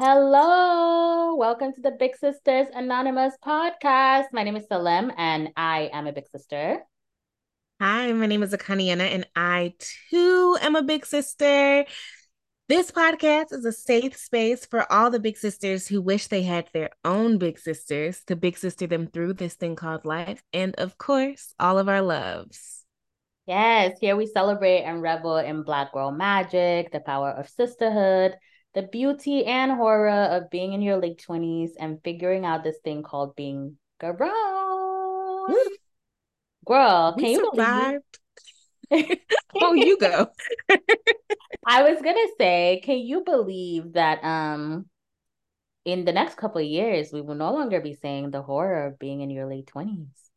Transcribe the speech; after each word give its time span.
Hello, 0.00 1.34
welcome 1.34 1.72
to 1.72 1.80
the 1.80 1.90
Big 1.90 2.14
Sisters 2.14 2.68
Anonymous 2.72 3.34
podcast. 3.44 4.26
My 4.32 4.44
name 4.44 4.54
is 4.54 4.68
Salem 4.68 5.10
and 5.16 5.48
I 5.56 5.90
am 5.92 6.06
a 6.06 6.12
big 6.12 6.28
sister. 6.28 6.84
Hi, 7.80 8.12
my 8.12 8.26
name 8.26 8.44
is 8.44 8.52
Akaninyene 8.52 9.00
and 9.00 9.26
I 9.34 9.74
too 10.08 10.56
am 10.60 10.76
a 10.76 10.84
big 10.84 11.04
sister. 11.04 11.84
This 12.68 12.92
podcast 12.92 13.52
is 13.52 13.64
a 13.64 13.72
safe 13.72 14.16
space 14.16 14.64
for 14.64 14.86
all 14.92 15.10
the 15.10 15.18
big 15.18 15.36
sisters 15.36 15.88
who 15.88 16.00
wish 16.00 16.28
they 16.28 16.44
had 16.44 16.68
their 16.72 16.90
own 17.04 17.38
big 17.38 17.58
sisters 17.58 18.22
to 18.28 18.36
big 18.36 18.56
sister 18.56 18.86
them 18.86 19.08
through 19.08 19.32
this 19.32 19.54
thing 19.54 19.74
called 19.74 20.04
life. 20.04 20.44
And 20.52 20.76
of 20.76 20.96
course, 20.96 21.54
all 21.58 21.76
of 21.76 21.88
our 21.88 22.02
loves. 22.02 22.84
Yes, 23.46 23.98
here 24.00 24.14
we 24.14 24.26
celebrate 24.26 24.84
and 24.84 25.02
revel 25.02 25.38
in 25.38 25.64
Black 25.64 25.92
girl 25.92 26.12
magic, 26.12 26.92
the 26.92 27.00
power 27.00 27.32
of 27.32 27.48
sisterhood, 27.48 28.36
the 28.78 28.86
beauty 28.86 29.44
and 29.44 29.72
horror 29.72 30.08
of 30.08 30.50
being 30.50 30.72
in 30.72 30.80
your 30.82 30.98
late 30.98 31.20
20s 31.26 31.72
and 31.80 31.98
figuring 32.04 32.46
out 32.46 32.62
this 32.62 32.78
thing 32.84 33.02
called 33.02 33.34
being 33.34 33.76
grown. 33.98 34.20
Girl, 36.64 37.14
We 37.16 37.22
can 37.24 37.32
you 37.32 37.50
survived. 37.50 38.04
believe? 38.90 39.18
oh, 39.60 39.72
you 39.72 39.98
go. 39.98 40.28
I 41.66 41.90
was 41.90 42.00
gonna 42.00 42.28
say, 42.38 42.80
can 42.84 42.98
you 42.98 43.24
believe 43.24 43.94
that 43.94 44.22
um 44.22 44.86
in 45.84 46.04
the 46.04 46.12
next 46.12 46.36
couple 46.36 46.60
of 46.60 46.66
years 46.68 47.12
we 47.12 47.20
will 47.20 47.34
no 47.34 47.52
longer 47.52 47.80
be 47.80 47.94
saying 47.94 48.30
the 48.30 48.42
horror 48.42 48.86
of 48.86 49.00
being 49.00 49.22
in 49.22 49.30
your 49.30 49.46
late 49.48 49.66
20s? 49.66 50.27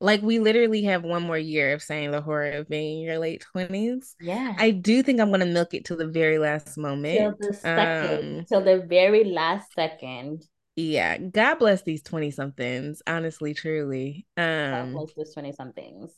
Like 0.00 0.20
we 0.20 0.38
literally 0.40 0.82
have 0.84 1.04
one 1.04 1.22
more 1.22 1.38
year 1.38 1.72
of 1.72 1.82
saying 1.82 2.10
the 2.10 2.20
horror 2.20 2.50
of 2.50 2.68
being 2.68 2.98
in 3.00 3.04
your 3.06 3.18
late 3.18 3.40
twenties. 3.52 4.14
Yeah. 4.20 4.54
I 4.58 4.70
do 4.70 5.02
think 5.02 5.20
I'm 5.20 5.30
gonna 5.30 5.46
milk 5.46 5.72
it 5.72 5.86
to 5.86 5.96
the 5.96 6.06
very 6.06 6.38
last 6.38 6.74
Till 6.74 6.82
moment. 6.82 7.38
the 7.38 7.54
second, 7.54 8.38
Um, 8.40 8.44
till 8.44 8.60
the 8.62 8.84
very 8.86 9.24
last 9.24 9.72
second. 9.74 10.42
yeah, 10.76 11.16
God 11.16 11.58
bless 11.58 11.80
these 11.82 12.02
20 12.02 12.30
somethings, 12.30 13.00
honestly, 13.06 13.54
truly. 13.54 14.26
God 14.36 14.44
Um, 14.82 14.92
bless 14.92 15.14
this 15.14 15.32
20 15.32 15.52
somethings. 15.52 16.12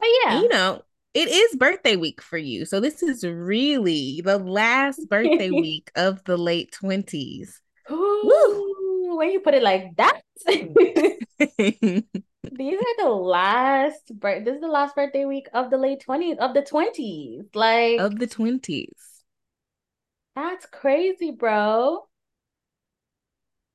But 0.00 0.08
yeah. 0.24 0.40
you 0.40 0.48
know, 0.48 0.82
it 1.14 1.28
is 1.28 1.54
birthday 1.56 1.94
week 1.94 2.20
for 2.20 2.38
you. 2.38 2.64
So 2.64 2.80
this 2.80 3.04
is 3.04 3.22
really 3.22 4.20
the 4.24 4.38
last 4.38 5.08
birthday 5.08 5.50
week 5.64 5.92
of 5.94 6.24
the 6.24 6.36
late 6.36 6.72
20s. 6.82 7.60
Ooh, 7.88 9.14
when 9.16 9.30
you 9.30 9.38
put 9.40 9.54
it 9.54 9.62
like 9.62 9.94
that. 9.96 10.22
These 12.50 12.74
are 12.80 13.04
the 13.04 13.10
last 13.10 14.18
birth. 14.18 14.44
This 14.44 14.56
is 14.56 14.60
the 14.60 14.68
last 14.68 14.96
birthday 14.96 15.24
week 15.24 15.46
of 15.54 15.70
the 15.70 15.78
late 15.78 16.04
20s, 16.06 16.38
of 16.38 16.54
the 16.54 16.62
20s. 16.62 17.46
Like, 17.54 18.00
of 18.00 18.18
the 18.18 18.26
20s. 18.26 18.88
that's 20.34 20.66
crazy, 20.66 21.30
bro. 21.30 22.08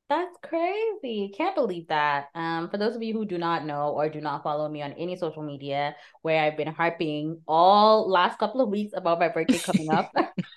That's 0.10 0.38
crazy. 0.42 1.34
Can't 1.36 1.56
believe 1.56 1.88
that. 1.90 2.28
Um, 2.34 2.70
for 2.70 2.78
those 2.78 2.96
of 2.96 3.04
you 3.04 3.14
who 3.14 3.26
do 3.26 3.38
not 3.38 3.66
know 3.66 3.90
or 3.90 4.08
do 4.08 4.22
not 4.22 4.42
follow 4.42 4.70
me 4.70 4.82
on 4.82 4.94
any 4.94 5.18
social 5.18 5.44
media, 5.44 5.96
where 6.22 6.42
I've 6.42 6.56
been 6.56 6.74
harping 6.74 7.42
all 7.48 8.10
last 8.10 8.40
couple 8.40 8.62
of 8.62 8.70
weeks 8.70 8.94
about 8.96 9.20
my 9.20 9.28
birthday 9.28 9.60
coming 9.60 9.92
up. 9.92 10.12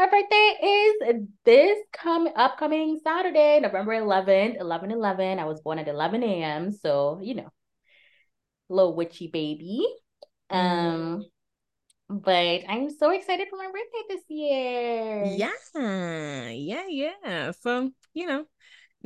My 0.00 0.06
birthday 0.06 0.56
is 0.66 1.26
this 1.44 1.78
come 1.92 2.26
upcoming 2.34 2.98
Saturday, 3.04 3.60
November 3.60 3.92
11th, 3.92 4.56
11 4.58 4.92
11. 4.92 5.38
I 5.38 5.44
was 5.44 5.60
born 5.60 5.78
at 5.78 5.88
11 5.88 6.22
a.m. 6.22 6.72
So, 6.72 7.20
you 7.22 7.34
know, 7.34 7.50
little 8.70 8.96
witchy 8.96 9.26
baby. 9.26 9.86
Um, 10.48 11.26
but 12.08 12.62
I'm 12.66 12.88
so 12.88 13.10
excited 13.10 13.48
for 13.50 13.56
my 13.56 13.66
birthday 13.66 14.08
this 14.08 14.22
year. 14.28 15.24
Yeah, 15.36 16.48
yeah, 16.48 16.86
yeah. 16.88 17.50
So, 17.60 17.90
you 18.14 18.26
know, 18.26 18.46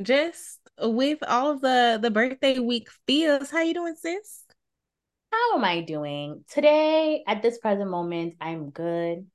just 0.01 0.61
with 0.79 1.19
all 1.27 1.51
of 1.51 1.59
the 1.59 1.99
the 2.01 2.09
birthday 2.09 2.57
week 2.59 2.87
feels, 3.05 3.51
how 3.51 3.63
you 3.63 3.73
doing, 3.73 3.95
sis? 3.97 4.45
How 5.29 5.57
am 5.57 5.65
I 5.65 5.81
doing? 5.81 6.45
Today, 6.47 7.25
at 7.27 7.41
this 7.41 7.57
present 7.57 7.89
moment, 7.91 8.35
I'm 8.39 8.69
good. 8.69 9.27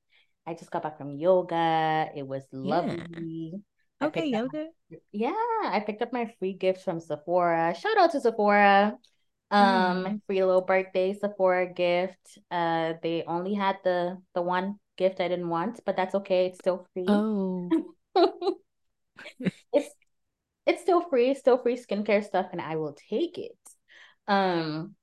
I 0.50 0.54
just 0.54 0.70
got 0.70 0.82
back 0.82 0.98
from 0.98 1.16
yoga. 1.16 2.10
It 2.14 2.26
was 2.26 2.44
lovely. 2.52 3.62
I 4.00 4.06
Okay, 4.06 4.26
yoga. 4.26 4.68
Yeah, 5.12 5.30
I 5.64 5.82
picked 5.86 6.02
up 6.02 6.12
my 6.12 6.34
free 6.38 6.54
gifts 6.54 6.82
from 6.82 7.00
Sephora. 7.00 7.74
Shout 7.74 7.98
out 7.98 8.10
to 8.12 8.20
Sephora. 8.20 8.98
Um, 9.50 10.04
Mhm. 10.04 10.20
free 10.26 10.44
little 10.44 10.62
birthday 10.62 11.14
Sephora 11.14 11.72
gift. 11.72 12.38
Uh, 12.50 12.94
they 13.02 13.22
only 13.26 13.54
had 13.54 13.78
the 13.84 14.20
the 14.34 14.42
one 14.42 14.80
gift 14.96 15.20
I 15.20 15.28
didn't 15.28 15.48
want, 15.48 15.80
but 15.86 15.96
that's 15.96 16.14
okay. 16.16 16.46
It's 16.46 16.58
still 16.58 16.86
free. 16.94 17.06
Oh, 17.08 17.76
It's 19.72 19.94
it's 20.66 20.82
still 20.82 21.02
free, 21.10 21.34
still 21.34 21.58
free 21.58 21.76
skincare 21.76 22.24
stuff, 22.24 22.48
and 22.52 22.60
I 22.60 22.76
will 22.76 22.94
take 23.10 23.38
it. 23.38 23.58
Um, 24.28 24.96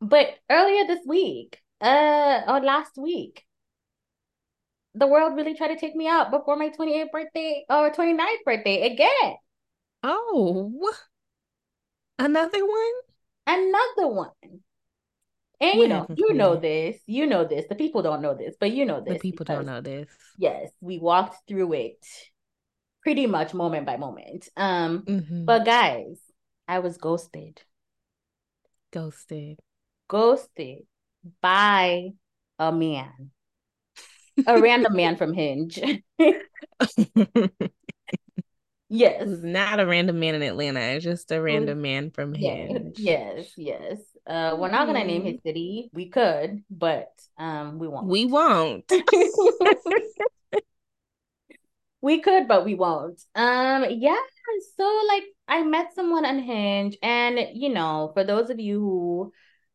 but 0.00 0.28
earlier 0.50 0.86
this 0.86 1.04
week, 1.06 1.60
uh, 1.80 2.42
or 2.46 2.60
last 2.60 2.96
week, 2.96 3.44
the 4.98 5.06
world 5.06 5.36
really 5.36 5.54
tried 5.54 5.68
to 5.68 5.76
take 5.76 5.94
me 5.94 6.06
out 6.08 6.30
before 6.30 6.56
my 6.56 6.70
28th 6.70 7.10
birthday 7.12 7.64
or 7.70 7.90
29th 7.90 8.44
birthday 8.44 8.92
again. 8.92 9.36
oh, 10.02 10.72
another 12.18 12.66
one? 12.66 12.92
Another 13.46 14.08
one. 14.08 14.30
And 15.60 15.80
you 15.80 15.88
know, 15.88 16.06
you 16.16 16.34
know 16.34 16.56
this, 16.56 16.98
you 17.06 17.26
know 17.26 17.44
this. 17.44 17.66
The 17.68 17.74
people 17.74 18.02
don't 18.02 18.22
know 18.22 18.34
this, 18.34 18.54
but 18.60 18.70
you 18.70 18.84
know 18.84 19.00
this. 19.00 19.14
The 19.14 19.20
people 19.20 19.44
don't 19.44 19.66
know 19.66 19.80
this. 19.80 20.08
yes, 20.38 20.70
we 20.80 20.98
walked 20.98 21.48
through 21.48 21.72
it 21.72 22.06
pretty 23.02 23.26
much 23.26 23.54
moment 23.54 23.86
by 23.86 23.96
moment. 23.96 24.48
Um, 24.56 25.04
hmm 25.06 25.44
but 25.46 25.64
guys, 25.64 26.20
I 26.68 26.80
was 26.80 26.98
ghosted. 26.98 27.62
Ghosted. 28.92 29.58
Ghosted 30.08 30.82
by 31.40 32.10
a 32.58 32.70
man. 32.70 33.30
A 34.46 34.58
random 34.58 34.96
man 34.96 35.16
from 35.16 35.32
Hinge. 35.34 35.78
Yes. 38.88 39.28
not 39.42 39.80
a 39.80 39.86
random 39.86 40.18
man 40.20 40.34
in 40.34 40.42
Atlanta. 40.42 40.80
It's 40.80 41.04
just 41.04 41.30
a 41.32 41.40
was 41.46 41.70
random 41.70 41.82
man 41.82 42.10
from 42.10 42.34
Hinge. 42.34 42.92
yes, 42.96 43.52
yes. 43.56 43.98
Uh, 44.26 44.56
we're 44.58 44.70
not 44.70 44.86
gonna 44.86 45.04
name 45.04 45.22
Mm, 45.22 45.24
his 45.24 45.42
city. 45.44 45.90
We 45.92 46.08
could, 46.10 46.62
but 46.70 47.10
um, 47.38 47.78
we 47.78 47.88
won't. 47.88 48.08
we 48.08 48.24
won't. 48.26 48.90
We 52.00 52.20
could, 52.20 52.46
but 52.46 52.64
we 52.64 52.74
won't. 52.74 53.20
Um, 53.34 53.84
yeah, 53.90 54.16
so 54.76 55.00
like 55.08 55.24
I 55.48 55.62
met 55.64 55.94
someone 55.94 56.24
on 56.24 56.38
Hinge, 56.38 56.96
and 57.02 57.38
you 57.54 57.70
know, 57.70 58.10
for 58.14 58.22
those 58.24 58.50
of 58.50 58.60
you 58.60 58.78
who 58.80 59.32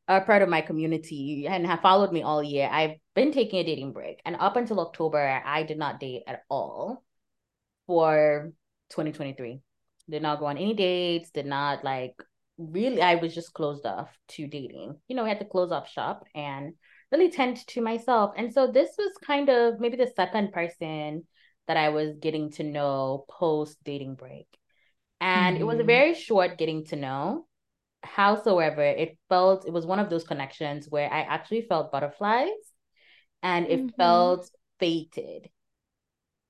are 0.07 0.25
part 0.25 0.41
of 0.41 0.49
my 0.49 0.61
community 0.61 1.47
and 1.47 1.65
have 1.65 1.81
followed 1.81 2.11
me 2.11 2.21
all 2.21 2.43
year, 2.43 2.69
I've 2.71 2.97
been 3.15 3.31
taking 3.31 3.59
a 3.59 3.63
dating 3.63 3.93
break. 3.93 4.21
And 4.25 4.35
up 4.37 4.55
until 4.55 4.79
October, 4.79 5.41
I 5.45 5.63
did 5.63 5.77
not 5.77 5.99
date 5.99 6.23
at 6.27 6.43
all 6.49 7.03
for 7.87 8.51
2023. 8.89 9.59
Did 10.09 10.21
not 10.21 10.39
go 10.39 10.45
on 10.45 10.57
any 10.57 10.73
dates, 10.73 11.31
did 11.31 11.45
not 11.45 11.83
like 11.83 12.21
really, 12.57 13.01
I 13.01 13.15
was 13.15 13.33
just 13.33 13.53
closed 13.53 13.85
off 13.85 14.09
to 14.29 14.47
dating. 14.47 14.99
You 15.07 15.15
know, 15.15 15.23
we 15.23 15.29
had 15.29 15.39
to 15.39 15.45
close 15.45 15.71
off 15.71 15.89
shop 15.89 16.25
and 16.35 16.73
really 17.11 17.31
tend 17.31 17.65
to 17.67 17.81
myself. 17.81 18.33
And 18.35 18.53
so 18.53 18.71
this 18.71 18.89
was 18.97 19.13
kind 19.25 19.49
of 19.49 19.79
maybe 19.79 19.97
the 19.97 20.11
second 20.15 20.51
person 20.51 21.25
that 21.67 21.77
I 21.77 21.89
was 21.89 22.17
getting 22.19 22.51
to 22.51 22.63
know 22.63 23.25
post 23.29 23.77
dating 23.83 24.15
break. 24.15 24.47
And 25.21 25.57
it 25.57 25.65
was 25.65 25.79
a 25.79 25.83
Mhm. 25.83 25.87
very 25.87 26.13
short 26.13 26.57
getting 26.57 26.85
to 26.87 26.97
know. 26.97 27.47
Howsoever, 28.03 28.83
it 28.83 29.17
felt 29.29 29.67
it 29.67 29.73
was 29.73 29.85
one 29.85 29.99
of 29.99 30.09
those 30.09 30.23
connections 30.23 30.87
where 30.89 31.11
I 31.11 31.21
actually 31.21 31.61
felt 31.63 31.91
butterflies 31.91 32.49
and 33.41 33.67
it 33.67 33.87
Mhm. 33.87 33.95
felt 33.97 34.49
fated. 34.79 35.49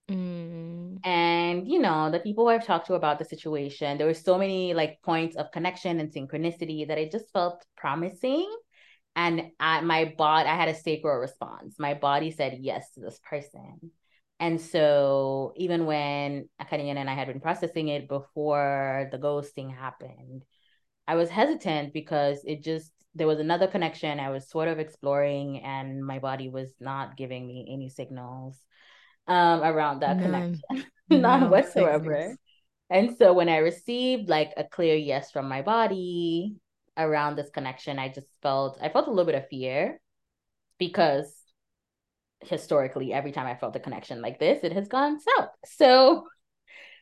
Mm. 0.09 0.99
And 1.03 1.67
you 1.67 1.79
know, 1.79 2.11
the 2.11 2.19
people 2.19 2.47
I've 2.47 2.65
talked 2.65 2.87
to 2.87 2.93
about 2.95 3.19
the 3.19 3.25
situation, 3.25 3.97
there 3.97 4.07
were 4.07 4.13
so 4.13 4.37
many 4.37 4.73
like 4.73 5.01
points 5.03 5.35
of 5.35 5.51
connection 5.51 5.99
and 5.99 6.11
synchronicity 6.11 6.87
that 6.87 6.97
it 6.97 7.11
just 7.11 7.31
felt 7.31 7.65
promising. 7.75 8.49
And 9.15 9.51
I, 9.59 9.81
my 9.81 10.13
body, 10.17 10.49
I 10.49 10.55
had 10.55 10.69
a 10.69 10.75
sacral 10.75 11.17
response. 11.19 11.75
My 11.77 11.93
body 11.93 12.31
said 12.31 12.57
yes 12.61 12.91
to 12.91 12.99
this 13.01 13.19
person. 13.19 13.91
And 14.39 14.59
so 14.59 15.53
even 15.55 15.85
when 15.85 16.49
Akaninyene 16.61 16.97
and 16.97 17.09
I 17.09 17.13
had 17.13 17.27
been 17.27 17.39
processing 17.39 17.87
it 17.89 18.09
before 18.09 19.07
the 19.11 19.17
ghosting 19.19 19.73
happened, 19.73 20.43
I 21.07 21.15
was 21.15 21.29
hesitant 21.29 21.93
because 21.93 22.43
it 22.45 22.63
just 22.63 22.91
there 23.15 23.27
was 23.27 23.39
another 23.39 23.67
connection 23.67 24.19
I 24.19 24.31
was 24.31 24.49
sort 24.49 24.67
of 24.67 24.79
exploring 24.79 25.61
and 25.63 26.03
my 26.03 26.19
body 26.19 26.49
was 26.49 26.73
not 26.79 27.17
giving 27.17 27.45
me 27.45 27.67
any 27.71 27.89
signals 27.89 28.57
um 29.27 29.61
around 29.61 30.01
that 30.01 30.19
connection. 30.19 30.61
None 31.09 31.41
None. 31.41 31.49
whatsoever. 31.49 32.35
And 32.89 33.15
so 33.17 33.33
when 33.33 33.49
I 33.49 33.57
received 33.57 34.29
like 34.29 34.53
a 34.57 34.63
clear 34.63 34.95
yes 34.95 35.31
from 35.31 35.47
my 35.47 35.61
body 35.61 36.55
around 36.97 37.35
this 37.35 37.49
connection, 37.49 37.99
I 37.99 38.09
just 38.09 38.27
felt 38.41 38.77
I 38.81 38.89
felt 38.89 39.07
a 39.07 39.09
little 39.09 39.25
bit 39.25 39.35
of 39.35 39.47
fear 39.47 39.99
because 40.77 41.33
historically 42.41 43.13
every 43.13 43.31
time 43.31 43.47
I 43.47 43.55
felt 43.55 43.75
a 43.75 43.79
connection 43.79 44.21
like 44.21 44.39
this, 44.39 44.63
it 44.63 44.73
has 44.73 44.87
gone 44.87 45.19
south. 45.19 45.49
So 45.65 46.27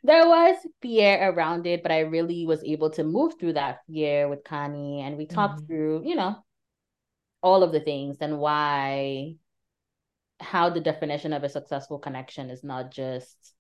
there 0.04 0.28
was 0.28 0.58
fear 0.82 1.30
around 1.30 1.68
it, 1.68 1.84
but 1.84 1.92
I 1.92 2.00
really 2.00 2.46
was 2.46 2.64
able 2.64 2.90
to 2.92 3.04
move 3.04 3.34
through 3.40 3.54
that 3.54 3.80
fear 3.88 4.28
with 4.28 4.44
Connie 4.44 5.02
and 5.02 5.18
we 5.18 5.28
talked 5.28 5.58
mm-hmm. 5.58 5.66
through, 5.68 6.04
you 6.06 6.16
know, 6.16 6.38
all 7.44 7.64
of 7.64 7.72
the 7.72 7.80
things 7.80 8.18
and 8.22 8.40
why 8.40 9.36
how 10.40 10.70
the 10.72 10.82
definition 10.82 11.34
of 11.34 11.44
a 11.44 11.50
successful 11.50 12.00
connection 12.00 12.50
is 12.50 12.64
not 12.64 12.92
just 12.92 13.54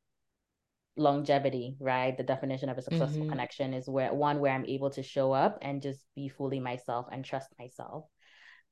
longevity, 0.98 1.76
right? 1.80 2.18
The 2.18 2.24
definition 2.24 2.70
of 2.70 2.78
a 2.78 2.82
successful 2.82 3.22
mm-hmm. 3.22 3.30
connection 3.30 3.74
is 3.74 3.88
where 3.88 4.14
one 4.14 4.40
where 4.40 4.54
I'm 4.54 4.66
able 4.66 4.90
to 4.92 5.04
show 5.04 5.32
up 5.32 5.60
and 5.62 5.82
just 5.82 6.04
be 6.16 6.28
fully 6.28 6.60
myself 6.60 7.06
and 7.12 7.24
trust 7.24 7.50
myself. 7.60 8.06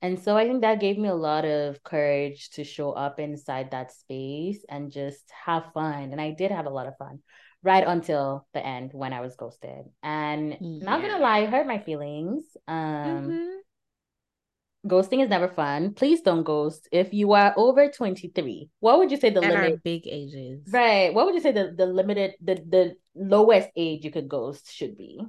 And 0.01 0.17
so 0.17 0.37
I 0.37 0.47
think 0.47 0.61
that 0.61 0.79
gave 0.79 0.97
me 0.97 1.09
a 1.09 1.13
lot 1.13 1.45
of 1.45 1.83
courage 1.83 2.49
to 2.51 2.63
show 2.63 2.93
up 2.93 3.19
inside 3.19 3.71
that 3.71 3.91
space 3.91 4.63
and 4.69 4.91
just 4.91 5.29
have 5.45 5.71
fun. 5.73 6.11
And 6.11 6.21
I 6.21 6.31
did 6.31 6.51
have 6.51 6.65
a 6.65 6.71
lot 6.71 6.87
of 6.87 6.97
fun 6.97 7.19
right 7.63 7.83
until 7.85 8.47
the 8.53 8.65
end 8.65 8.91
when 8.93 9.13
I 9.13 9.21
was 9.21 9.35
ghosted. 9.35 9.85
And 10.03 10.57
yeah. 10.59 10.83
not 10.83 11.01
gonna 11.01 11.19
lie, 11.19 11.45
hurt 11.45 11.67
my 11.67 11.79
feelings. 11.79 12.43
Um 12.67 12.77
mm-hmm. 12.77 14.87
ghosting 14.87 15.23
is 15.23 15.29
never 15.29 15.47
fun. 15.47 15.93
Please 15.93 16.21
don't 16.21 16.43
ghost. 16.43 16.87
If 16.91 17.13
you 17.13 17.33
are 17.33 17.53
over 17.57 17.89
23, 17.89 18.69
what 18.79 18.99
would 18.99 19.11
you 19.11 19.17
say 19.17 19.29
the 19.29 19.43
At 19.43 19.53
limit 19.53 19.83
big 19.83 20.07
ages? 20.07 20.67
Right. 20.71 21.13
What 21.13 21.25
would 21.25 21.35
you 21.35 21.41
say 21.41 21.51
the, 21.51 21.73
the 21.75 21.85
limited 21.85 22.35
the 22.41 22.55
the 22.55 22.95
lowest 23.15 23.69
age 23.75 24.05
you 24.05 24.11
could 24.11 24.29
ghost 24.29 24.71
should 24.71 24.97
be? 24.97 25.21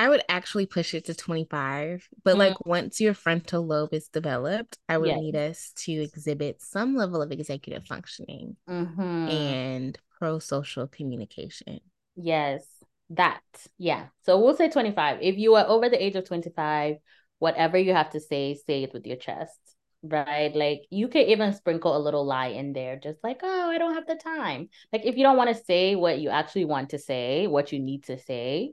I 0.00 0.08
would 0.08 0.22
actually 0.30 0.64
push 0.64 0.94
it 0.94 1.04
to 1.04 1.14
25. 1.14 2.08
But 2.24 2.30
mm-hmm. 2.30 2.38
like 2.38 2.64
once 2.64 3.02
your 3.02 3.12
frontal 3.12 3.66
lobe 3.66 3.92
is 3.92 4.08
developed, 4.08 4.78
I 4.88 4.96
would 4.96 5.08
yes. 5.08 5.18
need 5.20 5.36
us 5.36 5.72
to 5.84 5.92
exhibit 5.92 6.62
some 6.62 6.96
level 6.96 7.20
of 7.20 7.30
executive 7.30 7.84
functioning 7.84 8.56
mm-hmm. 8.66 9.28
and 9.28 9.98
pro 10.18 10.38
social 10.38 10.86
communication. 10.86 11.80
Yes, 12.16 12.64
that. 13.10 13.42
Yeah. 13.76 14.06
So 14.24 14.40
we'll 14.40 14.56
say 14.56 14.70
25. 14.70 15.18
If 15.20 15.36
you 15.36 15.56
are 15.56 15.66
over 15.66 15.90
the 15.90 16.02
age 16.02 16.16
of 16.16 16.24
25, 16.24 16.96
whatever 17.38 17.76
you 17.76 17.92
have 17.92 18.08
to 18.12 18.20
say, 18.20 18.54
say 18.54 18.84
it 18.84 18.94
with 18.94 19.06
your 19.06 19.18
chest. 19.18 19.58
Right. 20.02 20.56
Like 20.56 20.86
you 20.88 21.08
can 21.08 21.26
even 21.26 21.52
sprinkle 21.52 21.94
a 21.94 22.00
little 22.00 22.24
lie 22.24 22.46
in 22.46 22.72
there, 22.72 22.98
just 22.98 23.22
like, 23.22 23.40
oh, 23.42 23.68
I 23.68 23.76
don't 23.76 23.96
have 23.96 24.06
the 24.06 24.16
time. 24.16 24.70
Like 24.94 25.04
if 25.04 25.18
you 25.18 25.24
don't 25.24 25.36
want 25.36 25.54
to 25.54 25.62
say 25.62 25.94
what 25.94 26.20
you 26.20 26.30
actually 26.30 26.64
want 26.64 26.88
to 26.90 26.98
say, 26.98 27.46
what 27.48 27.70
you 27.70 27.80
need 27.80 28.04
to 28.04 28.18
say, 28.18 28.72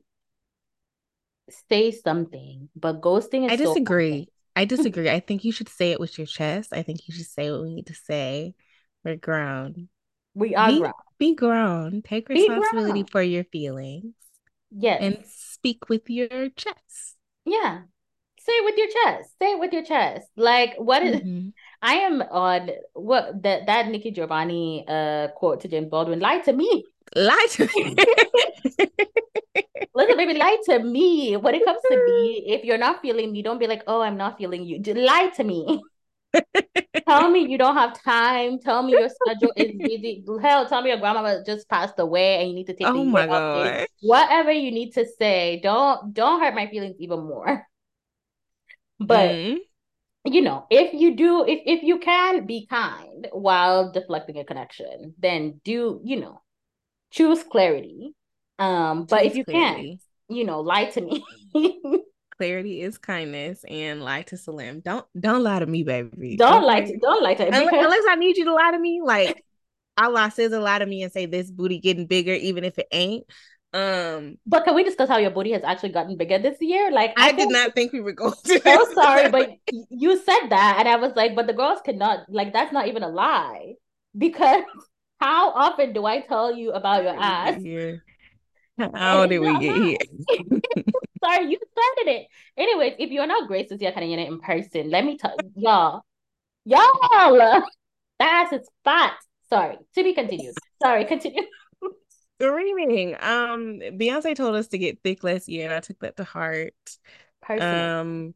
say 1.70 1.92
something, 1.92 2.70
but 2.76 3.02
ghosting 3.02 3.46
is 3.46 3.52
I 3.52 3.56
disagree. 3.56 4.26
So 4.26 4.32
I 4.56 4.66
disagree. 4.66 5.10
I 5.10 5.20
think 5.20 5.44
you 5.44 5.52
should 5.52 5.70
say 5.70 5.92
it 5.92 6.00
with 6.00 6.18
your 6.18 6.28
chest. 6.28 6.74
I 6.74 6.82
think 6.82 7.08
you 7.08 7.14
should 7.14 7.28
say 7.28 7.52
what 7.52 7.62
we 7.62 7.76
need 7.76 7.88
to 7.88 7.94
say. 7.94 8.56
We're 9.04 9.16
grown. 9.16 9.90
We 10.34 10.56
are 10.56 10.70
be, 10.70 10.80
grown. 10.80 10.94
Be 11.20 11.36
grown. 11.36 12.02
Take 12.02 12.28
responsibility 12.28 13.04
grown. 13.04 13.06
for 13.06 13.22
your 13.22 13.44
feelings. 13.46 14.14
Yes. 14.72 15.00
And 15.02 15.24
speak 15.28 15.90
with 15.90 16.10
your 16.10 16.50
chest. 16.50 17.18
Yeah. 17.46 17.82
Say 18.40 18.52
it 18.52 18.66
with 18.66 18.78
your 18.78 18.88
chest. 18.88 19.30
Say 19.40 19.52
it 19.52 19.60
with 19.60 19.74
your 19.74 19.84
chest. 19.84 20.28
Like 20.36 20.76
what 20.78 21.04
is, 21.04 21.18
mm-hmm. 21.18 21.50
I 21.82 21.94
am 21.96 22.22
on 22.22 22.72
what 22.94 23.44
that 23.44 23.66
that 23.68 23.90
Nikki 23.90 24.12
Giovanni 24.12 24.86
uh 24.88 25.28
quote 25.36 25.62
to 25.62 25.68
James 25.68 25.90
Baldwin, 25.90 26.20
lie 26.20 26.40
to 26.40 26.54
me. 26.54 26.86
Lie 27.16 27.48
to 27.52 27.70
me. 27.76 27.96
Listen, 29.94 30.18
baby, 30.18 30.33
lie 30.33 30.57
to 30.65 30.79
me. 30.79 31.35
When 31.38 31.56
it 31.56 31.65
comes 31.65 31.79
to 31.89 31.97
me, 31.97 32.44
if 32.47 32.63
you're 32.63 32.77
not 32.77 33.01
feeling 33.01 33.31
me, 33.31 33.41
don't 33.41 33.59
be 33.59 33.68
like, 33.68 33.83
oh, 33.88 34.01
I'm 34.01 34.18
not 34.18 34.38
feeling 34.38 34.63
you. 34.63 34.79
Just 34.79 34.97
lie 34.97 35.29
to 35.35 35.44
me. 35.44 35.81
tell 37.07 37.29
me 37.29 37.47
you 37.47 37.57
don't 37.57 37.75
have 37.75 38.01
time. 38.01 38.59
Tell 38.59 38.83
me 38.83 38.94
your 38.94 39.09
schedule 39.09 39.53
is 39.56 39.71
busy. 39.79 40.24
Hell, 40.41 40.68
tell 40.68 40.81
me 40.81 40.89
your 40.89 41.00
grandma 41.00 41.39
just 41.45 41.69
passed 41.69 42.00
away 42.00 42.39
and 42.39 42.50
you 42.50 42.56
need 42.56 42.68
to 42.68 42.74
take. 42.74 42.88
Oh 42.88 43.03
my 43.03 43.25
god! 43.25 43.88
Whatever 44.01 44.51
you 44.51 44.71
need 44.71 44.91
to 44.94 45.06
say, 45.18 45.59
don't 45.63 46.13
don't 46.13 46.41
hurt 46.41 46.56
my 46.56 46.68
feelings 46.68 46.95
even 47.00 47.19
more. 47.19 47.65
But 49.00 49.29
mm. 49.29 49.57
you 50.25 50.41
know, 50.41 50.65
if 50.69 50.94
you 50.94 51.15
do, 51.15 51.45
if 51.45 51.62
if 51.65 51.83
you 51.83 52.00
can 52.00 52.45
be 52.45 52.68
kind 52.68 53.27
while 53.31 53.91
deflecting 53.91 54.38
a 54.38 54.44
connection, 54.44 55.13
then 55.18 55.62
do 55.63 56.01
you 56.03 56.19
know, 56.19 56.41
choose 57.12 57.44
clarity 57.44 58.13
um, 58.59 59.06
but 59.06 59.25
if 59.25 59.36
you 59.36 59.45
clarity. 59.45 60.00
can't, 60.30 60.38
you 60.38 60.45
know, 60.45 60.62
lie 60.62 60.86
to 60.86 61.01
me. 61.01 61.24
clarity 62.38 62.81
is 62.81 62.98
kindness 62.98 63.63
and 63.68 64.01
lie 64.04 64.21
to 64.24 64.38
Salem. 64.38 64.81
Don't 64.81 65.06
don't 65.19 65.44
lie 65.44 65.59
to 65.59 65.65
me, 65.65 65.83
baby. 65.83 66.38
Don't 66.38 66.63
lie 66.63 66.81
to 66.81 66.98
don't 66.98 67.24
lie 67.24 67.33
to 67.33 67.44
me. 67.44 67.57
Unless, 67.57 67.74
unless 67.74 68.04
I 68.09 68.15
need 68.15 68.38
you 68.38 68.45
to 68.45 68.54
lie 68.54 68.71
to 68.71 68.80
me, 68.80 69.01
like 69.04 69.44
Allah 69.98 70.31
says 70.33 70.51
a 70.51 70.59
lie 70.59 70.80
to 70.80 70.86
me 70.86 71.04
and 71.04 71.12
say 71.12 71.25
this 71.25 71.51
booty 71.51 71.80
getting 71.80 72.06
bigger, 72.06 72.33
even 72.33 72.63
if 72.63 72.77
it 72.77 72.88
ain't. 72.92 73.25
Um, 73.74 74.38
but 74.45 74.63
can 74.63 74.75
we 74.75 74.83
discuss 74.83 75.10
how 75.10 75.18
your 75.18 75.31
booty 75.31 75.51
has 75.51 75.63
actually 75.63 75.89
gotten 75.89 76.15
bigger 76.15 76.39
this 76.39 76.57
year? 76.62 76.92
Like 76.92 77.13
I, 77.18 77.30
I 77.30 77.31
did 77.33 77.50
not 77.50 77.75
think 77.75 77.92
we 77.92 78.01
were 78.01 78.13
going 78.13 78.33
to. 78.45 78.60
So 78.60 78.94
sorry, 78.94 79.30
but 79.30 79.50
you 79.89 80.18
said 80.18 80.50
that, 80.50 80.77
and 80.80 80.88
I 80.88 80.95
was 80.95 81.13
like, 81.15 81.36
but 81.36 81.48
the 81.48 81.53
girls 81.53 81.80
cannot. 81.83 82.30
Like 82.30 82.53
that's 82.53 82.71
not 82.71 82.88
even 82.88 83.03
a 83.03 83.10
lie 83.10 83.74
because 84.18 84.63
how 85.19 85.51
often 85.51 85.94
do 85.94 86.06
I 86.06 86.21
tell 86.21 86.56
you 86.56 86.71
about 86.71 87.03
your 87.03 87.15
ass? 87.19 87.60
Yeah. 87.62 87.94
How 88.94 89.25
did 89.25 89.39
we 89.39 89.59
get 89.59 89.75
here? 89.75 89.97
Sorry, 91.24 91.50
you 91.50 91.57
started 91.71 92.12
it. 92.12 92.27
Anyways, 92.56 92.95
if 93.00 93.12
you're 93.12 93.27
not 93.27 93.47
Grace 93.47 93.69
Lucia 93.71 93.91
Kanayana 93.91 94.27
in 94.27 94.39
person, 94.39 94.89
let 94.89 95.03
me 95.03 95.18
tell 95.18 95.35
y'all, 95.56 96.03
y'all, 96.65 97.63
that's 98.19 98.53
its 98.53 98.69
fat. 98.83 99.15
Sorry, 99.50 99.77
to 99.95 100.03
be 100.03 100.13
continued. 100.13 100.56
Sorry, 100.81 101.06
continue. 101.06 101.44
Screaming. 102.39 103.15
Um, 103.15 103.79
Beyonce 103.79 104.35
told 104.35 104.56
us 104.56 104.68
to 104.68 104.77
get 104.77 105.00
thick 105.03 105.24
last 105.24 105.50
year, 105.50 105.65
and 105.65 105.74
I 105.74 105.79
took 105.79 106.00
that 106.00 106.18
to 106.18 106.24
heart. 106.24 106.75
Personally. 107.41 107.81
Um, 107.81 108.33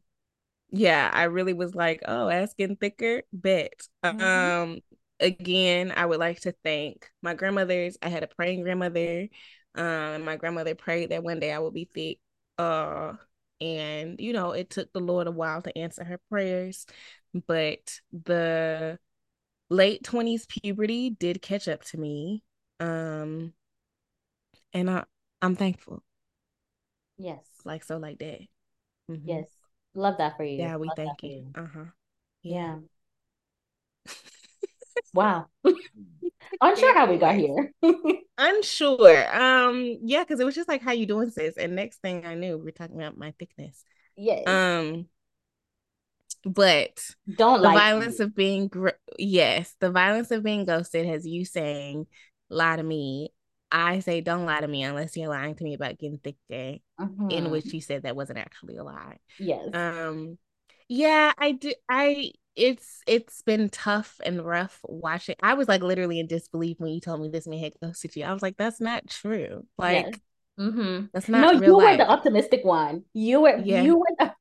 yeah, 0.70 1.08
I 1.12 1.24
really 1.24 1.52
was 1.52 1.74
like, 1.74 2.02
oh, 2.06 2.28
asking 2.28 2.76
thicker, 2.76 3.22
bet. 3.32 3.86
Mm-hmm. 4.04 4.20
Um, 4.22 4.80
again, 5.20 5.92
I 5.94 6.06
would 6.06 6.18
like 6.18 6.40
to 6.40 6.54
thank 6.64 7.10
my 7.20 7.34
grandmothers. 7.34 7.96
I 8.02 8.08
had 8.08 8.22
a 8.24 8.26
praying 8.26 8.62
grandmother 8.62 9.28
um, 9.74 10.24
my 10.24 10.36
grandmother 10.36 10.74
prayed 10.74 11.10
that 11.10 11.22
one 11.22 11.40
day 11.40 11.52
I 11.52 11.58
would 11.58 11.74
be 11.74 11.88
thick. 11.92 12.18
Uh, 12.58 13.14
and 13.60 14.20
you 14.20 14.32
know, 14.32 14.52
it 14.52 14.70
took 14.70 14.92
the 14.92 15.00
Lord 15.00 15.26
a 15.26 15.30
while 15.30 15.62
to 15.62 15.76
answer 15.78 16.04
her 16.04 16.18
prayers, 16.30 16.86
but 17.46 18.00
the 18.12 18.98
late 19.70 20.02
20s 20.02 20.46
puberty 20.46 21.10
did 21.10 21.40
catch 21.42 21.68
up 21.68 21.84
to 21.84 21.98
me. 21.98 22.42
Um, 22.80 23.52
and 24.72 24.90
I 24.90 25.04
I'm 25.40 25.56
thankful. 25.56 26.02
Yes. 27.18 27.44
Like 27.64 27.84
so 27.84 27.96
like 27.98 28.18
that. 28.18 28.40
Mm-hmm. 29.10 29.28
Yes. 29.28 29.46
Love 29.94 30.18
that 30.18 30.36
for 30.36 30.44
you. 30.44 30.58
Yeah, 30.58 30.76
we 30.76 30.88
Love 30.88 30.96
thank 30.96 31.22
you. 31.22 31.30
you. 31.30 31.46
Uh-huh. 31.54 31.84
Yeah. 32.42 32.76
yeah. 34.06 34.14
wow. 35.14 35.46
Unsure 36.60 36.94
how 36.94 37.10
we 37.10 37.18
got 37.18 37.34
here. 37.34 37.72
Unsure. 38.38 39.34
Um, 39.40 39.98
yeah, 40.02 40.22
because 40.22 40.40
it 40.40 40.44
was 40.44 40.54
just 40.54 40.68
like, 40.68 40.82
how 40.82 40.92
you 40.92 41.06
doing, 41.06 41.30
sis? 41.30 41.56
And 41.56 41.74
next 41.74 42.00
thing 42.00 42.26
I 42.26 42.34
knew, 42.34 42.58
we 42.58 42.68
are 42.68 42.72
talking 42.72 42.96
about 42.96 43.16
my 43.16 43.34
thickness. 43.38 43.84
Yes. 44.16 44.46
Um, 44.46 45.06
but 46.44 47.14
don't 47.32 47.58
the 47.58 47.68
like 47.68 47.76
violence 47.76 48.20
of 48.20 48.34
being 48.34 48.68
gr- 48.68 48.90
yes, 49.18 49.74
the 49.80 49.90
violence 49.90 50.30
of 50.30 50.42
being 50.42 50.64
ghosted 50.64 51.06
has 51.06 51.26
you 51.26 51.44
saying 51.44 52.06
lie 52.50 52.76
to 52.76 52.82
me. 52.82 53.30
I 53.70 54.00
say 54.00 54.20
don't 54.20 54.44
lie 54.44 54.60
to 54.60 54.68
me 54.68 54.82
unless 54.82 55.16
you're 55.16 55.30
lying 55.30 55.54
to 55.54 55.64
me 55.64 55.74
about 55.74 55.98
getting 55.98 56.18
thicker, 56.18 56.78
mm-hmm. 57.00 57.30
in 57.30 57.50
which 57.50 57.72
you 57.72 57.80
said 57.80 58.02
that 58.02 58.16
wasn't 58.16 58.38
actually 58.38 58.76
a 58.76 58.84
lie. 58.84 59.18
Yes. 59.38 59.68
Um, 59.72 60.36
yeah, 60.88 61.32
I 61.38 61.52
do. 61.52 61.72
I 61.88 62.32
it's 62.54 63.00
it's 63.06 63.42
been 63.42 63.68
tough 63.68 64.20
and 64.24 64.44
rough 64.44 64.80
watching. 64.84 65.36
I 65.42 65.54
was 65.54 65.68
like 65.68 65.82
literally 65.82 66.20
in 66.20 66.26
disbelief 66.26 66.78
when 66.78 66.92
you 66.92 67.00
told 67.00 67.20
me 67.20 67.28
this 67.28 67.46
man 67.46 67.58
had 67.58 67.74
ghosted 67.82 68.14
you. 68.16 68.24
I 68.24 68.32
was 68.32 68.42
like, 68.42 68.56
that's 68.56 68.80
not 68.80 69.08
true. 69.08 69.66
Like, 69.78 70.06
yes. 70.06 70.68
mm-hmm. 70.68 71.06
that's 71.12 71.28
not. 71.28 71.40
No, 71.40 71.60
you 71.60 71.76
life. 71.76 71.92
were 71.92 71.96
the 72.04 72.10
optimistic 72.10 72.64
one. 72.64 73.04
You 73.12 73.42
were. 73.42 73.56
Yeah. 73.56 73.82
You 73.82 73.98
were. 73.98 74.14
The... 74.18 74.32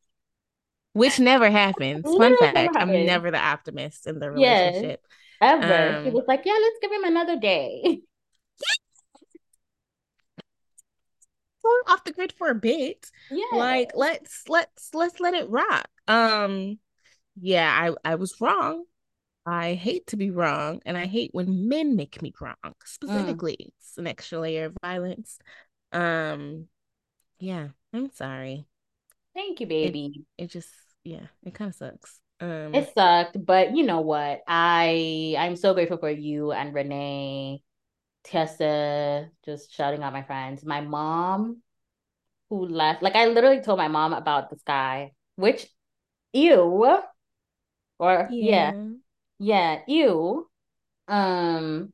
Which 0.93 1.19
never 1.19 1.49
happens. 1.49 2.03
Fun 2.03 2.37
fact: 2.37 2.55
never 2.55 2.77
I'm 2.77 3.05
never 3.05 3.31
the 3.31 3.39
optimist 3.39 4.07
in 4.07 4.19
the 4.19 4.31
relationship. 4.31 5.01
Yes, 5.41 5.63
ever. 5.63 5.97
Um, 5.97 6.05
he 6.05 6.11
was 6.11 6.25
like, 6.27 6.41
yeah, 6.45 6.57
let's 6.61 6.79
give 6.81 6.91
him 6.91 7.05
another 7.05 7.39
day. 7.39 8.01
off 11.87 12.03
the 12.03 12.11
grid 12.11 12.33
for 12.37 12.49
a 12.49 12.55
bit. 12.55 13.09
Yeah. 13.29 13.57
Like 13.57 13.91
let's 13.95 14.43
let's 14.49 14.89
let's 14.93 15.19
let 15.19 15.33
it 15.33 15.49
rock. 15.49 15.87
Um 16.07 16.79
yeah, 17.39 17.93
I, 18.03 18.11
I 18.11 18.15
was 18.15 18.39
wrong. 18.41 18.83
I 19.45 19.73
hate 19.73 20.07
to 20.07 20.17
be 20.17 20.29
wrong, 20.29 20.81
and 20.85 20.97
I 20.97 21.07
hate 21.07 21.31
when 21.33 21.67
men 21.67 21.95
make 21.95 22.21
me 22.21 22.33
wrong. 22.39 22.55
Mm. 22.63 22.73
Specifically, 22.85 23.57
mm. 23.59 23.67
it's 23.67 23.97
an 23.97 24.07
extra 24.07 24.39
layer 24.39 24.65
of 24.65 24.77
violence. 24.83 25.39
Um, 25.91 26.67
yeah, 27.39 27.69
I'm 27.93 28.11
sorry. 28.11 28.67
Thank 29.33 29.59
you, 29.59 29.67
baby. 29.67 30.25
It, 30.37 30.43
it 30.43 30.51
just, 30.51 30.69
yeah, 31.03 31.27
it 31.43 31.53
kind 31.53 31.69
of 31.69 31.75
sucks. 31.75 32.19
Um, 32.39 32.73
it 32.73 32.91
sucked, 32.93 33.43
but 33.45 33.75
you 33.75 33.83
know 33.83 34.01
what? 34.01 34.41
I 34.47 35.35
I'm 35.37 35.55
so 35.55 35.73
grateful 35.73 35.97
for 35.97 36.09
you 36.09 36.51
and 36.51 36.73
Renee, 36.73 37.61
Tessa, 38.23 39.29
just 39.45 39.73
shouting 39.73 40.01
out 40.03 40.13
my 40.13 40.23
friends. 40.23 40.65
My 40.65 40.81
mom, 40.81 41.61
who 42.49 42.65
left, 42.65 43.03
like 43.03 43.15
I 43.15 43.27
literally 43.27 43.61
told 43.61 43.77
my 43.77 43.87
mom 43.87 44.13
about 44.13 44.49
this 44.49 44.61
guy, 44.65 45.13
which, 45.35 45.67
ew, 46.33 46.99
or 48.01 48.35
yeah, 48.39 48.73
yeah. 48.73 48.93
yeah, 49.39 49.81
ew. 49.87 50.49
Um, 51.07 51.93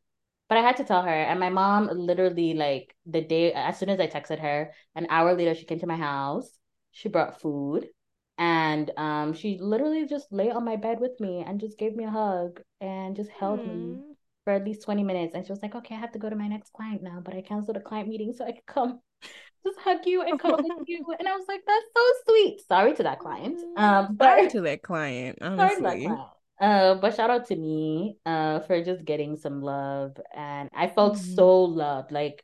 but 0.50 0.58
I 0.60 0.62
had 0.62 0.78
to 0.78 0.84
tell 0.86 1.04
her, 1.04 1.10
and 1.14 1.40
my 1.40 1.50
mom 1.50 1.90
literally 1.94 2.54
like 2.54 2.96
the 3.06 3.22
day 3.22 3.54
as 3.54 3.80
soon 3.80 3.90
as 3.90 4.00
I 4.00 4.08
texted 4.08 4.40
her, 4.40 4.74
an 4.96 5.08
hour 5.10 5.36
later 5.36 5.56
she 5.56 5.66
came 5.66 5.80
to 5.80 5.88
my 5.88 5.98
house. 5.98 6.50
She 6.92 7.10
brought 7.10 7.42
food, 7.42 7.90
and 8.38 8.92
um, 8.98 9.34
she 9.34 9.58
literally 9.60 10.06
just 10.08 10.32
lay 10.32 10.52
on 10.52 10.66
my 10.66 10.76
bed 10.78 11.00
with 11.00 11.20
me 11.20 11.44
and 11.46 11.60
just 11.60 11.78
gave 11.78 11.96
me 11.96 12.06
a 12.06 12.10
hug 12.12 12.62
and 12.82 13.16
just 13.16 13.30
held 13.32 13.66
me 13.66 14.00
Mm. 14.00 14.16
for 14.44 14.54
at 14.54 14.66
least 14.66 14.84
20 14.84 15.04
minutes. 15.04 15.34
And 15.36 15.46
she 15.46 15.52
was 15.52 15.62
like, 15.62 15.76
"Okay, 15.76 15.96
I 15.96 16.00
have 16.00 16.12
to 16.14 16.20
go 16.20 16.30
to 16.30 16.36
my 16.36 16.48
next 16.48 16.74
client 16.74 17.04
now, 17.04 17.22
but 17.24 17.36
I 17.36 17.42
canceled 17.42 17.78
a 17.78 17.82
client 17.82 18.10
meeting 18.10 18.34
so 18.34 18.46
I 18.46 18.52
could 18.54 18.66
come 18.66 19.02
just 19.68 19.80
hug 19.80 20.06
you 20.06 20.22
and 20.24 20.40
cuddle 20.40 20.62
with 20.64 20.74
you." 20.88 21.06
And 21.20 21.28
I 21.28 21.36
was 21.38 21.46
like, 21.48 21.62
"That's 21.68 21.86
so 21.96 22.04
sweet." 22.32 22.62
Sorry 22.68 22.96
to 22.96 23.04
that 23.04 23.20
client. 23.20 23.62
Um, 23.76 24.16
Sorry 24.22 24.48
but 24.48 24.50
to 24.50 24.62
that 24.62 24.82
client, 24.84 25.38
sorry 25.58 25.76
to 25.78 25.82
that 25.84 26.02
client. 26.02 26.26
Uh, 26.60 26.96
but 26.96 27.16
shout 27.16 27.30
out 27.30 27.46
to 27.48 27.56
me 27.56 28.18
uh 28.26 28.60
for 28.62 28.84
just 28.84 29.06
getting 29.06 29.38
some 29.38 29.62
love 29.62 30.18
and 30.36 30.70
I 30.74 30.88
felt 30.88 31.18
Mhm. 31.18 31.18
so 31.18 31.62
loved. 31.64 32.12
Like 32.12 32.44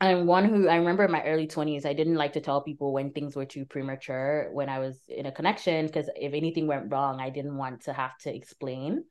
I'm 0.00 0.26
one 0.26 0.44
who 0.44 0.68
I 0.68 0.76
remember 0.76 1.04
in 1.04 1.10
my 1.10 1.22
early 1.24 1.46
20s, 1.46 1.86
I 1.86 1.94
didn't 1.94 2.16
like 2.16 2.34
to 2.34 2.40
tell 2.40 2.60
people 2.60 2.92
when 2.92 3.12
things 3.12 3.34
were 3.34 3.46
too 3.46 3.64
premature 3.64 4.50
when 4.52 4.68
I 4.68 4.78
was 4.78 5.00
in 5.08 5.24
a 5.24 5.32
connection 5.32 5.86
because 5.86 6.10
if 6.16 6.34
anything 6.34 6.66
went 6.66 6.92
wrong, 6.92 7.18
I 7.18 7.30
didn't 7.30 7.56
want 7.56 7.82
to 7.82 7.94
have 7.94 8.16
to 8.18 8.34
explain. 8.34 9.04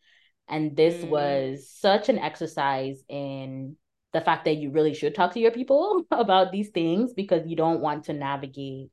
And 0.48 0.76
this 0.76 1.02
Mm. 1.02 1.04
was 1.04 1.68
such 1.72 2.08
an 2.10 2.20
exercise 2.20 3.04
in 3.10 3.78
the 4.16 4.22
fact 4.22 4.46
that 4.46 4.56
you 4.56 4.72
really 4.72 4.94
should 4.96 5.14
talk 5.14 5.34
to 5.34 5.42
your 5.42 5.52
people 5.52 6.04
about 6.12 6.52
these 6.52 6.70
things 6.70 7.14
because 7.14 7.46
you 7.48 7.56
don't 7.58 7.82
want 7.82 8.06
to 8.06 8.14
navigate 8.14 8.90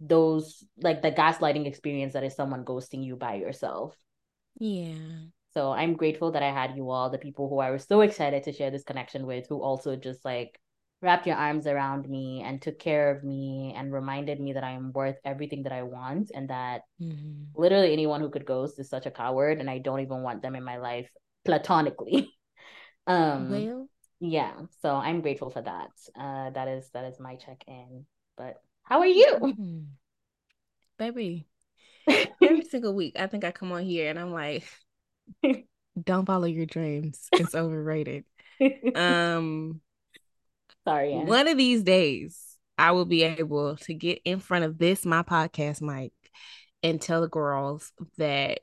those 0.00 0.64
like 0.82 1.02
the 1.02 1.12
gaslighting 1.12 1.66
experience 1.66 2.14
that 2.14 2.24
is 2.24 2.34
someone 2.34 2.64
ghosting 2.64 3.04
you 3.04 3.16
by 3.16 3.34
yourself. 3.34 3.94
Yeah. 4.58 5.30
So 5.52 5.72
I'm 5.72 5.94
grateful 5.94 6.32
that 6.32 6.42
I 6.42 6.52
had 6.52 6.76
you 6.76 6.90
all, 6.90 7.10
the 7.10 7.18
people 7.18 7.48
who 7.48 7.58
I 7.58 7.70
was 7.70 7.84
so 7.84 8.00
excited 8.00 8.44
to 8.44 8.52
share 8.52 8.70
this 8.70 8.84
connection 8.84 9.26
with, 9.26 9.46
who 9.48 9.62
also 9.62 9.96
just 9.96 10.24
like 10.24 10.58
wrapped 11.02 11.26
your 11.26 11.36
arms 11.36 11.66
around 11.66 12.08
me 12.08 12.42
and 12.44 12.62
took 12.62 12.78
care 12.78 13.10
of 13.10 13.24
me 13.24 13.74
and 13.76 13.92
reminded 13.92 14.40
me 14.40 14.54
that 14.54 14.64
I 14.64 14.72
am 14.72 14.92
worth 14.92 15.18
everything 15.24 15.64
that 15.64 15.72
I 15.72 15.82
want 15.82 16.30
and 16.34 16.48
that 16.50 16.82
Mhm. 17.00 17.48
literally 17.56 17.92
anyone 17.92 18.20
who 18.20 18.30
could 18.30 18.46
ghost 18.46 18.78
is 18.78 18.88
such 18.88 19.06
a 19.06 19.10
coward 19.10 19.58
and 19.60 19.68
I 19.68 19.78
don't 19.78 20.00
even 20.00 20.22
want 20.22 20.42
them 20.42 20.54
in 20.54 20.64
my 20.64 20.78
life 20.78 21.10
platonically. 21.44 22.30
um 23.06 23.48
Well, 23.48 23.79
yeah, 24.20 24.52
so 24.82 24.94
I'm 24.94 25.20
grateful 25.20 25.50
for 25.50 25.62
that. 25.62 25.90
Uh 26.18 26.50
that 26.50 26.68
is 26.68 26.88
that 26.90 27.04
is 27.06 27.18
my 27.18 27.36
check-in. 27.36 28.06
But 28.36 28.62
how 28.82 29.00
are 29.00 29.06
you? 29.06 29.36
mhm. 29.40 29.86
baby, 30.98 31.46
every 32.42 32.64
single 32.64 32.94
week 32.94 33.16
I 33.18 33.26
think 33.26 33.44
I 33.44 33.50
come 33.52 33.72
on 33.72 33.84
here 33.84 34.10
and 34.10 34.18
I'm 34.18 34.32
like, 34.32 34.64
don't 36.02 36.26
follow 36.26 36.46
your 36.46 36.66
dreams. 36.66 37.28
It's 37.32 37.54
overrated. 37.54 38.24
Um, 38.94 39.80
Sorry, 40.86 41.12
Anne. 41.12 41.26
one 41.26 41.48
of 41.48 41.56
these 41.56 41.82
days 41.82 42.56
I 42.78 42.92
will 42.92 43.04
be 43.04 43.22
able 43.22 43.76
to 43.76 43.94
get 43.94 44.20
in 44.24 44.40
front 44.40 44.64
of 44.64 44.78
this 44.78 45.04
my 45.04 45.22
podcast 45.22 45.82
mic 45.82 46.12
and 46.82 47.00
tell 47.00 47.20
the 47.20 47.28
girls 47.28 47.92
that 48.16 48.60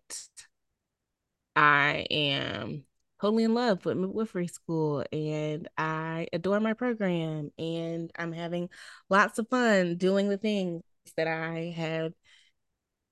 I 1.55 2.05
am 2.09 2.83
totally 3.21 3.43
in 3.43 3.53
love 3.53 3.85
with 3.85 3.97
midwifery 3.97 4.47
school 4.47 5.03
and 5.11 5.67
I 5.77 6.27
adore 6.33 6.59
my 6.59 6.73
program 6.73 7.51
and 7.57 8.11
I'm 8.17 8.31
having 8.31 8.69
lots 9.09 9.39
of 9.39 9.47
fun 9.49 9.97
doing 9.97 10.29
the 10.29 10.37
things 10.37 10.83
that 11.15 11.27
I 11.27 11.73
have, 11.75 12.13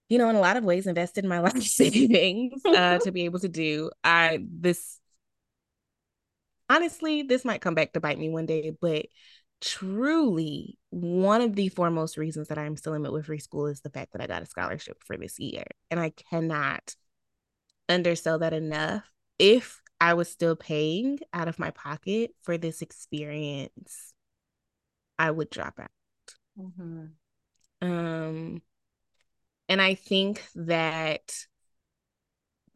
you 0.10 0.18
know, 0.18 0.30
in 0.30 0.36
a 0.36 0.42
lot 0.42 0.58
of 0.58 0.64
ways 0.64 0.88
invested 0.88 1.24
in 1.24 1.30
my 1.30 1.40
life 1.42 1.64
savings 1.64 2.62
uh, 2.66 3.00
to 3.00 3.12
be 3.12 3.26
able 3.26 3.40
to 3.40 3.50
do. 3.50 3.90
I 4.04 4.40
this 4.50 5.00
honestly, 6.70 7.24
this 7.24 7.46
might 7.46 7.62
come 7.62 7.76
back 7.76 7.94
to 7.94 8.00
bite 8.00 8.20
me 8.20 8.30
one 8.30 8.46
day, 8.46 8.72
but 8.80 9.08
truly 9.62 10.78
one 10.90 11.42
of 11.42 11.56
the 11.56 11.70
foremost 11.70 12.18
reasons 12.18 12.50
that 12.50 12.58
I'm 12.58 12.78
still 12.78 12.94
in 12.94 13.02
midwifery 13.02 13.40
school 13.40 13.68
is 13.68 13.82
the 13.82 13.90
fact 13.90 14.12
that 14.14 14.22
I 14.22 14.28
got 14.28 14.44
a 14.44 14.46
scholarship 14.46 15.04
for 15.04 15.18
this 15.18 15.40
year. 15.40 15.66
And 15.90 16.00
I 16.00 16.12
cannot 16.12 16.96
undersell 17.90 18.40
that 18.40 18.54
enough. 18.54 19.04
If 19.40 19.82
I 20.00 20.14
was 20.14 20.30
still 20.30 20.56
paying 20.56 21.20
out 21.34 21.48
of 21.48 21.60
my 21.60 21.72
pocket 21.72 22.32
for 22.44 22.58
this 22.58 22.82
experience, 22.82 24.14
I 25.20 25.30
would 25.32 25.50
drop 25.50 25.80
out. 25.80 25.92
mm-hmm. 26.58 27.06
Um, 27.82 28.62
and 29.70 29.82
I 29.82 29.96
think 29.96 30.44
that 30.56 31.32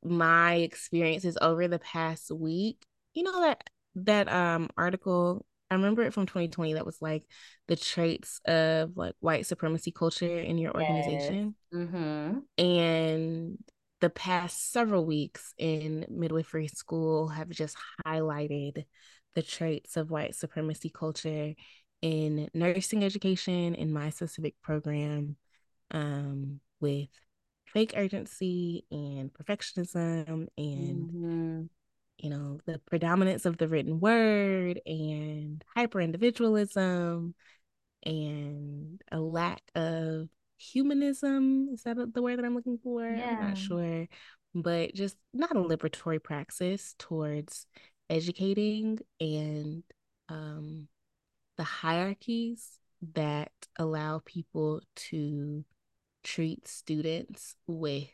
my 0.04 0.56
experiences 0.56 1.38
over 1.42 1.68
the 1.68 1.80
past 1.80 2.32
week, 2.32 2.86
you 3.14 3.24
know 3.24 3.42
that 3.42 3.70
that 3.96 4.32
um 4.32 4.70
article, 4.78 5.46
I 5.70 5.76
remember 5.76 6.04
it 6.04 6.14
from 6.14 6.26
2020 6.26 6.74
that 6.76 6.86
was 6.86 7.02
like 7.02 7.24
the 7.68 7.76
traits 7.76 8.40
of 8.46 8.96
like 8.96 9.16
white 9.20 9.46
supremacy 9.46 9.92
culture 9.92 10.40
in 10.40 10.58
your 10.58 10.76
Yes. 10.76 10.76
organization. 10.76 11.56
Mm-hmm. 11.74 12.40
And 12.58 13.58
the 14.02 14.10
past 14.10 14.72
several 14.72 15.06
weeks 15.06 15.54
in 15.58 16.06
midwifery 16.10 16.68
school 16.68 17.28
have 17.30 17.50
just 17.50 17.78
highlighted 18.06 18.86
the 19.36 19.42
traits 19.44 19.98
of 19.98 20.10
white 20.12 20.36
supremacy 20.36 20.90
culture 20.90 21.54
in 22.02 22.50
nursing 22.54 23.04
education 23.04 23.76
in 23.76 23.92
my 23.92 24.10
specific 24.10 24.56
program 24.62 25.36
um, 25.92 26.60
with 26.80 27.10
fake 27.66 27.94
urgency 27.96 28.86
and 28.92 29.32
perfectionism 29.34 30.48
and 30.58 31.10
Mm-hmm. 31.12 31.64
you 32.18 32.30
know 32.30 32.60
the 32.66 32.80
predominance 32.80 33.46
of 33.46 33.58
the 33.58 33.68
written 33.68 34.00
word 34.00 34.80
and 34.86 35.64
hyper 35.76 36.02
individualism 36.02 37.34
and 38.06 39.02
a 39.12 39.20
lack 39.20 39.62
of 39.76 40.28
humanism. 40.60 41.70
Is 41.74 41.84
that 41.84 42.14
the 42.14 42.22
word 42.22 42.38
that 42.38 42.46
I'm 42.46 42.56
looking 42.56 42.80
for? 42.84 43.06
I'm 43.06 43.50
not 43.50 43.58
sure, 43.58 44.08
but 44.54 44.94
just 44.94 45.16
not 45.34 45.56
a 45.56 45.60
liberatory 45.60 46.22
praxis 46.22 46.96
towards 47.00 47.66
educating 48.10 49.00
and 49.20 49.84
um, 50.30 50.88
the 51.58 51.64
hierarchies 51.64 52.80
that 53.14 53.52
allow 53.78 54.22
people 54.26 54.82
to 54.96 55.64
treat 56.24 56.68
students 56.68 57.56
with 57.66 58.10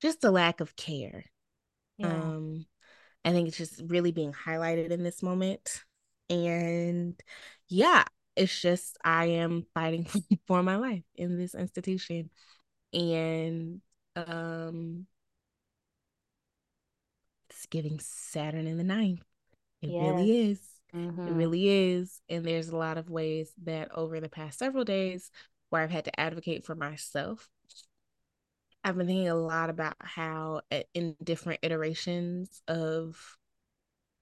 just 0.00 0.24
a 0.24 0.30
lack 0.30 0.60
of 0.60 0.76
care. 0.76 1.24
Yeah. 1.98 2.12
Um, 2.12 2.66
I 3.24 3.30
think 3.30 3.48
it's 3.48 3.56
just 3.56 3.80
really 3.86 4.12
being 4.12 4.32
highlighted 4.32 4.90
in 4.90 5.02
this 5.02 5.22
moment. 5.22 5.84
And 6.30 7.20
yeah, 7.68 8.04
it's 8.36 8.60
just 8.60 8.98
I 9.04 9.26
am 9.26 9.66
fighting 9.74 10.06
for 10.46 10.62
my 10.62 10.76
life 10.76 11.04
in 11.16 11.38
this 11.38 11.54
institution. 11.54 12.30
And 12.94 13.82
um 14.16 15.06
it's 17.50 17.66
giving 17.66 17.98
Saturn 18.00 18.66
in 18.66 18.78
the 18.78 18.84
ninth. 18.84 19.22
It 19.82 19.94
Yes. 19.98 19.98
really 19.98 20.36
is. 20.50 20.60
It 21.24 21.32
Mm-hmm. 21.32 21.34
really 21.34 21.68
is. 21.68 22.20
And 22.28 22.44
there's 22.44 22.68
a 22.68 22.76
lot 22.76 22.98
of 22.98 23.10
ways 23.10 23.52
that 23.64 23.92
over 23.96 24.20
the 24.20 24.28
past 24.28 24.58
several 24.58 24.84
days 24.84 25.30
where 25.70 25.82
I've 25.82 25.90
had 25.90 26.04
to 26.06 26.20
advocate 26.20 26.64
for 26.64 26.74
myself. 26.74 27.48
I've 28.84 28.96
been 28.96 29.06
thinking 29.06 29.28
a 29.28 29.34
lot 29.34 29.70
about 29.70 29.94
how 30.00 30.62
in 30.94 31.16
different 31.22 31.60
iterations 31.62 32.62
of 32.66 33.38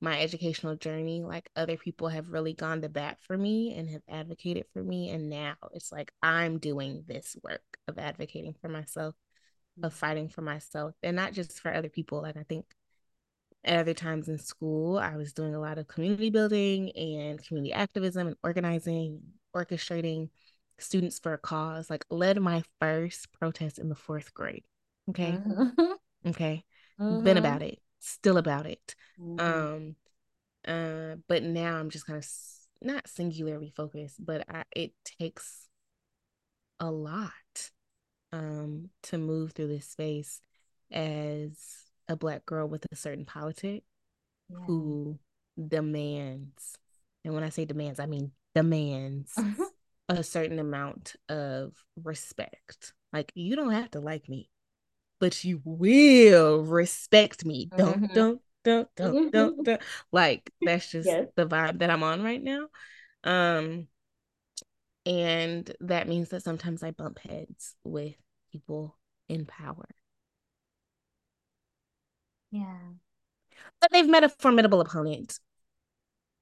my 0.01 0.21
educational 0.21 0.77
journey, 0.77 1.23
like 1.23 1.51
other 1.57 1.77
people 1.77 2.09
have 2.09 2.31
really 2.31 2.55
gone 2.55 2.83
to 2.83 2.89
bat 2.89 3.19
for 3.23 3.37
me 3.37 3.75
and 3.75 3.91
have 3.91 4.03
advocated 4.09 4.67
for 4.73 4.83
me. 4.83 5.11
And 5.11 5.29
now 5.31 5.55
it's 5.73 5.93
like 5.93 6.13
I'm 6.23 6.59
doing 6.59 7.05
this 7.07 7.37
work 7.43 7.63
of 7.89 7.99
advocating 7.99 8.55
for 8.61 8.69
myself, 8.69 9.15
of 9.83 9.93
fighting 9.95 10.29
for 10.29 10.43
myself, 10.43 10.95
and 11.03 11.17
not 11.17 11.33
just 11.35 11.61
for 11.61 11.75
other 11.75 11.89
people. 11.91 12.23
Like 12.23 12.37
I 12.37 12.45
think 12.49 12.67
at 13.65 13.79
other 13.79 13.95
times 13.95 14.29
in 14.29 14.39
school, 14.39 14.99
I 14.99 15.17
was 15.17 15.33
doing 15.33 15.55
a 15.55 15.61
lot 15.61 15.79
of 15.79 15.87
community 15.87 16.31
building 16.31 16.91
and 16.97 17.43
community 17.45 17.73
activism 17.73 18.27
and 18.29 18.37
organizing, 18.43 19.21
orchestrating 19.55 20.31
students 20.79 21.19
for 21.19 21.35
a 21.35 21.39
cause, 21.39 21.91
like 21.91 22.05
led 22.11 22.41
my 22.41 22.63
first 22.81 23.31
protest 23.33 23.79
in 23.79 23.89
the 23.91 23.95
fourth 23.95 24.33
grade. 24.33 24.65
Okay. 25.11 25.43
Mm-hmm. 25.43 25.93
Okay. 26.27 26.65
Been 27.11 27.37
Mm-hmm. 27.37 27.37
about 27.37 27.63
it, 27.63 27.81
still 28.01 28.37
about 28.37 28.67
it. 28.67 28.95
Mm-hmm. 29.21 29.41
Um, 29.41 29.97
uh, 30.67 31.17
but 31.29 31.43
now 31.43 31.77
I'm 31.77 31.91
just 31.91 32.07
kind 32.07 32.19
of 32.19 32.27
not 32.83 33.09
singularly 33.09 33.73
focused, 33.75 34.25
but 34.25 34.45
I, 34.49 34.65
it 34.75 34.93
takes 35.19 35.69
a 36.83 36.91
lot 36.91 37.31
um 38.33 38.89
to 39.03 39.19
move 39.19 39.53
through 39.53 39.67
this 39.67 39.87
space 39.87 40.41
as 40.91 41.59
a 42.09 42.17
black 42.17 42.47
girl 42.47 42.67
with 42.67 42.87
a 42.91 42.97
certain 42.97 43.27
politic 43.27 43.83
yeah. 44.49 44.57
who 44.67 45.19
demands 45.69 46.79
and 47.25 47.35
when 47.35 47.45
I 47.45 47.51
say 47.51 47.65
demands, 47.65 48.01
I 48.01 48.07
mean 48.07 48.33
demands 48.55 49.33
mm-hmm. 49.39 49.63
a 50.09 50.23
certain 50.23 50.59
amount 50.59 51.17
of 51.29 51.73
respect. 52.03 52.95
Like 53.13 53.33
you 53.35 53.57
don't 53.57 53.73
have 53.73 53.91
to 53.93 54.01
like 54.01 54.29
me, 54.29 54.49
but 55.21 55.45
you 55.45 55.61
will 55.65 56.63
respect 56.65 57.45
me. 57.45 57.69
Don't 57.77 58.03
mm-hmm. 58.03 58.15
don't 58.15 58.41
don't 58.65 58.89
don't 58.97 59.31
don't 59.31 59.65
don't. 59.65 59.83
Like 60.11 60.51
that's 60.61 60.91
just 60.91 61.07
yes. 61.07 61.29
the 61.37 61.47
vibe 61.47 61.79
that 61.79 61.91
I'm 61.91 62.03
on 62.03 62.23
right 62.23 62.43
now. 62.43 62.67
Um, 63.23 63.87
and 65.07 65.71
that 65.81 66.09
means 66.09 66.31
that 66.31 66.43
sometimes 66.43 66.83
I 66.83 66.91
bump 66.91 67.19
heads 67.19 67.75
with 67.85 68.15
people 68.51 68.97
in 69.29 69.47
power. 69.47 69.87
Yeah. 72.51 72.79
But 73.81 73.93
they've 73.93 74.09
met 74.09 74.25
a 74.25 74.29
formidable 74.29 74.81
opponent 74.81 75.39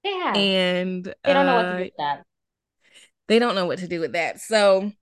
they 0.04 0.12
have. 0.12 0.36
And 0.36 1.04
they 1.24 1.32
don't 1.32 1.46
know 1.46 1.56
what 1.56 1.62
to 1.62 1.72
do 1.72 1.84
with 1.84 1.92
uh, 1.98 2.04
that. 2.04 2.24
They 3.26 3.38
don't 3.38 3.54
know 3.54 3.66
what 3.66 3.78
to 3.80 3.88
do 3.88 4.00
with 4.00 4.12
that. 4.12 4.40
So 4.40 4.92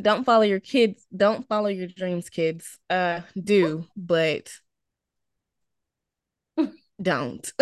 don't 0.00 0.24
follow 0.24 0.42
your 0.42 0.60
kids. 0.60 1.06
Don't 1.14 1.46
follow 1.48 1.68
your 1.68 1.88
dreams, 1.88 2.28
kids. 2.28 2.78
Uh 2.88 3.20
do, 3.42 3.86
but 3.96 4.50
don't. 7.00 7.52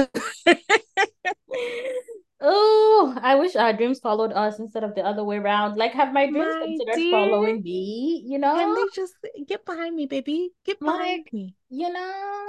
oh, 2.40 3.18
I 3.20 3.34
wish 3.36 3.56
our 3.56 3.72
dreams 3.72 3.98
followed 4.00 4.32
us 4.32 4.58
instead 4.58 4.84
of 4.84 4.94
the 4.94 5.02
other 5.02 5.24
way 5.24 5.36
around. 5.38 5.76
Like, 5.76 5.92
have 5.92 6.12
my 6.12 6.30
dreams 6.30 6.54
my 6.60 6.66
considered 6.66 6.94
dear. 6.94 7.10
following 7.10 7.62
me? 7.62 8.24
You 8.26 8.38
know, 8.38 8.56
and 8.56 8.76
they 8.76 8.84
just 8.94 9.14
get 9.46 9.64
behind 9.64 9.96
me, 9.96 10.06
baby. 10.06 10.50
Get 10.64 10.78
behind 10.78 11.24
like, 11.24 11.32
me. 11.32 11.54
You 11.68 11.92
know, 11.92 12.44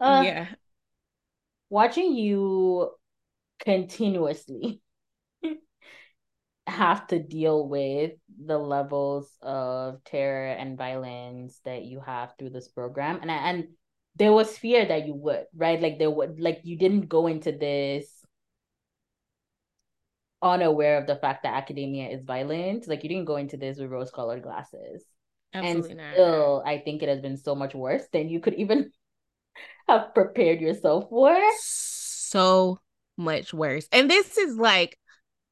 uh, 0.00 0.22
yeah. 0.24 0.46
Watching 1.70 2.14
you 2.14 2.90
continuously 3.58 4.80
have 6.66 7.06
to 7.08 7.18
deal 7.18 7.66
with 7.66 8.12
the 8.44 8.58
levels 8.58 9.30
of 9.42 10.02
terror 10.04 10.48
and 10.48 10.76
violence 10.76 11.60
that 11.64 11.84
you 11.84 12.00
have 12.00 12.34
through 12.38 12.50
this 12.50 12.68
program. 12.68 13.18
And 13.22 13.30
and 13.30 13.68
there 14.16 14.32
was 14.32 14.56
fear 14.56 14.86
that 14.86 15.06
you 15.06 15.14
would 15.14 15.44
right? 15.54 15.80
Like 15.80 15.98
there 15.98 16.10
would 16.10 16.40
like 16.40 16.60
you 16.64 16.76
didn't 16.78 17.08
go 17.08 17.26
into 17.26 17.52
this 17.52 18.24
unaware 20.42 20.98
of 20.98 21.06
the 21.06 21.16
fact 21.16 21.42
that 21.42 21.54
academia 21.54 22.08
is 22.08 22.24
violent. 22.24 22.86
Like 22.88 23.02
you 23.02 23.08
didn't 23.08 23.24
go 23.26 23.36
into 23.36 23.56
this 23.56 23.78
with 23.78 23.90
rose 23.90 24.10
colored 24.10 24.42
glasses 24.42 25.04
Absolutely 25.54 25.90
and 25.92 26.12
still 26.12 26.56
not. 26.58 26.68
i 26.68 26.78
think 26.78 27.02
it 27.02 27.08
has 27.08 27.20
been 27.20 27.36
so 27.36 27.54
much 27.54 27.74
worse 27.74 28.02
than 28.12 28.28
you 28.28 28.40
could 28.40 28.54
even 28.54 28.90
have 29.88 30.14
prepared 30.14 30.60
yourself 30.60 31.08
for. 31.08 31.36
So 31.60 32.78
much 33.16 33.54
worse. 33.54 33.88
And 33.92 34.10
this 34.10 34.36
is 34.36 34.56
like 34.56 34.98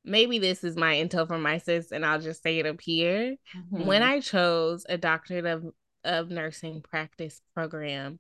maybe 0.05 0.39
this 0.39 0.65
is 0.65 0.77
my 0.77 0.95
intel 0.95 1.27
from 1.27 1.43
my 1.43 1.59
sis, 1.59 1.93
and 1.93 2.05
I'll 2.05 2.21
just 2.21 2.43
say 2.43 2.59
it 2.59 2.67
up 2.67 2.81
here. 2.81 3.37
Mm-hmm. 3.57 3.87
When 3.87 4.03
I 4.03 4.21
chose 4.21 4.85
a 4.89 4.99
doctorate 4.99 5.47
of, 5.47 5.65
of 6.05 6.31
nursing 6.31 6.83
practice 6.83 7.41
program, 7.55 8.19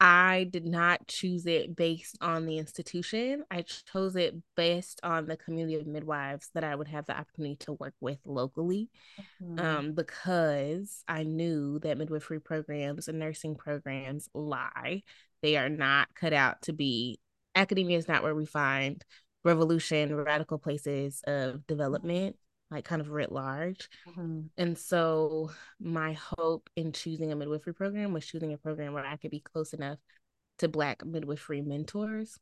I 0.00 0.48
did 0.50 0.66
not 0.66 1.06
choose 1.06 1.46
it 1.46 1.76
based 1.76 2.18
on 2.20 2.46
the 2.46 2.58
institution. 2.58 3.44
I 3.50 3.62
chose 3.62 4.16
it 4.16 4.34
based 4.56 5.00
on 5.02 5.26
the 5.26 5.36
community 5.36 5.76
of 5.76 5.86
midwives 5.86 6.50
that 6.54 6.64
I 6.64 6.74
would 6.74 6.88
have 6.88 7.06
the 7.06 7.16
opportunity 7.16 7.56
to 7.60 7.72
work 7.74 7.94
with 8.00 8.18
locally. 8.24 8.90
Mm-hmm. 9.42 9.58
Um, 9.58 9.92
because 9.94 11.04
I 11.08 11.22
knew 11.22 11.78
that 11.80 11.96
midwifery 11.96 12.40
programs 12.40 13.08
and 13.08 13.18
nursing 13.18 13.54
programs 13.54 14.28
lie. 14.34 15.02
They 15.42 15.56
are 15.56 15.68
not 15.68 16.08
cut 16.14 16.32
out 16.32 16.62
to 16.62 16.72
be 16.72 17.18
academia 17.54 17.96
is 17.96 18.08
not 18.08 18.22
where 18.22 18.34
we 18.34 18.46
find 18.46 19.04
revolution, 19.44 20.14
radical 20.14 20.58
places 20.58 21.22
of 21.26 21.66
development, 21.66 22.36
like 22.70 22.84
kind 22.84 23.00
of 23.00 23.10
writ 23.10 23.30
large. 23.30 23.88
Mm-hmm. 24.08 24.40
And 24.56 24.78
so 24.78 25.50
my 25.78 26.14
hope 26.36 26.68
in 26.76 26.92
choosing 26.92 27.30
a 27.30 27.36
midwifery 27.36 27.74
program 27.74 28.12
was 28.12 28.26
choosing 28.26 28.52
a 28.52 28.58
program 28.58 28.92
where 28.94 29.04
I 29.04 29.16
could 29.16 29.30
be 29.30 29.40
close 29.40 29.72
enough 29.72 29.98
to 30.58 30.68
Black 30.68 31.04
midwifery 31.04 31.62
mentors. 31.62 32.38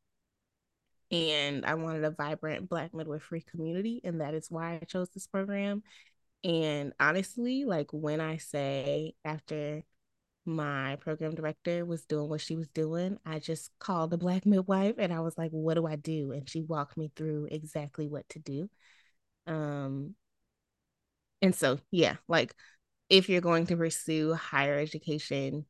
And 1.11 1.67
I 1.67 1.75
wanted 1.75 2.05
a 2.05 2.11
vibrant 2.11 2.69
Black 2.69 2.95
midwifery 2.95 3.43
community. 3.43 4.01
And 4.05 4.21
that 4.21 4.35
is 4.35 4.51
why 4.51 4.81
I 4.81 4.85
chose 4.87 5.11
this 5.11 5.27
program. 5.27 5.83
And 6.45 6.93
honestly, 6.99 7.65
like 7.65 7.93
when 7.93 8.21
I 8.21 8.39
say 8.39 9.15
after 9.25 9.83
my 10.45 10.97
program 10.97 11.35
director 11.35 11.85
was 11.85 12.05
doing 12.05 12.29
what 12.29 12.41
she 12.41 12.57
was 12.57 12.69
doing, 12.69 13.19
I 13.25 13.39
just 13.39 13.71
called 13.79 14.11
the 14.11 14.19
black 14.19 14.45
midwife 14.45 14.97
and 14.99 15.13
I 15.13 15.21
was 15.21 15.39
like, 15.39 15.51
what 15.51 15.75
do 15.75 15.87
I 15.87 15.97
do? 15.97 16.33
And 16.33 16.49
she 16.49 16.63
walked 16.63 16.97
me 16.97 17.11
through 17.15 17.49
exactly 17.51 18.09
what 18.09 18.29
to 18.31 18.39
do. 18.39 18.69
Um 19.47 20.15
and 21.41 21.55
so 21.55 21.79
yeah, 21.91 22.17
like 22.29 22.55
if 23.09 23.29
you're 23.29 23.41
going 23.41 23.67
to 23.67 23.77
pursue 23.77 24.35
higher 24.35 24.79
education, 24.79 25.67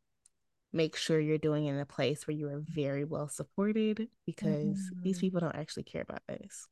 make 0.72 0.96
sure 0.96 1.20
you're 1.20 1.38
doing 1.38 1.66
it 1.66 1.72
in 1.72 1.78
a 1.78 1.86
place 1.86 2.26
where 2.26 2.36
you 2.36 2.48
are 2.48 2.62
very 2.66 3.04
well 3.04 3.28
supported 3.28 4.08
because 4.26 4.78
mm-hmm. 4.78 5.02
these 5.02 5.18
people 5.18 5.40
don't 5.40 5.56
actually 5.56 5.82
care 5.82 6.02
about 6.02 6.22
this. 6.28 6.66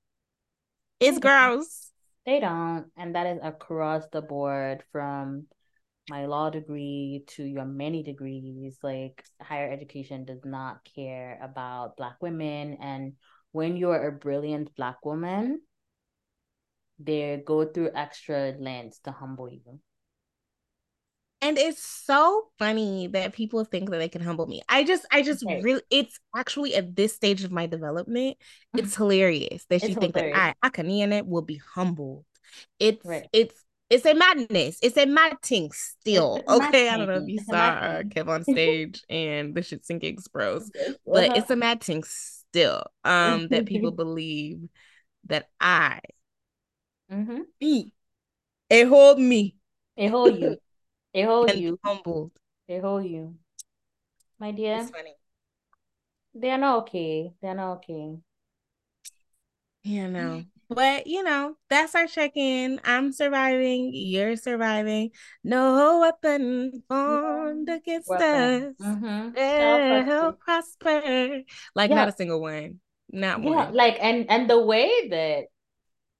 It's 1.01 1.19
gross. 1.19 1.91
They 2.27 2.41
don't. 2.41 2.87
And 2.97 3.15
that 3.15 3.27
is 3.27 3.41
across 3.43 4.05
the 4.13 4.23
board 4.23 4.85
from 4.93 5.47
my 6.11 6.27
law 6.27 6.51
degree 6.51 7.25
to 7.29 7.45
your 7.45 7.65
many 7.65 8.03
degrees 8.03 8.77
like 8.83 9.25
higher 9.41 9.71
education 9.71 10.25
does 10.25 10.45
not 10.45 10.85
care 10.97 11.39
about 11.41 11.97
black 11.97 12.17
women 12.21 12.77
and 12.83 13.13
when 13.53 13.77
you're 13.77 14.09
a 14.09 14.13
brilliant 14.13 14.75
black 14.75 15.05
woman 15.05 15.61
they 16.99 17.41
go 17.47 17.65
through 17.65 17.91
extra 17.95 18.55
lengths 18.59 18.99
to 18.99 19.13
humble 19.13 19.49
you 19.49 19.79
and 21.43 21.57
it's 21.57 21.83
so 21.83 22.49
funny 22.59 23.07
that 23.09 23.33
people 23.33 23.65
think 23.65 23.89
that 23.91 23.97
they 23.97 24.11
can 24.11 24.21
humble 24.21 24.47
me. 24.47 24.61
I 24.69 24.85
just, 24.85 25.07
I 25.11 25.23
just 25.23 25.43
okay. 25.43 25.63
really, 25.63 25.81
it's 25.91 26.21
actually 26.37 26.75
at 26.75 26.95
this 26.95 27.15
stage 27.15 27.45
of 27.45 27.51
my 27.51 27.65
development, 27.67 28.37
it's 28.75 28.95
hilarious 29.01 29.65
that 29.71 29.77
it's 29.77 29.85
you 29.89 29.95
hilarious. 29.95 30.13
think 30.13 30.33
that 30.35 30.55
I, 30.63 30.69
Akaninyene, 30.69 31.25
will 31.25 31.41
be 31.41 31.59
humbled. 31.75 32.27
It's, 32.79 33.07
right. 33.07 33.27
it's 33.33 33.55
it's 33.91 34.07
a 34.07 34.15
madness. 34.15 34.79
It's 34.83 34.97
a 34.97 35.07
mad 35.07 35.43
thing 35.43 35.71
still. 35.73 36.41
Okay. 36.49 36.89
I 36.89 36.97
don't 36.97 37.09
know 37.09 37.23
if 37.23 37.29
you 37.29 37.41
saw 37.41 37.57
uh, 37.57 38.03
Kev 38.05 38.29
on 38.29 38.45
stage 38.51 39.03
and 39.11 39.55
the 39.55 39.61
shits 39.61 39.91
and 39.91 40.01
gigs 40.01 40.29
bros, 40.29 40.71
but 41.07 41.37
it's 41.37 41.51
a 41.51 41.57
mad 41.57 41.83
thing 41.83 42.05
still. 42.05 42.85
Um, 43.05 43.49
that 43.49 43.67
people 43.67 43.91
believe 43.91 44.69
that 45.27 45.49
I 45.61 46.01
mm-hmm. 47.13 47.41
me 47.61 47.93
it 48.71 48.87
hold 48.87 49.19
me. 49.19 49.57
It 49.97 50.09
hold 50.09 50.39
you. 50.39 50.57
It 51.13 51.25
hold 51.27 51.53
you. 51.55 51.79
Humbled. 51.85 52.31
It 52.69 52.81
hold 52.81 53.05
you. 53.05 53.35
My 54.39 54.53
dear. 54.53 54.79
It's 54.79 54.91
funny. 54.91 55.17
They're 56.33 56.57
not 56.57 56.79
okay. 56.83 57.33
They're 57.43 57.55
not 57.57 57.79
okay. 57.79 58.19
Yeah, 59.83 60.07
no. 60.07 60.45
But 60.71 61.09
you 61.09 61.25
know, 61.25 61.57
that's 61.69 61.97
our 61.97 62.07
check-in. 62.07 62.81
I'm 62.85 63.13
surviving, 63.13 63.91
you're 63.93 64.37
surviving. 64.37 65.11
No 65.43 65.99
weapon 65.99 66.85
formed 66.87 67.69
against 67.69 68.09
weapon. 68.09 68.77
us 68.79 68.87
mm-hmm. 68.87 70.31
prosper. 70.39 71.43
Like 71.75 71.91
yeah. 71.91 71.97
not 71.97 72.09
a 72.09 72.13
single 72.13 72.41
one. 72.41 72.79
Not 73.11 73.43
yeah, 73.43 73.51
one. 73.51 73.75
Like 73.75 73.99
and 74.01 74.31
and 74.31 74.49
the 74.49 74.61
way 74.61 75.09
that 75.09 75.47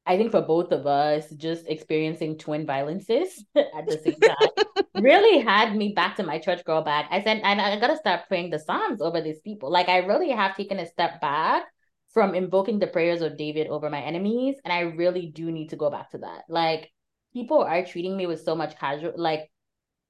I 0.05 0.17
think 0.17 0.33
for 0.33 0.43
both 0.43 0.73
of 0.73 0.85
us, 0.85 1.31
just 1.31 1.69
experiencing 1.69 2.37
twin 2.37 2.67
violences 2.67 3.45
at 3.55 3.87
the 3.87 4.01
same 4.03 4.19
time 4.19 4.85
really 5.03 5.39
had 5.39 5.77
me 5.77 5.93
back 5.95 6.17
to 6.17 6.25
my 6.25 6.41
church 6.41 6.65
girl 6.65 6.83
back. 6.83 7.07
I 7.13 7.23
said, 7.23 7.41
and 7.45 7.61
I 7.61 7.79
gotta 7.79 7.97
start 7.97 8.23
praying 8.27 8.51
the 8.51 8.59
Psalms 8.59 9.01
over 9.01 9.21
these 9.21 9.39
people. 9.41 9.71
Like 9.71 9.89
I 9.89 9.99
really 9.99 10.31
have 10.31 10.57
taken 10.57 10.81
a 10.81 10.87
step 10.87 11.21
back 11.21 11.67
from 12.13 12.35
invoking 12.35 12.79
the 12.79 12.87
prayers 12.87 13.23
of 13.23 13.37
David 13.37 13.69
over 13.69 13.89
my 13.91 14.01
enemies. 14.01 14.57
And 14.65 14.73
I 14.73 14.81
really 14.81 15.27
do 15.27 15.51
need 15.51 15.71
to 15.71 15.77
go 15.77 15.91
back 15.91 16.11
to 16.11 16.19
that. 16.19 16.45
Like 16.49 16.91
people 17.33 17.63
are 17.63 17.85
treating 17.85 18.17
me 18.17 18.27
with 18.27 18.43
so 18.43 18.55
much 18.55 18.77
casual 18.79 19.13
like 19.17 19.51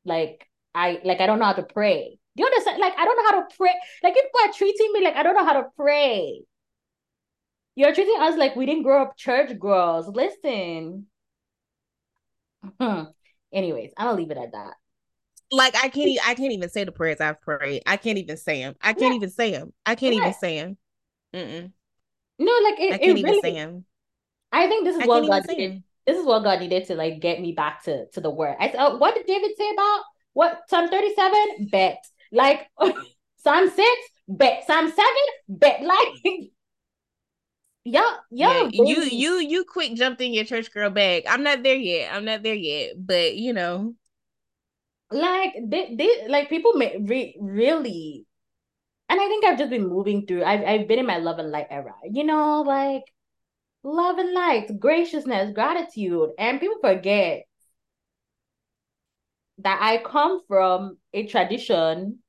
like 0.05 0.47
I 0.75 1.01
like 1.05 1.21
I 1.21 1.27
don't 1.27 1.39
know 1.39 1.45
how 1.47 1.53
to 1.55 1.63
pray. 1.63 2.19
Do 2.37 2.43
you 2.43 2.47
understand? 2.47 2.81
Like 2.81 2.95
I 2.97 3.05
don't 3.05 3.17
know 3.17 3.31
how 3.31 3.41
to 3.43 3.57
pray. 3.57 3.75
Like 4.03 4.15
people 4.15 4.41
are 4.45 4.53
treating 4.53 4.93
me 4.93 5.05
like 5.05 5.17
I 5.17 5.23
don't 5.23 5.35
know 5.35 5.45
how 5.45 5.61
to 5.61 5.67
pray. 5.77 6.43
You're 7.77 7.95
treating 7.95 8.21
us 8.21 8.37
like 8.37 8.57
we 8.57 8.67
didn't 8.67 8.83
grow 8.83 9.03
up 9.03 9.17
church 9.17 9.59
girls. 9.59 10.09
Listen. 10.09 11.07
Hmm. 12.81 13.05
Anyways, 13.53 13.93
I'm 13.97 14.07
gonna 14.07 14.19
leave 14.19 14.31
it 14.31 14.39
at 14.39 14.53
that. 14.53 14.75
Like 15.53 15.75
I 15.77 15.89
can't, 15.89 16.19
I 16.25 16.35
can't 16.35 16.53
even 16.53 16.69
say 16.71 16.85
the 16.85 16.93
prayers 16.93 17.21
I've 17.21 17.41
prayed. 17.41 17.83
I 17.85 17.97
can't 17.97 18.19
even 18.19 18.37
say 18.37 18.61
them. 18.61 18.77
I 18.81 18.93
can't 18.93 19.13
yeah. 19.13 19.17
even 19.17 19.31
say 19.31 19.51
them. 19.51 19.73
I 19.85 19.97
can't 19.97 20.15
yeah. 20.15 20.21
even 20.21 20.35
say 20.35 20.61
them. 20.61 20.79
Mm-mm. 21.35 21.73
No, 22.41 22.53
like 22.65 22.81
it, 22.81 22.95
I 22.95 22.99
can't 22.99 23.03
it 23.03 23.19
even 23.19 23.25
really, 23.31 23.41
say 23.43 23.53
him. 23.53 23.85
I 24.51 24.67
think 24.67 24.85
this 24.85 24.97
is 24.97 25.03
I 25.03 25.07
what 25.07 25.29
God 25.29 25.43
did. 25.47 25.83
This 26.07 26.19
is 26.19 26.25
what 26.25 26.43
God 26.43 26.61
needed 26.61 26.87
to 26.87 26.95
like 26.95 27.21
get 27.21 27.41
me 27.41 27.53
back 27.53 27.85
to 27.85 28.07
to 28.13 28.21
the 28.21 28.31
word. 28.31 28.57
I 28.59 28.71
said, 28.71 28.81
oh, 28.81 28.97
what 28.97 29.15
did 29.15 29.27
David 29.27 29.53
say 29.59 29.71
about 29.71 30.01
what 30.33 30.63
Psalm 30.69 30.89
37? 30.89 31.69
Bet. 31.71 32.03
Like 32.33 32.67
Psalm 33.37 33.69
6, 33.69 33.87
bet. 34.29 34.65
Psalm 34.67 34.91
7, 34.91 35.07
bet. 35.49 35.83
Like 35.91 36.51
yeah, 37.85 38.17
yeah. 38.31 38.69
You 38.73 39.03
you 39.03 39.39
you 39.39 39.65
quick 39.65 39.95
jumped 39.95 40.21
in 40.21 40.35
your 40.35 40.45
church 40.45 40.73
girl 40.73 40.91
bag. 40.91 41.25
I'm 41.29 41.43
not 41.43 41.63
there 41.63 41.77
yet. 41.77 42.13
I'm 42.15 42.25
not 42.25 42.43
there 42.43 42.55
yet. 42.55 42.95
But 42.97 43.37
you 43.37 43.53
know. 43.53 43.95
Like 45.11 45.55
they, 45.65 45.95
they 45.97 46.29
like 46.29 46.49
people 46.49 46.75
may 46.75 46.97
re- 47.01 47.37
really 47.41 48.27
and 49.11 49.21
I 49.21 49.27
think 49.27 49.45
I've 49.45 49.59
just 49.59 49.71
been 49.71 49.89
moving 49.89 50.25
through. 50.25 50.45
I've 50.45 50.65
I've 50.65 50.89
been 50.89 51.01
in 51.01 51.07
my 51.07 51.19
love 51.19 51.41
and 51.41 51.51
light 51.51 51.67
era. 51.69 51.95
You 52.09 52.23
know, 52.23 52.63
like 52.63 53.03
love 53.83 54.19
and 54.19 54.33
light, 54.33 54.79
graciousness, 54.79 55.53
gratitude. 55.53 56.31
And 56.39 56.61
people 56.61 56.79
forget 56.81 57.43
that 59.59 59.79
I 59.83 59.99
come 59.99 60.43
from 60.47 60.99
a 61.13 61.27
tradition, 61.27 62.21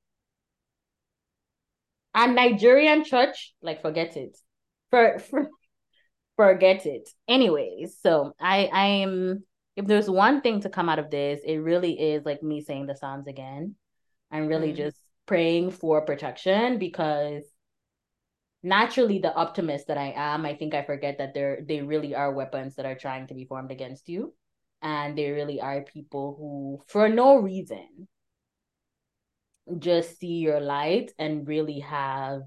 a 2.15 2.27
Nigerian 2.27 3.05
church, 3.05 3.53
like 3.61 3.83
forget 3.83 4.17
it. 4.17 4.35
For, 4.89 5.19
for 5.19 5.49
forget 6.35 6.87
it. 6.87 7.07
Anyways, 7.27 7.97
so 8.01 8.33
I 8.39 8.69
I 8.73 8.85
am 9.03 9.43
if 9.75 9.85
there's 9.85 10.09
one 10.09 10.41
thing 10.41 10.61
to 10.61 10.69
come 10.69 10.89
out 10.89 10.97
of 10.97 11.11
this, 11.11 11.41
it 11.45 11.57
really 11.57 11.93
is 11.93 12.25
like 12.25 12.41
me 12.41 12.61
saying 12.61 12.87
the 12.87 12.95
Psalms 12.95 13.27
again. 13.27 13.75
I'm 14.31 14.47
really 14.47 14.73
mm. 14.73 14.77
just 14.77 15.00
praying 15.25 15.71
for 15.71 16.01
protection 16.01 16.77
because 16.77 17.43
naturally 18.63 19.19
the 19.19 19.34
optimist 19.34 19.88
that 19.88 19.97
I 19.97 20.13
am, 20.15 20.45
I 20.45 20.55
think 20.55 20.73
I 20.73 20.84
forget 20.84 21.17
that 21.17 21.34
there 21.34 21.60
they 21.67 21.81
really 21.81 22.15
are 22.15 22.31
weapons 22.31 22.75
that 22.75 22.86
are 22.86 22.95
trying 22.95 23.27
to 23.27 23.34
be 23.34 23.45
formed 23.45 23.71
against 23.71 24.10
you. 24.10 24.34
And 24.81 25.17
they 25.17 25.29
really 25.29 25.62
are 25.62 25.81
people 25.81 26.36
who, 26.39 26.84
for 26.88 27.07
no 27.07 27.38
reason, 27.38 28.07
just 29.77 30.19
see 30.19 30.39
your 30.39 30.60
light 30.60 31.12
and 31.19 31.47
really 31.47 31.79
have 31.79 32.41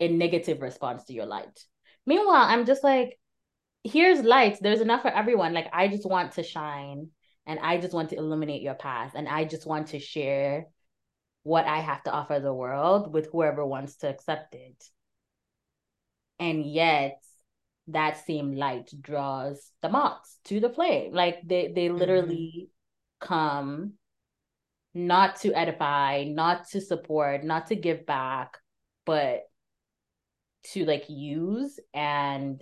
a 0.00 0.08
negative 0.08 0.60
response 0.62 1.04
to 1.04 1.12
your 1.12 1.26
light. 1.26 1.64
Meanwhile, 2.06 2.44
I'm 2.48 2.66
just 2.66 2.82
like, 2.82 3.18
here's 3.84 4.22
light. 4.22 4.58
There's 4.60 4.80
enough 4.80 5.02
for 5.02 5.08
everyone. 5.08 5.54
Like, 5.54 5.68
I 5.72 5.88
just 5.88 6.08
want 6.08 6.32
to 6.32 6.42
shine 6.42 7.10
and 7.46 7.60
I 7.60 7.78
just 7.78 7.94
want 7.94 8.10
to 8.10 8.16
illuminate 8.16 8.62
your 8.62 8.74
path 8.74 9.12
and 9.14 9.28
I 9.28 9.44
just 9.44 9.66
want 9.66 9.88
to 9.88 10.00
share 10.00 10.66
what 11.42 11.66
I 11.66 11.78
have 11.78 12.02
to 12.04 12.12
offer 12.12 12.38
the 12.38 12.52
world 12.52 13.12
with 13.12 13.30
whoever 13.32 13.64
wants 13.64 13.96
to 13.96 14.08
accept 14.08 14.54
it. 14.54 14.84
And 16.38 16.64
yet 16.64 17.22
that 17.88 18.24
same 18.24 18.54
light 18.54 18.90
draws 19.00 19.70
the 19.82 19.88
moths 19.88 20.38
to 20.44 20.60
the 20.60 20.70
flame. 20.70 21.12
Like 21.12 21.40
they 21.44 21.72
they 21.74 21.88
literally 21.88 22.68
mm-hmm. 23.22 23.26
come 23.26 23.92
not 24.92 25.36
to 25.36 25.52
edify 25.54 26.24
not 26.24 26.68
to 26.68 26.80
support 26.80 27.44
not 27.44 27.68
to 27.68 27.76
give 27.76 28.04
back 28.04 28.58
but 29.06 29.42
to 30.64 30.84
like 30.84 31.04
use 31.08 31.78
and 31.94 32.60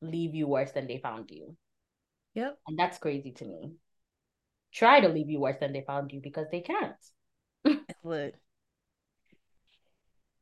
leave 0.00 0.34
you 0.34 0.46
worse 0.46 0.72
than 0.72 0.86
they 0.86 0.98
found 0.98 1.30
you. 1.30 1.56
Yep. 2.34 2.58
And 2.66 2.78
that's 2.78 2.98
crazy 2.98 3.32
to 3.32 3.44
me. 3.44 3.74
Try 4.72 5.00
to 5.00 5.08
leave 5.08 5.28
you 5.28 5.40
worse 5.40 5.58
than 5.60 5.72
they 5.72 5.84
found 5.86 6.12
you 6.12 6.20
because 6.22 6.46
they 6.50 6.60
can't 6.60 6.96
look 8.04 8.34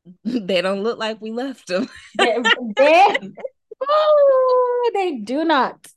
they 0.23 0.61
don't 0.61 0.83
look 0.83 0.97
like 0.97 1.21
we 1.21 1.31
left 1.31 1.67
them. 1.67 1.87
they, 2.17 2.37
they, 2.77 3.17
oh, 3.81 4.91
they 4.93 5.17
do 5.17 5.45
not 5.45 5.87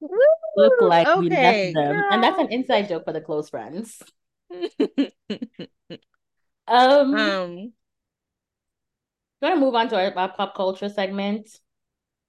look 0.00 0.80
like 0.82 1.06
okay, 1.08 1.20
we 1.20 1.30
left 1.30 1.74
them. 1.74 1.94
Girl. 1.94 2.12
And 2.12 2.22
that's 2.22 2.38
an 2.38 2.52
inside 2.52 2.88
joke 2.88 3.04
for 3.04 3.12
the 3.12 3.20
close 3.20 3.48
friends. 3.50 4.02
um, 6.68 7.14
um 7.14 7.72
gonna 9.42 9.56
move 9.56 9.74
on 9.74 9.88
to 9.88 9.96
our, 9.96 10.12
our 10.16 10.32
pop 10.32 10.54
culture 10.54 10.88
segment. 10.88 11.48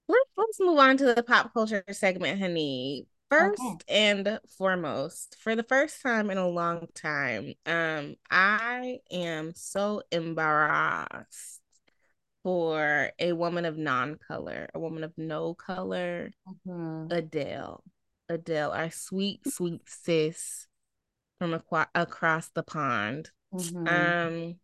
Let's 0.08 0.30
let's 0.38 0.60
move 0.60 0.80
on 0.80 0.98
to 0.98 1.14
the 1.14 1.24
pop 1.24 1.54
culture 1.54 1.84
segment, 1.92 2.40
honey. 2.40 3.08
First 3.30 3.62
okay. 3.62 3.78
and 3.90 4.40
foremost, 4.58 5.36
for 5.40 5.56
the 5.56 5.64
first 5.64 6.02
time 6.02 6.30
in 6.30 6.38
a 6.38 6.48
long 6.48 6.88
time, 6.96 7.56
um, 7.66 8.16
I 8.32 9.00
am 9.12 9.52
so 9.54 10.02
embarrassed 10.12 11.62
for 12.44 13.12
a 13.20 13.34
woman 13.34 13.66
of 13.66 13.78
non-color, 13.78 14.70
a 14.74 14.80
woman 14.80 15.04
of 15.04 15.12
no 15.18 15.54
color, 15.54 16.32
mm-hmm. 16.48 17.12
Adele. 17.12 17.84
Adele, 18.30 18.72
our 18.72 18.92
sweet, 18.92 19.42
sweet 19.48 19.82
sis 19.88 20.68
from 21.40 21.54
aqua- 21.54 21.90
across 21.94 22.50
the 22.50 22.64
pond. 22.64 23.30
Mm-hmm. 23.54 23.88
Um, 23.88 24.56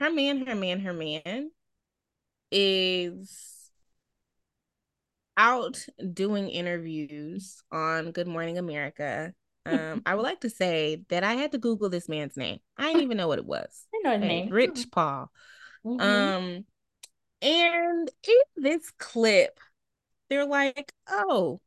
her 0.00 0.10
man, 0.10 0.46
her 0.46 0.54
man, 0.54 0.80
her 0.80 0.94
man 0.94 1.50
is 2.50 3.55
out 5.36 5.84
doing 6.12 6.48
interviews 6.48 7.62
on 7.70 8.12
Good 8.12 8.26
Morning 8.26 8.58
America, 8.58 9.32
um, 9.66 10.02
I 10.06 10.14
would 10.14 10.22
like 10.22 10.40
to 10.40 10.50
say 10.50 11.02
that 11.08 11.24
I 11.24 11.34
had 11.34 11.52
to 11.52 11.58
Google 11.58 11.90
this 11.90 12.08
man's 12.08 12.36
name. 12.36 12.60
I 12.76 12.86
didn't 12.86 13.02
even 13.02 13.16
know 13.16 13.28
what 13.28 13.38
it 13.38 13.46
was. 13.46 13.86
I 13.94 14.00
know 14.04 14.12
his 14.12 14.20
name. 14.20 14.50
Rich 14.50 14.88
Paul. 14.92 15.30
Mm-hmm. 15.84 16.00
Um, 16.00 16.64
and 17.42 18.10
in 18.22 18.40
this 18.56 18.90
clip, 18.98 19.58
they're 20.28 20.46
like, 20.46 20.92
"Oh, 21.08 21.60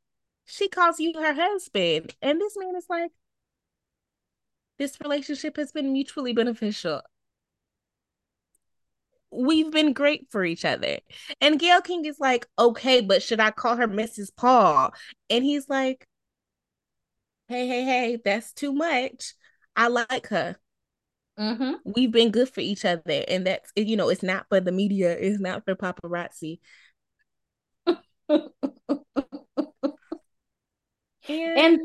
she 0.46 0.68
calls 0.68 1.00
you 1.00 1.14
her 1.16 1.34
husband," 1.34 2.16
and 2.22 2.40
this 2.40 2.56
man 2.58 2.76
is 2.76 2.86
like, 2.90 3.12
"This 4.78 5.00
relationship 5.02 5.58
has 5.58 5.72
been 5.72 5.94
mutually 5.94 6.34
beneficial 6.34 7.02
we've 9.32 9.72
been 9.72 9.94
great 9.94 10.28
for 10.32 10.44
each 10.44 10.66
other. 10.66 11.00
And 11.42 11.60
Gayle 11.60 11.82
King 11.82 12.06
is 12.06 12.20
like, 12.20 12.48
okay, 12.58 13.02
but 13.02 13.22
should 13.22 13.40
I 13.40 13.52
call 13.52 13.76
her 13.76 13.88
Mrs. 13.88 14.32
Paul? 14.36 14.94
And 15.30 15.44
he's 15.44 15.70
like, 15.70 16.08
hey, 17.48 17.68
hey, 17.68 17.84
hey, 17.84 18.18
that's 18.24 18.54
too 18.54 18.74
much. 18.74 19.34
I 19.76 19.88
like 19.88 20.28
her. 20.28 20.58
Mm-hmm. 21.40 21.74
We've 21.96 22.12
been 22.12 22.32
good 22.32 22.50
for 22.50 22.62
each 22.62 22.86
other. 22.86 23.24
And 23.28 23.46
that's, 23.48 23.72
you 23.76 23.96
know, 23.96 24.10
it's 24.10 24.24
not 24.24 24.48
for 24.50 24.60
the 24.60 24.72
media, 24.72 25.12
it's 25.18 25.40
not 25.40 25.64
for 25.64 25.76
paparazzi. 25.76 26.60
and, 27.88 28.52
and, 31.30 31.80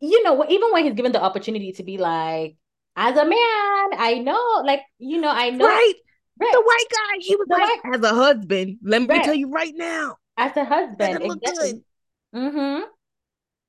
you 0.00 0.22
know, 0.22 0.44
even 0.48 0.70
when 0.72 0.84
he's 0.84 0.94
given 0.94 1.12
the 1.12 1.22
opportunity 1.22 1.72
to 1.72 1.82
be 1.82 1.98
like, 1.98 2.56
as 2.94 3.16
a 3.16 3.24
man, 3.24 3.98
I 3.98 4.20
know, 4.22 4.62
like, 4.64 4.82
you 4.98 5.18
know, 5.20 5.30
I 5.30 5.50
know. 5.50 5.66
Right 5.66 5.94
Right. 6.40 6.52
The 6.52 6.62
white 6.62 6.84
guy, 6.90 7.18
he 7.20 7.36
was 7.36 7.46
the 7.48 7.56
like, 7.56 7.84
white... 7.84 7.94
as 7.94 8.02
a 8.02 8.14
husband, 8.14 8.78
let 8.82 9.02
me 9.02 9.08
right. 9.08 9.24
tell 9.24 9.34
you 9.34 9.50
right 9.50 9.74
now. 9.76 10.16
As 10.36 10.56
a 10.56 10.64
husband, 10.64 11.22
exactly. 11.22 11.84
Mm-hmm. 12.34 12.84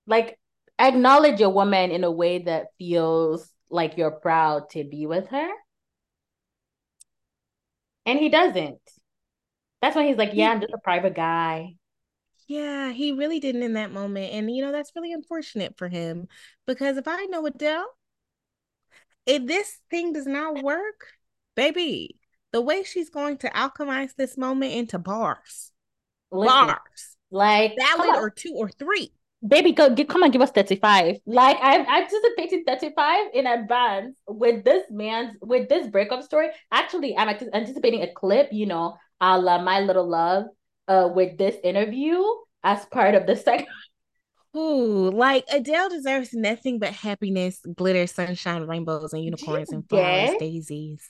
Like 0.08 0.40
acknowledge 0.80 1.42
a 1.42 1.50
woman 1.50 1.92
in 1.92 2.04
a 2.04 2.12
way 2.12 2.40
that 2.40 2.68
feels 2.78 3.50
like 3.70 3.98
you're 3.98 4.12
proud 4.12 4.70
to 4.72 4.84
be 4.84 5.06
with 5.06 5.28
her. 5.30 5.50
And 8.06 8.20
he 8.20 8.30
doesn't. 8.30 8.80
That's 9.82 9.96
why 9.96 10.08
he's 10.08 10.18
like, 10.18 10.32
Yeah, 10.34 10.52
I'm 10.52 10.62
just 10.62 10.74
a 10.74 10.80
private 10.80 11.16
guy. 11.16 11.76
Yeah, 12.48 12.92
he 12.92 13.14
really 13.14 13.40
didn't 13.40 13.64
in 13.64 13.74
that 13.74 13.92
moment. 13.92 14.34
And 14.34 14.54
you 14.54 14.64
know, 14.64 14.72
that's 14.72 14.92
really 14.96 15.14
unfortunate 15.14 15.78
for 15.78 15.88
him 15.88 16.28
because 16.66 16.98
if 16.98 17.08
I 17.08 17.26
know 17.26 17.46
Adele, 17.46 17.88
if 19.26 19.46
this 19.46 19.80
thing 19.90 20.14
does 20.14 20.28
not 20.28 20.62
work, 20.62 21.08
baby, 21.56 22.18
the 22.54 22.62
way 22.62 22.84
she's 22.84 23.10
going 23.10 23.38
to 23.40 23.50
alchemize 23.50 24.16
this 24.16 24.38
moment 24.38 24.72
into 24.72 24.98
bars. 24.98 25.72
Listen, 26.32 26.68
bars. 26.68 27.18
Like 27.32 27.76
ballad 27.76 28.16
or 28.16 28.30
two 28.30 28.54
or 28.56 28.70
three. 28.70 29.12
Baby, 29.46 29.74
go 29.74 29.90
get, 29.90 30.08
come 30.08 30.24
on, 30.24 30.32
give 30.32 30.42
us 30.42 30.52
35. 30.52 31.18
Like 31.26 31.58
I'm 31.62 31.86
anticipating 31.86 32.64
35 32.66 33.32
in 33.34 33.46
advance 33.46 34.16
with 34.28 34.64
this 34.64 34.84
man's 34.90 35.36
with 35.42 35.68
this 35.68 35.88
breakup 35.88 36.24
story. 36.24 36.50
Actually, 36.72 37.18
I'm 37.18 37.28
anticipating 37.54 38.04
a 38.04 38.14
clip, 38.14 38.50
you 38.54 38.68
know, 38.68 38.96
a 39.20 39.38
la 39.38 39.62
my 39.62 39.82
little 39.82 40.08
love, 40.08 40.46
uh, 40.88 41.10
with 41.14 41.38
this 41.38 41.56
interview 41.64 42.22
as 42.64 42.86
part 42.86 43.16
of 43.16 43.28
the 43.28 43.36
second 43.36 43.68
Ooh, 44.56 45.10
like 45.10 45.46
Adele 45.52 45.90
deserves 45.90 46.34
nothing 46.34 46.78
but 46.78 46.90
happiness, 46.94 47.60
glitter, 47.76 48.06
sunshine, 48.06 48.68
rainbows, 48.68 49.12
and 49.12 49.24
unicorns 49.24 49.72
and 49.72 49.88
flowers, 49.90 50.38
daisies. 50.40 51.10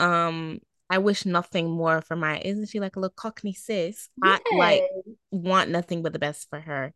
Um, 0.00 0.60
I 0.88 0.98
wish 0.98 1.24
nothing 1.24 1.70
more 1.70 2.00
for 2.02 2.16
my 2.16 2.40
isn't 2.40 2.68
she 2.68 2.80
like 2.80 2.96
a 2.96 3.00
little 3.00 3.14
cockney 3.14 3.52
sis? 3.52 4.08
Yes. 4.24 4.40
I 4.52 4.56
like 4.56 4.82
want 5.30 5.70
nothing 5.70 6.02
but 6.02 6.12
the 6.12 6.18
best 6.18 6.48
for 6.50 6.60
her. 6.60 6.92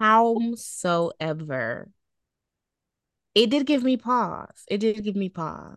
Howsoever, 0.00 1.90
it 3.34 3.50
did 3.50 3.66
give 3.66 3.82
me 3.82 3.96
pause. 3.96 4.64
It 4.68 4.78
did 4.78 5.02
give 5.04 5.16
me 5.16 5.28
pause. 5.28 5.76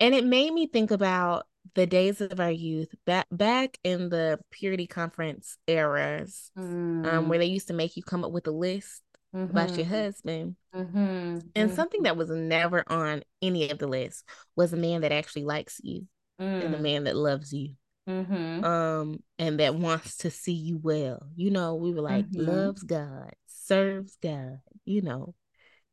And 0.00 0.14
it 0.14 0.24
made 0.24 0.52
me 0.52 0.66
think 0.68 0.90
about 0.92 1.46
the 1.74 1.86
days 1.86 2.20
of 2.20 2.38
our 2.40 2.50
youth 2.50 2.94
back 3.04 3.26
back 3.30 3.76
in 3.84 4.08
the 4.08 4.38
purity 4.50 4.86
conference 4.86 5.58
eras 5.66 6.50
Mm. 6.56 7.06
um 7.12 7.28
where 7.28 7.38
they 7.38 7.46
used 7.46 7.68
to 7.68 7.74
make 7.74 7.96
you 7.96 8.02
come 8.02 8.24
up 8.24 8.30
with 8.32 8.46
a 8.46 8.50
list 8.52 9.02
about 9.32 9.76
your 9.76 9.86
husband 9.86 10.56
Mhm. 10.74 11.50
and 11.54 11.70
Mhm. 11.70 11.74
something 11.74 12.02
that 12.02 12.16
was 12.16 12.30
never 12.30 12.84
on 12.90 13.22
any 13.42 13.70
of 13.70 13.78
the 13.78 13.86
lists 13.86 14.24
was 14.56 14.72
a 14.72 14.76
man 14.76 15.02
that 15.02 15.12
actually 15.12 15.44
likes 15.44 15.80
you 15.82 16.06
and 16.38 16.74
a 16.74 16.78
Mm. 16.78 16.82
man 16.82 17.04
that 17.04 17.16
loves 17.16 17.52
you 17.52 17.74
Mhm. 18.08 18.64
um 18.64 19.22
and 19.38 19.60
that 19.60 19.74
wants 19.74 20.18
to 20.18 20.30
see 20.30 20.52
you 20.54 20.78
well 20.82 21.26
you 21.36 21.50
know 21.50 21.74
we 21.74 21.92
were 21.92 22.00
like 22.02 22.26
Mhm. 22.26 22.46
loves 22.46 22.82
god 22.82 23.32
serves 23.46 24.16
god 24.22 24.60
you 24.84 25.02
know 25.02 25.34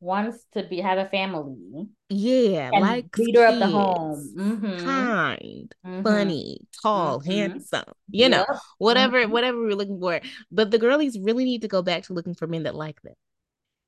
Wants 0.01 0.45
to 0.51 0.63
be 0.63 0.81
have 0.81 0.97
a 0.99 1.05
family 1.09 1.87
yeah 2.09 2.69
like 2.73 3.07
leader 3.17 3.45
of 3.45 3.59
the 3.59 3.65
kids, 3.65 3.73
home. 3.73 4.33
Mhm. 4.37 4.77
kind 4.83 5.75
Mhm. 5.85 6.03
funny 6.03 6.59
tall 6.81 7.19
Mhm. 7.19 7.25
handsome 7.25 7.93
you 8.11 8.29
know 8.29 8.45
Yep. 8.47 8.59
whatever 8.77 9.23
Mhm. 9.25 9.31
whatever 9.31 9.57
we're 9.59 9.73
looking 9.75 9.99
for 9.99 10.19
but 10.51 10.69
the 10.69 10.77
girlies 10.77 11.17
really 11.19 11.45
need 11.45 11.61
to 11.61 11.67
go 11.67 11.81
back 11.81 12.03
to 12.03 12.13
looking 12.13 12.35
for 12.35 12.45
men 12.45 12.63
that 12.63 12.75
like 12.75 13.01
them 13.01 13.15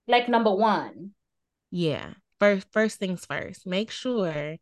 Like 0.08 0.30
number 0.30 0.54
one. 0.54 1.12
yeah 1.72 2.14
first 2.40 2.68
first 2.72 3.00
things 3.00 3.26
first 3.26 3.66
make 3.68 3.92
sure 3.92 4.58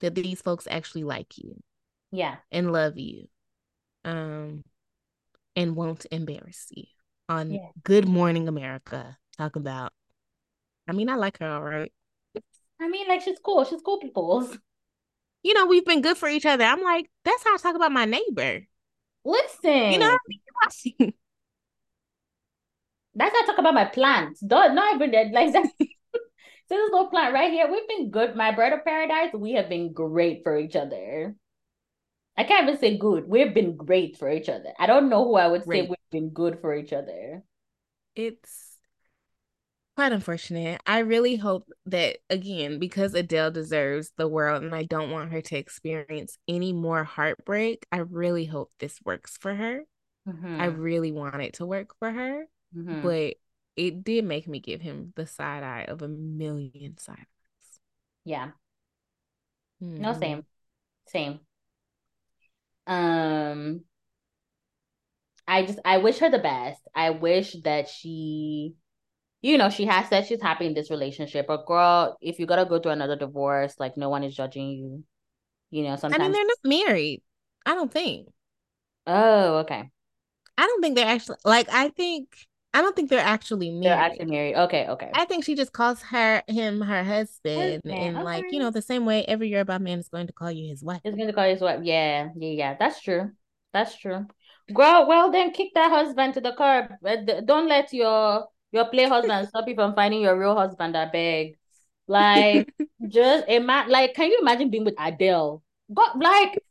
that 0.00 0.14
these 0.14 0.40
folks 0.42 0.66
actually 0.70 1.04
like 1.04 1.38
you 1.38 1.54
Yeah. 2.10 2.36
and 2.50 2.72
love 2.72 2.98
you 2.98 3.28
um 4.04 4.64
and 5.54 5.76
won't 5.76 6.06
embarrass 6.10 6.66
you 6.70 6.84
on 7.28 7.52
Yeah. 7.52 7.68
good 7.84 8.08
morning 8.08 8.48
america 8.48 9.18
talk 9.36 9.56
about 9.56 9.92
i 10.88 10.92
mean 10.92 11.08
i 11.08 11.14
like 11.16 11.38
her 11.38 11.48
all 11.48 11.62
right 11.62 11.92
I 12.80 12.86
mean, 12.88 13.08
like 13.08 13.22
she's 13.22 13.40
cool. 13.42 13.64
She's 13.64 13.82
cool 13.82 13.98
peoples. 13.98 14.56
you 15.42 15.52
know 15.54 15.66
we've 15.66 15.84
been 15.84 16.00
good 16.02 16.16
for 16.16 16.28
each 16.28 16.46
other 16.46 16.64
i'm 16.64 16.82
like 16.82 17.10
that's 17.24 17.44
how 17.44 17.54
i 17.54 17.58
talk 17.58 17.76
about 17.76 17.92
my 17.92 18.04
neighbor 18.04 18.62
Listen. 19.24 19.92
you 19.92 19.98
know 19.98 20.08
what 20.08 20.20
I 20.20 20.28
mean? 20.98 21.12
That's 23.18 23.34
not 23.34 23.46
talk 23.46 23.58
about 23.58 23.74
my 23.74 23.84
plants. 23.86 24.40
Don't 24.40 24.74
not 24.74 24.94
even 24.94 25.10
that. 25.12 25.32
Like. 25.32 25.52
So 25.54 26.76
this 26.76 26.90
little 26.92 27.08
plant 27.08 27.32
right 27.32 27.50
here, 27.50 27.66
we've 27.70 27.88
been 27.88 28.10
good. 28.10 28.36
My 28.36 28.54
bird 28.54 28.74
of 28.74 28.84
paradise, 28.84 29.32
we 29.34 29.52
have 29.54 29.70
been 29.70 29.92
great 29.94 30.42
for 30.44 30.56
each 30.58 30.76
other. 30.76 31.34
I 32.36 32.44
can't 32.44 32.68
even 32.68 32.78
say 32.78 32.98
good. 32.98 33.26
We've 33.26 33.54
been 33.54 33.74
great 33.76 34.18
for 34.18 34.30
each 34.30 34.50
other. 34.50 34.72
I 34.78 34.86
don't 34.86 35.08
know 35.08 35.24
who 35.24 35.36
I 35.36 35.48
would 35.48 35.64
say 35.64 35.82
we've 35.88 36.10
been 36.12 36.28
good 36.30 36.60
for 36.60 36.74
each 36.76 36.92
other. 36.92 37.42
it's 38.14 38.76
quite 39.96 40.12
unfortunate 40.12 40.80
i 40.86 41.00
really 41.00 41.34
hope 41.34 41.66
that 41.86 42.18
again 42.30 42.78
because 42.78 43.14
adele 43.14 43.50
deserves 43.50 44.12
the 44.16 44.28
world 44.28 44.62
and 44.62 44.72
i 44.72 44.84
don't 44.84 45.10
want 45.10 45.32
her 45.32 45.40
to 45.40 45.56
experience 45.58 46.38
any 46.46 46.72
more 46.72 47.02
heartbreak 47.02 47.84
i 47.90 47.96
really 47.98 48.44
hope 48.44 48.70
this 48.78 49.00
works 49.04 49.36
for 49.40 49.52
her 49.52 49.82
Mhm. 50.28 50.60
i 50.60 50.66
really 50.66 51.10
want 51.10 51.42
it 51.42 51.54
to 51.54 51.66
work 51.66 51.96
for 51.98 52.12
her 52.12 52.44
Mhm. 52.72 53.02
but 53.02 53.36
it 53.76 54.04
did 54.04 54.24
make 54.24 54.48
me 54.48 54.60
give 54.60 54.80
him 54.80 55.12
the 55.16 55.26
side 55.26 55.62
eye 55.62 55.84
of 55.88 56.02
a 56.02 56.08
million 56.08 56.98
side 56.98 57.18
eyes. 57.20 57.80
yeah. 58.24 58.50
No, 59.98 60.12
Mhm. 60.12 60.14
same. 60.14 60.46
Same. 61.06 61.40
Um, 62.86 63.84
I 65.46 65.64
just 65.64 65.78
I 65.84 65.98
wish 65.98 66.18
her 66.18 66.30
the 66.30 66.38
best. 66.38 66.80
I 66.94 67.10
wish 67.10 67.54
that 67.64 67.88
she, 67.88 68.74
you 69.42 69.58
know, 69.58 69.70
she 69.70 69.86
has 69.86 70.08
said 70.08 70.26
she's 70.26 70.42
happy 70.42 70.66
in 70.66 70.74
this 70.74 70.90
relationship. 70.90 71.46
But 71.48 71.66
girl, 71.66 72.18
if 72.22 72.38
you 72.40 72.46
gotta 72.46 72.66
go 72.66 72.80
through 72.80 72.92
another 72.92 73.16
divorce, 73.16 73.76
like 73.80 73.96
no 73.96 74.08
one 74.10 74.24
is 74.24 74.36
judging 74.36 74.70
you. 74.70 75.04
You 75.70 75.84
know, 75.84 75.96
I 76.12 76.18
sometimes. 76.18 76.18
mean, 76.18 76.32
they're 76.32 76.44
not 76.46 76.58
married. 76.64 77.22
I 77.66 77.74
don't 77.74 77.92
think. 77.92 78.28
Oh, 79.08 79.58
okay. 79.58 79.90
I 80.56 80.66
don't 80.66 80.80
think 80.82 80.96
they're 80.96 81.06
actually 81.06 81.38
like. 81.44 81.68
I 81.70 81.88
think. 81.90 82.36
I 82.78 82.80
don't 82.80 82.94
think 82.94 83.10
they're 83.10 83.18
actually 83.18 83.70
married. 83.70 83.86
They're 83.86 83.92
actually 83.98 84.26
married. 84.26 84.54
Okay, 84.54 84.86
okay. 84.86 85.10
I 85.12 85.24
think 85.24 85.42
she 85.42 85.56
just 85.56 85.72
calls 85.72 86.00
her 86.02 86.44
him 86.46 86.80
her 86.80 87.02
husband, 87.02 87.82
and 87.84 88.22
like 88.22 88.44
you 88.52 88.60
know 88.60 88.70
the 88.70 88.82
same 88.82 89.04
way 89.04 89.24
every 89.24 89.48
Yoruba 89.48 89.80
man 89.80 89.98
is 89.98 90.08
going 90.08 90.28
to 90.28 90.32
call 90.32 90.52
you 90.52 90.68
his 90.68 90.84
wife. 90.84 91.00
It's 91.02 91.16
gonna 91.16 91.32
call 91.32 91.48
his 91.48 91.60
wife. 91.60 91.80
Yeah, 91.82 92.28
yeah, 92.36 92.50
yeah. 92.50 92.76
That's 92.78 93.02
true. 93.02 93.32
That's 93.72 93.98
true. 93.98 94.26
Girl, 94.72 95.08
well 95.08 95.32
then 95.32 95.50
kick 95.50 95.74
that 95.74 95.90
husband 95.90 96.34
to 96.34 96.40
the 96.40 96.52
curb. 96.52 96.92
Uh, 97.04 97.40
Don't 97.44 97.66
let 97.68 97.92
your 97.92 98.46
your 98.70 98.84
play 98.84 99.08
husband 99.08 99.48
stop 99.48 99.66
you 99.66 99.74
from 99.74 99.96
finding 99.96 100.20
your 100.20 100.38
real 100.38 100.54
husband. 100.54 100.96
I 100.96 101.10
beg. 101.10 101.58
Like, 102.06 102.72
just 103.08 103.48
imagine. 103.48 103.90
Like, 103.90 104.14
can 104.14 104.30
you 104.30 104.38
imagine 104.40 104.70
being 104.70 104.84
with 104.84 104.94
Adele? 105.00 105.64
God, 105.92 106.22
like, 106.22 106.62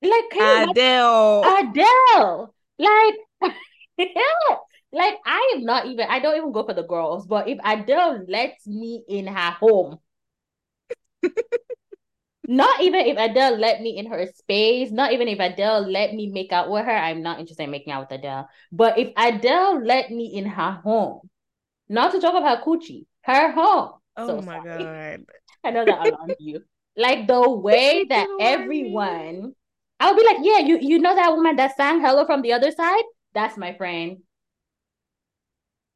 like, 0.00 0.32
you 0.32 0.66
Adele. 0.70 1.44
Adele? 1.44 2.54
Like, 2.78 3.16
yeah. 3.98 4.56
Like, 4.92 5.14
I 5.24 5.54
am 5.56 5.64
not 5.64 5.86
even. 5.86 6.06
I 6.08 6.20
don't 6.20 6.36
even 6.36 6.52
go 6.52 6.64
for 6.64 6.74
the 6.74 6.82
girls. 6.82 7.26
But 7.26 7.48
if 7.48 7.58
Adele 7.64 8.24
lets 8.28 8.66
me 8.66 9.02
in 9.08 9.26
her 9.26 9.50
home. 9.52 9.98
Not 12.46 12.80
even 12.80 13.06
if 13.06 13.16
Adele 13.18 13.56
let 13.58 13.80
me 13.80 13.96
in 13.96 14.06
her 14.06 14.26
space, 14.34 14.90
not 14.90 15.12
even 15.12 15.28
if 15.28 15.38
Adele 15.38 15.88
let 15.88 16.12
me 16.12 16.26
make 16.26 16.52
out 16.52 16.70
with 16.70 16.84
her, 16.84 16.90
I'm 16.90 17.22
not 17.22 17.38
interested 17.38 17.62
in 17.62 17.70
making 17.70 17.92
out 17.92 18.10
with 18.10 18.18
Adele. 18.18 18.48
But 18.72 18.98
if 18.98 19.12
Adele 19.16 19.84
let 19.84 20.10
me 20.10 20.26
in 20.34 20.46
her 20.46 20.72
home, 20.72 21.30
not 21.88 22.10
to 22.12 22.20
talk 22.20 22.34
about 22.34 22.64
coochie, 22.64 23.06
her 23.22 23.52
home. 23.52 23.92
oh 24.16 24.26
so 24.26 24.40
my 24.40 24.58
sorry. 24.58 24.84
god. 24.84 25.24
I 25.64 25.70
know 25.70 25.84
that 25.84 26.00
alarmed 26.00 26.36
you. 26.40 26.64
Like 26.96 27.28
the 27.28 27.48
way 27.48 28.04
that 28.08 28.26
did 28.26 28.30
alarm 28.30 28.80
me. 28.80 28.94
everyone, 28.94 29.54
I'll 30.00 30.16
be 30.16 30.24
like, 30.24 30.38
yeah, 30.42 30.58
you 30.58 30.78
you 30.80 30.98
know 30.98 31.14
that 31.14 31.30
woman 31.34 31.56
that 31.56 31.76
sang 31.76 32.00
"Hello" 32.00 32.26
from 32.26 32.42
the 32.42 32.54
other 32.54 32.72
side? 32.72 33.04
That's 33.34 33.56
my 33.56 33.74
friend. 33.74 34.18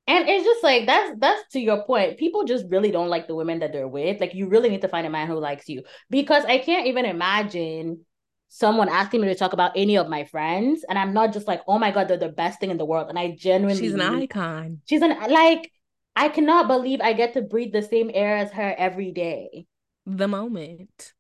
And 0.09 0.29
it's 0.29 0.45
just 0.45 0.63
like 0.63 0.87
that's 0.87 1.19
that's 1.19 1.43
to 1.53 1.61
your 1.61 1.85
point. 1.85 2.19
People 2.19 2.45
just 2.45 2.65
really 2.69 2.91
don't 2.91 3.09
like 3.09 3.27
the 3.27 3.35
women 3.35 3.59
that 3.61 3.73
they're 3.73 3.89
with. 3.89 4.21
Like 4.21 4.35
you 4.35 4.49
really 4.49 4.69
need 4.69 4.83
to 4.83 4.89
find 4.89 5.07
a 5.07 5.11
man 5.11 5.27
who 5.27 5.39
likes 5.39 5.69
you 5.69 5.83
because 6.11 6.45
I 6.45 6.59
can't 6.59 6.87
even 6.87 7.05
imagine 7.05 8.05
someone 8.49 8.89
asking 8.89 9.21
me 9.21 9.27
to 9.29 9.35
talk 9.35 9.53
about 9.53 9.73
any 9.75 9.97
of 9.99 10.09
my 10.09 10.25
friends, 10.25 10.85
and 10.89 10.97
I'm 10.99 11.13
not 11.13 11.33
just 11.33 11.49
like, 11.49 11.63
oh 11.67 11.79
my 11.79 11.91
god, 11.91 12.07
they're 12.07 12.17
the 12.17 12.29
best 12.29 12.61
thing 12.61 12.71
in 12.71 12.79
the 12.79 12.85
world, 12.85 13.09
and 13.09 13.19
I 13.19 13.35
genuinely 13.37 13.83
She's 13.83 13.95
an 13.95 14.01
icon. 14.01 14.81
She's 14.87 15.03
an 15.03 15.11
like. 15.31 15.73
I 16.19 16.31
cannot 16.31 16.67
believe 16.67 17.03
I 17.03 17.13
get 17.13 17.35
to 17.35 17.43
breathe 17.43 17.75
the 17.75 17.83
same 17.83 18.11
air 18.15 18.39
as 18.39 18.51
her 18.53 18.75
every 18.79 19.13
day. 19.13 19.67
The 20.07 20.27
moment. 20.27 21.13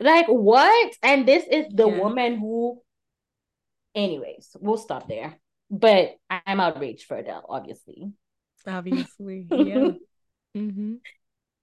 Like 0.00 0.28
what? 0.28 0.94
And 1.02 1.28
this 1.28 1.44
is 1.50 1.66
the 1.74 1.88
Yeah. 1.88 1.98
woman 1.98 2.38
who. 2.38 2.80
Anyways, 3.94 4.56
we'll 4.60 4.78
stop 4.78 5.08
there. 5.08 5.38
But 5.72 6.16
I'm 6.30 6.60
outraged 6.60 7.06
for 7.06 7.16
Adele, 7.16 7.46
obviously. 7.48 8.12
Obviously. 8.66 9.46
Yeah. 9.50 9.92
mm-hmm. 10.56 10.94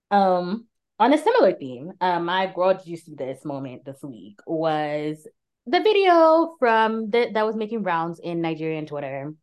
Um, 0.09 0.65
on 0.97 1.13
a 1.13 1.17
similar 1.17 1.53
theme, 1.53 1.91
uh, 2.01 2.19
my 2.19 2.51
girl, 2.53 2.73
did 2.73 2.87
you 2.87 2.97
see 2.97 3.13
this 3.13 3.45
moment 3.45 3.85
this 3.85 4.01
week? 4.01 4.39
Was 4.47 5.27
the 5.67 5.81
video 5.81 6.55
from 6.57 7.11
the, 7.11 7.29
that 7.33 7.45
was 7.45 7.55
making 7.55 7.83
rounds 7.83 8.19
in 8.19 8.41
Nigerian 8.41 8.87
Twitter. 8.87 9.33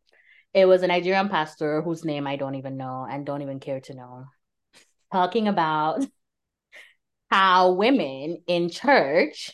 It 0.53 0.65
was 0.65 0.83
a 0.83 0.87
Nigerian 0.87 1.29
pastor 1.29 1.81
whose 1.81 2.03
name 2.03 2.27
I 2.27 2.35
don't 2.35 2.55
even 2.55 2.75
know 2.75 3.07
and 3.09 3.25
don't 3.25 3.41
even 3.41 3.61
care 3.61 3.79
to 3.81 3.93
know, 3.93 4.25
talking 5.13 5.47
about 5.47 6.05
how 7.31 7.71
women 7.71 8.41
in 8.47 8.69
church 8.69 9.51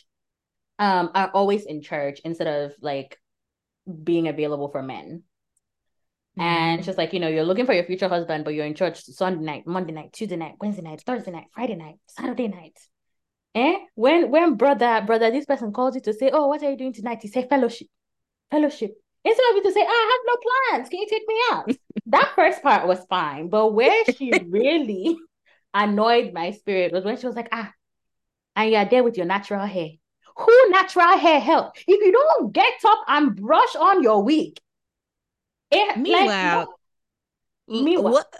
um 0.80 1.10
are 1.14 1.30
always 1.34 1.64
in 1.66 1.82
church 1.82 2.20
instead 2.24 2.48
of 2.48 2.72
like 2.80 3.16
being 4.02 4.28
available 4.28 4.68
for 4.68 4.82
men. 4.82 5.22
And 6.36 6.80
Mhm. 6.80 6.84
just 6.84 6.98
like, 6.98 7.12
you 7.12 7.20
know, 7.20 7.28
you're 7.28 7.44
looking 7.44 7.66
for 7.66 7.74
your 7.74 7.84
future 7.84 8.08
husband, 8.08 8.44
but 8.44 8.54
you're 8.54 8.66
in 8.66 8.74
church 8.74 9.04
Sunday 9.04 9.44
night, 9.44 9.66
Monday 9.66 9.92
night, 9.92 10.12
Tuesday 10.12 10.36
night, 10.36 10.56
Wednesday 10.60 10.82
night, 10.82 11.00
Thursday 11.02 11.30
night, 11.30 11.46
Friday 11.52 11.76
night, 11.76 11.96
Saturday 12.08 12.48
night. 12.48 12.76
Eh? 13.54 13.76
When 13.94 14.30
when 14.30 14.56
brother, 14.56 15.02
brother, 15.06 15.30
this 15.30 15.44
person 15.46 15.72
calls 15.72 15.94
you 15.94 16.00
to 16.02 16.12
say, 16.12 16.30
Oh, 16.32 16.48
what 16.48 16.62
are 16.62 16.70
you 16.70 16.76
doing 16.76 16.92
tonight? 16.92 17.22
You 17.22 17.30
say 17.30 17.46
fellowship. 17.46 17.86
Fellowship. 18.50 18.96
Instead 19.24 19.50
of 19.50 19.56
you 19.56 19.62
to 19.62 19.72
say, 19.72 19.80
"Ah, 19.80 19.88
I 19.88 20.10
have 20.12 20.26
no 20.26 20.36
plans. 20.76 20.88
Can 20.90 21.00
you 21.00 21.06
take 21.08 21.26
me 21.26 21.36
out? 21.52 21.70
that 22.06 22.32
first 22.34 22.62
part 22.62 22.86
was 22.86 23.04
fine. 23.08 23.48
But 23.48 23.72
where 23.72 24.04
she 24.06 24.32
really 24.48 25.16
annoyed 25.72 26.32
my 26.34 26.50
spirit 26.50 26.92
was 26.92 27.04
when 27.04 27.16
she 27.16 27.26
was 27.26 27.36
like, 27.36 27.48
ah, 27.52 27.72
and 28.56 28.70
you're 28.70 28.84
there 28.84 29.02
with 29.04 29.16
your 29.16 29.26
natural 29.26 29.64
hair. 29.64 29.90
Who 30.36 30.70
natural 30.70 31.16
hair 31.18 31.40
help? 31.40 31.76
If 31.76 31.86
you 32.04 32.12
don't 32.12 32.52
get 32.52 32.74
up 32.84 32.98
and 33.08 33.36
brush 33.36 33.76
on 33.76 34.02
your 34.02 34.22
wig, 34.22 34.58
it, 35.70 35.96
Meanwhile, 35.96 36.58
like, 36.58 36.68
meanwhile- 37.84 38.12
what? 38.12 38.34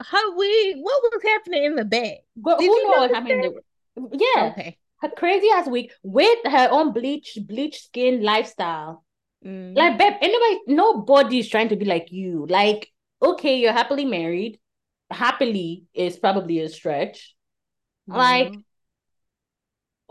How 0.00 0.36
we? 0.36 0.74
What 0.74 1.02
was 1.04 1.22
happening 1.22 1.64
in 1.64 1.74
the 1.76 1.84
back? 1.84 2.18
But 2.36 2.58
Did 2.58 2.66
who 2.66 2.76
you 2.76 2.84
know 2.84 2.90
what 3.00 3.10
notice 3.12 3.16
happened? 3.16 3.44
in 3.44 4.10
the- 4.10 4.18
Yeah, 4.34 4.46
Okay. 4.52 4.78
her 5.00 5.08
crazy 5.08 5.48
ass 5.50 5.66
wig 5.68 5.90
with 6.02 6.38
her 6.44 6.68
own 6.70 6.92
bleach, 6.92 7.38
bleach 7.46 7.82
skin 7.84 8.22
lifestyle. 8.22 9.04
Mm. 9.44 9.74
Like, 9.74 9.96
babe, 9.96 10.14
anybody, 10.20 10.60
nobody 10.66 11.38
is 11.38 11.48
trying 11.48 11.70
to 11.70 11.76
be 11.76 11.86
like 11.86 12.12
you. 12.12 12.46
Like, 12.46 12.92
okay, 13.22 13.56
you're 13.58 13.72
happily 13.72 14.04
married. 14.04 14.60
Happily 15.10 15.84
is 15.94 16.18
probably 16.18 16.60
a 16.60 16.68
stretch. 16.68 17.34
Like, 18.06 18.52
Mhm. 18.52 18.64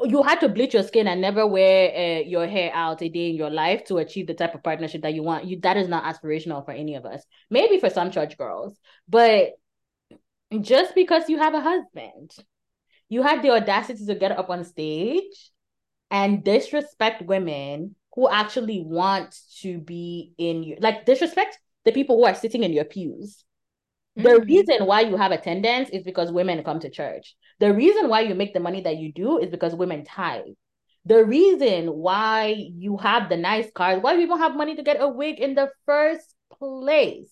You 0.03 0.23
had 0.23 0.39
to 0.41 0.49
bleach 0.49 0.73
your 0.73 0.83
skin 0.83 1.07
and 1.07 1.21
never 1.21 1.47
wear 1.47 1.91
uh, 1.95 2.21
your 2.21 2.47
hair 2.47 2.71
out 2.73 3.01
a 3.01 3.09
day 3.09 3.29
in 3.29 3.35
your 3.35 3.49
life 3.49 3.85
to 3.85 3.97
achieve 3.97 4.27
the 4.27 4.33
type 4.33 4.53
of 4.53 4.63
partnership 4.63 5.01
that 5.03 5.13
you 5.13 5.23
want. 5.23 5.45
You 5.45 5.59
that 5.61 5.77
is 5.77 5.87
not 5.87 6.03
aspirational 6.03 6.65
for 6.65 6.71
any 6.71 6.95
of 6.95 7.05
us. 7.05 7.23
Maybe 7.49 7.79
for 7.79 7.89
some 7.89 8.11
church 8.11 8.37
girls, 8.37 8.77
but 9.07 9.51
just 10.61 10.95
because 10.95 11.29
you 11.29 11.37
have 11.37 11.53
a 11.53 11.61
husband, 11.61 12.35
you 13.09 13.23
had 13.23 13.41
the 13.41 13.51
audacity 13.51 14.05
to 14.05 14.15
get 14.15 14.31
up 14.31 14.49
on 14.49 14.63
stage 14.63 15.51
and 16.11 16.43
disrespect 16.43 17.23
women 17.23 17.95
who 18.15 18.29
actually 18.29 18.81
want 18.81 19.37
to 19.61 19.79
be 19.79 20.33
in 20.37 20.63
your 20.63 20.77
like 20.79 21.05
disrespect 21.05 21.59
the 21.83 21.91
people 21.91 22.17
who 22.17 22.25
are 22.25 22.35
sitting 22.35 22.63
in 22.63 22.73
your 22.73 22.85
pews. 22.85 23.43
The 24.15 24.29
mm-hmm. 24.29 24.47
reason 24.47 24.85
why 24.85 25.01
you 25.01 25.17
have 25.17 25.31
attendance 25.31 25.89
is 25.89 26.03
because 26.03 26.31
women 26.31 26.63
come 26.63 26.79
to 26.79 26.89
church. 26.89 27.35
The 27.59 27.73
reason 27.73 28.07
why 28.07 28.21
you 28.21 28.35
make 28.35 28.53
the 28.53 28.59
money 28.59 28.81
that 28.81 28.97
you 28.97 29.11
do 29.11 29.39
is 29.39 29.49
because 29.49 29.75
women 29.75 30.05
tithe. 30.05 30.43
The 31.05 31.23
reason 31.23 31.87
why 31.87 32.55
you 32.57 32.97
have 32.97 33.29
the 33.29 33.37
nice 33.37 33.69
cars, 33.71 34.01
why 34.01 34.15
people 34.15 34.37
have 34.37 34.55
money 34.55 34.75
to 34.75 34.83
get 34.83 35.01
a 35.01 35.07
wig 35.07 35.39
in 35.39 35.53
the 35.53 35.69
first 35.85 36.33
place 36.57 37.31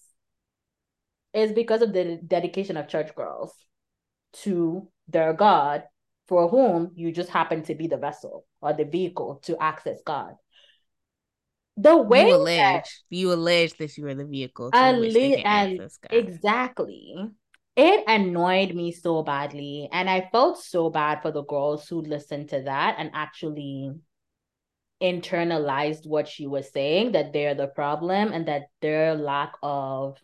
is 1.33 1.51
because 1.51 1.81
of 1.81 1.93
the 1.93 2.19
dedication 2.25 2.77
of 2.77 2.87
church 2.87 3.15
girls 3.15 3.53
to 4.33 4.87
their 5.07 5.33
God, 5.33 5.83
for 6.27 6.49
whom 6.49 6.91
you 6.95 7.11
just 7.11 7.29
happen 7.29 7.63
to 7.63 7.75
be 7.75 7.87
the 7.87 7.97
vessel 7.97 8.45
or 8.61 8.73
the 8.73 8.85
vehicle 8.85 9.39
to 9.43 9.61
access 9.61 10.01
God. 10.05 10.35
The 11.77 11.97
way 11.97 12.27
you 12.27 12.35
allege 12.35 12.57
that, 12.57 12.89
you 13.09 13.33
allege 13.33 13.73
that 13.77 13.97
you 13.97 14.07
are 14.07 14.13
the 14.15 14.25
vehicle 14.25 14.71
to 14.71 14.77
alle- 14.77 15.03
and 15.45 15.81
exactly. 16.11 17.15
It 17.75 18.03
annoyed 18.07 18.75
me 18.75 18.91
so 18.91 19.23
badly, 19.23 19.89
and 19.91 20.07
I 20.07 20.29
felt 20.31 20.61
so 20.61 20.91
bad 20.91 21.23
for 21.23 21.31
the 21.31 21.43
girls 21.43 21.87
who 21.87 22.01
listened 22.01 22.49
to 22.49 22.61
that 22.61 22.95
and 22.99 23.09
actually 23.13 23.91
internalized 25.01 26.07
what 26.07 26.27
she 26.27 26.45
was 26.47 26.71
saying 26.71 27.13
that 27.13 27.33
they're 27.33 27.55
the 27.55 27.67
problem 27.67 28.31
and 28.31 28.47
that 28.47 28.63
their 28.81 29.15
lack 29.15 29.53
of 29.63 30.17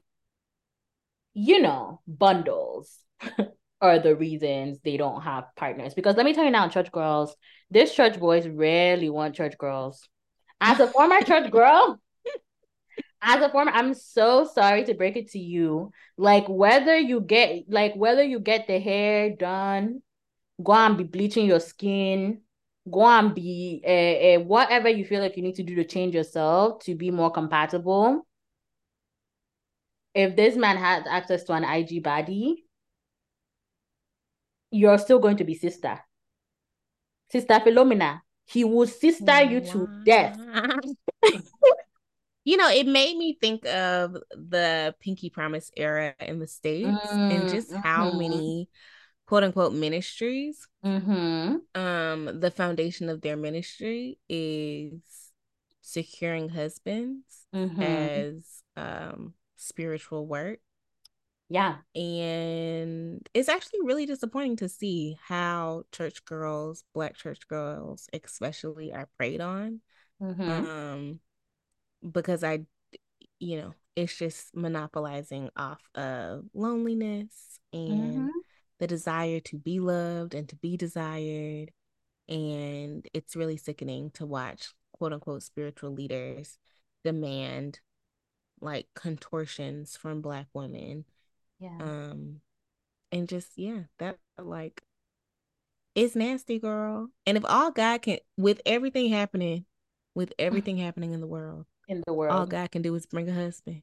you 1.34 1.62
know, 1.62 2.02
bundles 2.08 2.98
are 3.82 4.00
the 4.00 4.16
reasons 4.16 4.80
they 4.84 4.98
don't 4.98 5.22
have 5.22 5.46
partners. 5.56 5.94
Because 5.94 6.16
let 6.16 6.26
me 6.26 6.34
tell 6.34 6.44
you 6.44 6.52
now, 6.52 6.68
church 6.68 6.92
girls, 6.92 7.36
this 7.72 7.94
church 7.94 8.20
boys 8.20 8.48
rarely 8.48 9.10
want 9.10 9.36
church 9.36 9.58
girls. 9.58 10.08
As 10.62 10.80
a 10.80 10.88
former 10.88 11.22
church 11.22 11.52
girl, 11.52 12.00
as 13.22 13.42
a 13.42 13.50
former, 13.50 13.72
I'm 13.72 13.94
so 13.94 14.46
sorry 14.46 14.84
to 14.86 14.94
break 14.94 15.16
it 15.18 15.32
to 15.32 15.40
you. 15.40 15.92
Like 16.18 16.46
whether 16.48 16.98
you 16.98 17.22
get 17.22 17.66
like 17.70 17.96
whether 17.96 18.24
you 18.24 18.40
get 18.40 18.68
the 18.68 18.80
hair 18.80 19.36
done, 19.36 20.02
go 20.64 20.74
and 20.74 20.98
be 20.98 21.04
bleaching 21.04 21.46
your 21.46 21.60
skin, 21.60 22.42
go 22.90 23.06
and 23.06 23.34
be 23.34 23.82
uh, 23.86 23.90
uh, 23.90 24.44
whatever 24.44 24.90
you 24.90 25.06
feel 25.06 25.22
like 25.22 25.38
you 25.38 25.44
need 25.44 25.56
to 25.56 25.64
do 25.64 25.76
to 25.76 25.86
change 25.86 26.14
yourself 26.14 26.84
to 26.86 26.96
be 26.96 27.12
more 27.12 27.32
compatible 27.32 28.26
if 30.14 30.36
this 30.36 30.56
man 30.56 30.78
has 30.78 31.06
access 31.08 31.44
to 31.44 31.54
an 31.54 31.64
IG 31.64 32.04
body, 32.04 32.66
you're 34.72 34.98
still 34.98 35.20
going 35.20 35.38
to 35.38 35.44
be 35.44 35.56
sister. 35.56 36.00
Sister 37.32 37.54
Philomena. 37.60 38.22
He 38.50 38.64
will 38.64 38.88
sister 38.88 39.44
you 39.44 39.62
to 39.62 39.88
death. 40.06 40.40
you 42.44 42.58
know, 42.58 42.70
it 42.70 42.88
made 42.88 43.16
me 43.16 43.38
think 43.40 43.64
of 43.68 44.18
the 44.32 44.96
Pinky 45.00 45.30
Promise 45.30 45.70
era 45.78 46.16
in 46.20 46.40
the 46.40 46.48
States 46.48 46.88
mm, 46.88 47.36
and 47.36 47.50
just 47.50 47.70
mm-hmm. 47.70 47.82
how 47.82 48.12
many 48.12 48.68
quote 49.28 49.44
unquote 49.44 49.74
ministries. 49.74 50.68
Mm-hmm. 50.84 51.80
Um, 51.80 52.40
the 52.40 52.50
foundation 52.50 53.10
of 53.10 53.22
their 53.22 53.38
ministry 53.38 54.18
is 54.28 55.00
securing 55.82 56.50
husbands 56.50 57.46
mm-hmm. 57.54 57.82
as 57.82 58.64
um 58.76 59.36
spiritual 59.58 60.26
work. 60.26 60.60
Yeah. 61.50 61.78
And 61.96 63.28
it's 63.34 63.50
actually 63.50 63.80
really 63.84 64.06
disappointing 64.06 64.58
to 64.58 64.70
see 64.70 65.18
how 65.22 65.84
church 65.92 66.24
girls, 66.26 66.84
black 66.94 67.16
church 67.16 67.48
girls 67.48 68.08
especially, 68.14 68.94
are 68.94 69.10
preyed 69.18 69.42
on. 69.42 69.82
Mm-hmm. 70.22 70.50
Um, 70.50 71.20
because 72.12 72.44
I, 72.44 72.66
you 73.40 73.58
know, 73.58 73.74
it's 73.96 74.16
just 74.16 74.56
monopolizing 74.56 75.50
off 75.58 75.82
of 75.96 76.46
loneliness 76.54 77.60
and 77.74 78.14
mm-hmm. 78.14 78.28
the 78.80 78.88
desire 78.88 79.40
to 79.42 79.58
be 79.58 79.80
loved 79.80 80.36
and 80.36 80.48
to 80.50 80.56
be 80.56 80.78
desired. 80.78 81.72
And 82.28 83.06
it's 83.12 83.36
really 83.36 83.58
sickening 83.58 84.12
to 84.12 84.26
watch 84.26 84.70
quote 84.94 85.14
unquote 85.14 85.42
spiritual 85.42 85.92
leaders 85.94 86.60
demand 87.04 87.80
like 88.62 88.88
contortions 88.94 89.98
from 89.98 90.22
black 90.22 90.48
women. 90.54 91.06
Yeah. 91.60 91.78
Um 91.80 92.42
and 93.12 93.28
just 93.28 93.58
yeah, 93.58 93.82
that 93.98 94.18
like 94.38 94.82
it's 95.96 96.16
nasty, 96.16 96.60
girl. 96.60 97.10
And 97.26 97.38
if 97.38 97.44
all 97.46 97.72
God 97.72 98.02
can 98.02 98.20
with 98.38 98.62
everything 98.66 99.10
happening, 99.10 99.66
with 100.16 100.34
everything 100.40 100.78
happening 100.78 101.14
in 101.14 101.20
the 101.20 101.28
world, 101.28 101.66
in 101.88 102.04
the 102.06 102.14
world, 102.14 102.34
all 102.34 102.46
God 102.46 102.72
can 102.72 102.82
do 102.82 102.96
is 102.96 103.06
bring 103.06 103.30
a 103.30 103.34
husband. 103.34 103.82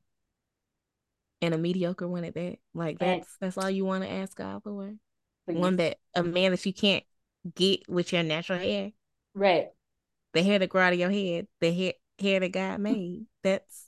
And 1.43 1.53
a 1.53 1.59
mediocre 1.59 2.09
one 2.09 2.25
at 2.25 2.35
that. 2.35 2.57
Like 2.73 2.99
that's 2.99 3.11
and, 3.13 3.27
that's 3.41 3.59
all 3.59 3.69
you 3.69 3.85
want 3.85 4.05
to 4.05 4.11
ask 4.11 4.37
God 4.37 4.63
for. 4.63 4.95
Please. 5.47 5.59
One 5.59 5.77
that 5.77 5.99
a 6.15 6.23
man 6.23 6.53
that 6.53 6.65
you 6.65 6.73
can't 6.73 7.05
get 7.55 7.89
with 7.89 8.13
your 8.13 8.23
natural 8.23 8.59
hair. 8.59 8.93
Right. 9.35 9.69
The 10.33 10.43
hair 10.43 10.59
that 10.59 10.69
grow 10.69 10.83
out 10.83 10.95
of 10.95 10.99
your 10.99 11.11
head, 11.11 11.47
the 11.61 11.73
hair 11.73 11.93
hair 12.19 12.41
that 12.41 12.53
God 12.53 12.81
made. 12.81 13.27
That's 13.43 13.86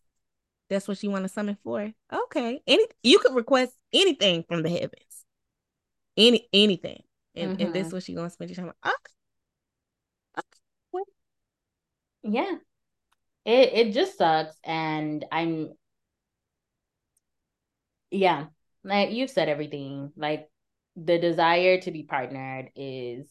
that's 0.69 0.89
what 0.89 1.03
you 1.03 1.11
want 1.11 1.25
to 1.25 1.29
summon 1.29 1.57
for. 1.63 1.93
Okay. 2.13 2.61
Any 2.67 2.85
you 3.03 3.19
could 3.19 3.35
request 3.35 3.75
anything 3.93 4.45
from 4.49 4.63
the 4.63 4.71
heavens. 4.71 5.25
Any 6.17 6.49
anything. 6.53 7.03
And 7.35 7.53
mm-hmm. 7.53 7.67
and 7.67 7.75
this 7.75 7.93
what 7.93 8.09
you 8.09 8.17
gonna 8.17 8.31
spend 8.31 8.51
your 8.51 8.57
time 8.57 8.73
on. 8.85 8.93
Okay. 10.37 10.47
okay. 10.95 11.05
Yeah. 12.23 12.57
It 13.45 13.73
it 13.73 13.93
just 13.95 14.19
sucks. 14.19 14.57
And 14.65 15.25
I'm 15.33 15.73
yeah, 18.11 18.47
like 18.85 19.11
you've 19.13 19.31
said 19.31 19.49
everything. 19.49 20.13
Like 20.17 20.49
the 20.97 21.19
desire 21.19 21.81
to 21.81 21.91
be 21.91 22.03
partnered 22.03 22.71
is 22.75 23.29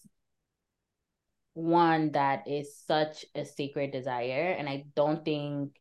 one 1.54 2.12
that 2.12 2.48
is 2.48 2.78
such 2.86 3.26
a 3.36 3.44
sacred 3.44 3.92
desire. 3.92 4.56
And 4.58 4.70
I 4.70 4.86
don't 4.96 5.26
think 5.26 5.76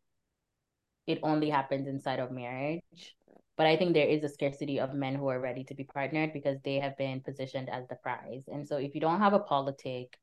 it 1.06 1.20
only 1.22 1.50
happens 1.50 1.86
inside 1.86 2.18
of 2.18 2.30
marriage. 2.30 3.16
But 3.56 3.66
I 3.66 3.76
think 3.76 3.94
there 3.94 4.08
is 4.08 4.22
a 4.22 4.28
scarcity 4.28 4.80
of 4.80 4.92
men 4.94 5.14
who 5.14 5.28
are 5.28 5.40
ready 5.40 5.64
to 5.64 5.74
be 5.74 5.84
partnered 5.84 6.32
because 6.32 6.58
they 6.62 6.78
have 6.78 6.96
been 6.98 7.20
positioned 7.20 7.70
as 7.70 7.86
the 7.88 7.96
prize. 7.96 8.44
And 8.52 8.66
so 8.68 8.76
if 8.76 8.94
you 8.94 9.00
don't 9.00 9.20
have 9.20 9.32
a 9.32 9.38
politic 9.38 10.18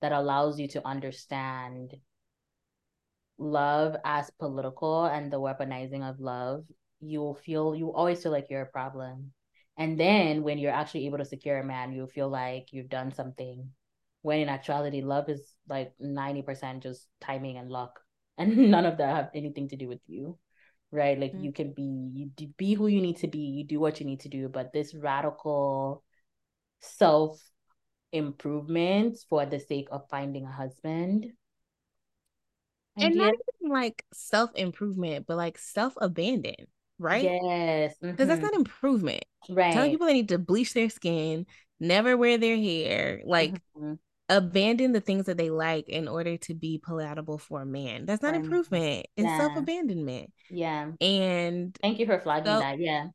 that 0.00 0.12
allows 0.12 0.58
you 0.58 0.66
to 0.68 0.86
understand 0.86 1.94
love 3.38 3.96
as 4.04 4.30
political 4.38 5.04
and 5.04 5.30
the 5.30 5.40
weaponizing 5.40 6.08
of 6.08 6.20
love, 6.20 6.64
you 7.00 7.20
will 7.20 7.34
feel 7.34 7.74
you 7.74 7.92
always 7.92 8.22
feel 8.22 8.32
like 8.32 8.46
you're 8.48 8.62
a 8.62 8.66
problem. 8.66 9.32
And 9.76 9.98
then 9.98 10.42
when 10.42 10.58
you're 10.58 10.72
actually 10.72 11.06
able 11.06 11.18
to 11.18 11.24
secure 11.24 11.58
a 11.58 11.64
man, 11.64 11.92
you 11.92 12.06
feel 12.06 12.28
like 12.28 12.68
you've 12.72 12.90
done 12.90 13.12
something. 13.12 13.70
When 14.22 14.40
in 14.40 14.48
actuality, 14.48 15.00
love 15.00 15.28
is 15.28 15.54
like 15.68 15.92
90% 15.98 16.82
just 16.82 17.08
timing 17.20 17.56
and 17.56 17.70
luck 17.70 18.00
and 18.40 18.56
none 18.70 18.86
of 18.86 18.98
that 18.98 19.14
have 19.14 19.30
anything 19.34 19.68
to 19.68 19.76
do 19.76 19.86
with 19.86 20.00
you 20.06 20.38
right? 20.92 21.18
Like 21.18 21.32
mm-hmm. 21.32 21.44
you 21.44 21.52
can 21.52 21.72
be 21.72 22.10
you 22.12 22.48
be 22.56 22.74
who 22.74 22.86
you 22.86 23.00
need 23.00 23.18
to 23.18 23.28
be 23.28 23.38
you 23.38 23.64
do 23.64 23.80
what 23.80 24.00
you 24.00 24.06
need 24.06 24.20
to 24.20 24.28
do 24.28 24.48
but 24.48 24.72
this 24.72 24.94
radical 24.94 26.02
self 26.80 27.40
improvement 28.12 29.16
for 29.28 29.46
the 29.46 29.60
sake 29.60 29.88
of 29.92 30.08
finding 30.10 30.44
a 30.44 30.50
husband 30.50 31.26
and, 32.96 33.14
not 33.14 33.32
even 33.60 33.72
like 33.72 34.04
self 34.12 34.50
improvement 34.56 35.26
but 35.28 35.36
like 35.36 35.58
self 35.58 35.94
abandon 36.00 36.66
right? 36.98 37.24
Yes 37.24 37.94
because 38.00 38.16
mm-hmm. 38.16 38.28
that's 38.28 38.42
not 38.42 38.54
improvement. 38.54 39.24
Right. 39.48 39.72
telling 39.72 39.92
people 39.92 40.06
they 40.06 40.14
need 40.14 40.28
to 40.30 40.38
bleach 40.38 40.74
their 40.74 40.90
skin 40.90 41.46
never 41.78 42.16
wear 42.16 42.36
their 42.36 42.56
hair 42.56 43.22
like 43.24 43.54
mm-hmm 43.76 43.94
abandon 44.30 44.92
the 44.92 45.00
things 45.00 45.26
that 45.26 45.36
they 45.36 45.50
like 45.50 45.88
in 45.88 46.08
order 46.08 46.36
to 46.38 46.54
be 46.54 46.78
palatable 46.78 47.36
for 47.36 47.62
a 47.62 47.66
man. 47.66 48.06
That's 48.06 48.22
not 48.22 48.34
improvement. 48.34 49.06
It's 49.16 49.26
yeah. 49.26 49.38
self 49.38 49.56
abandonment. 49.56 50.32
Yeah. 50.48 50.92
And 51.00 51.76
thank 51.82 51.98
you 51.98 52.06
for 52.06 52.20
flagging 52.20 52.46
so, 52.46 52.60
that. 52.60 52.78
Yeah. 52.78 53.08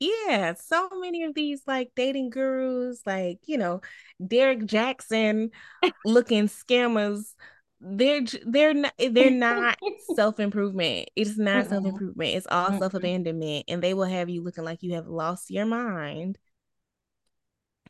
Yeah, 0.00 0.54
so 0.54 0.88
many 1.00 1.24
of 1.24 1.34
these 1.34 1.62
like 1.66 1.90
dating 1.96 2.30
gurus, 2.30 3.00
like 3.04 3.40
you 3.46 3.58
know, 3.58 3.80
Derrick 4.24 4.60
Jaxn 4.60 5.50
looking 6.04 6.44
scammers, 6.46 7.34
they're 7.80 8.20
they're 8.46 8.74
not 8.74 8.92
they're 9.10 9.30
not 9.32 9.76
self 10.14 10.38
improvement. 10.38 11.08
It's 11.16 11.36
not 11.36 11.68
self 11.68 11.84
improvement. 11.84 12.36
It's 12.36 12.46
all 12.48 12.78
self 12.78 12.94
abandonment, 12.94 13.64
and 13.66 13.82
they 13.82 13.92
will 13.92 14.04
have 14.04 14.28
you 14.28 14.44
looking 14.44 14.62
like 14.62 14.84
you 14.84 14.94
have 14.94 15.08
lost 15.08 15.50
your 15.50 15.66
mind, 15.66 16.38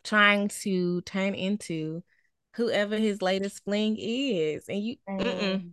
trying 0.02 0.48
to 0.62 1.02
turn 1.02 1.34
into 1.34 2.02
whoever 2.54 2.96
his 2.96 3.22
latest 3.22 3.64
fling 3.64 3.96
is, 3.98 4.68
and 4.68 4.82
you, 4.82 4.96
mm 5.08 5.70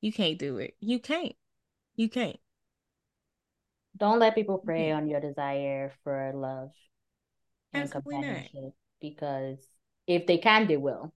you 0.00 0.12
can't 0.12 0.38
do 0.38 0.58
it. 0.58 0.74
You 0.80 1.00
can't. 1.00 1.34
You 1.96 2.08
can't. 2.08 2.38
Don't 3.96 4.20
let 4.20 4.36
people 4.36 4.58
prey 4.58 4.92
on 4.92 5.08
your 5.08 5.20
desire 5.20 5.92
for 6.04 6.32
love 6.34 6.70
and 7.72 7.82
Absolutely 7.82 8.14
companionship 8.14 8.62
not. 8.62 8.72
because 9.00 9.58
if 10.06 10.26
they 10.26 10.38
can, 10.38 10.68
they 10.68 10.76
will, 10.76 11.12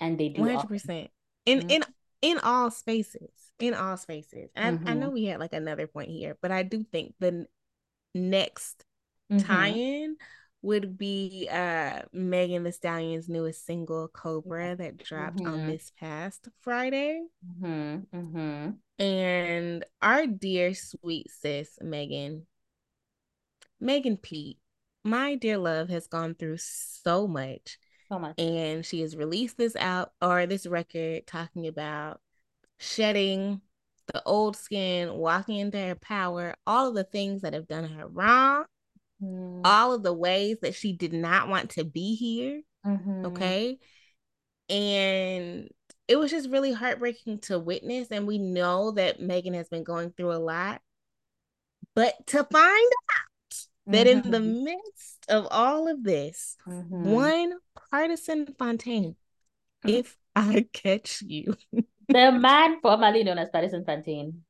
and 0.00 0.18
they 0.18 0.30
do. 0.30 0.40
One 0.40 0.50
hundred 0.54 0.68
percent. 0.68 1.10
In 1.44 1.60
mm-hmm. 1.60 1.70
in 1.70 1.82
in 2.22 2.38
all 2.38 2.70
spaces, 2.70 3.30
in 3.58 3.74
all 3.74 3.96
spaces. 3.96 4.50
Mm-hmm. 4.56 4.88
I, 4.88 4.92
I 4.92 4.94
know 4.94 5.10
we 5.10 5.24
had 5.24 5.40
like 5.40 5.52
another 5.52 5.86
point 5.86 6.08
here, 6.08 6.38
but 6.40 6.50
I 6.50 6.62
do 6.62 6.84
think 6.84 7.14
the 7.20 7.46
next 8.14 8.84
mm-hmm. 9.30 9.46
tie-in 9.46 10.16
would 10.62 10.96
be 10.96 11.48
uh 11.50 12.02
Megan 12.12 12.62
Thee 12.62 12.70
Stallion's 12.70 13.28
newest 13.28 13.66
single 13.66 14.08
Cobra 14.08 14.76
that 14.76 14.96
dropped 14.96 15.38
mm-hmm. 15.38 15.52
on 15.52 15.66
this 15.66 15.92
past 15.98 16.48
Friday. 16.60 17.22
Mm-hmm. 17.60 18.16
Mm-hmm. 18.16 19.04
And 19.04 19.84
our 20.00 20.26
dear 20.26 20.72
sweet 20.74 21.30
sis 21.30 21.78
Megan, 21.80 22.46
Megan 23.80 24.16
Pete, 24.16 24.58
my 25.04 25.34
dear 25.34 25.58
love 25.58 25.88
has 25.88 26.06
gone 26.06 26.36
through 26.36 26.58
so 26.58 27.26
much. 27.26 27.78
So 28.08 28.20
much. 28.20 28.40
And 28.40 28.86
she 28.86 29.00
has 29.00 29.16
released 29.16 29.58
this 29.58 29.74
out 29.74 30.12
or 30.22 30.46
this 30.46 30.66
record 30.66 31.26
talking 31.26 31.66
about 31.66 32.20
shedding 32.78 33.60
the 34.12 34.22
old 34.24 34.56
skin, 34.56 35.12
walking 35.14 35.56
into 35.56 35.78
her 35.78 35.94
power, 35.94 36.54
all 36.66 36.88
of 36.88 36.94
the 36.94 37.04
things 37.04 37.42
that 37.42 37.54
have 37.54 37.68
done 37.68 37.88
her 37.88 38.06
wrong 38.06 38.64
mm. 39.22 39.60
all 39.64 39.94
of 39.94 40.02
the 40.02 40.12
ways 40.12 40.58
that 40.62 40.74
she 40.74 40.92
did 40.92 41.12
not 41.12 41.48
want 41.48 41.70
to 41.70 41.84
be 41.84 42.14
here. 42.14 42.62
Mm-hmm. 42.86 43.26
Okay. 43.26 43.78
And 44.68 45.68
it 46.08 46.16
was 46.16 46.30
just 46.30 46.50
really 46.50 46.72
heartbreaking 46.72 47.40
to 47.40 47.58
witness. 47.58 48.08
And 48.10 48.26
we 48.26 48.38
know 48.38 48.92
that 48.92 49.20
Megan 49.20 49.54
has 49.54 49.68
been 49.68 49.84
going 49.84 50.10
through 50.10 50.32
a 50.32 50.38
lot. 50.38 50.80
But 51.94 52.26
to 52.28 52.44
find 52.44 52.92
out 53.16 53.66
that 53.86 54.06
in 54.06 54.30
the 54.30 54.38
mm-hmm. 54.38 54.64
midst 54.64 55.26
of 55.28 55.46
all 55.50 55.88
of 55.88 56.02
this, 56.02 56.56
mm-hmm. 56.66 57.10
one 57.10 57.54
Pardison 57.92 58.56
Fontaine, 58.56 59.16
if 59.84 60.16
I 60.34 60.66
catch 60.72 61.22
you, 61.22 61.56
the 62.08 62.32
man 62.32 62.80
formerly 62.80 63.24
known 63.24 63.38
as 63.38 63.50
Pardison 63.50 63.84
Fontaine, 63.84 64.42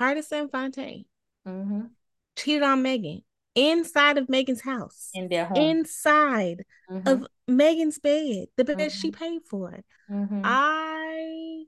Pardison 0.00 0.50
Fontaine, 0.50 1.04
mm-hmm. 1.46 1.82
cheated 2.36 2.62
on 2.62 2.82
Megan 2.82 3.22
inside 3.54 4.18
of 4.18 4.28
Megan's 4.28 4.60
house, 4.60 5.10
in 5.14 5.28
their 5.28 5.46
home, 5.46 5.56
inside 5.56 6.64
mm-hmm. 6.90 7.08
of 7.08 7.26
Megan's 7.48 7.98
bed, 7.98 8.46
the 8.56 8.64
bed 8.64 8.78
mm-hmm. 8.78 8.88
she 8.88 9.10
paid 9.10 9.42
for. 9.48 9.80
Mm-hmm. 10.10 10.42
I 10.44 11.64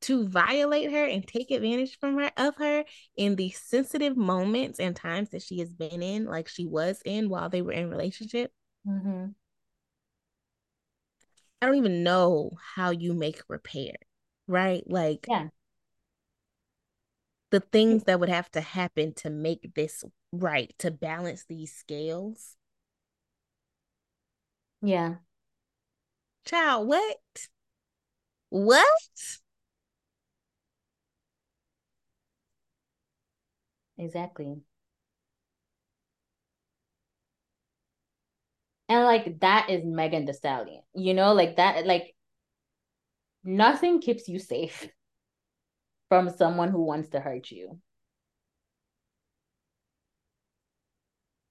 to 0.00 0.28
violate 0.28 0.92
her 0.92 1.04
and 1.04 1.26
take 1.26 1.50
advantage 1.50 1.98
from 1.98 2.18
her 2.18 2.30
of 2.36 2.56
her 2.56 2.84
in 3.16 3.34
the 3.34 3.50
sensitive 3.50 4.16
moments 4.16 4.78
and 4.78 4.94
times 4.94 5.30
that 5.30 5.42
she 5.42 5.58
has 5.58 5.74
been 5.74 6.02
in, 6.02 6.24
like 6.24 6.48
she 6.48 6.66
was 6.66 7.02
in 7.04 7.28
while 7.28 7.48
they 7.48 7.62
were 7.62 7.72
in 7.72 7.90
relationship. 7.90 8.52
Mm-hmm. 8.86 9.26
I 11.60 11.66
don't 11.66 11.74
even 11.74 12.04
know 12.04 12.52
how 12.76 12.90
you 12.90 13.12
make 13.14 13.42
repair, 13.48 13.94
right? 14.46 14.84
Like, 14.86 15.26
yeah 15.28 15.48
the 17.50 17.60
things 17.60 18.04
that 18.04 18.20
would 18.20 18.28
have 18.28 18.50
to 18.52 18.60
happen 18.60 19.14
to 19.14 19.30
make 19.30 19.74
this 19.74 20.04
right 20.32 20.74
to 20.78 20.90
balance 20.90 21.44
these 21.48 21.72
scales. 21.74 22.56
Yeah. 24.82 25.16
Child, 26.44 26.88
what? 26.88 27.48
What? 28.50 28.84
Exactly. 33.98 34.62
And 38.88 39.04
like 39.04 39.40
that 39.40 39.68
is 39.70 39.84
Megan 39.84 40.24
Thee 40.24 40.32
Stallion. 40.32 40.82
You 40.94 41.14
know, 41.14 41.34
like 41.34 41.56
that 41.56 41.86
like 41.86 42.14
nothing 43.44 44.00
keeps 44.00 44.28
you 44.28 44.38
safe 44.38 44.88
from 46.08 46.30
someone 46.30 46.70
who 46.70 46.82
wants 46.84 47.08
to 47.10 47.20
hurt 47.20 47.50
you. 47.50 47.80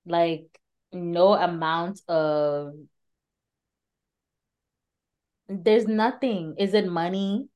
Like 0.05 0.59
no 0.91 1.33
amount 1.33 2.01
of 2.07 2.73
there's 5.49 5.87
nothing. 5.87 6.55
Is 6.57 6.73
it 6.73 6.87
money? 6.87 7.49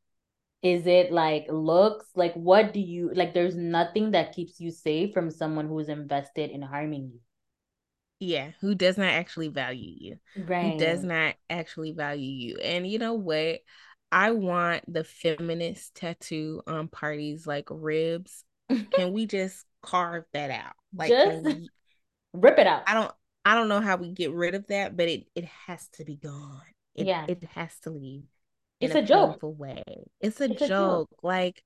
Is 0.63 0.87
it 0.87 1.11
like 1.11 1.47
looks? 1.49 2.07
Like 2.15 2.33
what 2.35 2.73
do 2.73 2.79
you 2.81 3.11
like 3.13 3.33
there's 3.33 3.55
nothing 3.57 4.11
that 4.11 4.33
keeps 4.33 4.59
you 4.61 4.71
safe 4.71 5.13
from 5.13 5.31
someone 5.31 5.67
who's 5.67 5.89
invested 5.89 6.51
in 6.51 6.61
harming 6.63 7.11
you. 7.13 7.19
Yeah, 8.19 8.51
who 8.61 8.75
does 8.75 8.97
not 8.97 9.07
actually 9.13 9.47
value 9.47 9.95
you. 9.99 10.19
Right. 10.35 10.61
Who 10.61 10.71
does 10.71 11.03
not 11.03 11.35
actually 11.49 11.91
value 11.93 12.29
you. 12.29 12.57
And 12.57 12.87
you 12.87 12.99
know 12.99 13.13
what? 13.15 13.61
I 14.12 14.32
want 14.32 14.91
the 14.91 15.03
feminist 15.03 15.95
tattoo 15.95 16.62
on 16.68 16.88
Pardi's 16.88 17.47
like 17.47 17.68
ribs. 17.70 18.43
Can 18.93 19.14
we 19.14 19.26
just 19.26 19.66
carve 19.82 20.26
that 20.34 20.51
out? 20.51 20.74
Like 20.93 21.09
just 21.09 21.45
we, 21.45 21.70
rip 22.34 22.59
it 22.59 22.68
out. 22.68 22.84
I 22.88 22.93
don't 22.93 23.12
I 23.45 23.55
don't 23.55 23.70
know 23.70 23.80
how 23.82 23.95
we 23.95 24.12
get 24.12 24.32
rid 24.32 24.55
of 24.55 24.68
that, 24.68 24.97
but 24.97 25.07
it 25.07 25.26
it 25.36 25.45
has 25.68 25.88
to 25.93 26.05
be 26.05 26.18
gone. 26.18 26.62
It, 26.95 27.07
yeah. 27.07 27.26
It 27.28 27.43
has 27.55 27.78
to 27.84 27.89
leave. 27.89 28.24
It's 28.80 28.95
a, 28.95 28.99
a 28.99 29.03
joke. 29.03 29.39
way. 29.41 29.84
It's, 30.20 30.41
a, 30.41 30.45
it's 30.45 30.59
joke. 30.59 30.62
a 30.62 30.68
joke. 30.68 31.09
Like 31.24 31.64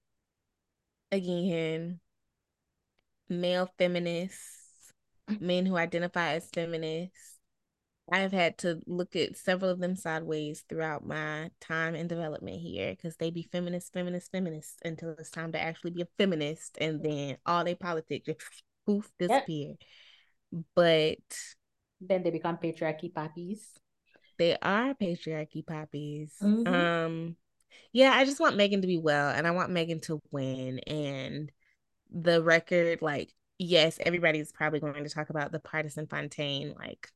again, 1.11 1.99
male 3.29 3.71
feminists, 3.77 4.93
men 5.39 5.65
who 5.65 5.77
identify 5.77 6.33
as 6.33 6.49
feminists 6.53 7.34
I've 8.11 8.31
had 8.31 8.59
to 8.59 8.81
look 8.85 9.15
at 9.15 9.35
several 9.35 9.71
of 9.71 9.79
them 9.79 9.95
sideways 9.95 10.63
throughout 10.69 11.05
my 11.05 11.49
time 11.59 11.95
and 11.95 12.07
development 12.07 12.61
here 12.61 12.91
because 12.91 13.15
they 13.17 13.31
be 13.31 13.49
feminist, 13.51 13.93
feminist, 13.93 14.31
feminist 14.31 14.79
until 14.85 15.15
it's 15.17 15.31
time 15.31 15.51
to 15.53 15.61
actually 15.61 15.91
be 15.91 16.03
a 16.03 16.07
feminist, 16.17 16.77
and 16.79 17.03
then 17.03 17.37
all 17.45 17.63
they 17.63 17.73
politics 17.73 18.27
just 18.27 18.41
poof 18.85 19.11
disappear. 19.17 19.75
Yep. 20.51 20.63
But 20.75 21.37
then 21.99 22.23
they 22.23 22.29
become 22.29 22.57
patriarchy 22.57 23.13
poppies. 23.13 23.67
They 24.37 24.55
are 24.61 24.93
patriarchy 24.93 25.65
poppies. 25.65 26.33
Mm-hmm. 26.41 26.73
Um, 26.73 27.35
yeah, 27.91 28.11
I 28.13 28.25
just 28.25 28.39
want 28.39 28.55
Megan 28.55 28.81
to 28.81 28.87
be 28.87 28.99
well, 28.99 29.29
and 29.29 29.47
I 29.47 29.51
want 29.51 29.71
Megan 29.71 29.99
to 30.01 30.21
win. 30.31 30.79
And 30.79 31.51
the 32.11 32.43
record, 32.43 33.01
like, 33.01 33.33
yes, 33.57 33.97
everybody's 33.99 34.51
probably 34.51 34.79
going 34.79 35.03
to 35.03 35.09
talk 35.09 35.29
about 35.29 35.51
the 35.51 35.59
Pardison 35.59 36.09
Fontaine, 36.09 36.75
like 36.77 37.09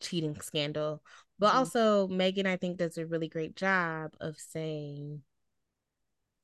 cheating 0.00 0.40
scandal. 0.40 1.02
But 1.38 1.48
mm-hmm. 1.48 1.58
also, 1.58 2.08
Megan, 2.08 2.46
I 2.46 2.56
think, 2.56 2.78
does 2.78 2.98
a 2.98 3.06
really 3.06 3.28
great 3.28 3.56
job 3.56 4.14
of 4.20 4.38
saying, 4.38 5.22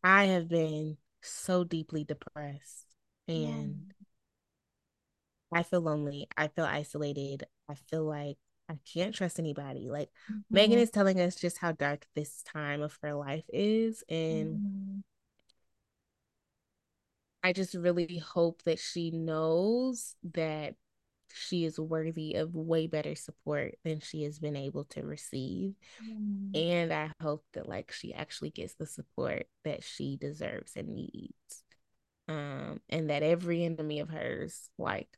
I 0.02 0.26
have 0.26 0.48
been 0.48 0.96
so 1.22 1.64
deeply 1.64 2.04
depressed 2.04 2.86
and 3.28 3.92
yeah. 5.52 5.58
I 5.60 5.62
feel 5.62 5.80
lonely. 5.80 6.26
I 6.36 6.48
feel 6.48 6.64
isolated. 6.64 7.44
I 7.68 7.74
feel 7.74 8.04
like 8.04 8.38
I 8.68 8.78
can't 8.92 9.14
trust 9.14 9.38
anybody. 9.38 9.90
Like 9.90 10.08
mm-hmm. 10.30 10.40
Megan 10.50 10.78
is 10.78 10.90
telling 10.90 11.20
us 11.20 11.34
just 11.36 11.58
how 11.58 11.72
dark 11.72 12.06
this 12.14 12.42
time 12.42 12.82
of 12.82 12.98
her 13.02 13.14
life 13.14 13.44
is. 13.48 14.02
And 14.08 14.56
mm-hmm. 14.56 14.98
I 17.42 17.52
just 17.52 17.74
really 17.74 18.18
hope 18.18 18.62
that 18.62 18.78
she 18.78 19.10
knows 19.10 20.14
that 20.34 20.74
she 21.32 21.64
is 21.64 21.78
worthy 21.78 22.34
of 22.34 22.54
way 22.54 22.86
better 22.86 23.14
support 23.14 23.76
than 23.84 24.00
she 24.00 24.24
has 24.24 24.38
been 24.38 24.56
able 24.56 24.84
to 24.84 25.02
receive. 25.02 25.74
Mm. 26.04 26.56
And 26.56 26.92
I 26.92 27.10
hope 27.20 27.44
that 27.54 27.68
like 27.68 27.92
she 27.92 28.14
actually 28.14 28.50
gets 28.50 28.74
the 28.74 28.86
support 28.86 29.46
that 29.64 29.82
she 29.84 30.16
deserves 30.16 30.72
and 30.76 30.88
needs. 30.94 31.64
Um, 32.28 32.80
and 32.88 33.10
that 33.10 33.24
every 33.24 33.64
enemy 33.64 34.00
of 34.00 34.08
hers 34.08 34.70
like 34.78 35.08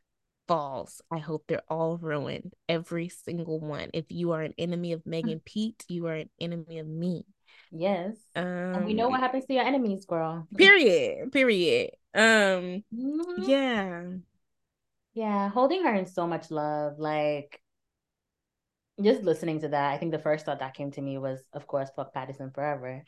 falls. 0.49 1.03
I 1.11 1.19
hope 1.19 1.45
they're 1.47 1.63
all 1.69 1.99
ruined, 1.99 2.55
every 2.69 3.09
single 3.09 3.61
one. 3.61 3.91
If 3.93 4.07
you 4.09 4.33
are 4.33 4.43
an 4.43 4.55
enemy 4.59 4.93
of 4.93 5.05
Megan 5.07 5.41
Pete, 5.45 5.85
you 5.89 6.07
are 6.07 6.15
an 6.15 6.31
enemy 6.41 6.79
of 6.79 6.87
me. 6.87 7.25
Yes. 7.71 8.17
Um, 8.37 8.45
and 8.45 8.85
we 8.85 8.95
know 8.95 9.09
what 9.09 9.21
happens 9.21 9.47
to 9.47 9.55
your 9.55 9.65
enemies, 9.65 10.05
girl. 10.05 10.47
Period. 10.57 11.33
Period. 11.33 11.91
Um 12.15 12.85
mm-hmm. 12.95 13.43
yeah. 13.45 14.03
Yeah, 15.15 15.49
holding 15.51 15.85
her 15.85 15.95
in 15.95 16.07
so 16.07 16.27
much 16.27 16.51
love. 16.51 16.99
Like 16.99 17.61
just 19.03 19.23
listening 19.23 19.61
to 19.61 19.69
that, 19.69 19.93
I 19.93 19.99
think 19.99 20.13
the 20.13 20.19
first 20.19 20.47
thought 20.47 20.61
that 20.61 20.75
came 20.75 20.91
to 20.93 21.01
me 21.01 21.19
was, 21.19 21.41
of 21.53 21.67
course, 21.67 21.91
fuck 21.95 22.15
Pardison 22.15 22.55
forever. 22.55 23.05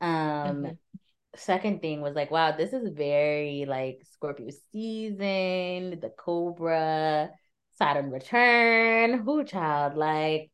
Um 0.00 0.08
mm-hmm. 0.08 0.72
second 1.36 1.80
thing 1.80 2.00
was 2.00 2.14
like, 2.14 2.30
wow, 2.30 2.52
this 2.52 2.72
is 2.72 2.88
very 2.90 3.64
like 3.66 4.02
Scorpio 4.12 4.50
season, 4.72 5.98
the 6.00 6.12
Cobra, 6.16 7.30
Saturn 7.76 8.10
return. 8.10 9.18
Who 9.18 9.44
child? 9.44 9.96
Like 9.96 10.50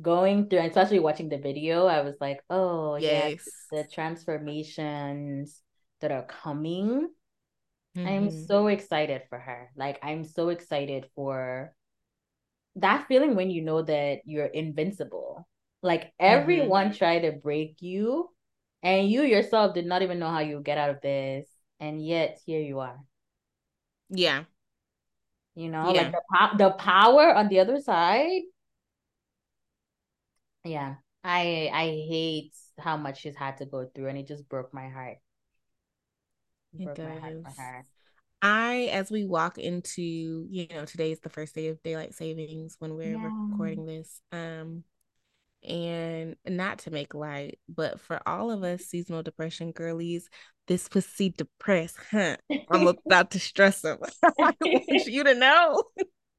going 0.00 0.48
through, 0.48 0.60
especially 0.60 1.00
watching 1.00 1.28
the 1.28 1.38
video, 1.38 1.86
I 1.86 2.02
was 2.02 2.14
like, 2.20 2.40
oh 2.50 2.96
yes. 2.96 3.42
yeah, 3.72 3.82
the 3.82 3.88
transformations 3.88 5.60
that 6.00 6.12
are 6.12 6.24
coming. 6.24 7.08
Mm-hmm. 7.98 8.08
I'm 8.08 8.30
so 8.30 8.68
excited 8.68 9.22
for 9.28 9.38
her. 9.38 9.70
Like 9.76 9.98
I'm 10.02 10.24
so 10.24 10.50
excited 10.50 11.06
for 11.14 11.74
that 12.76 13.08
feeling 13.08 13.34
when 13.34 13.50
you 13.50 13.62
know 13.62 13.82
that 13.82 14.20
you're 14.24 14.46
invincible. 14.46 15.48
Like 15.82 16.12
everyone 16.18 16.88
mm-hmm. 16.88 16.96
tried 16.96 17.20
to 17.20 17.32
break 17.32 17.82
you 17.82 18.28
and 18.82 19.10
you 19.10 19.22
yourself 19.22 19.74
did 19.74 19.86
not 19.86 20.02
even 20.02 20.18
know 20.18 20.30
how 20.30 20.40
you 20.40 20.60
get 20.60 20.78
out 20.78 20.90
of 20.90 21.00
this 21.00 21.48
and 21.80 22.04
yet 22.04 22.38
here 22.46 22.60
you 22.60 22.78
are. 22.80 22.98
Yeah. 24.10 24.44
You 25.56 25.70
know, 25.70 25.92
yeah. 25.92 26.02
like 26.02 26.12
the, 26.12 26.22
po- 26.32 26.56
the 26.56 26.70
power 26.70 27.34
on 27.34 27.48
the 27.48 27.58
other 27.58 27.80
side 27.80 28.42
yeah 30.68 30.94
i 31.24 31.70
i 31.72 31.86
hate 32.08 32.52
how 32.78 32.96
much 32.96 33.20
she's 33.20 33.36
had 33.36 33.56
to 33.56 33.66
go 33.66 33.88
through 33.94 34.08
and 34.08 34.18
it 34.18 34.26
just 34.26 34.48
broke 34.48 34.72
my 34.72 34.88
heart 34.88 35.16
it, 36.76 36.88
it 36.88 36.94
does. 36.94 37.44
I, 38.40 38.88
as 38.92 39.10
we 39.10 39.24
walk 39.24 39.58
into, 39.58 40.46
you 40.48 40.66
know, 40.70 40.84
today 40.84 41.10
is 41.10 41.20
the 41.20 41.28
first 41.28 41.54
day 41.54 41.68
of 41.68 41.82
daylight 41.82 42.14
savings 42.14 42.76
when 42.78 42.94
we're 42.94 43.16
yeah. 43.16 43.30
recording 43.50 43.86
this. 43.86 44.20
Um, 44.32 44.84
and 45.66 46.36
not 46.46 46.78
to 46.80 46.92
make 46.92 47.14
light, 47.14 47.58
but 47.68 48.00
for 48.00 48.20
all 48.26 48.50
of 48.50 48.62
us 48.62 48.84
seasonal 48.84 49.22
depression 49.22 49.72
girlies, 49.72 50.28
this 50.68 50.88
pussy 50.88 51.30
depressed, 51.30 51.96
huh? 52.10 52.36
I'm 52.70 52.86
about 53.06 53.32
to 53.32 53.40
stress 53.40 53.80
them. 53.80 53.98
I 54.22 54.54
want 54.60 55.06
you 55.06 55.24
to 55.24 55.34
know. 55.34 55.82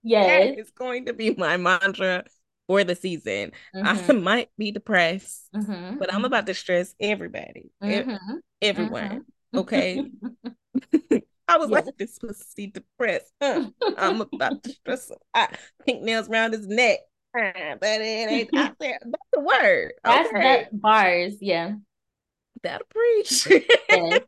Yes. 0.02 0.56
That 0.56 0.60
is 0.60 0.72
going 0.72 1.08
to 1.08 1.14
be 1.14 1.36
my 1.36 1.58
mantra 1.58 2.24
for 2.68 2.84
the 2.84 2.96
season. 2.96 3.52
Mm-hmm. 3.76 4.12
I 4.12 4.14
might 4.14 4.50
be 4.58 4.72
depressed, 4.72 5.50
mm-hmm. 5.54 5.98
but 5.98 6.14
I'm 6.14 6.24
about 6.24 6.46
to 6.46 6.54
stress 6.54 6.96
everybody, 7.00 7.72
mm-hmm. 7.84 8.36
everyone. 8.62 9.26
Okay. 9.56 10.06
I 11.50 11.58
was 11.58 11.72
yes. 11.72 11.86
like, 11.86 11.98
this 11.98 12.20
pussy 12.20 12.68
depressed. 12.68 13.34
Huh? 13.42 13.70
I'm 13.98 14.22
about 14.34 14.62
to 14.64 14.72
stress 14.72 15.10
him. 15.10 15.18
I, 15.34 15.48
pink 15.84 16.04
nails 16.04 16.30
around 16.30 16.54
his 16.54 16.68
neck. 16.68 17.00
But 17.34 17.80
it 17.82 18.30
ain't 18.32 18.50
out 18.56 18.76
there. 18.80 19.00
That's 19.02 19.30
the 19.34 19.40
word. 19.40 19.94
That's 20.04 20.30
okay. 20.30 20.42
that 20.42 20.82
bars, 20.82 21.38
yeah. 21.42 21.74
That'll 22.62 22.86
preach. 22.90 23.48
yes. 23.90 24.22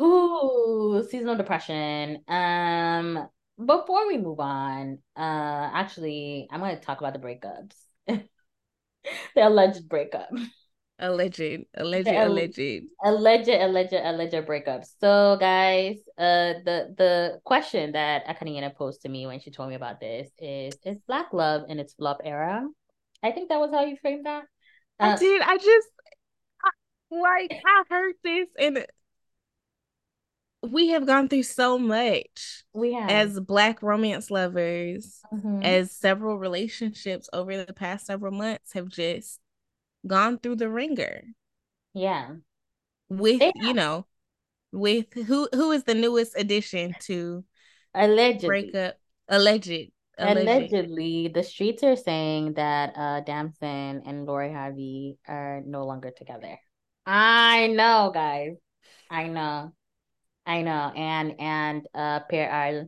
Ooh, 0.00 1.04
seasonal 1.08 1.36
depression. 1.36 2.22
Um, 2.28 3.28
before 3.64 4.06
we 4.06 4.18
move 4.18 4.38
on, 4.40 4.98
uh, 5.16 5.70
actually, 5.72 6.46
I'm 6.50 6.60
going 6.60 6.76
to 6.76 6.82
talk 6.82 7.00
about 7.00 7.14
the 7.14 7.18
breakups, 7.18 7.74
the 9.34 9.46
alleged 9.46 9.88
breakup. 9.88 10.28
Alleged, 10.98 11.66
alleged, 11.74 12.08
alleged, 12.08 12.58
alleged, 13.04 13.48
alleged, 13.50 13.92
alleged 13.92 14.46
breakups. 14.46 14.88
So, 14.98 15.36
guys, 15.38 15.98
uh, 16.16 16.64
the 16.64 16.94
the 16.96 17.40
question 17.44 17.92
that 17.92 18.26
Akaninyene 18.26 18.74
posed 18.74 19.02
to 19.02 19.10
me 19.10 19.26
when 19.26 19.38
she 19.40 19.50
told 19.50 19.68
me 19.68 19.74
about 19.74 20.00
this 20.00 20.30
is: 20.38 20.74
Is 20.84 20.96
Black 21.06 21.34
love 21.34 21.64
in 21.68 21.78
its 21.78 21.92
flop 21.92 22.22
era? 22.24 22.66
I 23.22 23.32
think 23.32 23.50
that 23.50 23.60
was 23.60 23.70
how 23.72 23.84
you 23.84 23.96
framed 24.00 24.24
that. 24.24 24.44
Uh, 24.98 25.04
I 25.04 25.16
did. 25.16 25.42
I 25.42 25.58
just 25.58 25.88
I, 26.64 26.70
like 27.14 27.52
I 27.52 27.82
heard 27.90 28.14
this 28.24 28.48
and 28.58 28.86
we 30.62 30.88
have 30.88 31.06
gone 31.06 31.28
through 31.28 31.42
so 31.42 31.78
much. 31.78 32.64
We 32.72 32.92
have 32.94 33.10
as 33.10 33.40
black 33.40 33.82
romance 33.82 34.30
lovers, 34.30 35.20
mm-hmm. 35.32 35.62
as 35.62 35.92
several 35.92 36.38
relationships 36.38 37.28
over 37.32 37.62
the 37.62 37.72
past 37.72 38.06
several 38.06 38.32
months 38.32 38.72
have 38.72 38.88
just 38.88 39.40
gone 40.06 40.38
through 40.38 40.56
the 40.56 40.68
wringer. 40.68 41.22
Yeah. 41.94 42.36
With 43.08 43.42
you 43.56 43.74
know, 43.74 44.06
with 44.72 45.12
who 45.14 45.48
who 45.52 45.72
is 45.72 45.84
the 45.84 45.94
newest 45.94 46.36
addition 46.36 46.94
to 47.02 47.44
allegedly 47.94 48.46
breakup 48.46 48.96
alleged 49.28 49.90
Allegedly, 50.18 51.28
the 51.28 51.42
streets 51.42 51.82
are 51.82 51.96
saying 51.96 52.54
that 52.54 52.94
uh 52.96 53.20
Damson 53.20 54.02
and 54.06 54.24
Lori 54.24 54.50
Harvey 54.52 55.18
are 55.28 55.62
no 55.66 55.84
longer 55.84 56.10
together. 56.10 56.58
I 57.04 57.68
know, 57.68 58.10
guys. 58.14 58.56
I 59.10 59.28
know. 59.28 59.72
I 60.46 60.62
know, 60.62 60.92
and 60.94 61.34
and 61.40 61.86
uh, 61.92 62.20
pair 62.30 62.48
our 62.48 62.84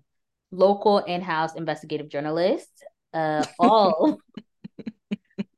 local 0.52 0.98
in-house 0.98 1.56
investigative 1.56 2.08
journalists, 2.08 2.82
uh, 3.12 3.44
all 3.58 4.20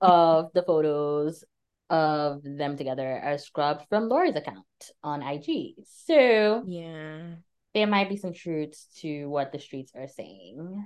of 0.00 0.50
the 0.54 0.62
photos 0.62 1.44
of 1.88 2.42
them 2.44 2.76
together 2.76 3.20
are 3.22 3.38
scrubbed 3.38 3.86
from 3.88 4.08
Lori's 4.08 4.36
account 4.36 4.64
on 5.02 5.22
IG. 5.22 5.74
So 5.84 6.62
yeah, 6.66 7.34
there 7.74 7.86
might 7.86 8.08
be 8.08 8.16
some 8.16 8.32
truths 8.32 8.86
to 9.00 9.26
what 9.26 9.52
the 9.52 9.58
streets 9.58 9.92
are 9.94 10.08
saying. 10.08 10.84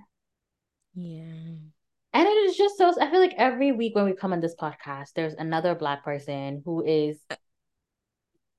Yeah. 0.94 1.22
And 2.14 2.28
it 2.28 2.30
is 2.30 2.56
just 2.56 2.78
so 2.78 2.92
I 3.00 3.10
feel 3.10 3.20
like 3.20 3.34
every 3.36 3.72
week 3.72 3.94
when 3.94 4.04
we 4.04 4.14
come 4.14 4.32
on 4.32 4.40
this 4.40 4.54
podcast, 4.54 5.14
there's 5.14 5.34
another 5.34 5.74
black 5.74 6.04
person 6.04 6.62
who 6.64 6.84
is 6.84 7.18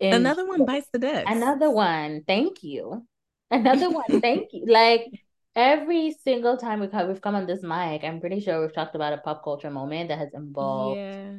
another 0.01 0.45
one 0.45 0.66
bites 0.66 0.89
the 0.91 0.99
dust. 0.99 1.26
Another 1.28 1.72
one. 1.72 2.24
Thank 2.28 2.64
you. 2.64 3.06
Another 3.49 3.89
one. 3.89 4.22
thank 4.22 4.49
you. 4.51 4.66
Like 4.68 5.08
every 5.56 6.16
single 6.24 6.58
time 6.58 6.80
we 6.80 6.88
come, 6.88 7.08
we've 7.08 7.22
come 7.22 7.36
on 7.36 7.45
this 7.45 7.64
mic, 7.64 8.03
I'm 8.03 8.20
pretty 8.20 8.39
sure 8.39 8.62
we've 8.62 8.74
talked 8.74 8.95
about 8.95 9.14
a 9.14 9.18
pop 9.18 9.43
culture 9.43 9.70
moment 9.70 10.10
that 10.10 10.20
has 10.20 10.34
involved 10.34 10.97
yeah. 10.97 11.38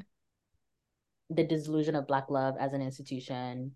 the 1.31 1.45
disillusion 1.45 1.95
of 1.95 2.07
Black 2.07 2.31
love 2.31 2.57
as 2.59 2.73
an 2.73 2.83
institution. 2.83 3.73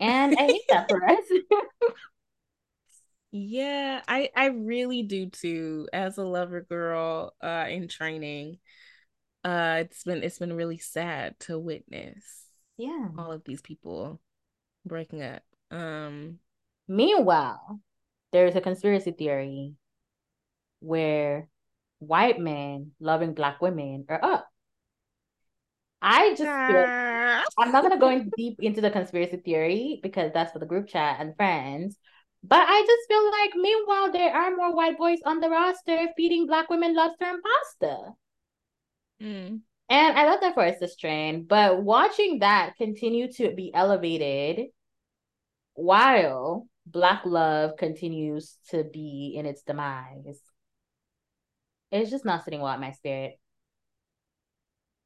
And 0.00 0.36
I 0.38 0.46
hate 0.46 0.62
that 0.70 0.88
for 0.88 1.04
us. 1.04 1.24
yeah, 3.30 4.02
I 4.08 4.30
I 4.34 4.46
really 4.46 5.02
do 5.02 5.30
too. 5.30 5.88
As 5.92 6.18
a 6.18 6.24
lover 6.24 6.62
girl 6.62 7.32
uh 7.40 7.66
in 7.68 7.86
training, 7.86 8.58
uh 9.44 9.76
it's 9.80 10.02
been 10.02 10.22
it's 10.22 10.38
been 10.38 10.52
really 10.52 10.78
sad 10.78 11.38
to 11.38 11.58
witness 11.58 12.44
yeah 12.76 13.08
all 13.18 13.30
of 13.30 13.44
these 13.44 13.60
people 13.60 14.20
breaking 14.84 15.22
up 15.22 15.42
um 15.70 16.38
meanwhile 16.88 17.80
there's 18.32 18.56
a 18.56 18.60
conspiracy 18.60 19.12
theory 19.12 19.74
where 20.84 21.48
white 21.98 22.38
men 22.38 22.92
loving 23.00 23.34
black 23.34 23.60
women 23.60 24.04
are 24.08 24.22
up. 24.22 24.48
I 26.02 26.30
just 26.30 26.42
feel, 26.42 26.84
i'm 27.58 27.72
not 27.72 27.82
going 27.82 27.92
to 27.92 27.98
go 27.98 28.10
in 28.10 28.30
deep 28.36 28.56
into 28.60 28.82
the 28.82 28.90
conspiracy 28.90 29.38
theory 29.38 30.00
because 30.02 30.32
that's 30.34 30.52
for 30.52 30.58
the 30.58 30.66
group 30.66 30.86
chat 30.86 31.16
and 31.18 31.34
friends 31.34 31.96
but 32.42 32.60
i 32.60 32.80
just 32.86 33.08
feel 33.08 33.30
like 33.30 33.54
meanwhile 33.56 34.12
there 34.12 34.34
are 34.34 34.54
more 34.54 34.74
white 34.74 34.98
boys 34.98 35.18
on 35.24 35.40
the 35.40 35.48
roster 35.48 36.08
feeding 36.14 36.46
black 36.46 36.68
women 36.68 36.94
lobster 36.94 37.24
and 37.24 37.42
pasta. 37.42 38.12
Mm. 39.22 39.60
And 39.88 40.18
I 40.18 40.26
love 40.26 40.40
that 40.40 40.54
for 40.54 40.66
Sister 40.72 41.00
Train, 41.00 41.44
but 41.44 41.82
watching 41.82 42.38
that 42.40 42.76
continue 42.76 43.30
to 43.34 43.54
be 43.54 43.72
elevated 43.74 44.68
while 45.74 46.66
Black 46.86 47.24
love 47.24 47.76
continues 47.78 48.56
to 48.70 48.84
be 48.84 49.34
in 49.36 49.46
its 49.46 49.62
demise, 49.62 50.40
it's 51.90 52.10
just 52.10 52.24
not 52.24 52.44
sitting 52.44 52.60
well 52.60 52.72
at 52.72 52.80
my 52.80 52.92
spirit. 52.92 53.38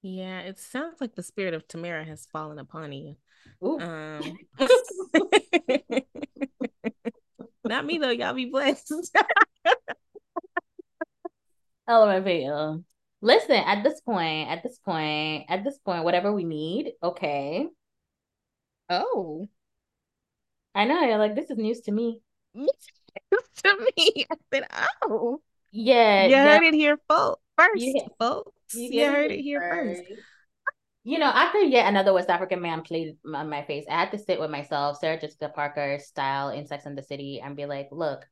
Yeah, 0.02 0.40
it 0.40 0.58
sounds 0.58 1.00
like 1.00 1.14
the 1.14 1.22
spirit 1.22 1.54
of 1.54 1.66
Tamara 1.66 2.04
has 2.04 2.26
fallen 2.32 2.58
upon 2.58 2.92
you. 2.92 3.16
Ooh. 3.64 3.80
Um, 3.80 4.38
not 7.64 7.84
me 7.84 7.98
though. 7.98 8.10
Y'all 8.10 8.34
be 8.34 8.46
blessed. 8.46 8.92
LMFAO. 11.88 12.84
Listen, 13.20 13.56
at 13.56 13.82
this 13.82 14.00
point, 14.02 14.48
at 14.48 14.62
this 14.62 14.78
point, 14.84 15.46
at 15.48 15.64
this 15.64 15.78
point, 15.78 16.04
whatever 16.04 16.32
we 16.32 16.44
need, 16.44 16.92
okay. 17.02 17.66
Oh. 18.88 19.48
I 20.74 20.84
know, 20.84 21.00
you're 21.00 21.18
like, 21.18 21.34
this 21.34 21.50
is 21.50 21.58
news 21.58 21.80
to 21.82 21.92
me. 21.92 22.22
News 22.54 22.70
to 23.64 23.86
me. 23.96 24.26
I 24.30 24.36
said, 24.52 24.64
oh. 25.02 25.40
Yeah. 25.70 26.26
You 26.26 26.36
heard 26.36 26.62
it 26.62 26.74
here 26.74 26.98
folks, 27.08 27.42
first, 27.56 27.84
you, 27.84 28.00
folks. 28.18 28.52
You, 28.74 28.90
you 28.90 29.06
heard 29.06 29.30
it 29.30 29.40
here 29.40 29.60
first. 29.60 30.02
first. 30.02 30.20
You 31.04 31.18
know, 31.18 31.26
after 31.26 31.60
yet 31.60 31.88
another 31.88 32.12
West 32.12 32.28
African 32.28 32.60
man 32.60 32.82
played 32.82 33.16
on 33.34 33.48
my 33.48 33.62
face, 33.62 33.86
I 33.88 33.94
had 33.94 34.10
to 34.10 34.18
sit 34.18 34.38
with 34.38 34.50
myself, 34.50 34.98
Sarah 34.98 35.18
Jessica 35.18 35.48
Parker 35.48 35.98
style 35.98 36.50
in 36.50 36.66
Sex 36.66 36.84
and 36.84 36.98
the 36.98 37.02
City, 37.02 37.40
and 37.42 37.56
be 37.56 37.64
like, 37.64 37.88
look, 37.90 38.26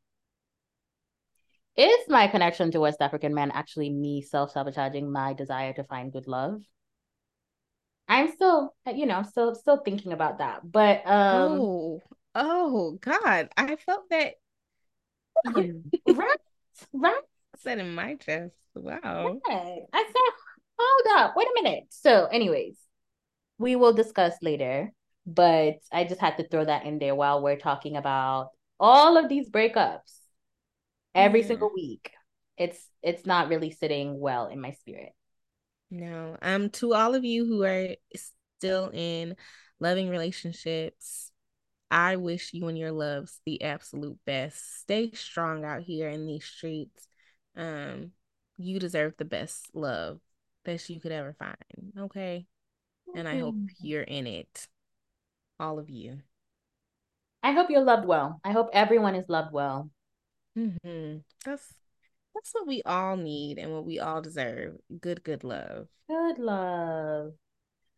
is 1.76 2.09
my 2.09 2.26
connection 2.26 2.70
to 2.72 2.80
West 2.80 3.01
African 3.01 3.34
men 3.34 3.51
actually 3.51 3.91
me 3.91 4.22
self 4.22 4.53
sabotaging 4.53 5.11
my 5.11 5.34
desire 5.34 5.72
to 5.74 5.84
find 5.84 6.12
good 6.12 6.26
love? 6.26 6.61
I'm 8.09 8.30
still, 8.32 8.74
you 8.95 9.07
know, 9.07 9.22
still 9.22 9.55
still 9.55 9.78
thinking 9.78 10.12
about 10.12 10.39
that. 10.39 10.61
But 10.64 11.07
um 11.07 11.61
Oh, 11.61 12.03
oh 12.34 12.99
God. 13.01 13.49
I 13.57 13.76
felt 13.76 14.09
that 14.11 14.34
right, 15.45 16.41
right. 16.93 17.20
said 17.59 17.79
in 17.79 17.95
my 17.95 18.14
chest. 18.14 18.55
Wow. 18.74 19.41
Okay. 19.47 19.83
I 19.93 20.05
said, 20.05 20.35
hold 20.79 21.20
up, 21.20 21.35
wait 21.37 21.49
a 21.49 21.62
minute. 21.62 21.85
So, 21.91 22.27
anyways, 22.27 22.77
we 23.59 23.77
will 23.77 23.93
discuss 23.93 24.35
later, 24.43 24.93
but 25.27 25.77
I 25.93 26.05
just 26.05 26.20
had 26.20 26.37
to 26.37 26.49
throw 26.49 26.64
that 26.64 26.85
in 26.85 26.99
there 26.99 27.14
while 27.14 27.43
we're 27.43 27.57
talking 27.57 27.97
about 27.97 28.51
all 28.79 29.16
of 29.16 29.29
these 29.29 29.49
breakups 29.49 30.18
every 31.14 31.41
yeah. 31.41 31.47
single 31.47 31.70
week. 31.74 32.11
It's 32.59 32.87
it's 33.03 33.27
not 33.27 33.49
really 33.49 33.70
sitting 33.70 34.18
well 34.18 34.47
in 34.47 34.61
my 34.61 34.72
spirit. 34.72 35.12
No. 35.91 36.37
Um 36.43 36.70
to 36.70 36.95
all 36.95 37.14
of 37.14 37.24
you 37.24 37.47
who 37.47 37.64
are 37.64 37.97
still 38.59 38.91
in 38.93 39.37
loving 39.81 40.09
relationships, 40.09 41.33
I 41.91 42.16
wish 42.16 42.53
you 42.53 42.66
and 42.68 42.78
your 42.78 42.93
loves 42.93 43.41
the 43.47 43.62
absolute 43.62 44.18
best. 44.26 44.80
Stay 44.80 45.12
strong 45.12 45.64
out 45.64 45.82
here 45.82 46.09
in 46.09 46.26
these 46.26 46.45
streets. 46.45 47.09
Um, 47.57 48.12
you 48.59 48.78
deserve 48.78 49.14
the 49.16 49.24
best 49.24 49.68
love 49.74 50.20
that 50.64 50.89
you 50.89 51.01
could 51.01 51.12
ever 51.12 51.34
find. 51.39 51.93
Okay. 51.99 52.47
And 53.14 53.28
I 53.28 53.39
hope 53.39 53.55
you're 53.80 54.03
in 54.03 54.26
it. 54.26 54.68
All 55.61 55.78
of 55.78 55.89
you. 55.89 56.18
I 57.43 57.53
hope 57.53 57.70
you're 57.70 57.82
loved 57.82 58.07
well. 58.07 58.41
I 58.45 58.51
hope 58.51 58.70
everyone 58.72 59.14
is 59.14 59.28
loved 59.28 59.53
well. 59.53 59.91
Mm-hmm. 60.59 61.18
That's 61.45 61.72
that's 62.34 62.53
what 62.53 62.66
we 62.66 62.82
all 62.84 63.16
need 63.16 63.59
and 63.59 63.72
what 63.72 63.87
we 63.87 63.99
all 63.99 64.20
deserve. 64.20 64.76
Good, 65.01 65.22
good 65.22 65.45
love. 65.45 65.87
Good 66.09 66.39
love. 66.39 67.32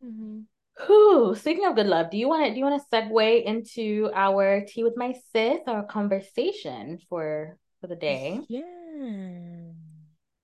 Mm-hmm. 0.05 0.41
Whew, 0.85 1.35
speaking 1.35 1.65
of 1.65 1.75
good 1.75 1.87
love, 1.87 2.09
do 2.09 2.17
you 2.17 2.27
want 2.27 2.45
to 2.45 2.51
do 2.51 2.57
you 2.57 2.65
want 2.65 2.81
to 2.81 2.95
segue 2.95 3.43
into 3.43 4.09
our 4.13 4.65
tea 4.65 4.83
with 4.83 4.95
my 4.95 5.13
sis, 5.31 5.59
our 5.67 5.85
conversation 5.85 6.99
for 7.09 7.57
for 7.81 7.87
the 7.87 7.95
day? 7.95 8.39
Yeah. 8.47 8.63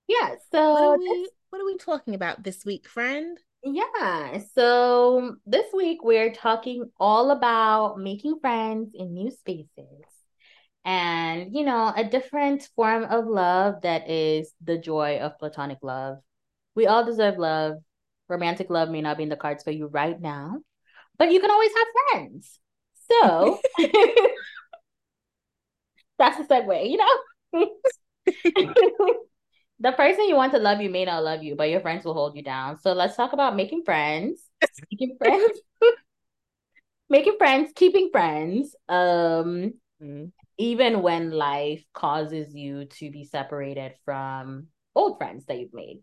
Yeah. 0.08 0.34
So 0.52 0.72
what 0.72 0.82
are 0.82 0.98
we 0.98 1.30
what 1.50 1.62
are 1.62 1.66
we 1.66 1.76
talking 1.78 2.14
about 2.14 2.42
this 2.42 2.64
week, 2.64 2.88
friend? 2.88 3.38
Yeah. 3.62 4.38
So 4.54 5.36
this 5.46 5.66
week 5.72 6.04
we're 6.04 6.32
talking 6.32 6.90
all 7.00 7.30
about 7.30 7.98
making 7.98 8.38
friends 8.40 8.90
in 8.94 9.14
new 9.14 9.30
spaces. 9.30 10.04
And, 10.84 11.52
you 11.52 11.64
know, 11.64 11.92
a 11.96 12.04
different 12.04 12.62
form 12.76 13.04
of 13.04 13.26
love 13.26 13.82
that 13.82 14.08
is 14.08 14.52
the 14.62 14.78
joy 14.78 15.18
of 15.18 15.36
platonic 15.36 15.78
love. 15.82 16.18
We 16.76 16.86
all 16.86 17.04
deserve 17.04 17.38
love 17.38 17.78
romantic 18.28 18.70
love 18.70 18.88
may 18.88 19.00
not 19.00 19.16
be 19.16 19.22
in 19.22 19.28
the 19.28 19.36
cards 19.36 19.62
for 19.62 19.70
you 19.70 19.86
right 19.86 20.20
now, 20.20 20.58
but 21.18 21.30
you 21.32 21.40
can 21.40 21.50
always 21.50 21.70
have 21.76 21.86
friends. 22.10 22.60
So 23.10 23.60
that's 26.18 26.40
a 26.40 26.44
segue, 26.44 26.90
you 26.90 26.98
know? 26.98 27.18
the 29.80 29.92
person 29.92 30.28
you 30.28 30.34
want 30.34 30.52
to 30.52 30.58
love 30.58 30.80
you 30.80 30.90
may 30.90 31.04
not 31.04 31.22
love 31.22 31.42
you, 31.42 31.54
but 31.54 31.70
your 31.70 31.80
friends 31.80 32.04
will 32.04 32.14
hold 32.14 32.36
you 32.36 32.42
down. 32.42 32.78
So 32.80 32.92
let's 32.92 33.16
talk 33.16 33.32
about 33.32 33.56
making 33.56 33.82
friends. 33.84 34.42
making 34.90 35.16
friends. 35.18 35.60
making 37.08 37.36
friends, 37.38 37.72
keeping 37.74 38.10
friends. 38.10 38.74
Um 38.88 39.74
mm-hmm. 40.02 40.26
even 40.58 41.02
when 41.02 41.30
life 41.30 41.84
causes 41.92 42.54
you 42.54 42.86
to 42.86 43.10
be 43.10 43.24
separated 43.24 43.94
from 44.04 44.68
old 44.94 45.18
friends 45.18 45.44
that 45.46 45.58
you've 45.58 45.74
made. 45.74 46.00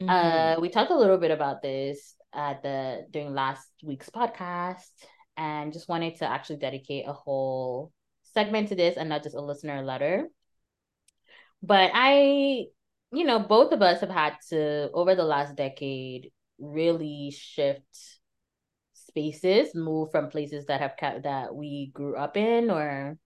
Mm-hmm. 0.00 0.08
Uh, 0.08 0.60
we 0.60 0.68
talked 0.70 0.90
a 0.90 0.96
little 0.96 1.18
bit 1.18 1.30
about 1.30 1.62
this 1.62 2.14
at 2.32 2.62
the 2.62 3.06
during 3.10 3.34
last 3.34 3.68
week's 3.82 4.08
podcast, 4.08 4.88
and 5.36 5.72
just 5.72 5.88
wanted 5.88 6.16
to 6.16 6.26
actually 6.26 6.56
dedicate 6.56 7.04
a 7.06 7.12
whole 7.12 7.92
segment 8.22 8.68
to 8.68 8.74
this 8.74 8.96
and 8.96 9.08
not 9.08 9.22
just 9.22 9.36
a 9.36 9.40
listener 9.40 9.82
letter. 9.82 10.28
But 11.62 11.90
I, 11.92 12.66
you 13.12 13.24
know, 13.24 13.38
both 13.40 13.72
of 13.72 13.82
us 13.82 14.00
have 14.00 14.10
had 14.10 14.36
to 14.48 14.90
over 14.92 15.14
the 15.14 15.24
last 15.24 15.56
decade 15.56 16.30
really 16.58 17.30
shift 17.36 18.20
spaces, 18.94 19.74
move 19.74 20.10
from 20.10 20.30
places 20.30 20.66
that 20.66 20.80
have 20.80 20.96
kept 20.96 21.24
that 21.24 21.54
we 21.54 21.90
grew 21.92 22.16
up 22.16 22.36
in 22.36 22.70
or 22.70 23.18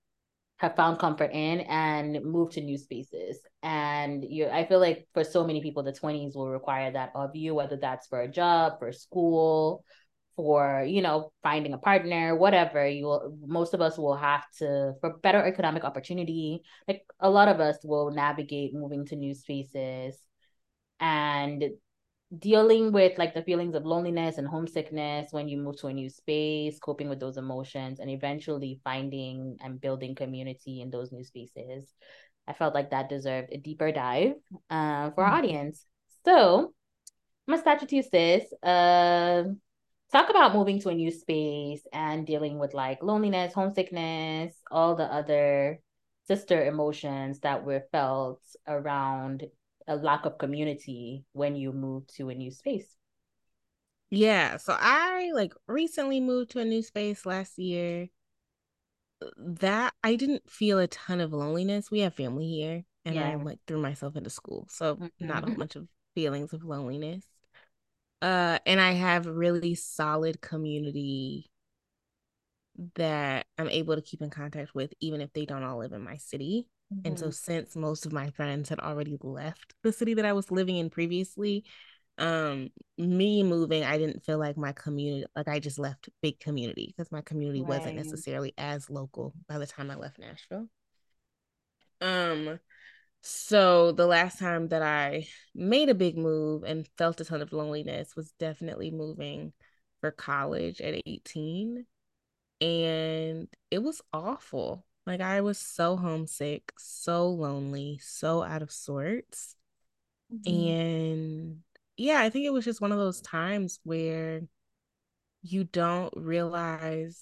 have 0.56 0.76
found 0.76 0.98
comfort 0.98 1.30
in 1.32 1.60
and 1.60 2.24
move 2.24 2.50
to 2.52 2.60
new 2.60 2.78
spaces. 2.78 3.38
And 3.64 4.24
you 4.28 4.46
I 4.46 4.66
feel 4.66 4.78
like 4.78 5.08
for 5.14 5.24
so 5.24 5.44
many 5.44 5.62
people 5.62 5.82
the 5.82 5.92
20s 5.92 6.36
will 6.36 6.50
require 6.50 6.92
that 6.92 7.12
of 7.14 7.34
you 7.34 7.54
whether 7.54 7.76
that's 7.76 8.06
for 8.06 8.20
a 8.20 8.28
job, 8.28 8.78
for 8.78 8.92
school, 8.92 9.84
for 10.36 10.84
you 10.86 11.02
know 11.02 11.32
finding 11.42 11.72
a 11.72 11.78
partner 11.78 12.36
whatever 12.36 12.86
you 12.86 13.06
will 13.06 13.36
most 13.46 13.72
of 13.72 13.80
us 13.80 13.96
will 13.96 14.16
have 14.16 14.44
to 14.58 14.92
for 15.00 15.16
better 15.18 15.44
economic 15.44 15.84
opportunity 15.84 16.60
like 16.88 17.06
a 17.20 17.30
lot 17.30 17.48
of 17.48 17.60
us 17.60 17.78
will 17.84 18.10
navigate 18.10 18.74
moving 18.74 19.06
to 19.06 19.16
new 19.16 19.32
spaces 19.32 20.18
and 21.00 21.64
dealing 22.38 22.92
with 22.92 23.18
like 23.18 23.34
the 23.34 23.42
feelings 23.42 23.74
of 23.74 23.84
loneliness 23.84 24.38
and 24.38 24.48
homesickness 24.48 25.28
when 25.30 25.48
you 25.48 25.58
move 25.58 25.76
to 25.78 25.88
a 25.88 25.92
new 25.92 26.08
space, 26.08 26.78
coping 26.78 27.08
with 27.08 27.20
those 27.20 27.36
emotions, 27.36 28.00
and 28.00 28.10
eventually 28.10 28.80
finding 28.82 29.56
and 29.62 29.80
building 29.80 30.14
community 30.14 30.80
in 30.80 30.90
those 30.90 31.12
new 31.12 31.24
spaces. 31.24 31.94
I 32.46 32.52
felt 32.52 32.74
like 32.74 32.90
that 32.90 33.08
deserved 33.08 33.50
a 33.52 33.58
deeper 33.58 33.92
dive 33.92 34.34
uh, 34.70 35.10
for 35.10 35.24
our 35.24 35.30
mm-hmm. 35.30 35.38
audience. 35.38 35.86
So 36.24 36.72
I'm 37.46 37.52
gonna 37.52 37.62
start 37.62 37.80
with 37.80 37.92
you, 37.92 38.02
sis. 38.02 38.52
Uh, 38.62 39.44
talk 40.12 40.30
about 40.30 40.54
moving 40.54 40.80
to 40.80 40.90
a 40.90 40.94
new 40.94 41.10
space 41.10 41.82
and 41.92 42.26
dealing 42.26 42.58
with 42.58 42.74
like 42.74 43.02
loneliness, 43.02 43.52
homesickness, 43.52 44.54
all 44.70 44.94
the 44.94 45.04
other 45.04 45.80
sister 46.26 46.64
emotions 46.64 47.40
that 47.40 47.64
were 47.64 47.84
felt 47.92 48.40
around 48.66 49.44
a 49.86 49.96
lack 49.96 50.24
of 50.24 50.38
community 50.38 51.24
when 51.32 51.56
you 51.56 51.72
move 51.72 52.06
to 52.16 52.30
a 52.30 52.34
new 52.34 52.50
space. 52.50 52.96
Yeah, 54.10 54.58
so 54.58 54.76
I 54.78 55.32
like 55.34 55.54
recently 55.66 56.20
moved 56.20 56.52
to 56.52 56.60
a 56.60 56.64
new 56.64 56.82
space 56.82 57.26
last 57.26 57.58
year. 57.58 58.08
That 59.36 59.94
I 60.02 60.16
didn't 60.16 60.48
feel 60.50 60.78
a 60.78 60.86
ton 60.86 61.20
of 61.20 61.32
loneliness. 61.32 61.90
We 61.90 62.00
have 62.00 62.14
family 62.14 62.48
here, 62.48 62.84
and 63.04 63.14
yeah. 63.14 63.30
I 63.30 63.36
went 63.36 63.60
through 63.66 63.80
myself 63.80 64.16
into 64.16 64.30
school, 64.30 64.66
so 64.70 64.96
mm-hmm. 64.96 65.26
not 65.26 65.48
a 65.48 65.52
bunch 65.52 65.76
of 65.76 65.88
feelings 66.14 66.52
of 66.52 66.64
loneliness. 66.64 67.24
Uh, 68.22 68.58
and 68.64 68.80
I 68.80 68.92
have 68.92 69.26
really 69.26 69.74
solid 69.74 70.40
community 70.40 71.50
that 72.94 73.46
I'm 73.58 73.68
able 73.68 73.94
to 73.94 74.02
keep 74.02 74.22
in 74.22 74.30
contact 74.30 74.74
with, 74.74 74.92
even 75.00 75.20
if 75.20 75.32
they 75.32 75.44
don't 75.44 75.62
all 75.62 75.78
live 75.78 75.92
in 75.92 76.02
my 76.02 76.16
city. 76.16 76.66
Mm-hmm. 76.92 77.08
And 77.08 77.18
so, 77.18 77.26
mm-hmm. 77.26 77.32
since 77.32 77.76
most 77.76 78.06
of 78.06 78.12
my 78.12 78.30
friends 78.30 78.68
had 78.68 78.80
already 78.80 79.16
left 79.20 79.74
the 79.82 79.92
city 79.92 80.14
that 80.14 80.24
I 80.24 80.32
was 80.32 80.50
living 80.50 80.76
in 80.76 80.90
previously, 80.90 81.64
um, 82.18 82.70
me 82.96 83.42
moving, 83.42 83.84
I 83.84 83.98
didn't 83.98 84.24
feel 84.24 84.38
like 84.38 84.56
my 84.56 84.72
community, 84.72 85.26
like 85.34 85.48
I 85.48 85.58
just 85.58 85.78
left 85.78 86.08
big 86.22 86.38
community 86.38 86.94
because 86.96 87.10
my 87.10 87.22
community 87.22 87.60
right. 87.60 87.68
wasn't 87.68 87.96
necessarily 87.96 88.54
as 88.56 88.88
local 88.88 89.34
by 89.48 89.58
the 89.58 89.66
time 89.66 89.90
I 89.90 89.96
left 89.96 90.18
Nashville. 90.18 90.68
Um, 92.00 92.60
so 93.22 93.92
the 93.92 94.06
last 94.06 94.38
time 94.38 94.68
that 94.68 94.82
I 94.82 95.26
made 95.54 95.88
a 95.88 95.94
big 95.94 96.16
move 96.16 96.62
and 96.62 96.86
felt 96.98 97.20
a 97.20 97.24
ton 97.24 97.42
of 97.42 97.52
loneliness 97.52 98.14
was 98.14 98.32
definitely 98.38 98.90
moving 98.90 99.52
for 100.00 100.10
college 100.10 100.80
at 100.80 101.00
18. 101.06 101.86
And 102.60 103.48
it 103.70 103.82
was 103.82 104.02
awful. 104.12 104.86
Like 105.06 105.20
I 105.20 105.40
was 105.40 105.58
so 105.58 105.96
homesick, 105.96 106.72
so 106.78 107.28
lonely, 107.28 107.98
so 108.02 108.42
out 108.42 108.62
of 108.62 108.70
sorts. 108.70 109.56
Mm-hmm. 110.32 110.68
And 110.70 111.56
yeah, 111.96 112.20
I 112.20 112.30
think 112.30 112.44
it 112.46 112.52
was 112.52 112.64
just 112.64 112.80
one 112.80 112.92
of 112.92 112.98
those 112.98 113.20
times 113.20 113.80
where 113.84 114.42
you 115.42 115.64
don't 115.64 116.12
realize 116.16 117.20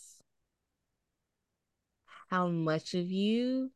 how 2.31 2.49
much 2.49 2.95
of 2.95 3.11
you 3.11 3.71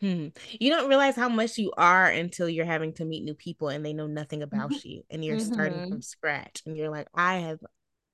hmm, 0.00 0.28
you 0.58 0.68
don't 0.68 0.88
realize 0.88 1.14
how 1.14 1.28
much 1.28 1.56
you 1.56 1.72
are 1.76 2.08
until 2.08 2.48
you're 2.48 2.64
having 2.64 2.92
to 2.92 3.04
meet 3.04 3.22
new 3.22 3.34
people 3.34 3.68
and 3.68 3.86
they 3.86 3.92
know 3.92 4.08
nothing 4.08 4.42
about 4.42 4.70
mm-hmm. 4.70 4.88
you 4.88 5.02
and 5.10 5.24
you're 5.24 5.36
mm-hmm. 5.36 5.52
starting 5.52 5.88
from 5.88 6.02
scratch 6.02 6.62
and 6.66 6.76
you're 6.76 6.90
like 6.90 7.06
I 7.14 7.36
have 7.36 7.60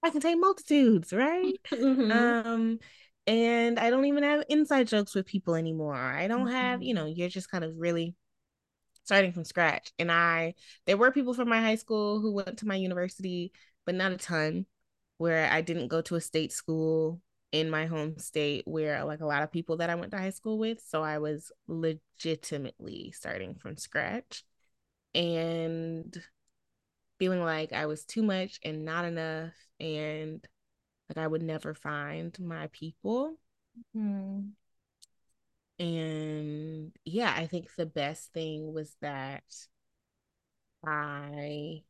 I 0.02 0.10
can 0.10 0.20
take 0.20 0.38
multitudes, 0.38 1.12
right? 1.12 1.54
Mm-hmm. 1.72 2.12
Um 2.12 2.78
and 3.26 3.78
I 3.78 3.90
don't 3.90 4.06
even 4.06 4.22
have 4.22 4.44
inside 4.48 4.88
jokes 4.88 5.14
with 5.14 5.26
people 5.26 5.54
anymore. 5.54 5.94
I 5.94 6.28
don't 6.28 6.50
have, 6.50 6.82
you 6.82 6.94
know, 6.94 7.04
you're 7.04 7.28
just 7.28 7.50
kind 7.50 7.62
of 7.62 7.72
really 7.76 8.14
starting 9.08 9.32
from 9.32 9.44
scratch. 9.44 9.90
And 9.98 10.12
I, 10.12 10.52
there 10.86 10.98
were 10.98 11.10
people 11.10 11.32
from 11.32 11.48
my 11.48 11.62
high 11.62 11.76
school 11.76 12.20
who 12.20 12.30
went 12.30 12.58
to 12.58 12.66
my 12.66 12.74
university, 12.74 13.52
but 13.86 13.94
not 13.94 14.12
a 14.12 14.18
ton, 14.18 14.66
where 15.16 15.50
I 15.50 15.62
didn't 15.62 15.88
go 15.88 16.02
to 16.02 16.16
a 16.16 16.20
state 16.20 16.52
school 16.52 17.18
in 17.50 17.70
my 17.70 17.86
home 17.86 18.18
state 18.18 18.64
where 18.66 19.02
like 19.04 19.20
a 19.20 19.26
lot 19.26 19.42
of 19.42 19.50
people 19.50 19.78
that 19.78 19.88
I 19.88 19.94
went 19.94 20.10
to 20.10 20.18
high 20.18 20.28
school 20.28 20.58
with. 20.58 20.82
So 20.86 21.02
I 21.02 21.20
was 21.20 21.50
legitimately 21.66 23.12
starting 23.12 23.54
from 23.54 23.78
scratch 23.78 24.44
and 25.14 26.14
feeling 27.18 27.42
like 27.42 27.72
I 27.72 27.86
was 27.86 28.04
too 28.04 28.22
much 28.22 28.60
and 28.62 28.84
not 28.84 29.06
enough 29.06 29.54
and 29.80 30.46
like 31.08 31.16
I 31.16 31.26
would 31.26 31.42
never 31.42 31.72
find 31.72 32.38
my 32.38 32.68
people. 32.72 33.38
Mm-hmm. 33.96 34.48
And 35.78 36.92
yeah, 37.04 37.32
I 37.36 37.46
think 37.46 37.68
the 37.76 37.86
best 37.86 38.32
thing 38.32 38.72
was 38.72 38.94
that 39.00 39.44
I 40.84 41.82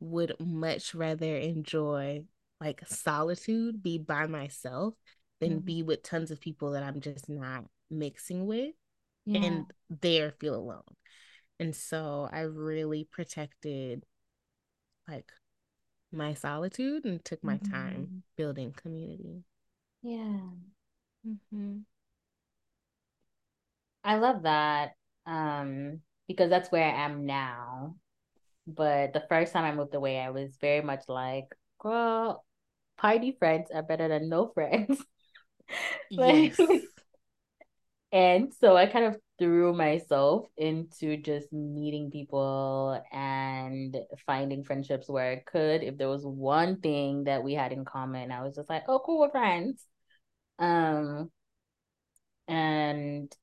would 0.00 0.36
much 0.38 0.94
rather 0.94 1.36
enjoy 1.36 2.24
like 2.60 2.86
solitude, 2.86 3.82
be 3.82 3.98
by 3.98 4.26
myself, 4.26 4.94
than 5.40 5.50
mm-hmm. 5.50 5.64
be 5.64 5.82
with 5.82 6.02
tons 6.02 6.30
of 6.30 6.40
people 6.40 6.72
that 6.72 6.82
I'm 6.82 7.00
just 7.00 7.28
not 7.28 7.64
mixing 7.90 8.46
with 8.46 8.74
yeah. 9.26 9.44
and 9.44 9.66
there 9.88 10.32
feel 10.40 10.54
alone. 10.54 10.82
And 11.58 11.74
so 11.74 12.28
I 12.32 12.40
really 12.40 13.06
protected 13.10 14.04
like 15.08 15.30
my 16.12 16.34
solitude 16.34 17.04
and 17.04 17.24
took 17.24 17.42
my 17.42 17.56
mm-hmm. 17.56 17.72
time 17.72 18.22
building 18.36 18.72
community. 18.72 19.44
Yeah. 20.02 20.40
Mm-hmm. 21.26 21.78
I 24.04 24.16
love 24.16 24.42
that 24.42 24.92
um, 25.26 26.00
because 26.28 26.50
that's 26.50 26.70
where 26.70 26.84
I 26.84 27.04
am 27.04 27.26
now. 27.26 27.96
But 28.66 29.12
the 29.12 29.24
first 29.28 29.52
time 29.52 29.64
I 29.64 29.74
moved 29.74 29.94
away, 29.94 30.18
I 30.18 30.30
was 30.30 30.56
very 30.60 30.82
much 30.82 31.04
like, 31.08 31.46
girl, 31.78 32.44
party 32.96 33.36
friends 33.38 33.70
are 33.74 33.82
better 33.82 34.08
than 34.08 34.28
no 34.28 34.48
friends. 34.48 35.02
like, 36.16 36.54
yes. 36.58 36.82
and 38.12 38.52
so 38.54 38.76
I 38.76 38.86
kind 38.86 39.06
of 39.06 39.16
threw 39.38 39.74
myself 39.74 40.46
into 40.56 41.16
just 41.16 41.52
meeting 41.52 42.10
people 42.10 43.02
and 43.12 43.96
finding 44.26 44.64
friendships 44.64 45.08
where 45.08 45.32
I 45.32 45.42
could. 45.50 45.82
If 45.82 45.98
there 45.98 46.08
was 46.08 46.24
one 46.24 46.80
thing 46.80 47.24
that 47.24 47.42
we 47.42 47.54
had 47.54 47.72
in 47.72 47.84
common, 47.84 48.30
I 48.30 48.42
was 48.42 48.54
just 48.54 48.70
like, 48.70 48.84
oh, 48.88 49.00
cool, 49.04 49.20
we're 49.20 49.30
friends. 49.30 49.84
Um, 50.58 51.30
and 52.46 53.34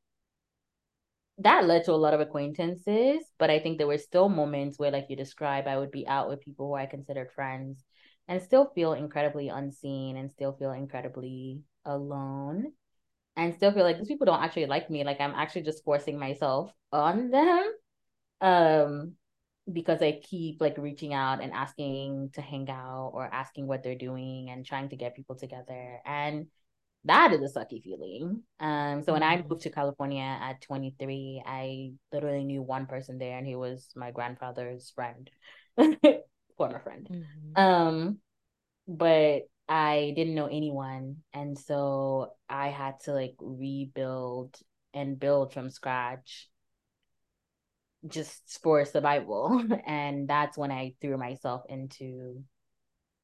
that 1.43 1.65
led 1.65 1.85
to 1.85 1.91
a 1.91 1.93
lot 1.93 2.13
of 2.13 2.19
acquaintances, 2.19 3.23
but 3.37 3.49
I 3.49 3.59
think 3.59 3.77
there 3.77 3.87
were 3.87 3.97
still 3.97 4.29
moments 4.29 4.79
where, 4.79 4.91
like 4.91 5.07
you 5.09 5.15
described, 5.15 5.67
I 5.67 5.77
would 5.77 5.91
be 5.91 6.07
out 6.07 6.29
with 6.29 6.41
people 6.41 6.67
who 6.67 6.75
I 6.75 6.85
considered 6.85 7.31
friends 7.31 7.83
and 8.27 8.41
still 8.41 8.71
feel 8.75 8.93
incredibly 8.93 9.49
unseen 9.49 10.17
and 10.17 10.31
still 10.31 10.53
feel 10.53 10.71
incredibly 10.71 11.61
alone 11.85 12.71
and 13.35 13.53
still 13.55 13.71
feel 13.71 13.83
like 13.83 13.97
these 13.97 14.07
people 14.07 14.25
don't 14.25 14.43
actually 14.43 14.65
like 14.67 14.89
me. 14.89 15.03
Like 15.03 15.19
I'm 15.19 15.33
actually 15.35 15.63
just 15.63 15.83
forcing 15.83 16.19
myself 16.19 16.71
on 16.91 17.31
them. 17.31 17.73
Um 18.41 19.13
because 19.71 20.01
I 20.01 20.19
keep 20.23 20.59
like 20.59 20.77
reaching 20.77 21.13
out 21.13 21.41
and 21.41 21.53
asking 21.53 22.31
to 22.33 22.41
hang 22.41 22.69
out 22.69 23.11
or 23.13 23.23
asking 23.25 23.67
what 23.67 23.83
they're 23.83 23.95
doing 23.95 24.49
and 24.49 24.65
trying 24.65 24.89
to 24.89 24.95
get 24.95 25.15
people 25.15 25.35
together. 25.35 25.99
And 26.05 26.47
that 27.05 27.33
is 27.33 27.41
a 27.41 27.59
sucky 27.59 27.81
feeling. 27.83 28.43
Um, 28.59 29.01
so 29.03 29.13
when 29.13 29.23
I 29.23 29.37
mm-hmm. 29.37 29.49
moved 29.49 29.63
to 29.63 29.71
California 29.71 30.21
at 30.21 30.61
23, 30.61 31.41
I 31.45 31.91
literally 32.11 32.43
knew 32.43 32.61
one 32.61 32.85
person 32.85 33.17
there, 33.17 33.37
and 33.37 33.47
he 33.47 33.55
was 33.55 33.89
my 33.95 34.11
grandfather's 34.11 34.91
friend, 34.91 35.29
former 36.57 36.79
friend. 36.79 37.07
Mm-hmm. 37.09 37.61
Um, 37.61 38.17
but 38.87 39.43
I 39.67 40.13
didn't 40.15 40.35
know 40.35 40.47
anyone, 40.47 41.17
and 41.33 41.57
so 41.57 42.33
I 42.47 42.67
had 42.67 42.99
to 43.05 43.13
like 43.13 43.35
rebuild 43.39 44.55
and 44.93 45.19
build 45.19 45.53
from 45.53 45.69
scratch 45.69 46.49
just 48.07 48.59
for 48.63 48.83
survival 48.83 49.63
and 49.85 50.27
that's 50.27 50.57
when 50.57 50.71
i 50.71 50.93
threw 50.99 51.17
myself 51.17 51.61
into 51.69 52.43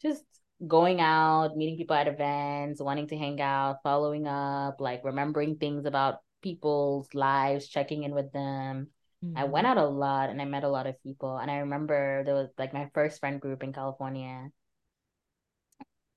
just 0.02 0.24
going 0.66 1.02
out, 1.02 1.56
meeting 1.56 1.78
people 1.78 1.96
at 1.96 2.08
events, 2.08 2.82
wanting 2.82 3.08
to 3.08 3.18
hang 3.18 3.40
out, 3.42 3.78
following 3.84 4.28
up, 4.28 4.82
like 4.82 5.04
remembering 5.04 5.58
things 5.58 5.86
about 5.86 6.20
people's 6.42 7.14
lives, 7.14 7.68
checking 7.68 8.04
in 8.04 8.14
with 8.14 8.32
them. 8.32 8.88
Mm-hmm. 9.24 9.38
I 9.38 9.44
went 9.46 9.68
out 9.68 9.78
a 9.78 9.86
lot 9.86 10.30
and 10.30 10.42
I 10.42 10.46
met 10.46 10.64
a 10.64 10.70
lot 10.70 10.88
of 10.88 11.02
people. 11.04 11.38
And 11.38 11.52
I 11.52 11.58
remember 11.58 12.24
there 12.24 12.34
was 12.34 12.50
like 12.58 12.74
my 12.74 12.90
first 12.94 13.20
friend 13.20 13.40
group 13.40 13.64
in 13.64 13.74
California. 13.74 14.50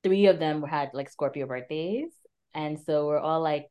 Three 0.02 0.26
of 0.26 0.38
them 0.38 0.62
had 0.62 0.90
like 0.94 1.10
Scorpio 1.10 1.46
birthdays. 1.46 2.10
And 2.54 2.78
so 2.78 3.06
we're 3.06 3.18
all 3.18 3.40
like, 3.40 3.68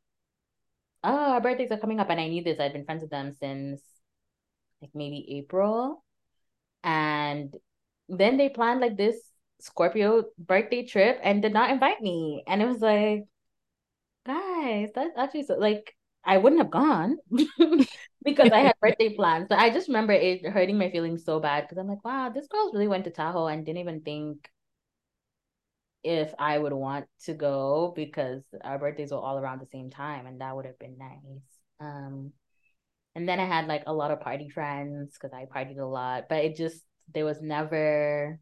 oh, 1.02 1.32
our 1.32 1.40
birthdays 1.40 1.72
are 1.72 1.78
coming 1.78 1.98
up. 1.98 2.10
And 2.10 2.20
I 2.20 2.28
knew 2.28 2.44
this. 2.44 2.60
I'd 2.60 2.72
been 2.72 2.84
friends 2.84 3.02
with 3.02 3.10
them 3.10 3.32
since 3.32 3.82
like 4.80 4.90
maybe 4.94 5.38
April. 5.38 6.04
And 6.84 7.52
then 8.08 8.36
they 8.36 8.48
planned 8.48 8.80
like 8.80 8.96
this 8.96 9.16
Scorpio 9.60 10.24
birthday 10.38 10.84
trip 10.86 11.20
and 11.22 11.42
did 11.42 11.52
not 11.52 11.70
invite 11.70 12.00
me. 12.00 12.44
And 12.46 12.62
it 12.62 12.66
was 12.66 12.80
like, 12.80 13.24
guys, 14.26 14.90
that's 14.94 15.16
actually 15.16 15.44
so 15.44 15.56
like 15.56 15.94
I 16.24 16.36
wouldn't 16.38 16.60
have 16.60 16.70
gone 16.70 17.16
because 18.24 18.50
I 18.52 18.60
had 18.60 18.74
birthday 18.82 19.14
plans. 19.14 19.46
But 19.48 19.58
I 19.58 19.70
just 19.70 19.88
remember 19.88 20.12
it 20.12 20.46
hurting 20.46 20.78
my 20.78 20.90
feelings 20.90 21.24
so 21.24 21.40
bad 21.40 21.62
because 21.62 21.78
I'm 21.78 21.88
like, 21.88 22.04
wow, 22.04 22.30
this 22.30 22.46
girl 22.48 22.72
really 22.72 22.88
went 22.88 23.04
to 23.04 23.10
Tahoe 23.10 23.46
and 23.46 23.64
didn't 23.64 23.78
even 23.80 24.00
think 24.02 24.50
if 26.02 26.32
I 26.38 26.58
would 26.58 26.72
want 26.72 27.06
to 27.24 27.34
go 27.34 27.92
because 27.94 28.42
our 28.62 28.78
birthdays 28.78 29.10
were 29.12 29.18
all 29.18 29.38
around 29.38 29.60
the 29.60 29.66
same 29.66 29.90
time 29.90 30.26
and 30.26 30.40
that 30.40 30.56
would 30.56 30.64
have 30.64 30.78
been 30.78 30.96
nice. 30.98 31.60
Um 31.80 32.32
and 33.14 33.28
then 33.28 33.40
I 33.40 33.44
had 33.46 33.66
like 33.66 33.84
a 33.86 33.92
lot 33.92 34.10
of 34.10 34.20
party 34.20 34.48
friends 34.48 35.14
because 35.14 35.32
I 35.34 35.46
partied 35.46 35.78
a 35.78 35.84
lot, 35.84 36.28
but 36.28 36.44
it 36.44 36.56
just 36.56 36.84
there 37.12 37.24
was 37.24 37.42
never 37.42 38.38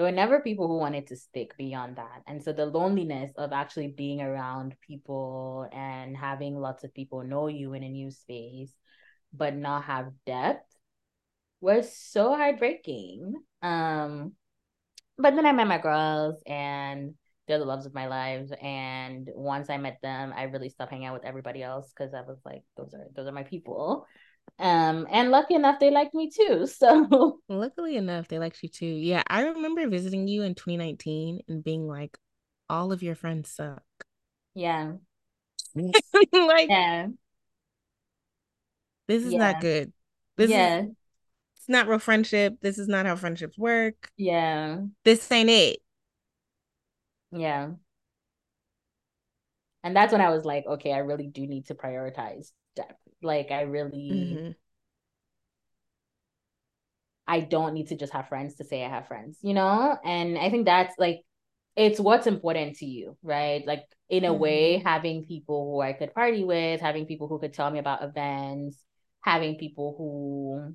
there 0.00 0.06
were 0.06 0.16
never 0.16 0.40
people 0.40 0.66
who 0.66 0.78
wanted 0.78 1.08
to 1.08 1.14
stick 1.14 1.54
beyond 1.58 1.96
that. 1.96 2.22
And 2.26 2.42
so 2.42 2.54
the 2.54 2.64
loneliness 2.64 3.32
of 3.36 3.52
actually 3.52 3.88
being 3.88 4.22
around 4.22 4.74
people 4.80 5.68
and 5.74 6.16
having 6.16 6.58
lots 6.58 6.84
of 6.84 6.94
people 6.94 7.22
know 7.22 7.48
you 7.48 7.74
in 7.74 7.82
a 7.82 7.88
new 7.90 8.10
space, 8.10 8.72
but 9.30 9.54
not 9.54 9.84
have 9.84 10.08
depth 10.24 10.64
was 11.60 11.94
so 11.94 12.34
heartbreaking. 12.34 13.34
Um, 13.60 14.32
but 15.18 15.36
then 15.36 15.44
I 15.44 15.52
met 15.52 15.68
my 15.68 15.76
girls 15.76 16.42
and 16.46 17.12
they're 17.46 17.58
the 17.58 17.66
loves 17.66 17.84
of 17.84 17.92
my 17.92 18.06
life. 18.06 18.48
And 18.62 19.28
once 19.34 19.68
I 19.68 19.76
met 19.76 19.98
them, 20.02 20.32
I 20.34 20.44
really 20.44 20.70
stopped 20.70 20.92
hanging 20.92 21.08
out 21.08 21.12
with 21.12 21.26
everybody 21.26 21.62
else 21.62 21.92
because 21.94 22.14
I 22.14 22.22
was 22.22 22.38
like, 22.46 22.62
those 22.74 22.94
are 22.94 23.04
those 23.14 23.26
are 23.26 23.32
my 23.32 23.42
people. 23.42 24.06
Um, 24.58 25.06
and 25.10 25.30
lucky 25.30 25.54
enough, 25.54 25.78
they 25.78 25.90
liked 25.90 26.14
me 26.14 26.30
too. 26.30 26.66
So 26.80 27.40
luckily 27.48 27.96
enough, 27.96 28.28
they 28.28 28.38
liked 28.38 28.62
you 28.62 28.68
too. 28.68 28.86
Yeah, 28.86 29.22
I 29.28 29.42
remember 29.42 29.86
visiting 29.88 30.28
you 30.28 30.42
in 30.42 30.54
2019 30.54 31.40
and 31.48 31.64
being 31.64 31.86
like, 31.86 32.18
all 32.68 32.92
of 32.92 33.02
your 33.02 33.14
friends 33.14 33.50
suck. 33.50 33.82
Yeah. 34.54 34.92
like, 35.74 36.68
yeah. 36.68 37.08
This 39.08 39.24
is 39.24 39.32
yeah. 39.32 39.38
not 39.38 39.60
good. 39.60 39.92
This 40.36 40.50
yeah. 40.50 40.82
is 40.82 40.90
it's 41.56 41.68
not 41.68 41.88
real 41.88 41.98
friendship. 41.98 42.56
This 42.62 42.78
is 42.78 42.88
not 42.88 43.06
how 43.06 43.16
friendships 43.16 43.58
work. 43.58 44.10
Yeah. 44.16 44.78
This 45.04 45.30
ain't 45.30 45.50
it. 45.50 45.80
Yeah. 47.32 47.70
And 49.82 49.96
that's 49.96 50.12
when 50.12 50.20
I 50.20 50.30
was 50.30 50.44
like, 50.44 50.66
okay, 50.66 50.92
I 50.92 50.98
really 50.98 51.26
do 51.26 51.46
need 51.46 51.66
to 51.66 51.74
prioritize 51.74 52.52
depth. 52.76 52.96
Like 53.22 53.50
I 53.50 53.62
really 53.62 54.10
mm-hmm. 54.12 54.50
I 57.26 57.40
don't 57.40 57.74
need 57.74 57.88
to 57.88 57.96
just 57.96 58.12
have 58.12 58.28
friends 58.28 58.56
to 58.56 58.64
say 58.64 58.84
I 58.84 58.88
have 58.88 59.06
friends, 59.06 59.38
you 59.42 59.54
know? 59.54 59.96
And 60.04 60.36
I 60.36 60.50
think 60.50 60.66
that's 60.66 60.94
like 60.98 61.20
it's 61.76 62.00
what's 62.00 62.26
important 62.26 62.76
to 62.78 62.86
you, 62.86 63.16
right? 63.22 63.64
Like 63.66 63.84
in 64.08 64.24
a 64.24 64.30
mm-hmm. 64.30 64.40
way, 64.40 64.78
having 64.78 65.26
people 65.26 65.72
who 65.72 65.80
I 65.80 65.92
could 65.92 66.12
party 66.12 66.44
with, 66.44 66.80
having 66.80 67.06
people 67.06 67.28
who 67.28 67.38
could 67.38 67.54
tell 67.54 67.70
me 67.70 67.78
about 67.78 68.02
events, 68.02 68.76
having 69.20 69.56
people 69.56 69.94
who 69.96 70.74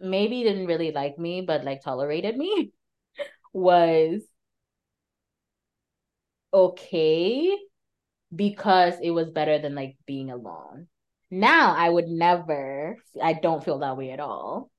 maybe 0.00 0.42
didn't 0.42 0.66
really 0.66 0.90
like 0.92 1.18
me 1.18 1.40
but 1.40 1.64
like 1.64 1.80
tolerated 1.82 2.36
me 2.36 2.72
was 3.52 4.20
okay 6.52 7.56
because 8.34 8.94
it 9.02 9.10
was 9.10 9.30
better 9.30 9.58
than 9.58 9.74
like 9.74 9.96
being 10.06 10.30
alone. 10.30 10.88
Now 11.30 11.74
I 11.76 11.88
would 11.88 12.08
never 12.08 12.96
I 13.22 13.34
don't 13.34 13.64
feel 13.64 13.78
that 13.80 13.96
way 13.96 14.10
at 14.10 14.20
all. 14.20 14.70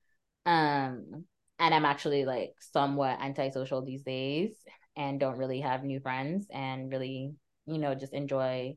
Um 0.44 1.24
and 1.58 1.74
I'm 1.74 1.84
actually 1.84 2.24
like 2.24 2.54
somewhat 2.60 3.18
antisocial 3.20 3.82
these 3.84 4.02
days 4.02 4.54
and 4.96 5.20
don't 5.20 5.38
really 5.38 5.60
have 5.60 5.84
new 5.84 6.00
friends 6.00 6.46
and 6.52 6.90
really, 6.90 7.34
you 7.66 7.78
know, 7.78 7.94
just 7.94 8.14
enjoy 8.14 8.76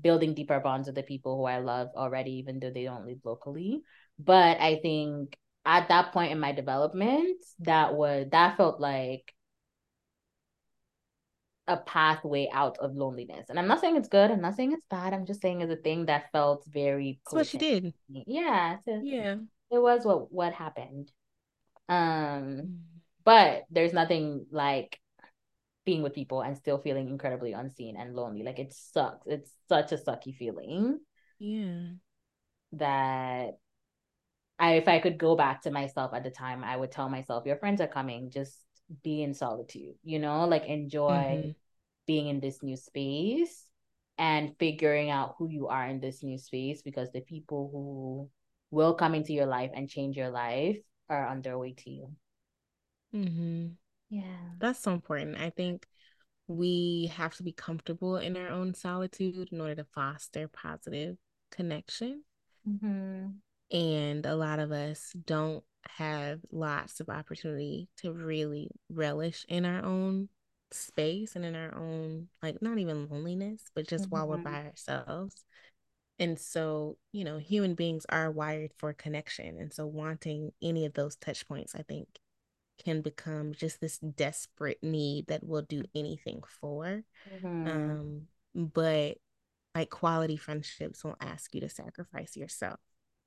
building 0.00 0.34
deeper 0.34 0.60
bonds 0.60 0.86
with 0.86 0.94
the 0.94 1.02
people 1.02 1.36
who 1.36 1.44
I 1.44 1.58
love 1.58 1.88
already, 1.96 2.32
even 2.38 2.60
though 2.60 2.70
they 2.70 2.84
don't 2.84 3.06
live 3.06 3.18
locally. 3.24 3.82
But 4.18 4.60
I 4.60 4.80
think 4.82 5.36
at 5.66 5.88
that 5.88 6.12
point 6.12 6.32
in 6.32 6.40
my 6.40 6.52
development, 6.52 7.44
that 7.60 7.94
was 7.94 8.26
that 8.32 8.56
felt 8.56 8.80
like 8.80 9.32
a 11.70 11.76
pathway 11.76 12.48
out 12.52 12.76
of 12.78 12.96
loneliness. 12.96 13.46
And 13.48 13.58
I'm 13.58 13.68
not 13.68 13.80
saying 13.80 13.96
it's 13.96 14.08
good. 14.08 14.30
I'm 14.30 14.40
not 14.40 14.56
saying 14.56 14.72
it's 14.72 14.84
bad. 14.90 15.14
I'm 15.14 15.24
just 15.24 15.40
saying 15.40 15.60
it's 15.60 15.72
a 15.72 15.76
thing 15.76 16.06
that 16.06 16.32
felt 16.32 16.64
very. 16.66 17.20
That's 17.24 17.34
what 17.34 17.46
she 17.46 17.58
did. 17.58 17.94
Yeah. 18.08 18.78
yeah. 18.86 19.36
It 19.70 19.78
was 19.80 20.04
what 20.04 20.32
what 20.32 20.52
happened. 20.52 21.12
Um, 21.88 21.96
mm. 21.96 22.78
but 23.24 23.64
there's 23.70 23.92
nothing 23.92 24.46
like 24.50 24.98
being 25.86 26.02
with 26.02 26.14
people 26.14 26.42
and 26.42 26.56
still 26.56 26.78
feeling 26.78 27.08
incredibly 27.08 27.52
unseen 27.52 27.96
and 27.96 28.16
lonely. 28.16 28.42
Like 28.42 28.58
it 28.58 28.74
sucks. 28.74 29.26
It's 29.26 29.52
such 29.68 29.92
a 29.92 29.96
sucky 29.96 30.34
feeling. 30.34 30.98
Yeah. 31.38 31.92
That 32.72 33.58
I 34.58 34.72
if 34.72 34.88
I 34.88 34.98
could 34.98 35.18
go 35.18 35.36
back 35.36 35.62
to 35.62 35.70
myself 35.70 36.14
at 36.14 36.24
the 36.24 36.30
time, 36.30 36.64
I 36.64 36.76
would 36.76 36.90
tell 36.90 37.08
myself, 37.08 37.46
Your 37.46 37.56
friends 37.56 37.80
are 37.80 37.86
coming, 37.86 38.30
just 38.30 38.58
be 39.02 39.22
in 39.22 39.34
solitude, 39.34 39.94
you 40.02 40.18
know, 40.18 40.46
like 40.46 40.64
enjoy 40.66 41.10
mm-hmm. 41.10 41.50
Being 42.10 42.26
in 42.26 42.40
this 42.40 42.60
new 42.60 42.76
space 42.76 43.66
and 44.18 44.56
figuring 44.58 45.10
out 45.10 45.36
who 45.38 45.48
you 45.48 45.68
are 45.68 45.86
in 45.86 46.00
this 46.00 46.24
new 46.24 46.36
space 46.36 46.82
because 46.82 47.08
the 47.12 47.20
people 47.20 47.70
who 47.72 48.28
will 48.76 48.94
come 48.94 49.14
into 49.14 49.32
your 49.32 49.46
life 49.46 49.70
and 49.74 49.88
change 49.88 50.16
your 50.16 50.28
life 50.28 50.76
are 51.08 51.24
on 51.28 51.40
their 51.40 51.56
way 51.56 51.72
to 51.72 51.88
you. 51.88 52.10
Mm-hmm. 53.14 53.66
Yeah. 54.08 54.42
That's 54.58 54.80
so 54.80 54.92
important. 54.92 55.40
I 55.40 55.50
think 55.50 55.86
we 56.48 57.12
have 57.14 57.36
to 57.36 57.44
be 57.44 57.52
comfortable 57.52 58.16
in 58.16 58.36
our 58.36 58.48
own 58.48 58.74
solitude 58.74 59.50
in 59.52 59.60
order 59.60 59.76
to 59.76 59.86
foster 59.94 60.48
positive 60.48 61.16
connection. 61.52 62.24
Mm-hmm. 62.68 63.26
And 63.70 64.26
a 64.26 64.34
lot 64.34 64.58
of 64.58 64.72
us 64.72 65.12
don't 65.26 65.62
have 65.86 66.40
lots 66.50 66.98
of 66.98 67.08
opportunity 67.08 67.88
to 67.98 68.12
really 68.12 68.72
relish 68.88 69.46
in 69.48 69.64
our 69.64 69.84
own 69.84 70.28
space 70.72 71.36
and 71.36 71.44
in 71.44 71.54
our 71.54 71.74
own, 71.74 72.28
like, 72.42 72.60
not 72.62 72.78
even 72.78 73.08
loneliness, 73.08 73.62
but 73.74 73.88
just 73.88 74.04
mm-hmm. 74.04 74.16
while 74.16 74.28
we're 74.28 74.36
mm-hmm. 74.36 74.44
by 74.44 74.66
ourselves. 74.66 75.44
And 76.18 76.38
so, 76.38 76.98
you 77.12 77.24
know, 77.24 77.38
human 77.38 77.74
beings 77.74 78.04
are 78.08 78.30
wired 78.30 78.72
for 78.76 78.92
connection. 78.92 79.58
And 79.58 79.72
so, 79.72 79.86
wanting 79.86 80.52
any 80.62 80.84
of 80.84 80.92
those 80.92 81.16
touch 81.16 81.48
points, 81.48 81.74
I 81.74 81.82
think, 81.82 82.08
can 82.84 83.00
become 83.00 83.54
just 83.54 83.80
this 83.80 83.98
desperate 83.98 84.78
need 84.82 85.26
that 85.28 85.44
we'll 85.44 85.62
do 85.62 85.82
anything 85.94 86.42
for. 86.60 87.02
Mm-hmm. 87.34 87.68
Um, 87.68 88.22
but 88.54 89.18
like 89.74 89.90
quality 89.90 90.36
friendships 90.36 91.04
won't 91.04 91.22
ask 91.22 91.54
you 91.54 91.60
to 91.60 91.68
sacrifice 91.68 92.36
yourself, 92.36 92.80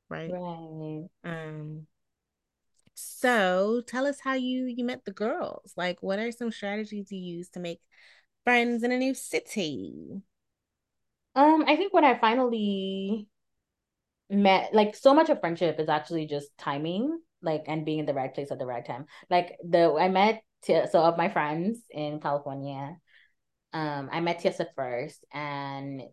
right? 0.09 0.31
Right. 0.31 1.05
Um. 1.23 1.87
So 2.95 3.81
tell 3.87 4.05
us 4.05 4.19
how 4.19 4.33
you 4.33 4.65
you 4.65 4.83
met 4.83 5.05
the 5.05 5.11
girls. 5.11 5.73
Like, 5.75 6.01
what 6.01 6.19
are 6.19 6.31
some 6.31 6.51
strategies 6.51 7.11
you 7.11 7.19
use 7.19 7.49
to 7.49 7.59
make 7.59 7.81
friends 8.43 8.83
in 8.83 8.91
a 8.91 8.97
new 8.97 9.13
city? 9.13 10.21
Um, 11.35 11.65
I 11.67 11.75
think 11.75 11.93
when 11.93 12.05
I 12.05 12.19
finally 12.19 13.27
met, 14.29 14.73
like, 14.73 14.95
so 14.95 15.13
much 15.13 15.29
of 15.29 15.39
friendship 15.39 15.79
is 15.79 15.89
actually 15.89 16.27
just 16.27 16.55
timing, 16.57 17.19
like, 17.41 17.63
and 17.67 17.85
being 17.85 17.99
in 17.99 18.05
the 18.05 18.13
right 18.13 18.33
place 18.33 18.51
at 18.51 18.59
the 18.59 18.65
right 18.65 18.85
time. 18.85 19.05
Like 19.29 19.57
the 19.67 19.93
I 19.99 20.09
met 20.09 20.43
so 20.63 21.03
of 21.03 21.17
my 21.17 21.29
friends 21.29 21.79
in 21.89 22.19
California. 22.19 22.97
Um, 23.73 24.09
I 24.11 24.21
met 24.21 24.39
Tessa 24.39 24.67
first, 24.75 25.25
and 25.33 26.03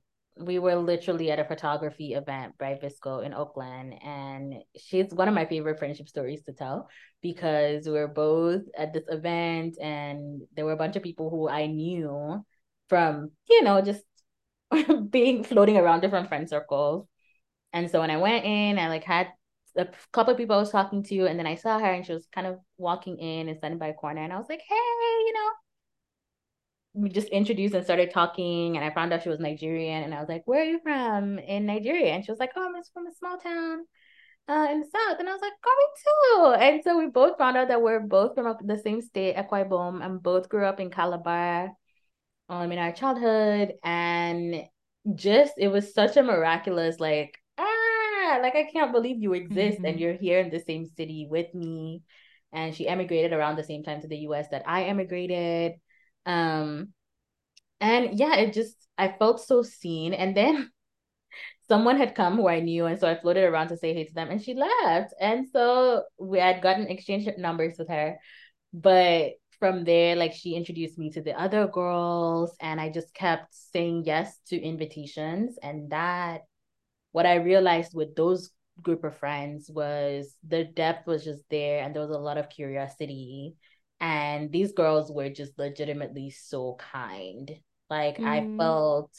we 0.41 0.59
were 0.59 0.77
literally 0.77 1.31
at 1.31 1.39
a 1.39 1.45
photography 1.45 2.15
event 2.15 2.57
by 2.59 2.79
VSCO 2.83 3.25
in 3.25 3.35
Oakland. 3.35 3.95
And 4.03 4.55
she's 4.77 5.13
one 5.13 5.29
of 5.29 5.35
my 5.35 5.47
favorite 5.47 5.79
friendship 5.79 6.09
stories 6.09 6.43
to 6.45 6.53
tell 6.53 6.89
because 7.23 7.87
we 7.87 7.93
were 7.93 8.09
both 8.09 8.63
at 8.77 8.93
this 8.93 9.05
event 9.09 9.77
and 9.81 10.43
there 10.57 10.65
were 10.65 10.73
a 10.73 10.77
bunch 10.77 10.97
of 10.97 11.03
people 11.03 11.31
who 11.31 11.49
I 11.49 11.67
knew 11.67 12.45
from, 12.89 13.31
you 13.49 13.63
know, 13.63 13.81
just 13.81 14.03
being 15.11 15.45
floating 15.45 15.77
around 15.77 16.01
different 16.01 16.29
friend 16.29 16.49
circles. 16.49 17.07
And 17.73 17.91
so 17.91 18.01
when 18.01 18.11
I 18.11 18.17
went 18.17 18.45
in, 18.45 18.79
I 18.79 18.89
like 18.89 19.05
had 19.05 19.29
a 19.77 19.87
couple 20.13 20.33
of 20.33 20.39
people 20.39 20.57
I 20.57 20.61
was 20.61 20.71
talking 20.71 21.03
to, 21.05 21.27
and 21.27 21.39
then 21.39 21.47
I 21.47 21.55
saw 21.55 21.79
her 21.79 21.87
and 21.93 22.05
she 22.05 22.13
was 22.13 22.27
kind 22.35 22.47
of 22.47 22.59
walking 22.77 23.19
in 23.19 23.49
and 23.49 23.59
standing 23.59 23.79
by 23.79 23.89
a 23.89 23.95
corner, 23.95 24.23
and 24.23 24.33
I 24.33 24.39
was 24.39 24.49
like, 24.49 24.63
hey, 24.69 24.75
you 24.75 25.33
know, 25.33 25.51
we 26.93 27.09
just 27.09 27.29
introduced 27.29 27.75
and 27.75 27.85
started 27.85 28.11
talking, 28.13 28.77
and 28.77 28.85
I 28.85 28.93
found 28.93 29.13
out 29.13 29.23
she 29.23 29.29
was 29.29 29.41
Nigerian, 29.41 30.03
and 30.03 30.15
I 30.15 30.21
was 30.21 30.29
like, 30.29 30.43
where 30.47 30.63
are 30.63 30.65
you 30.65 30.81
from 30.83 31.39
in 31.39 31.67
Nigeria? 31.67 32.13
And 32.13 32.25
she 32.25 32.33
was 32.33 32.41
like, 32.41 32.51
oh, 32.57 32.65
I'm 32.65 32.83
from 32.93 33.07
a 33.07 33.15
small 33.19 33.39
town. 33.39 33.85
Uh, 34.49 34.67
in 34.73 34.81
the 34.81 34.87
south, 34.87 35.21
and 35.21 35.29
I 35.29 35.33
was 35.33 35.43
like, 35.43 35.53
"Oh, 35.65 35.77
me 35.79 36.59
too." 36.59 36.65
And 36.65 36.83
so 36.83 36.99
we 36.99 37.07
both 37.07 37.39
found 37.39 37.57
out 37.57 37.69
that 37.69 37.83
we're 37.83 38.01
both 38.01 38.35
from 38.35 38.57
the 38.65 38.79
same 38.79 39.01
state, 39.01 39.37
Akwa 39.37 39.69
Ibom, 39.69 40.05
and 40.05 40.21
both 40.21 40.49
grew 40.49 40.65
up 40.65 40.81
in 40.81 40.91
Calabar 40.91 41.71
um 42.51 42.73
in 42.73 42.79
our 42.79 42.93
childhood 42.93 43.75
and 43.85 44.65
just 45.15 45.55
it 45.57 45.69
was 45.69 45.95
such 45.95 46.17
a 46.17 46.23
miraculous 46.23 47.01
like 47.01 47.39
ah 47.57 48.39
like 48.43 48.57
I 48.57 48.69
can't 48.71 48.93
believe 48.93 49.23
you 49.23 49.33
exist 49.33 49.79
mm-hmm. 49.79 49.87
and 49.87 50.01
you're 50.01 50.15
here 50.15 50.41
in 50.41 50.51
the 50.51 50.61
same 50.61 50.85
city 50.85 51.27
with 51.31 51.55
me 51.55 52.03
and 52.53 52.75
she 52.75 52.89
emigrated 52.89 53.33
around 53.33 53.57
the 53.57 53.65
same 53.65 53.85
time 53.85 54.01
to 54.03 54.09
the 54.09 54.19
US 54.29 54.49
that 54.51 54.65
I 54.67 54.85
emigrated 54.85 55.75
um 56.27 56.89
and 57.81 58.19
yeah 58.19 58.37
it 58.37 58.53
just 58.53 58.77
I 58.99 59.09
felt 59.19 59.41
so 59.41 59.63
seen 59.63 60.15
and 60.15 60.37
then 60.37 60.71
someone 61.69 61.97
had 61.97 62.15
come 62.15 62.37
who 62.37 62.49
I 62.49 62.61
knew, 62.61 62.87
and 62.87 62.99
so 62.99 63.09
I 63.09 63.15
floated 63.15 63.45
around 63.45 63.69
to 63.69 63.77
say 63.77 63.95
hey 63.95 64.05
to 64.05 64.15
them, 64.15 64.29
and 64.31 64.43
she 64.43 64.55
left. 64.55 65.15
And 65.21 65.49
so 65.49 66.03
we 66.19 66.39
had 66.39 66.63
gotten 66.63 66.89
exchange 66.89 67.29
numbers 67.39 67.77
with 67.79 67.89
her, 67.89 68.19
but 68.73 69.35
from 69.59 69.85
there, 69.85 70.17
like 70.17 70.33
she 70.33 70.55
introduced 70.55 70.99
me 70.99 71.11
to 71.11 71.23
the 71.23 71.39
other 71.41 71.69
girls, 71.69 72.57
and 72.61 72.81
I 72.81 72.91
just 72.91 73.15
kept 73.15 73.55
saying 73.55 74.05
yes 74.07 74.39
to 74.49 74.61
invitations. 74.61 75.59
And 75.63 75.91
that, 75.91 76.43
what 77.13 77.27
I 77.27 77.37
realized 77.37 77.95
with 77.95 78.17
those 78.17 78.51
group 78.83 79.05
of 79.05 79.17
friends 79.17 79.71
was 79.71 80.35
the 80.47 80.65
depth 80.65 81.07
was 81.07 81.25
just 81.25 81.43
there, 81.51 81.85
and 81.85 81.95
there 81.95 82.03
was 82.03 82.17
a 82.17 82.19
lot 82.19 82.39
of 82.39 82.49
curiosity. 82.51 83.55
And 84.01 84.51
these 84.51 84.73
girls 84.73 85.13
were 85.13 85.29
just 85.29 85.59
legitimately 85.59 86.31
so 86.31 86.77
kind. 86.79 87.51
Like 87.91 88.19
mm. 88.19 88.27
I 88.27 88.57
felt 88.57 89.11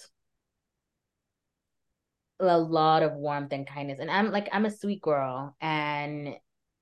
a 2.39 2.57
lot 2.57 3.03
of 3.03 3.13
warmth 3.13 3.53
and 3.53 3.67
kindness. 3.67 3.99
And 3.99 4.09
I'm 4.09 4.31
like, 4.31 4.49
I'm 4.51 4.65
a 4.65 4.71
sweet 4.71 5.01
girl, 5.01 5.55
and 5.61 6.35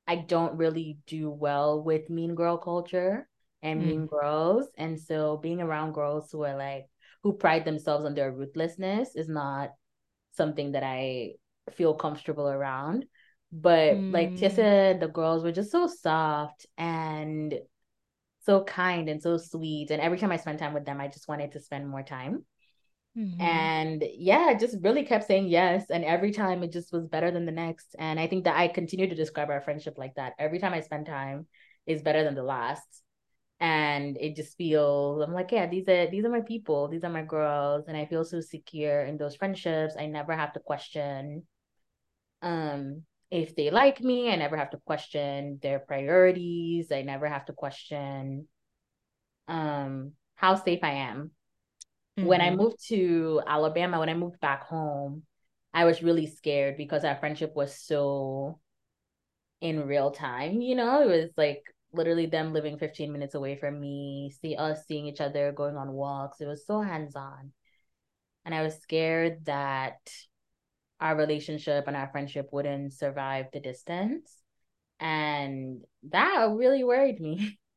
I 0.08 0.16
don't 0.16 0.58
really 0.58 0.98
do 1.06 1.30
well 1.30 1.84
with 1.84 2.10
mean 2.10 2.36
girl 2.36 2.58
culture 2.58 3.28
and 3.62 3.82
mm. 3.82 3.86
mean 3.86 4.06
girls. 4.08 4.68
And 4.78 5.00
so 5.00 5.38
being 5.38 5.62
around 5.62 5.94
girls 5.94 6.32
who 6.32 6.44
are 6.44 6.58
like 6.58 6.86
who 7.24 7.34
pride 7.34 7.66
themselves 7.66 8.06
on 8.06 8.16
their 8.16 8.32
ruthlessness 8.32 9.16
is 9.16 9.28
not 9.28 9.72
something 10.32 10.72
that 10.72 10.84
I 10.84 11.34
feel 11.74 11.94
comfortable 11.94 12.48
around. 12.48 13.06
But 13.52 13.96
mm. 13.96 14.14
like 14.14 14.38
Tessa, 14.38 14.98
the 15.00 15.08
girls 15.08 15.44
were 15.44 15.52
just 15.52 15.72
so 15.72 15.88
soft 15.88 16.66
and 16.78 17.54
so 18.42 18.64
kind 18.64 19.10
and 19.10 19.22
so 19.22 19.38
sweet. 19.38 19.92
And 19.92 20.02
every 20.02 20.18
time 20.18 20.32
I 20.32 20.38
spent 20.38 20.60
time 20.60 20.74
with 20.74 20.86
them, 20.86 21.00
I 21.02 21.08
just 21.08 21.28
wanted 21.28 21.52
to 21.54 21.60
spend 21.60 21.88
more 21.88 22.04
time. 22.04 22.46
Mm-hmm. 23.18 23.42
And 23.42 24.04
yeah, 24.16 24.48
I 24.50 24.54
just 24.56 24.78
really 24.82 25.04
kept 25.04 25.28
saying 25.28 25.48
yes. 25.48 25.90
And 25.90 26.06
every 26.06 26.32
time 26.32 26.64
it 26.64 26.72
just 26.72 26.94
was 26.94 27.08
better 27.08 27.32
than 27.32 27.46
the 27.46 27.52
next. 27.52 27.96
And 27.98 28.20
I 28.20 28.28
think 28.28 28.46
that 28.46 28.58
I 28.58 28.68
continue 28.68 29.10
to 29.10 29.16
describe 29.16 29.50
our 29.50 29.62
friendship 29.62 29.98
like 29.98 30.16
that. 30.16 30.34
Every 30.40 30.60
time 30.60 30.74
I 30.74 30.82
spend 30.82 31.06
time 31.06 31.48
is 31.86 32.02
better 32.02 32.24
than 32.24 32.36
the 32.36 32.44
last 32.44 33.04
and 33.60 34.18
it 34.18 34.36
just 34.36 34.56
feels 34.58 35.22
i'm 35.22 35.34
like 35.34 35.52
yeah 35.52 35.68
these 35.68 35.88
are 35.90 36.10
these 36.10 36.24
are 36.24 36.30
my 36.30 36.42
people 36.42 36.88
these 36.88 37.04
are 37.04 37.10
my 37.10 37.22
girls 37.22 37.86
and 37.88 37.98
i 37.98 38.06
feel 38.06 38.24
so 38.24 38.40
secure 38.40 39.04
in 39.04 39.18
those 39.18 39.36
friendships 39.36 39.96
i 40.00 40.06
never 40.06 40.34
have 40.34 40.54
to 40.54 40.60
question 40.60 41.44
um 42.42 43.04
if 43.32 43.56
they 43.56 43.70
like 43.70 44.02
me 44.02 44.32
i 44.32 44.36
never 44.36 44.58
have 44.58 44.70
to 44.72 44.78
question 44.86 45.60
their 45.62 45.80
priorities 45.80 46.92
i 46.92 47.02
never 47.02 47.28
have 47.28 47.46
to 47.46 47.54
question 47.54 48.48
um 49.48 50.12
how 50.36 50.56
safe 50.56 50.80
i 50.84 50.92
am 50.92 51.32
mm-hmm. 52.18 52.28
when 52.28 52.42
i 52.42 52.50
mm-hmm. 52.50 52.58
moved 52.58 52.88
to 52.88 53.42
alabama 53.46 54.00
when 54.00 54.10
i 54.10 54.14
moved 54.14 54.40
back 54.40 54.64
home 54.64 55.24
i 55.74 55.86
was 55.86 56.04
really 56.04 56.28
scared 56.28 56.78
because 56.78 57.04
our 57.04 57.16
friendship 57.18 57.56
was 57.56 57.76
so 57.76 58.60
in 59.62 59.86
real 59.86 60.12
time 60.12 60.62
you 60.62 60.76
know 60.76 61.02
it 61.02 61.08
was 61.08 61.30
like 61.38 61.64
literally 61.92 62.26
them 62.26 62.54
living 62.54 62.78
15 62.78 63.12
minutes 63.12 63.36
away 63.36 63.56
from 63.56 63.80
me, 63.80 64.34
see 64.42 64.56
us 64.56 64.86
seeing 64.88 65.08
each 65.08 65.22
other, 65.22 65.52
going 65.52 65.78
on 65.78 65.92
walks. 65.92 66.42
It 66.42 66.48
was 66.48 66.66
so 66.66 66.82
hands 66.82 67.16
on. 67.16 67.52
And 68.46 68.54
I 68.54 68.62
was 68.62 68.76
scared 68.78 69.46
that 69.46 69.98
our 71.00 71.16
relationship 71.16 71.86
and 71.88 71.96
our 71.96 72.10
friendship 72.12 72.50
wouldn't 72.52 72.94
survive 72.94 73.48
the 73.52 73.60
distance. 73.60 74.34
And 75.00 75.82
that 76.10 76.50
really 76.52 76.84
worried 76.84 77.20
me. 77.20 77.58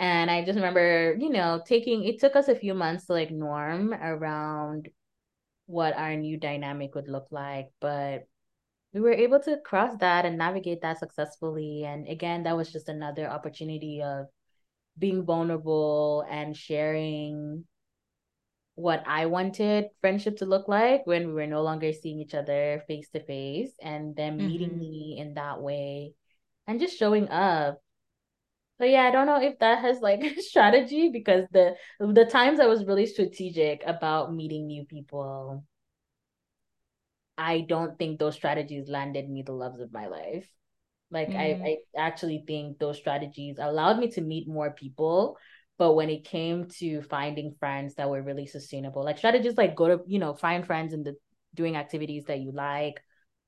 And 0.00 0.30
I 0.30 0.44
just 0.44 0.54
remember, 0.54 1.16
you 1.18 1.28
know, 1.28 1.60
taking 1.66 2.04
it 2.04 2.20
took 2.20 2.36
us 2.36 2.46
a 2.46 2.54
few 2.54 2.72
months 2.72 3.06
to 3.06 3.14
like 3.14 3.32
norm 3.32 3.92
around 3.92 4.88
what 5.66 5.96
our 5.96 6.14
new 6.14 6.38
dynamic 6.38 6.94
would 6.94 7.08
look 7.08 7.26
like. 7.32 7.70
But 7.80 8.28
we 8.92 9.00
were 9.00 9.12
able 9.12 9.40
to 9.40 9.58
cross 9.64 9.96
that 9.98 10.24
and 10.24 10.38
navigate 10.38 10.82
that 10.82 10.98
successfully. 10.98 11.84
And 11.84 12.08
again, 12.08 12.44
that 12.44 12.56
was 12.56 12.72
just 12.72 12.88
another 12.88 13.28
opportunity 13.28 14.02
of 14.02 14.26
being 14.98 15.24
vulnerable 15.24 16.24
and 16.30 16.56
sharing 16.56 17.64
what 18.78 19.02
I 19.06 19.26
wanted 19.26 19.86
friendship 20.00 20.38
to 20.38 20.46
look 20.46 20.68
like 20.68 21.06
when 21.06 21.26
we 21.28 21.32
were 21.34 21.46
no 21.46 21.62
longer 21.62 21.92
seeing 21.92 22.20
each 22.20 22.34
other 22.34 22.82
face 22.86 23.08
to 23.10 23.20
face 23.20 23.72
and 23.82 24.14
them 24.16 24.38
mm-hmm. 24.38 24.46
meeting 24.46 24.78
me 24.78 25.16
in 25.18 25.34
that 25.34 25.60
way 25.60 26.14
and 26.66 26.80
just 26.80 26.98
showing 26.98 27.28
up 27.30 27.80
But 28.78 28.90
yeah, 28.90 29.02
I 29.04 29.10
don't 29.10 29.26
know 29.26 29.40
if 29.42 29.58
that 29.58 29.80
has 29.80 30.00
like 30.00 30.22
strategy 30.40 31.10
because 31.10 31.46
the 31.52 31.76
the 32.00 32.24
times 32.24 32.60
I 32.60 32.66
was 32.66 32.84
really 32.84 33.06
strategic 33.06 33.82
about 33.86 34.32
meeting 34.34 34.66
new 34.66 34.84
people, 34.84 35.64
I 37.36 37.60
don't 37.60 37.98
think 37.98 38.18
those 38.18 38.34
strategies 38.34 38.88
landed 38.88 39.28
me 39.28 39.42
the 39.42 39.52
loves 39.52 39.80
of 39.80 39.92
my 39.92 40.06
life. 40.06 40.48
Like 41.10 41.30
mm. 41.30 41.36
I, 41.36 41.46
I 41.64 41.76
actually 41.96 42.44
think 42.46 42.78
those 42.78 42.98
strategies 42.98 43.56
allowed 43.58 43.98
me 43.98 44.10
to 44.12 44.20
meet 44.20 44.48
more 44.48 44.70
people. 44.72 45.38
But 45.78 45.94
when 45.94 46.10
it 46.10 46.24
came 46.24 46.66
to 46.80 47.02
finding 47.02 47.54
friends 47.58 47.94
that 47.94 48.10
were 48.10 48.22
really 48.22 48.46
sustainable, 48.46 49.04
like 49.04 49.18
strategies 49.18 49.56
like 49.56 49.76
go 49.76 49.88
to, 49.88 50.04
you 50.06 50.18
know, 50.18 50.34
find 50.34 50.66
friends 50.66 50.92
and 50.92 51.04
the 51.04 51.14
doing 51.54 51.76
activities 51.76 52.24
that 52.26 52.40
you 52.40 52.52
like, 52.52 53.00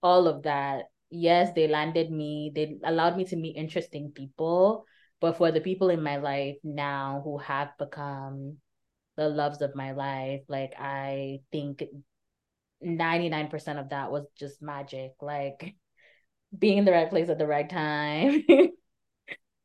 all 0.02 0.28
of 0.28 0.44
that. 0.44 0.84
Yes, 1.10 1.52
they 1.54 1.66
landed 1.66 2.10
me, 2.10 2.52
they 2.54 2.78
allowed 2.84 3.16
me 3.16 3.24
to 3.26 3.36
meet 3.36 3.56
interesting 3.56 4.12
people. 4.14 4.86
But 5.20 5.36
for 5.36 5.50
the 5.50 5.60
people 5.60 5.90
in 5.90 6.02
my 6.02 6.16
life 6.16 6.56
now 6.62 7.20
who 7.24 7.38
have 7.38 7.76
become 7.78 8.58
the 9.16 9.28
loves 9.28 9.60
of 9.60 9.74
my 9.74 9.92
life, 9.92 10.42
like 10.48 10.74
I 10.78 11.40
think 11.52 11.82
99% 12.80 13.78
of 13.78 13.90
that 13.90 14.10
was 14.12 14.26
just 14.38 14.62
magic. 14.62 15.12
Like 15.20 15.74
being 16.58 16.78
in 16.78 16.84
the 16.84 16.92
right 16.92 17.10
place 17.10 17.28
at 17.28 17.38
the 17.38 17.46
right 17.46 17.68
time. 17.68 18.44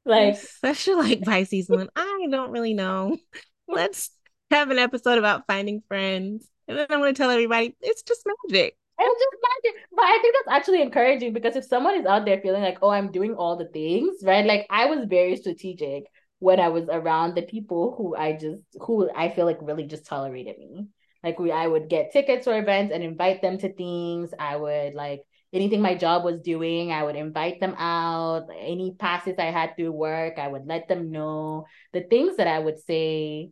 like 0.06 0.34
especially 0.36 0.96
like 0.96 1.22
Pisces 1.26 1.70
moon. 1.70 1.90
I 1.96 2.28
don't 2.30 2.52
really 2.52 2.74
know. 2.74 3.18
Let's 3.68 4.12
have 4.52 4.70
an 4.70 4.80
episode 4.80 5.18
about 5.18 5.48
finding 5.48 5.82
friends. 5.88 6.48
And 6.68 6.78
then 6.78 6.88
I'm 6.90 7.00
gonna 7.00 7.14
tell 7.14 7.32
everybody 7.32 7.76
it's 7.82 8.04
just 8.04 8.24
magic. 8.26 8.78
It's 8.98 9.24
just 9.24 9.44
magic. 9.44 9.82
But 9.92 10.06
I 10.06 10.20
think 10.22 10.36
that's 10.36 10.58
actually 10.58 10.82
encouraging 10.82 11.34
because 11.34 11.56
if 11.56 11.66
someone 11.66 11.96
is 11.96 12.06
out 12.06 12.26
there 12.26 12.40
feeling 12.40 12.64
like, 12.64 12.80
oh, 12.82 12.90
I'm 12.90 13.12
doing 13.12 13.36
all 13.36 13.58
the 13.58 13.68
things, 13.68 14.18
right? 14.24 14.46
Like 14.46 14.66
I 14.70 14.86
was 14.86 15.06
very 15.08 15.36
strategic 15.36 16.06
when 16.40 16.60
I 16.60 16.70
was 16.70 16.86
around 16.90 17.36
the 17.36 17.42
people 17.42 17.96
who 17.98 18.16
I 18.16 18.34
just 18.34 18.62
who 18.80 19.10
I 19.16 19.30
feel 19.30 19.46
like 19.46 19.60
really 19.62 19.86
just 19.86 20.06
tolerated 20.06 20.58
me. 20.58 20.88
Like 21.24 21.40
we 21.40 21.52
I 21.52 21.66
would 21.66 21.90
get 21.90 22.12
tickets 22.12 22.46
for 22.46 22.58
events 22.58 22.94
and 22.94 23.04
invite 23.04 23.42
them 23.42 23.58
to 23.60 23.74
things. 23.74 24.32
I 24.40 24.56
would 24.56 24.94
like 24.94 25.22
anything 25.56 25.82
my 25.82 25.96
job 25.96 26.24
was 26.24 26.42
doing, 26.42 26.92
I 26.92 27.04
would 27.04 27.16
invite 27.16 27.60
them 27.60 27.76
out. 27.78 28.48
Any 28.56 28.96
passes 29.00 29.36
I 29.40 29.46
had 29.46 29.76
through 29.76 29.94
work, 29.94 30.38
I 30.38 30.48
would 30.48 30.68
let 30.68 30.88
them 30.88 31.12
know. 31.12 31.66
The 31.94 32.02
things 32.02 32.38
that 32.38 32.48
I 32.48 32.60
would 32.60 32.80
say, 32.80 33.52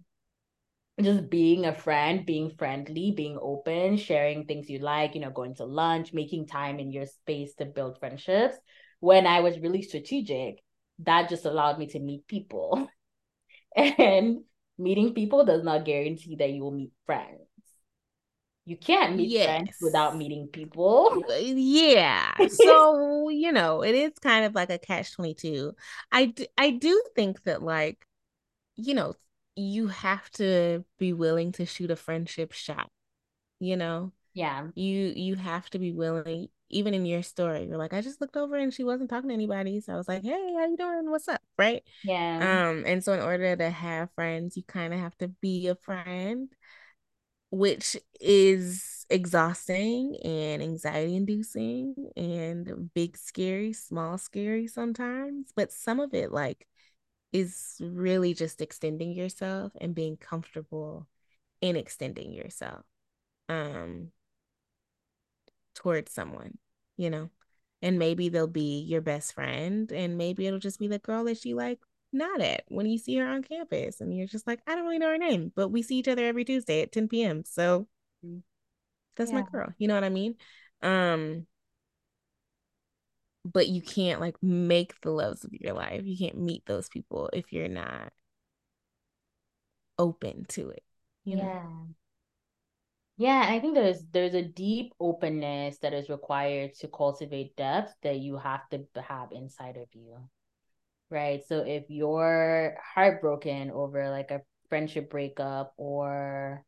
just 1.02 1.30
being 1.30 1.66
a 1.66 1.74
friend, 1.74 2.26
being 2.26 2.52
friendly, 2.52 3.12
being 3.12 3.40
open, 3.42 3.98
sharing 3.98 4.46
things 4.46 4.70
you 4.70 4.80
like, 4.80 5.16
you 5.16 5.22
know, 5.22 5.32
going 5.32 5.56
to 5.56 5.66
lunch, 5.66 6.14
making 6.14 6.48
time 6.48 6.80
in 6.80 6.92
your 6.92 7.06
space 7.06 7.56
to 7.56 7.66
build 7.66 8.00
friendships. 8.00 8.58
When 9.00 9.26
I 9.26 9.40
was 9.40 9.60
really 9.60 9.82
strategic, 9.82 10.60
that 11.00 11.30
just 11.30 11.46
allowed 11.46 11.80
me 11.80 11.88
to 11.88 12.00
meet 12.00 12.28
people. 12.28 12.88
and 13.76 14.44
meeting 14.78 15.14
people 15.14 15.46
does 15.46 15.64
not 15.64 15.86
guarantee 15.86 16.36
that 16.38 16.52
you 16.52 16.64
will 16.64 16.72
meet 16.72 16.92
friends 17.06 17.43
you 18.66 18.78
can't 18.78 19.18
meet 19.18 19.30
yes. 19.30 19.46
friends 19.46 19.78
without 19.82 20.18
meeting 20.18 20.48
people. 20.48 21.24
Uh, 21.30 21.36
yeah. 21.38 22.34
So, 22.50 23.30
you 23.30 23.52
know, 23.52 23.82
it 23.84 23.94
is 23.94 24.14
kind 24.22 24.46
of 24.46 24.56
like 24.56 24.70
a 24.70 24.78
catch 24.78 25.14
22. 25.14 25.74
I 26.12 26.34
I 26.58 26.72
do 26.72 27.02
think 27.16 27.44
that 27.44 27.62
like 27.62 28.08
you 28.76 28.94
know, 28.94 29.14
you 29.56 29.88
have 29.88 30.30
to 30.32 30.84
be 30.98 31.14
willing 31.14 31.52
to 31.54 31.66
shoot 31.66 31.92
a 31.92 31.96
friendship 31.96 32.54
shot. 32.54 32.90
You 33.60 33.78
know? 33.78 34.12
Yeah. 34.34 34.68
You 34.76 35.14
you 35.16 35.36
have 35.36 35.70
to 35.72 35.80
be 35.80 35.92
willing 35.92 36.48
even 36.70 36.94
in 36.94 37.06
your 37.06 37.22
story. 37.22 37.66
You're 37.68 37.78
like 37.78 37.94
I 37.94 38.02
just 38.02 38.22
looked 38.22 38.38
over 38.38 38.56
and 38.56 38.74
she 38.74 38.84
wasn't 38.84 39.10
talking 39.10 39.30
to 39.30 39.34
anybody. 39.34 39.82
So 39.82 39.94
I 39.94 39.98
was 39.98 40.08
like, 40.08 40.24
"Hey, 40.24 40.54
how 40.58 40.66
you 40.66 40.78
doing? 40.78 41.12
What's 41.12 41.28
up?" 41.28 41.42
right? 41.58 41.84
Yeah. 42.04 42.70
Um 42.70 42.84
and 42.86 43.04
so 43.04 43.14
in 43.14 43.20
order 43.20 43.56
to 43.56 43.70
have 43.70 44.10
friends, 44.16 44.56
you 44.56 44.64
kind 44.64 44.94
of 44.94 45.00
have 45.00 45.18
to 45.18 45.28
be 45.28 45.68
a 45.68 45.76
friend 45.76 46.50
which 47.54 47.96
is 48.20 49.06
exhausting 49.12 50.18
and 50.26 50.64
anxiety 50.64 51.16
inducing 51.16 51.94
and 52.18 52.92
big 52.96 53.16
scary 53.16 53.72
small 53.72 54.18
scary 54.18 54.66
sometimes 54.66 55.52
but 55.56 55.72
some 55.72 56.00
of 56.00 56.16
it 56.16 56.32
like 56.32 56.68
is 57.32 57.76
really 57.80 58.34
just 58.34 58.60
extending 58.60 59.12
yourself 59.14 59.72
and 59.80 59.94
being 59.94 60.18
comfortable 60.18 61.08
in 61.62 61.76
extending 61.76 62.34
yourself 62.34 62.84
um 63.50 64.12
towards 65.76 66.12
someone 66.12 66.58
you 66.98 67.10
know? 67.10 67.30
And 67.82 68.00
maybe 68.00 68.30
they'll 68.30 68.48
be 68.48 68.82
your 68.82 69.02
best 69.02 69.34
friend 69.34 69.92
and 69.92 70.18
maybe 70.18 70.48
it'll 70.48 70.60
just 70.60 70.80
be 70.80 70.88
the 70.88 71.00
girl 71.00 71.26
that 71.26 71.44
you 71.44 71.56
like 71.56 71.80
not 72.14 72.42
at 72.42 72.64
when 72.68 72.86
you 72.86 72.98
see 72.98 73.16
her 73.18 73.28
on 73.28 73.44
campus 73.44 74.02
and 74.02 74.16
you're 74.16 74.28
just 74.28 74.48
like 74.48 74.60
i 74.68 74.76
don't 74.76 74.86
really 74.86 75.00
know 75.00 75.10
her 75.10 75.18
name 75.18 75.52
but 75.56 75.70
we 75.70 75.82
see 75.82 75.98
each 75.98 76.08
other 76.08 76.26
every 76.26 76.46
tuesday 76.46 76.82
at 76.82 76.92
10 76.92 77.08
p.m 77.08 77.44
so 77.46 77.88
mm. 78.26 78.42
that's 79.16 79.32
yeah. 79.32 79.42
my 79.42 79.46
girl 79.52 79.74
you 79.78 79.88
know 79.88 79.96
what 79.96 80.04
i 80.04 80.10
mean 80.10 80.36
um 80.82 81.46
but 83.46 83.68
you 83.68 83.82
can't 83.82 84.22
like 84.22 84.42
make 84.42 85.00
the 85.02 85.12
loves 85.12 85.44
of 85.44 85.54
your 85.54 85.74
life 85.74 86.02
you 86.06 86.18
can't 86.18 86.38
meet 86.38 86.66
those 86.66 86.88
people 86.90 87.30
if 87.34 87.52
you're 87.52 87.68
not 87.68 88.12
open 90.00 90.46
to 90.48 90.70
it 90.70 90.84
yeah 91.26 91.36
know? 91.36 91.88
yeah 93.18 93.46
i 93.50 93.60
think 93.60 93.76
there's 93.76 94.04
there's 94.12 94.34
a 94.34 94.42
deep 94.42 94.94
openness 95.00 95.78
that 95.80 95.94
is 95.94 96.10
required 96.10 96.74
to 96.74 96.88
cultivate 96.88 97.56
depth 97.56 97.94
that 98.02 98.20
you 98.20 98.38
have 98.38 98.62
to 98.70 98.86
have 99.02 99.32
inside 99.32 99.78
of 99.78 99.88
you 99.94 100.18
right? 101.14 101.42
So 101.48 101.60
if 101.60 101.84
you're 101.88 102.76
heartbroken 102.96 103.72
over 103.72 104.10
like 104.10 104.32
a 104.32 104.42
friendship 104.70 105.12
breakup 105.12 105.74
or 105.78 106.66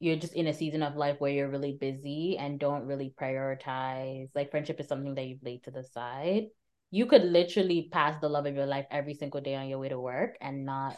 you're 0.00 0.16
just 0.16 0.34
in 0.34 0.48
a 0.48 0.52
season 0.52 0.82
of 0.82 0.96
life 0.96 1.20
where 1.20 1.30
you're 1.30 1.48
really 1.48 1.78
busy 1.80 2.36
and 2.36 2.58
don't 2.58 2.86
really 2.86 3.14
prioritize 3.18 4.28
like 4.34 4.50
friendship 4.50 4.80
is 4.80 4.88
something 4.88 5.14
that 5.14 5.26
you've 5.26 5.44
laid 5.44 5.62
to 5.62 5.70
the 5.70 5.84
side 5.84 6.46
you 6.90 7.06
could 7.06 7.22
literally 7.22 7.88
pass 7.92 8.20
the 8.20 8.28
love 8.28 8.44
of 8.44 8.56
your 8.56 8.66
life 8.66 8.84
every 8.90 9.14
single 9.14 9.40
day 9.40 9.54
on 9.54 9.68
your 9.68 9.78
way 9.78 9.88
to 9.88 10.00
work 10.00 10.36
and 10.40 10.66
not 10.66 10.96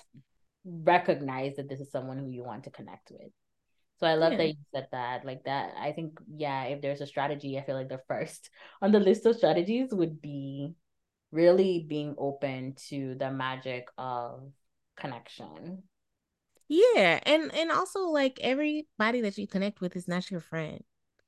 recognize 0.65 1.57
that 1.57 1.69
this 1.69 1.81
is 1.81 1.93
someone 1.93 2.17
who 2.17 2.31
you 2.31 2.43
want 2.43 2.65
to 2.65 2.71
connect 2.71 3.11
with 3.11 3.31
so 4.01 4.07
i 4.07 4.15
love 4.15 4.33
yeah. 4.33 4.39
that 4.39 4.49
you 4.49 4.55
said 4.75 4.89
that 4.91 5.27
like 5.27 5.45
that 5.45 5.75
i 5.79 5.93
think 5.93 6.19
yeah 6.35 6.65
if 6.65 6.81
there's 6.81 7.03
a 7.03 7.07
strategy 7.07 7.59
i 7.59 7.63
feel 7.63 7.77
like 7.77 7.91
the 7.91 8.01
first 8.09 8.49
on 8.81 8.91
the 8.91 9.01
list 9.01 9.27
of 9.27 9.37
strategies 9.37 9.93
would 9.93 10.23
be 10.23 10.73
really 11.35 11.85
being 11.87 12.15
open 12.17 12.75
to 12.89 13.15
the 13.17 13.31
magic 13.31 13.89
of 13.99 14.41
connection. 14.97 15.83
Yeah, 16.69 17.21
and 17.25 17.53
and 17.55 17.71
also 17.71 18.09
like 18.09 18.39
everybody 18.41 19.21
that 19.21 19.37
you 19.37 19.47
connect 19.47 19.81
with 19.81 19.97
is 19.97 20.09
not 20.09 20.31
your 20.31 20.41
friend. 20.41 20.83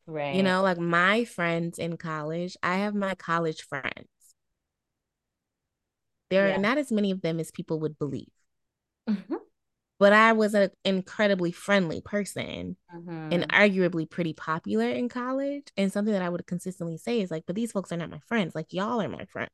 Right. 0.07 0.37
You 0.37 0.43
know, 0.43 0.63
like 0.63 0.79
my 0.79 1.25
friends 1.25 1.79
in 1.79 1.97
college, 1.97 2.57
I 2.63 2.77
have 2.77 2.95
my 2.95 3.15
college 3.17 3.63
friends. 3.63 4.09
There 6.31 6.49
yeah. 6.49 6.57
are 6.57 6.59
not 6.59 6.79
as 6.79 6.93
many 6.93 7.11
of 7.11 7.23
them 7.23 7.41
as 7.41 7.51
people 7.51 7.81
would 7.81 7.99
believe. 7.99 8.31
Mm-hmm. 9.09 9.35
But 9.99 10.13
I 10.13 10.33
was 10.33 10.55
an 10.55 10.71
incredibly 10.85 11.53
friendly 11.53 12.01
person 12.03 12.77
mm-hmm. 12.95 13.33
and 13.33 13.49
arguably 13.49 14.09
pretty 14.09 14.35
popular 14.35 14.89
in 14.89 15.09
college. 15.09 15.69
And 15.77 15.91
something 15.91 16.13
that 16.13 16.23
I 16.23 16.29
would 16.29 16.47
consistently 16.47 16.99
say 16.99 17.21
is 17.21 17.31
like, 17.31 17.45
but 17.47 17.57
these 17.57 17.73
folks 17.73 17.93
are 17.93 17.97
not 17.97 18.11
my 18.11 18.21
friends. 18.27 18.55
Like, 18.55 18.73
y'all 18.73 19.01
are 19.01 19.09
my 19.09 19.25
friends. 19.25 19.51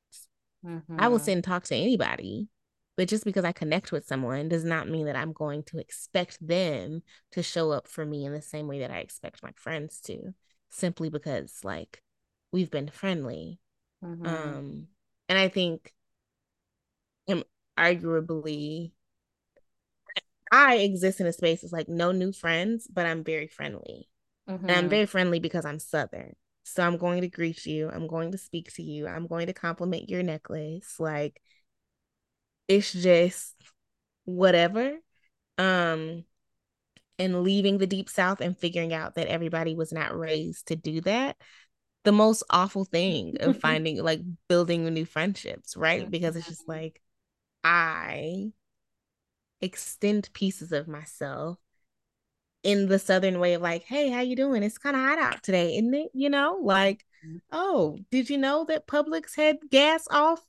Mm-hmm. 0.64 0.96
I 0.98 1.08
will 1.08 1.18
sit 1.18 1.32
and 1.32 1.44
talk 1.44 1.64
to 1.64 1.74
anybody. 1.76 2.48
But 2.96 3.08
just 3.08 3.24
because 3.24 3.44
I 3.44 3.52
connect 3.52 3.90
with 3.90 4.06
someone 4.06 4.48
does 4.48 4.64
not 4.64 4.88
mean 4.88 5.06
that 5.06 5.16
I'm 5.16 5.32
going 5.32 5.62
to 5.64 5.78
expect 5.78 6.46
them 6.46 7.02
to 7.32 7.42
show 7.42 7.70
up 7.70 7.88
for 7.88 8.04
me 8.04 8.26
in 8.26 8.32
the 8.34 8.42
same 8.42 8.68
way 8.68 8.80
that 8.80 8.90
I 8.90 8.98
expect 8.98 9.42
my 9.42 9.52
friends 9.56 9.98
to, 10.02 10.34
simply 10.70 11.08
because 11.08 11.60
like 11.64 12.02
we've 12.52 12.70
been 12.70 12.88
friendly. 12.88 13.58
Mm-hmm. 14.04 14.26
Um, 14.26 14.86
and 15.28 15.38
I 15.38 15.48
think 15.48 15.92
am 17.28 17.44
arguably 17.78 18.92
I 20.52 20.76
exist 20.76 21.18
in 21.18 21.26
a 21.26 21.32
space 21.32 21.62
that's 21.62 21.72
like 21.72 21.88
no 21.88 22.12
new 22.12 22.30
friends, 22.30 22.86
but 22.92 23.06
I'm 23.06 23.24
very 23.24 23.46
friendly. 23.46 24.08
Mm-hmm. 24.48 24.68
And 24.68 24.70
I'm 24.70 24.78
mm-hmm. 24.80 24.88
very 24.88 25.06
friendly 25.06 25.40
because 25.40 25.64
I'm 25.64 25.78
Southern. 25.78 26.34
So 26.64 26.82
I'm 26.82 26.96
going 26.96 27.22
to 27.22 27.28
greet 27.28 27.66
you. 27.66 27.90
I'm 27.90 28.06
going 28.06 28.32
to 28.32 28.38
speak 28.38 28.72
to 28.74 28.82
you. 28.82 29.06
I'm 29.06 29.26
going 29.26 29.46
to 29.46 29.52
compliment 29.52 30.08
your 30.08 30.22
necklace. 30.22 30.98
Like 30.98 31.40
it's 32.68 32.92
just 32.92 33.54
whatever. 34.24 34.96
Um 35.58 36.24
and 37.18 37.42
leaving 37.42 37.78
the 37.78 37.86
deep 37.86 38.08
south 38.08 38.40
and 38.40 38.56
figuring 38.58 38.92
out 38.92 39.14
that 39.14 39.28
everybody 39.28 39.74
was 39.74 39.92
not 39.92 40.18
raised 40.18 40.68
to 40.68 40.76
do 40.76 41.00
that. 41.02 41.36
The 42.04 42.12
most 42.12 42.42
awful 42.50 42.84
thing 42.84 43.36
of 43.40 43.56
finding 43.60 44.02
like 44.02 44.20
building 44.48 44.84
new 44.92 45.04
friendships, 45.04 45.76
right? 45.76 46.10
Because 46.10 46.36
it's 46.36 46.48
just 46.48 46.66
like 46.68 47.00
I 47.62 48.52
extend 49.60 50.28
pieces 50.32 50.72
of 50.72 50.88
myself 50.88 51.58
in 52.62 52.86
the 52.88 52.98
southern 52.98 53.38
way 53.40 53.54
of 53.54 53.62
like 53.62 53.82
hey 53.84 54.08
how 54.08 54.20
you 54.20 54.36
doing 54.36 54.62
it's 54.62 54.78
kind 54.78 54.96
of 54.96 55.02
hot 55.02 55.18
out 55.18 55.42
today 55.42 55.76
isn't 55.76 55.94
it 55.94 56.10
you 56.14 56.30
know 56.30 56.58
like 56.62 57.04
mm-hmm. 57.26 57.38
oh 57.50 57.98
did 58.10 58.30
you 58.30 58.38
know 58.38 58.64
that 58.64 58.86
publix 58.86 59.34
had 59.36 59.58
gas 59.70 60.06
off 60.10 60.40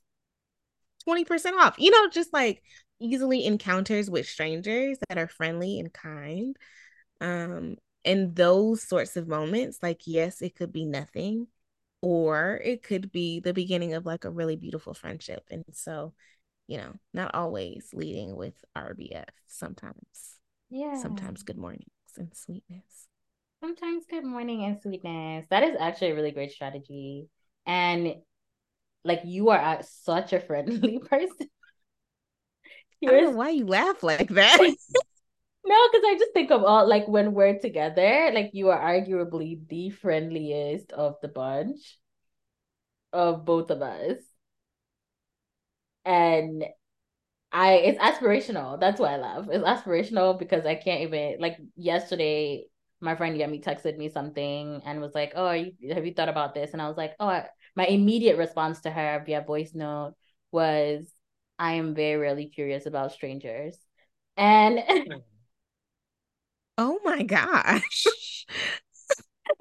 20% 1.06 1.52
off. 1.58 1.74
You 1.78 1.90
know, 1.90 2.08
just 2.08 2.32
like 2.32 2.62
easily 3.00 3.44
encounters 3.44 4.10
with 4.10 4.26
strangers 4.26 4.98
that 5.08 5.18
are 5.18 5.28
friendly 5.28 5.78
and 5.78 5.92
kind. 5.92 6.56
Um, 7.20 7.76
and 8.04 8.34
those 8.34 8.82
sorts 8.82 9.16
of 9.16 9.28
moments, 9.28 9.78
like, 9.82 10.02
yes, 10.06 10.42
it 10.42 10.54
could 10.54 10.72
be 10.72 10.84
nothing, 10.84 11.46
or 12.02 12.60
it 12.62 12.82
could 12.82 13.10
be 13.12 13.40
the 13.40 13.54
beginning 13.54 13.94
of 13.94 14.04
like 14.04 14.24
a 14.24 14.30
really 14.30 14.56
beautiful 14.56 14.94
friendship. 14.94 15.44
And 15.50 15.64
so, 15.72 16.12
you 16.66 16.78
know, 16.78 16.94
not 17.12 17.34
always 17.34 17.90
leading 17.92 18.36
with 18.36 18.54
RBF, 18.76 19.28
sometimes. 19.46 20.38
Yeah. 20.70 21.00
Sometimes 21.00 21.42
good 21.42 21.58
mornings 21.58 21.93
and 22.18 22.34
sweetness. 22.34 23.08
Sometimes 23.60 24.04
good 24.08 24.24
morning 24.24 24.64
and 24.64 24.80
sweetness. 24.80 25.46
That 25.50 25.62
is 25.62 25.76
actually 25.78 26.10
a 26.10 26.14
really 26.14 26.32
great 26.32 26.52
strategy. 26.52 27.28
And 27.66 28.16
like 29.04 29.20
you 29.24 29.50
are 29.50 29.80
such 29.82 30.32
a 30.32 30.40
friendly 30.40 30.98
person. 31.10 31.48
I 33.02 33.10
don't 33.10 33.24
know 33.24 33.30
why 33.30 33.50
you 33.50 33.66
laugh 33.66 34.02
like 34.02 34.28
that. 34.30 34.58
no, 34.60 35.88
because 35.92 36.04
I 36.06 36.16
just 36.18 36.32
think 36.32 36.50
of 36.50 36.64
all 36.64 36.88
like 36.88 37.06
when 37.06 37.34
we're 37.34 37.58
together, 37.58 38.30
like 38.34 38.50
you 38.54 38.70
are 38.70 38.78
arguably 38.78 39.66
the 39.68 39.90
friendliest 39.90 40.92
of 40.92 41.16
the 41.20 41.28
bunch 41.28 41.98
of 43.12 43.44
both 43.44 43.70
of 43.70 43.82
us. 43.82 44.18
And 46.04 46.64
I 47.54 47.74
it's 47.74 48.00
aspirational. 48.00 48.80
That's 48.80 49.00
what 49.00 49.12
I 49.12 49.16
love. 49.16 49.48
It's 49.50 49.64
aspirational 49.64 50.38
because 50.38 50.66
I 50.66 50.74
can't 50.74 51.02
even 51.02 51.36
like 51.40 51.58
yesterday 51.76 52.66
my 53.00 53.16
friend 53.16 53.38
Yemi 53.38 53.62
texted 53.62 53.96
me 53.98 54.10
something 54.10 54.82
and 54.84 55.00
was 55.00 55.14
like, 55.14 55.32
"Oh, 55.36 55.52
you, 55.52 55.72
have 55.94 56.04
you 56.06 56.14
thought 56.14 56.28
about 56.28 56.54
this?" 56.54 56.72
And 56.72 56.82
I 56.82 56.88
was 56.88 56.96
like, 56.96 57.14
"Oh, 57.20 57.28
I, 57.28 57.46
my 57.76 57.86
immediate 57.86 58.38
response 58.38 58.80
to 58.82 58.90
her 58.90 59.22
via 59.24 59.42
voice 59.42 59.72
note 59.74 60.14
was, 60.52 61.06
I 61.58 61.74
am 61.74 61.94
very 61.94 62.16
rarely 62.16 62.46
curious 62.46 62.86
about 62.86 63.12
strangers. 63.12 63.78
And 64.36 64.80
oh 66.78 66.98
my 67.04 67.22
gosh. 67.22 68.06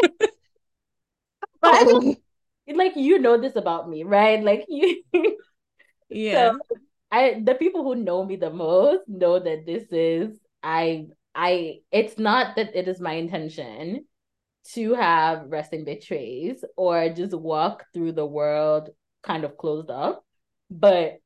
oh. 1.63 2.15
like 2.75 2.95
you 2.95 3.19
know 3.19 3.37
this 3.39 3.55
about 3.55 3.89
me, 3.89 4.03
right? 4.03 4.43
Like 4.43 4.65
you 4.69 5.03
Yeah. 6.09 6.51
So 6.51 6.59
I 7.13 7.39
the 7.43 7.53
people 7.53 7.83
who 7.83 7.93
know 7.93 8.25
me 8.25 8.37
the 8.37 8.49
most 8.49 9.07
know 9.07 9.37
that 9.37 9.67
this 9.67 9.85
is 9.91 10.39
I 10.63 11.09
I 11.35 11.81
it's 11.91 12.17
not 12.17 12.55
that 12.55 12.75
it 12.75 12.87
is 12.87 12.99
my 12.99 13.13
intention 13.13 14.05
to 14.73 14.95
have 14.95 15.45
resting 15.45 15.85
betrays 15.85 16.65
or 16.75 17.09
just 17.09 17.33
walk 17.35 17.85
through 17.93 18.13
the 18.13 18.25
world 18.25 18.89
kind 19.21 19.43
of 19.43 19.57
closed 19.57 19.91
up. 19.91 20.25
But 20.71 21.19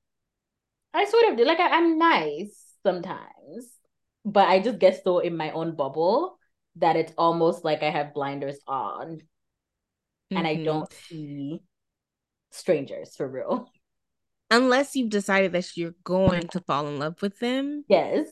I 0.94 1.06
sort 1.06 1.30
of 1.30 1.38
do 1.38 1.46
like 1.46 1.62
I, 1.62 1.70
I'm 1.70 1.98
nice 1.98 2.62
sometimes, 2.84 3.72
but 4.26 4.50
I 4.50 4.60
just 4.60 4.80
get 4.80 5.02
so 5.06 5.20
in 5.20 5.38
my 5.38 5.52
own 5.52 5.78
bubble 5.78 6.38
that 6.76 6.98
it's 6.98 7.14
almost 7.18 7.64
like 7.64 7.82
I 7.82 7.92
have 7.92 8.14
blinders 8.14 8.60
on 8.68 9.08
mm-hmm. 9.08 10.38
and 10.38 10.46
I 10.46 10.56
mm-hmm. 10.56 10.66
don't 10.66 10.92
see 10.92 11.62
strangers 12.52 13.16
for 13.16 13.26
real. 13.26 13.70
Unless 14.50 14.96
you've 14.96 15.10
decided 15.10 15.52
that 15.52 15.76
you're 15.76 15.96
going 16.04 16.48
to 16.50 16.62
fall 16.62 16.88
in 16.88 17.00
love 17.00 17.22
with 17.22 17.40
them. 17.40 17.84
Yes. 17.90 18.28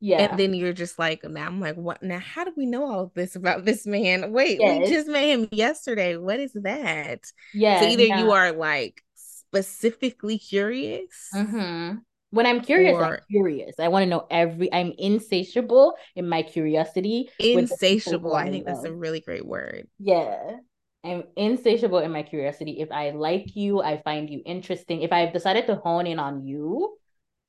Yeah. 0.00 0.22
And 0.30 0.38
then 0.38 0.54
you're 0.54 0.72
just 0.72 0.98
like, 0.98 1.22
now 1.24 1.46
I'm 1.46 1.60
like, 1.60 1.76
what? 1.76 2.02
Now, 2.02 2.18
how 2.18 2.44
do 2.44 2.52
we 2.56 2.66
know 2.66 2.90
all 2.90 3.00
of 3.00 3.14
this 3.14 3.36
about 3.36 3.64
this 3.64 3.86
man? 3.86 4.32
Wait, 4.32 4.58
yes. 4.58 4.80
we 4.80 4.94
just 4.94 5.08
met 5.08 5.26
him 5.26 5.48
yesterday. 5.52 6.16
What 6.16 6.40
is 6.40 6.52
that? 6.54 7.20
Yeah. 7.52 7.80
So 7.80 7.86
either 7.86 8.04
yeah. 8.04 8.20
you 8.20 8.32
are 8.32 8.52
like 8.52 9.02
specifically 9.14 10.38
curious. 10.38 11.28
Mm-hmm. 11.34 11.98
When 12.30 12.46
I'm 12.46 12.60
curious, 12.60 12.94
or... 12.94 13.04
I'm 13.04 13.20
curious. 13.30 13.74
I 13.78 13.88
want 13.88 14.04
to 14.04 14.08
know 14.08 14.26
every, 14.30 14.72
I'm 14.72 14.92
insatiable 14.96 15.94
in 16.14 16.28
my 16.28 16.42
curiosity. 16.42 17.28
Insatiable. 17.38 18.34
I 18.34 18.48
think 18.48 18.66
that's 18.66 18.84
a 18.84 18.92
really 18.92 19.20
great 19.20 19.44
word. 19.44 19.88
Yeah. 19.98 20.56
I'm 21.02 21.24
insatiable 21.36 21.98
in 21.98 22.12
my 22.12 22.22
curiosity. 22.22 22.80
If 22.80 22.92
I 22.92 23.10
like 23.10 23.56
you, 23.56 23.80
I 23.80 24.02
find 24.02 24.28
you 24.28 24.42
interesting. 24.44 25.02
If 25.02 25.12
I've 25.12 25.32
decided 25.32 25.66
to 25.66 25.76
hone 25.76 26.06
in 26.06 26.18
on 26.18 26.46
you, 26.46 26.96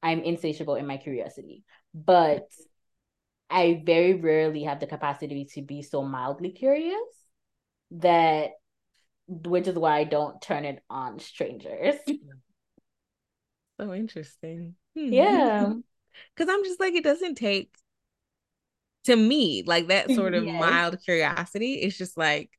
I'm 0.03 0.21
insatiable 0.23 0.75
in 0.75 0.87
my 0.87 0.97
curiosity 0.97 1.63
but 1.93 2.47
I 3.49 3.81
very 3.85 4.13
rarely 4.13 4.63
have 4.63 4.79
the 4.79 4.87
capacity 4.87 5.45
to 5.53 5.61
be 5.61 5.81
so 5.81 6.03
mildly 6.03 6.51
curious 6.51 6.97
that 7.91 8.51
which 9.27 9.67
is 9.67 9.75
why 9.75 9.99
I 9.99 10.03
don't 10.05 10.41
turn 10.41 10.65
it 10.65 10.83
on 10.89 11.19
strangers. 11.19 11.95
So 13.79 13.93
interesting. 13.93 14.75
Hmm. 14.95 15.13
Yeah. 15.13 15.73
Cause 16.37 16.47
I'm 16.49 16.63
just 16.63 16.79
like, 16.79 16.93
it 16.93 17.03
doesn't 17.03 17.35
take 17.35 17.71
to 19.05 19.15
me, 19.15 19.63
like 19.65 19.87
that 19.87 20.11
sort 20.11 20.33
of 20.33 20.43
yes. 20.45 20.59
mild 20.59 20.99
curiosity. 21.03 21.75
It's 21.75 21.97
just 21.97 22.17
like 22.17 22.51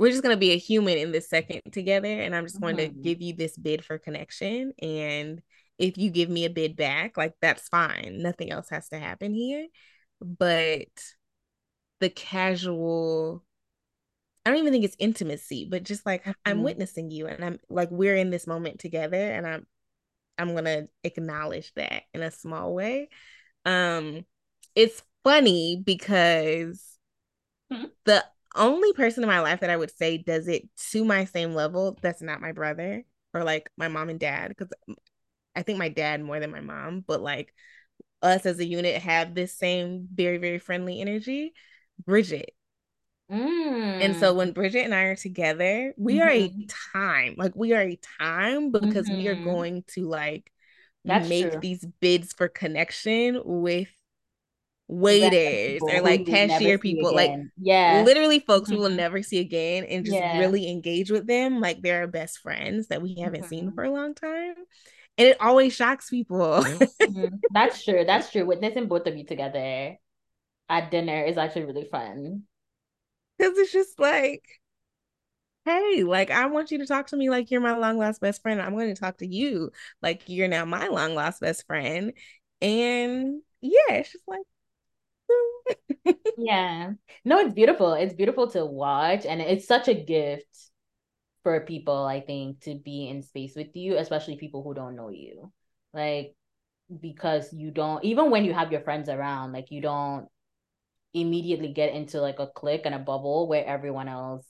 we're 0.00 0.10
just 0.10 0.22
gonna 0.22 0.38
be 0.38 0.52
a 0.52 0.56
human 0.56 0.96
in 0.96 1.12
this 1.12 1.28
second 1.28 1.60
together, 1.72 2.08
and 2.08 2.34
I'm 2.34 2.46
just 2.46 2.58
going 2.58 2.78
mm-hmm. 2.78 2.94
to 2.94 3.02
give 3.02 3.20
you 3.20 3.34
this 3.34 3.54
bid 3.54 3.84
for 3.84 3.98
connection. 3.98 4.72
And 4.80 5.42
if 5.76 5.98
you 5.98 6.08
give 6.08 6.30
me 6.30 6.46
a 6.46 6.50
bid 6.50 6.74
back, 6.74 7.18
like 7.18 7.34
that's 7.42 7.68
fine. 7.68 8.16
Nothing 8.22 8.50
else 8.50 8.70
has 8.70 8.88
to 8.88 8.98
happen 8.98 9.34
here. 9.34 9.66
But 10.18 10.88
the 12.00 12.08
casual, 12.08 13.44
I 14.46 14.50
don't 14.50 14.60
even 14.60 14.72
think 14.72 14.86
it's 14.86 14.96
intimacy, 14.98 15.68
but 15.70 15.82
just 15.82 16.06
like 16.06 16.22
mm-hmm. 16.22 16.30
I'm 16.46 16.62
witnessing 16.62 17.10
you 17.10 17.26
and 17.26 17.44
I'm 17.44 17.58
like 17.68 17.90
we're 17.90 18.16
in 18.16 18.30
this 18.30 18.46
moment 18.46 18.78
together 18.80 19.18
and 19.18 19.46
I'm 19.46 19.66
I'm 20.38 20.54
gonna 20.54 20.88
acknowledge 21.04 21.74
that 21.74 22.04
in 22.14 22.22
a 22.22 22.30
small 22.30 22.74
way. 22.74 23.10
Um 23.66 24.24
it's 24.74 25.02
funny 25.24 25.82
because 25.84 26.82
mm-hmm. 27.70 27.84
the 28.06 28.24
only 28.54 28.92
person 28.92 29.22
in 29.22 29.28
my 29.28 29.40
life 29.40 29.60
that 29.60 29.70
I 29.70 29.76
would 29.76 29.96
say 29.96 30.18
does 30.18 30.48
it 30.48 30.68
to 30.90 31.04
my 31.04 31.24
same 31.24 31.54
level 31.54 31.98
that's 32.00 32.22
not 32.22 32.40
my 32.40 32.52
brother 32.52 33.04
or 33.32 33.44
like 33.44 33.70
my 33.76 33.88
mom 33.88 34.08
and 34.08 34.18
dad 34.18 34.48
because 34.48 34.72
I 35.54 35.62
think 35.62 35.78
my 35.78 35.88
dad 35.88 36.22
more 36.22 36.40
than 36.40 36.50
my 36.50 36.60
mom, 36.60 37.04
but 37.06 37.20
like 37.20 37.54
us 38.22 38.46
as 38.46 38.58
a 38.58 38.66
unit 38.66 39.02
have 39.02 39.34
this 39.34 39.56
same 39.56 40.08
very, 40.12 40.38
very 40.38 40.58
friendly 40.58 41.00
energy. 41.00 41.52
Bridget. 42.04 42.52
Mm. 43.30 44.04
And 44.04 44.16
so 44.16 44.34
when 44.34 44.52
Bridget 44.52 44.84
and 44.84 44.94
I 44.94 45.02
are 45.02 45.16
together, 45.16 45.94
we 45.96 46.14
mm-hmm. 46.14 46.22
are 46.22 46.30
a 46.30 46.48
mm-hmm. 46.48 46.98
time. 46.98 47.34
Like 47.36 47.52
we 47.54 47.72
are 47.74 47.82
a 47.82 47.98
time 48.18 48.70
because 48.72 49.08
mm-hmm. 49.08 49.18
we 49.18 49.28
are 49.28 49.36
mm-hmm. 49.36 49.44
going 49.44 49.84
to 49.94 50.08
like 50.08 50.50
That's 51.04 51.28
make 51.28 51.50
true. 51.50 51.60
these 51.60 51.84
bids 52.00 52.32
for 52.32 52.48
connection 52.48 53.40
with 53.44 53.88
waiters 54.92 55.80
or 55.82 56.00
like 56.00 56.26
cashier 56.26 56.76
people 56.76 57.14
like 57.14 57.30
yeah 57.58 58.02
literally 58.04 58.40
folks 58.40 58.68
mm-hmm. 58.68 58.76
we 58.76 58.82
will 58.82 58.90
never 58.90 59.22
see 59.22 59.38
again 59.38 59.84
and 59.84 60.04
just 60.04 60.16
yeah. 60.16 60.38
really 60.40 60.68
engage 60.68 61.12
with 61.12 61.28
them 61.28 61.60
like 61.60 61.80
they're 61.80 62.00
our 62.00 62.06
best 62.08 62.38
friends 62.38 62.88
that 62.88 63.00
we 63.00 63.14
haven't 63.14 63.42
mm-hmm. 63.42 63.48
seen 63.48 63.72
for 63.72 63.84
a 63.84 63.90
long 63.90 64.14
time 64.14 64.54
and 65.20 65.28
it 65.28 65.40
always 65.40 65.74
shocks 65.74 66.08
people. 66.08 66.62
mm-hmm. 66.64 67.34
That's 67.50 67.84
true. 67.84 68.04
That's 68.06 68.32
true. 68.32 68.46
Witnessing 68.46 68.88
both 68.88 69.06
of 69.06 69.18
you 69.18 69.26
together 69.26 69.98
at 70.70 70.90
dinner 70.90 71.22
is 71.24 71.36
actually 71.36 71.66
really 71.66 71.84
fun. 71.84 72.44
Because 73.36 73.58
it's 73.58 73.72
just 73.72 74.00
like, 74.00 74.44
hey, 75.66 76.04
like 76.04 76.30
I 76.30 76.46
want 76.46 76.70
you 76.70 76.78
to 76.78 76.86
talk 76.86 77.08
to 77.08 77.18
me 77.18 77.28
like 77.28 77.50
you're 77.50 77.60
my 77.60 77.76
long 77.76 77.98
lost 77.98 78.22
best 78.22 78.40
friend. 78.40 78.62
I'm 78.62 78.72
going 78.72 78.94
to 78.94 78.98
talk 78.98 79.18
to 79.18 79.26
you 79.26 79.72
like 80.00 80.22
you're 80.26 80.48
now 80.48 80.64
my 80.64 80.88
long 80.88 81.14
lost 81.14 81.42
best 81.42 81.66
friend. 81.66 82.14
And 82.62 83.42
yeah, 83.60 83.90
it's 83.90 84.12
just 84.12 84.24
like, 84.26 84.40
yeah. 86.36 86.92
No, 87.24 87.38
it's 87.38 87.54
beautiful. 87.54 87.94
It's 87.94 88.14
beautiful 88.14 88.50
to 88.50 88.64
watch, 88.64 89.26
and 89.26 89.40
it's 89.40 89.66
such 89.66 89.88
a 89.88 89.94
gift 89.94 90.46
for 91.42 91.60
people, 91.60 92.04
I 92.04 92.20
think, 92.20 92.60
to 92.62 92.74
be 92.74 93.08
in 93.08 93.22
space 93.22 93.54
with 93.56 93.74
you, 93.74 93.96
especially 93.96 94.36
people 94.36 94.62
who 94.62 94.74
don't 94.74 94.96
know 94.96 95.08
you. 95.10 95.52
Like, 95.92 96.34
because 97.00 97.52
you 97.52 97.70
don't, 97.70 98.04
even 98.04 98.30
when 98.30 98.44
you 98.44 98.52
have 98.52 98.72
your 98.72 98.82
friends 98.82 99.08
around, 99.08 99.52
like, 99.52 99.70
you 99.70 99.80
don't 99.80 100.28
immediately 101.14 101.72
get 101.72 101.92
into 101.92 102.20
like 102.20 102.38
a 102.38 102.46
clique 102.46 102.82
and 102.84 102.94
a 102.94 102.98
bubble 102.98 103.48
where 103.48 103.66
everyone 103.66 104.06
else 104.08 104.46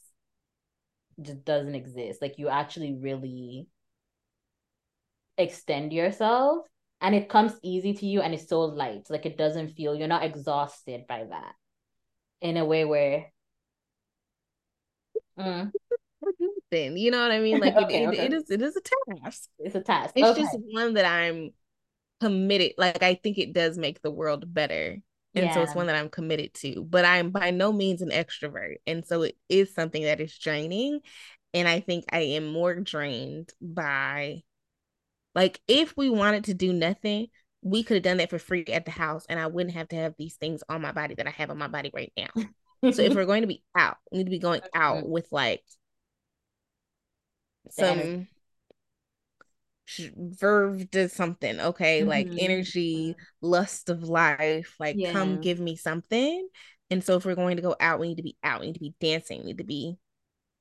just 1.23 1.45
doesn't 1.45 1.75
exist. 1.75 2.21
Like, 2.21 2.39
you 2.39 2.49
actually 2.49 2.99
really 3.01 3.69
extend 5.39 5.93
yourself 5.93 6.67
and 7.01 7.15
it 7.15 7.29
comes 7.29 7.53
easy 7.63 7.95
to 7.95 8.07
you 8.07 8.21
and 8.21 8.35
it's 8.35 8.49
so 8.49 8.61
light. 8.61 9.07
Like, 9.09 9.27
it 9.27 9.39
doesn't 9.39 9.71
feel, 9.71 9.95
you're 9.95 10.09
not 10.09 10.25
exhausted 10.25 11.07
by 11.09 11.25
that 11.31 11.55
in 12.41 12.57
a 12.57 12.65
way 12.65 12.85
where. 12.85 13.33
Mm. 15.39 15.73
You 16.73 17.11
know 17.11 17.23
what 17.23 17.33
I 17.33 17.41
mean? 17.41 17.59
Like 17.59 17.75
okay, 17.85 18.05
it, 18.05 18.09
okay. 18.09 18.27
it 18.27 18.33
is 18.33 18.51
it 18.51 18.63
is 18.63 18.77
a 18.77 19.21
task. 19.23 19.49
It's 19.59 19.75
a 19.75 19.81
task. 19.81 20.13
It's 20.15 20.29
okay. 20.29 20.43
just 20.43 20.57
one 20.71 20.95
that 20.95 21.05
I'm 21.05 21.51
committed. 22.21 22.75
Like 22.79 23.03
I 23.03 23.15
think 23.15 23.39
it 23.39 23.53
does 23.53 23.77
make 23.77 24.01
the 24.03 24.11
world 24.11 24.53
better. 24.53 24.99
And 25.35 25.47
yeah. 25.47 25.55
so 25.55 25.63
it's 25.63 25.75
one 25.75 25.87
that 25.87 25.97
I'm 25.97 26.09
committed 26.09 26.55
to. 26.55 26.85
But 26.85 27.05
I'm 27.05 27.31
by 27.31 27.51
no 27.51 27.73
means 27.73 28.03
an 28.03 28.11
extrovert. 28.11 28.77
And 28.87 29.07
so 29.07 29.23
it 29.23 29.37
is 29.49 29.75
something 29.75 30.03
that 30.03 30.21
is 30.21 30.37
draining. 30.37 31.01
And 31.55 31.67
I 31.67 31.81
think 31.81 32.05
I 32.13 32.21
am 32.21 32.53
more 32.53 32.75
drained 32.75 33.53
by 33.61 34.43
Like 35.35 35.61
if 35.69 35.97
we 35.97 36.11
wanted 36.11 36.45
to 36.45 36.55
do 36.55 36.73
nothing, 36.73 37.29
we 37.63 37.83
could 37.83 37.97
have 37.97 38.03
done 38.03 38.17
that 38.19 38.31
for 38.31 38.39
free 38.39 38.65
at 38.69 38.85
the 38.85 38.91
house 38.91 39.27
and 39.29 39.39
I 39.39 39.47
wouldn't 39.47 39.75
have 39.75 39.89
to 39.89 39.97
have 39.97 40.15
these 40.19 40.37
things 40.37 40.63
on 40.69 40.81
my 40.81 40.93
body 40.93 41.15
that 41.17 41.27
I 41.27 41.31
have 41.31 41.51
on 41.51 41.59
my 41.59 41.69
body 41.69 41.91
right 41.95 42.13
now. 42.17 42.91
so 42.91 43.03
if 43.03 43.15
we're 43.15 43.27
going 43.27 43.43
to 43.43 43.49
be 43.49 43.63
out, 43.77 43.97
we 44.11 44.19
need 44.19 44.25
to 44.25 44.31
be 44.31 44.39
going 44.39 44.63
out 44.75 45.09
with 45.09 45.27
like 45.31 45.63
some 47.71 48.29
verve 50.17 50.91
to 50.93 51.09
something, 51.09 51.61
okay? 51.61 52.01
Mm-hmm. 52.01 52.09
Like 52.09 52.29
energy, 52.39 53.17
lust 53.41 53.89
of 53.89 54.05
life, 54.05 54.75
like 54.79 54.97
yeah. 54.99 55.13
come 55.13 55.41
give 55.41 55.61
me 55.61 55.77
something. 55.77 56.49
And 56.91 57.05
so 57.05 57.17
if 57.17 57.25
we're 57.25 57.35
going 57.35 57.57
to 57.57 57.63
go 57.63 57.77
out, 57.79 58.01
we 58.01 58.09
need 58.09 58.17
to 58.17 58.23
be 58.23 58.37
out, 58.43 58.61
we 58.61 58.67
need 58.67 58.75
to 58.75 58.81
be 58.81 58.95
dancing, 59.01 59.41
we 59.41 59.47
need 59.47 59.59
to 59.59 59.65
be 59.65 59.97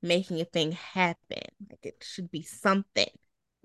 making 0.02 0.40
a 0.40 0.44
thing 0.44 0.72
happen. 0.72 1.42
Like 1.68 1.80
it 1.82 1.96
should 2.02 2.30
be 2.30 2.42
something. 2.42 3.08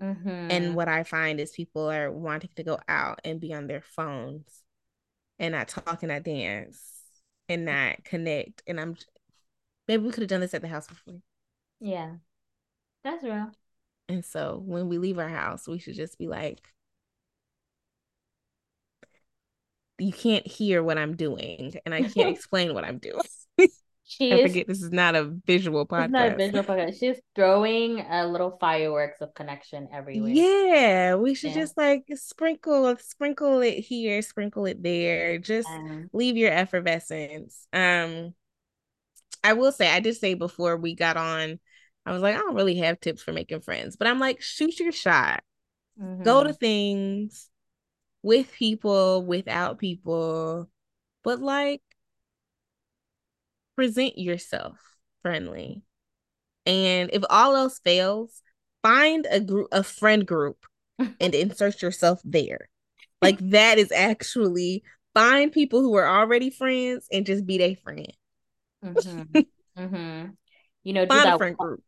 Mm-hmm. 0.02 0.50
And 0.50 0.74
what 0.74 0.88
I 0.88 1.04
find 1.04 1.40
is 1.40 1.52
people 1.52 1.90
are 1.90 2.10
wanting 2.10 2.50
to 2.56 2.62
go 2.62 2.78
out 2.88 3.20
and 3.24 3.40
be 3.40 3.54
on 3.54 3.66
their 3.66 3.80
phones 3.80 4.62
and 5.38 5.52
not 5.52 5.68
talk 5.68 6.02
and 6.02 6.12
not 6.12 6.22
dance 6.22 6.80
and 7.48 7.64
not 7.64 8.04
connect. 8.04 8.62
And 8.66 8.80
I'm 8.80 8.96
maybe 9.88 10.04
we 10.04 10.10
could 10.10 10.22
have 10.22 10.28
done 10.28 10.40
this 10.40 10.54
at 10.54 10.62
the 10.62 10.68
house 10.68 10.86
before. 10.86 11.20
Yeah. 11.80 12.16
That's 13.04 13.22
real. 13.22 13.50
And 14.08 14.24
so 14.24 14.62
when 14.64 14.88
we 14.88 14.98
leave 14.98 15.18
our 15.18 15.28
house, 15.28 15.66
we 15.66 15.78
should 15.78 15.94
just 15.94 16.18
be 16.18 16.28
like, 16.28 16.60
you 19.98 20.12
can't 20.12 20.46
hear 20.46 20.82
what 20.82 20.98
I'm 20.98 21.16
doing, 21.16 21.74
and 21.84 21.94
I 21.94 22.02
can't 22.02 22.28
explain 22.36 22.74
what 22.74 22.84
I'm 22.84 22.98
doing. 22.98 23.20
She 24.08 24.32
I 24.32 24.36
is, 24.36 24.50
forget 24.52 24.68
this 24.68 24.82
is 24.82 24.92
not 24.92 25.16
a 25.16 25.24
visual 25.46 25.84
podcast. 25.84 26.04
It's 26.04 26.12
not 26.12 26.32
a 26.32 26.36
visual 26.36 26.62
podcast. 26.62 27.00
She's 27.00 27.16
throwing 27.34 28.00
a 28.00 28.24
little 28.24 28.56
fireworks 28.60 29.20
of 29.20 29.34
connection 29.34 29.88
everywhere. 29.92 30.30
Yeah, 30.30 31.16
we 31.16 31.34
should 31.34 31.50
yeah. 31.50 31.56
just 31.56 31.76
like 31.76 32.04
sprinkle, 32.14 32.96
sprinkle 33.00 33.60
it 33.62 33.80
here, 33.80 34.22
sprinkle 34.22 34.66
it 34.66 34.80
there. 34.80 35.38
Just 35.38 35.68
um, 35.68 36.08
leave 36.12 36.36
your 36.36 36.52
effervescence. 36.52 37.66
Um, 37.72 38.32
I 39.42 39.54
will 39.54 39.72
say, 39.72 39.90
I 39.90 39.98
did 39.98 40.16
say 40.16 40.34
before 40.34 40.76
we 40.76 40.94
got 40.94 41.16
on, 41.16 41.58
I 42.04 42.12
was 42.12 42.22
like, 42.22 42.36
I 42.36 42.38
don't 42.38 42.54
really 42.54 42.76
have 42.76 43.00
tips 43.00 43.24
for 43.24 43.32
making 43.32 43.62
friends, 43.62 43.96
but 43.96 44.06
I'm 44.06 44.20
like, 44.20 44.40
shoot 44.40 44.78
your 44.78 44.92
shot. 44.92 45.42
Mm-hmm. 46.00 46.22
Go 46.22 46.44
to 46.44 46.52
things 46.52 47.50
with 48.22 48.52
people, 48.52 49.24
without 49.24 49.78
people, 49.78 50.70
but 51.24 51.40
like 51.40 51.82
present 53.76 54.18
yourself 54.18 54.78
friendly. 55.22 55.82
And 56.64 57.10
if 57.12 57.22
all 57.30 57.54
else 57.54 57.78
fails, 57.78 58.42
find 58.82 59.26
a 59.30 59.40
group, 59.40 59.68
a 59.70 59.82
friend 59.82 60.26
group, 60.26 60.58
and 60.98 61.34
insert 61.34 61.82
yourself 61.82 62.20
there. 62.24 62.68
Like 63.22 63.38
that 63.50 63.78
is 63.78 63.92
actually 63.92 64.82
find 65.14 65.50
people 65.50 65.80
who 65.80 65.94
are 65.94 66.08
already 66.08 66.50
friends 66.50 67.06
and 67.10 67.24
just 67.24 67.46
be 67.46 67.58
their 67.58 67.76
friend. 67.76 68.12
Mm-hmm. 68.84 69.40
mm-hmm. 69.78 70.30
You 70.84 70.92
know, 70.92 71.06
find 71.06 71.28
a 71.28 71.38
friend 71.38 71.56
group. 71.56 71.82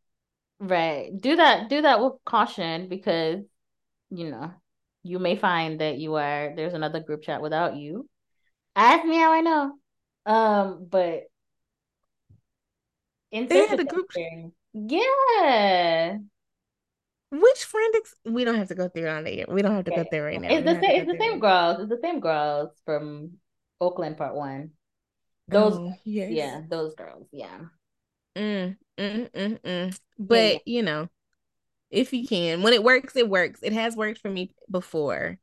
Right. 0.59 1.11
Do 1.19 1.37
that. 1.37 1.69
Do 1.69 1.83
that 1.83 2.01
with 2.01 2.15
caution 2.25 2.89
because 2.89 3.45
you 4.11 4.31
know 4.31 4.51
you 5.03 5.19
may 5.19 5.37
find 5.37 5.81
that 5.81 5.99
you 5.99 6.15
are 6.15 6.53
there's 6.57 6.75
another 6.75 7.01
group 7.01 7.23
chat 7.23 7.43
without 7.43 7.77
you. 7.77 8.09
Ask 8.75 9.05
me 9.05 9.17
how 9.17 9.33
I 9.33 9.41
know. 9.41 9.73
Um, 10.27 10.87
but 10.91 11.25
they 13.33 13.67
had 13.67 13.81
a 13.81 13.85
group. 13.85 14.11
Yeah. 14.73 16.19
Which 17.31 17.65
friend? 17.65 17.95
Ex- 17.97 18.15
we 18.25 18.45
don't 18.45 18.55
have 18.57 18.69
to 18.69 18.75
go 18.75 18.89
through 18.89 19.09
on 19.09 19.25
there. 19.25 19.45
We 19.49 19.61
don't 19.61 19.75
have 19.75 19.85
to 19.85 19.93
okay. 19.93 20.03
go 20.03 20.09
there 20.11 20.25
right 20.25 20.41
now. 20.41 20.49
It's 20.51 20.65
the 20.65 20.81
same. 20.81 21.01
It's 21.01 21.13
the 21.13 21.19
same 21.19 21.39
girls. 21.39 21.81
It's 21.81 21.91
the 21.91 22.01
same 22.03 22.21
girls 22.21 22.71
from 22.85 23.33
Oakland 23.81 24.17
Part 24.17 24.35
One. 24.35 24.71
Those. 25.49 25.77
Oh, 25.77 25.93
yes. 26.05 26.31
Yeah, 26.31 26.63
those 26.69 26.95
girls. 26.95 27.27
Yeah. 27.33 27.59
Mm, 28.37 28.77
mm, 28.97 29.31
mm, 29.31 29.61
mm. 29.61 30.01
But 30.19 30.55
yeah. 30.55 30.59
you 30.65 30.83
know, 30.83 31.09
if 31.91 32.13
you 32.13 32.27
can, 32.27 32.63
when 32.63 32.73
it 32.73 32.83
works, 32.83 33.17
it 33.17 33.29
works. 33.29 33.61
It 33.63 33.73
has 33.73 33.97
worked 33.97 34.21
for 34.21 34.31
me 34.31 34.55
before. 34.71 35.39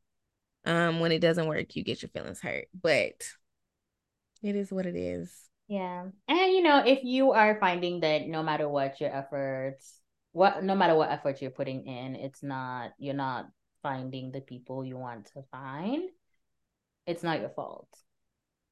Um, 0.66 1.00
when 1.00 1.12
it 1.12 1.20
doesn't 1.20 1.48
work, 1.48 1.76
you 1.76 1.84
get 1.84 2.02
your 2.02 2.10
feelings 2.10 2.42
hurt. 2.42 2.66
But 2.80 3.24
it 4.42 4.56
is 4.56 4.72
what 4.72 4.88
it 4.88 4.96
is. 4.96 5.32
Yeah. 5.68 6.06
And 6.28 6.52
you 6.54 6.62
know, 6.62 6.84
if 6.86 7.04
you 7.04 7.32
are 7.32 7.60
finding 7.60 8.02
that 8.02 8.28
no 8.28 8.44
matter 8.44 8.70
what 8.70 9.02
your 9.02 9.16
efforts, 9.16 10.00
what 10.32 10.64
no 10.64 10.76
matter 10.76 10.96
what 10.96 11.12
effort 11.12 11.42
you're 11.42 11.52
putting 11.52 11.88
in, 11.88 12.16
it's 12.16 12.44
not 12.44 12.92
you're 12.98 13.14
not 13.14 13.48
finding 13.82 14.32
the 14.32 14.42
people 14.42 14.86
you 14.86 14.98
want 14.98 15.28
to 15.34 15.44
find, 15.52 16.10
it's 17.08 17.24
not 17.24 17.40
your 17.40 17.50
fault. 17.50 17.88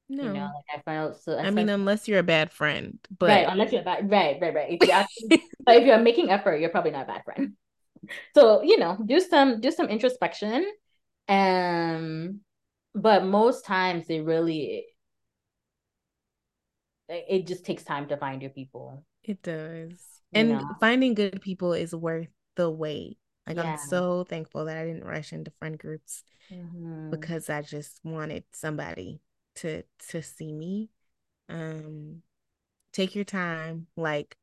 No. 0.08 0.24
You 0.24 0.32
know, 0.34 0.50
like 0.54 0.78
I 0.78 0.82
felt 0.82 1.22
so 1.22 1.36
I, 1.36 1.46
I 1.46 1.50
mean, 1.50 1.68
unless 1.68 2.06
you're 2.06 2.18
a 2.18 2.22
bad 2.22 2.52
friend. 2.52 2.98
But 3.18 3.28
right, 3.30 3.46
unless 3.48 3.72
you're 3.72 3.80
a 3.80 3.84
bad 3.84 4.10
right, 4.10 4.38
right, 4.40 4.54
right. 4.54 4.72
If 4.72 4.86
you 4.86 4.92
actually 4.92 5.42
but 5.64 5.76
if 5.76 5.86
you're 5.86 5.98
making 5.98 6.30
effort, 6.30 6.60
you're 6.60 6.70
probably 6.70 6.90
not 6.90 7.04
a 7.04 7.12
bad 7.12 7.24
friend. 7.24 7.54
So, 8.34 8.62
you 8.62 8.78
know, 8.78 8.98
do 9.04 9.18
some 9.18 9.60
do 9.60 9.70
some 9.70 9.88
introspection. 9.88 10.70
Um 11.28 12.40
but 12.94 13.24
most 13.24 13.64
times 13.64 14.06
they 14.06 14.20
really 14.20 14.84
it 17.08 17.46
just 17.46 17.64
takes 17.64 17.82
time 17.82 18.06
to 18.08 18.16
find 18.16 18.42
your 18.42 18.50
people. 18.50 19.04
It 19.22 19.42
does. 19.42 19.92
and 20.32 20.50
know? 20.50 20.76
finding 20.80 21.14
good 21.14 21.40
people 21.40 21.72
is 21.72 21.94
worth 21.94 22.28
the 22.56 22.70
wait. 22.70 23.18
Like 23.46 23.56
yeah. 23.56 23.72
I'm 23.72 23.78
so 23.78 24.24
thankful 24.24 24.64
that 24.64 24.76
I 24.76 24.84
didn't 24.86 25.04
rush 25.04 25.32
into 25.32 25.52
friend 25.58 25.78
groups 25.78 26.22
mm-hmm. 26.50 27.10
because 27.10 27.50
I 27.50 27.62
just 27.62 28.00
wanted 28.02 28.44
somebody 28.52 29.20
to 29.56 29.82
to 30.10 30.22
see 30.22 30.52
me. 30.52 30.90
Um 31.48 32.22
take 32.92 33.14
your 33.14 33.24
time, 33.24 33.86
like 33.96 34.36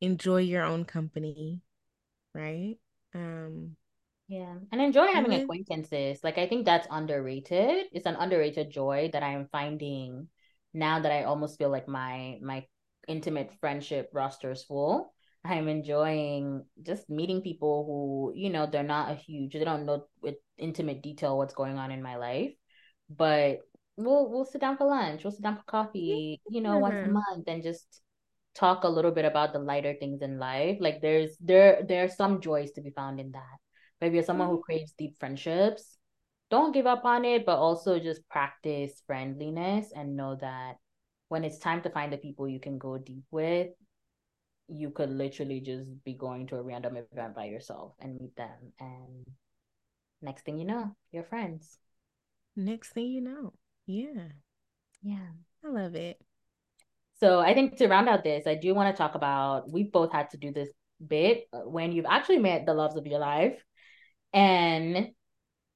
enjoy 0.00 0.38
your 0.38 0.64
own 0.64 0.84
company, 0.84 1.60
right? 2.34 2.76
Um 3.14 3.76
yeah, 4.28 4.54
and 4.72 4.80
enjoy 4.80 5.06
having 5.06 5.30
then, 5.30 5.42
acquaintances. 5.42 6.24
Like 6.24 6.38
I 6.38 6.48
think 6.48 6.64
that's 6.64 6.88
underrated. 6.90 7.86
It's 7.92 8.06
an 8.06 8.16
underrated 8.16 8.70
joy 8.70 9.10
that 9.12 9.22
I 9.22 9.32
am 9.32 9.48
finding 9.52 10.28
now 10.76 11.00
that 11.00 11.10
I 11.10 11.24
almost 11.24 11.58
feel 11.58 11.70
like 11.70 11.88
my 11.88 12.38
my 12.42 12.66
intimate 13.08 13.52
friendship 13.60 14.10
roster 14.12 14.50
is 14.52 14.62
full. 14.62 15.12
I'm 15.44 15.68
enjoying 15.68 16.64
just 16.82 17.08
meeting 17.08 17.40
people 17.40 17.84
who, 17.86 18.32
you 18.40 18.50
know, 18.50 18.66
they're 18.66 18.82
not 18.82 19.12
a 19.12 19.14
huge, 19.14 19.52
they 19.52 19.64
don't 19.64 19.86
know 19.86 20.04
with 20.20 20.34
intimate 20.58 21.02
detail 21.02 21.38
what's 21.38 21.54
going 21.54 21.78
on 21.78 21.92
in 21.92 22.02
my 22.02 22.16
life, 22.16 22.52
but 23.08 23.60
we'll 23.96 24.30
we'll 24.30 24.44
sit 24.44 24.60
down 24.60 24.76
for 24.76 24.86
lunch, 24.86 25.24
we'll 25.24 25.32
sit 25.32 25.42
down 25.42 25.56
for 25.56 25.62
coffee, 25.62 26.40
you 26.50 26.60
know, 26.60 26.78
once 26.78 27.06
a 27.06 27.10
month 27.10 27.46
and 27.46 27.62
just 27.62 28.02
talk 28.54 28.84
a 28.84 28.88
little 28.88 29.12
bit 29.12 29.24
about 29.24 29.52
the 29.52 29.58
lighter 29.58 29.94
things 29.94 30.20
in 30.22 30.38
life. 30.38 30.78
Like 30.80 31.00
there's 31.00 31.36
there 31.40 31.82
there 31.86 32.04
are 32.04 32.08
some 32.08 32.40
joys 32.40 32.72
to 32.72 32.82
be 32.82 32.90
found 32.90 33.20
in 33.20 33.32
that. 33.32 33.58
But 34.00 34.08
if 34.08 34.14
you're 34.14 34.24
someone 34.24 34.48
who 34.48 34.56
mm-hmm. 34.56 34.72
craves 34.78 34.92
deep 34.98 35.18
friendships, 35.18 35.95
don't 36.50 36.72
give 36.72 36.86
up 36.86 37.04
on 37.04 37.24
it, 37.24 37.44
but 37.44 37.58
also 37.58 37.98
just 37.98 38.28
practice 38.28 39.02
friendliness 39.06 39.92
and 39.94 40.16
know 40.16 40.36
that 40.40 40.76
when 41.28 41.44
it's 41.44 41.58
time 41.58 41.82
to 41.82 41.90
find 41.90 42.12
the 42.12 42.18
people 42.18 42.48
you 42.48 42.60
can 42.60 42.78
go 42.78 42.98
deep 42.98 43.24
with, 43.30 43.68
you 44.68 44.90
could 44.90 45.10
literally 45.10 45.60
just 45.60 45.88
be 46.04 46.14
going 46.14 46.46
to 46.48 46.56
a 46.56 46.62
random 46.62 46.96
event 46.96 47.34
by 47.34 47.44
yourself 47.44 47.92
and 48.00 48.20
meet 48.20 48.34
them. 48.36 48.72
And 48.80 49.26
next 50.22 50.44
thing 50.44 50.58
you 50.58 50.64
know, 50.64 50.94
you're 51.12 51.24
friends. 51.24 51.78
Next 52.54 52.90
thing 52.90 53.06
you 53.06 53.20
know. 53.20 53.52
Yeah. 53.86 54.28
Yeah. 55.02 55.28
I 55.64 55.68
love 55.68 55.94
it. 55.94 56.18
So 57.18 57.40
I 57.40 57.54
think 57.54 57.76
to 57.78 57.88
round 57.88 58.08
out 58.08 58.24
this, 58.24 58.46
I 58.46 58.54
do 58.54 58.74
want 58.74 58.94
to 58.94 58.98
talk 58.98 59.14
about 59.14 59.70
we 59.70 59.84
both 59.84 60.12
had 60.12 60.30
to 60.30 60.36
do 60.36 60.52
this 60.52 60.68
bit 61.04 61.48
when 61.52 61.92
you've 61.92 62.06
actually 62.06 62.38
met 62.38 62.66
the 62.66 62.74
loves 62.74 62.96
of 62.96 63.06
your 63.06 63.20
life. 63.20 63.62
And 64.32 65.08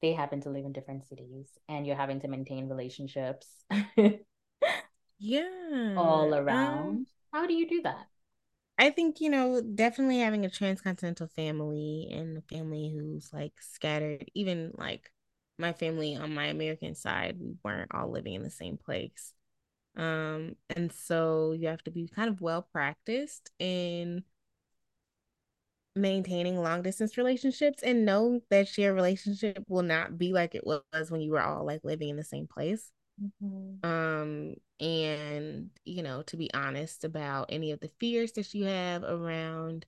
they 0.02 0.12
happen 0.12 0.40
to 0.43 0.51
live 0.51 0.64
in 0.64 0.72
different 0.72 1.06
cities 1.09 1.48
and 1.68 1.86
you're 1.86 1.97
having 1.97 2.20
to 2.20 2.28
maintain 2.28 2.68
relationships 2.68 3.47
yeah 5.18 5.44
all 5.97 6.35
around. 6.35 7.01
Um, 7.01 7.06
how 7.32 7.47
do 7.47 7.55
you 7.55 7.68
do 7.68 7.82
that? 7.82 8.09
I 8.78 8.90
think 8.90 9.20
you 9.20 9.31
know 9.31 9.60
definitely 9.60 10.18
having 10.20 10.44
a 10.44 10.51
transcontinental 10.51 11.28
family 11.28 12.09
and 12.10 12.39
a 12.39 12.43
family 12.43 12.90
who's 12.90 13.32
like 13.32 13.52
scattered 13.60 14.31
even 14.35 14.72
like 14.77 15.10
my 15.59 15.72
family 15.74 16.16
on 16.16 16.32
my 16.35 16.47
american 16.47 16.94
side 16.94 17.36
we 17.39 17.55
weren't 17.62 17.94
all 17.94 18.10
living 18.10 18.35
in 18.35 18.43
the 18.43 18.51
same 18.51 18.78
place. 18.78 19.35
Um 19.97 20.56
and 20.77 20.93
so 20.93 21.52
you 21.52 21.68
have 21.68 21.82
to 21.85 21.90
be 21.93 22.09
kind 22.09 22.31
of 22.31 22.40
well 22.43 22.62
practiced 22.72 23.51
in 23.59 24.24
maintaining 25.96 26.56
long 26.58 26.82
distance 26.82 27.18
relationships 27.18 27.82
and 27.82 28.04
know 28.04 28.40
that 28.50 28.76
your 28.78 28.94
relationship 28.94 29.64
will 29.68 29.82
not 29.82 30.16
be 30.18 30.32
like 30.32 30.54
it 30.54 30.64
was 30.64 31.10
when 31.10 31.20
you 31.20 31.32
were 31.32 31.42
all 31.42 31.64
like 31.64 31.80
living 31.84 32.08
in 32.08 32.16
the 32.16 32.24
same 32.24 32.46
place. 32.46 32.90
Mm-hmm. 33.22 33.86
Um, 33.86 34.54
and 34.78 35.70
you 35.84 36.02
know, 36.02 36.22
to 36.22 36.36
be 36.36 36.52
honest 36.54 37.04
about 37.04 37.46
any 37.50 37.72
of 37.72 37.80
the 37.80 37.90
fears 37.98 38.32
that 38.32 38.54
you 38.54 38.64
have 38.64 39.02
around 39.02 39.86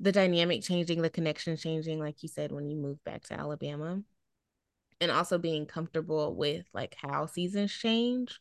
the 0.00 0.12
dynamic 0.12 0.62
changing, 0.62 1.02
the 1.02 1.10
connection 1.10 1.56
changing, 1.56 1.98
like 1.98 2.22
you 2.22 2.28
said, 2.28 2.52
when 2.52 2.68
you 2.68 2.76
move 2.76 3.02
back 3.04 3.24
to 3.24 3.34
Alabama. 3.34 4.00
And 5.00 5.12
also 5.12 5.38
being 5.38 5.66
comfortable 5.66 6.34
with 6.34 6.66
like 6.72 6.96
how 7.00 7.26
seasons 7.26 7.72
change 7.72 8.40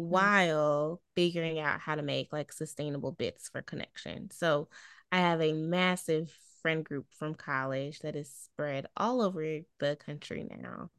mm-hmm. 0.00 0.10
while 0.10 1.02
figuring 1.14 1.58
out 1.58 1.80
how 1.80 1.96
to 1.96 2.02
make 2.02 2.32
like 2.32 2.50
sustainable 2.52 3.12
bits 3.12 3.48
for 3.50 3.60
connection. 3.60 4.30
So 4.30 4.68
I 5.10 5.18
have 5.18 5.40
a 5.40 5.52
massive 5.52 6.32
friend 6.62 6.84
group 6.84 7.06
from 7.18 7.34
college 7.34 8.00
that 8.00 8.16
is 8.16 8.30
spread 8.30 8.86
all 8.96 9.20
over 9.22 9.60
the 9.78 9.96
country 9.96 10.46
now. 10.48 10.90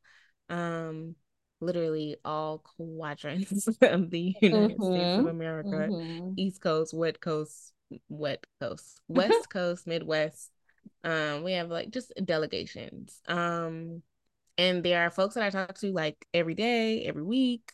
Um, 0.49 1.15
literally 1.61 2.17
all 2.23 2.59
quadrants 2.59 3.67
of 3.81 4.09
the 4.09 4.35
United 4.41 4.77
mm-hmm. 4.77 4.93
States 4.93 5.19
of 5.19 5.25
America, 5.27 5.69
mm-hmm. 5.69 6.33
East 6.37 6.61
Coast, 6.61 6.93
West 6.93 7.21
Coast, 7.21 7.73
West 8.07 8.45
Coast, 8.59 9.01
West 9.07 9.49
Coast, 9.53 9.87
Midwest. 9.87 10.51
Um, 11.03 11.43
we 11.43 11.53
have 11.53 11.69
like 11.69 11.91
just 11.91 12.11
delegations. 12.23 13.21
Um, 13.27 14.01
and 14.57 14.83
there 14.83 15.05
are 15.05 15.11
folks 15.11 15.35
that 15.35 15.43
I 15.43 15.49
talk 15.49 15.75
to 15.79 15.91
like 15.91 16.25
every 16.33 16.55
day, 16.55 17.05
every 17.05 17.23
week. 17.23 17.71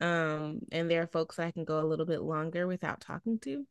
Um, 0.00 0.60
and 0.72 0.90
there 0.90 1.02
are 1.02 1.06
folks 1.06 1.38
I 1.38 1.50
can 1.50 1.64
go 1.64 1.80
a 1.80 1.86
little 1.86 2.06
bit 2.06 2.22
longer 2.22 2.66
without 2.66 3.00
talking 3.00 3.38
to. 3.40 3.66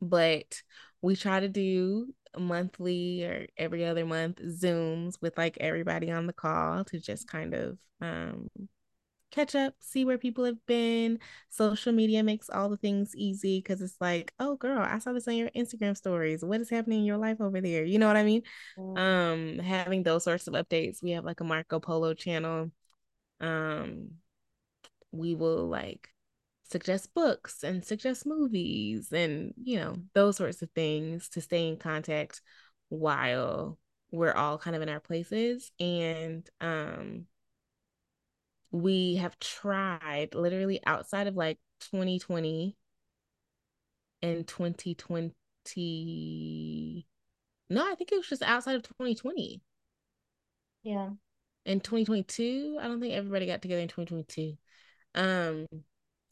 But 0.00 0.62
we 1.06 1.14
try 1.14 1.38
to 1.38 1.48
do 1.48 2.12
monthly 2.36 3.24
or 3.24 3.46
every 3.56 3.84
other 3.84 4.04
month 4.04 4.38
Zooms 4.42 5.14
with 5.22 5.38
like 5.38 5.56
everybody 5.60 6.10
on 6.10 6.26
the 6.26 6.32
call 6.32 6.84
to 6.84 6.98
just 6.98 7.28
kind 7.28 7.54
of 7.54 7.78
um 8.00 8.48
catch 9.30 9.54
up, 9.54 9.74
see 9.80 10.04
where 10.04 10.18
people 10.18 10.44
have 10.44 10.64
been. 10.66 11.20
Social 11.48 11.92
media 11.92 12.22
makes 12.22 12.50
all 12.50 12.68
the 12.68 12.76
things 12.76 13.14
easy 13.14 13.58
because 13.60 13.80
it's 13.82 13.96
like, 14.00 14.32
oh 14.40 14.56
girl, 14.56 14.80
I 14.80 14.98
saw 14.98 15.12
this 15.12 15.28
on 15.28 15.36
your 15.36 15.50
Instagram 15.50 15.96
stories. 15.96 16.44
What 16.44 16.60
is 16.60 16.70
happening 16.70 17.00
in 17.00 17.04
your 17.04 17.18
life 17.18 17.40
over 17.40 17.60
there? 17.60 17.84
You 17.84 17.98
know 17.98 18.08
what 18.08 18.16
I 18.16 18.24
mean? 18.24 18.42
Mm-hmm. 18.76 18.98
Um, 18.98 19.58
having 19.58 20.02
those 20.02 20.24
sorts 20.24 20.48
of 20.48 20.54
updates. 20.54 21.02
We 21.02 21.12
have 21.12 21.24
like 21.24 21.40
a 21.40 21.44
Marco 21.44 21.78
Polo 21.78 22.14
channel. 22.14 22.72
Um, 23.40 24.12
we 25.12 25.34
will 25.34 25.68
like 25.68 26.08
suggest 26.70 27.14
books 27.14 27.62
and 27.62 27.84
suggest 27.84 28.26
movies 28.26 29.12
and 29.12 29.54
you 29.62 29.78
know 29.78 29.96
those 30.14 30.36
sorts 30.36 30.62
of 30.62 30.70
things 30.72 31.28
to 31.30 31.40
stay 31.40 31.68
in 31.68 31.76
contact 31.76 32.40
while 32.88 33.78
we're 34.12 34.32
all 34.32 34.58
kind 34.58 34.76
of 34.76 34.82
in 34.82 34.88
our 34.88 35.00
places. 35.00 35.72
And 35.80 36.48
um 36.60 37.26
we 38.70 39.16
have 39.16 39.38
tried 39.38 40.34
literally 40.34 40.80
outside 40.86 41.26
of 41.26 41.36
like 41.36 41.58
2020 41.80 42.76
and 44.22 44.46
2020 44.46 47.06
no 47.70 47.90
i 47.90 47.94
think 47.94 48.12
it 48.12 48.16
was 48.16 48.28
just 48.28 48.42
outside 48.42 48.76
of 48.76 48.82
2020 48.82 49.62
yeah. 50.82 51.10
In 51.64 51.80
2022 51.80 52.78
i 52.80 52.86
don't 52.86 53.00
think 53.00 53.14
everybody 53.14 53.46
got 53.46 53.62
together 53.62 53.80
in 53.80 53.88
2022 53.88 54.56
um 55.14 55.66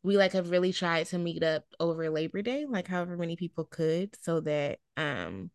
we 0.04 0.18
like 0.18 0.32
have 0.32 0.50
really 0.50 0.72
tried 0.72 1.06
to 1.06 1.18
meet 1.18 1.42
up 1.42 1.64
over 1.80 2.08
Labor 2.10 2.42
Day, 2.42 2.66
like 2.68 2.86
however 2.86 3.16
many 3.16 3.34
people 3.34 3.64
could, 3.64 4.14
so 4.22 4.40
that 4.40 4.78
um 4.96 5.50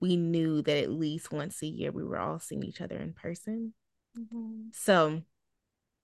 we 0.00 0.16
knew 0.16 0.62
that 0.62 0.82
at 0.82 0.90
least 0.90 1.30
once 1.30 1.62
a 1.62 1.66
year 1.66 1.92
we 1.92 2.04
were 2.04 2.18
all 2.18 2.40
seeing 2.40 2.64
each 2.64 2.80
other 2.80 2.96
in 2.96 3.12
person. 3.12 3.74
Mm-hmm. 4.18 4.68
So, 4.72 5.22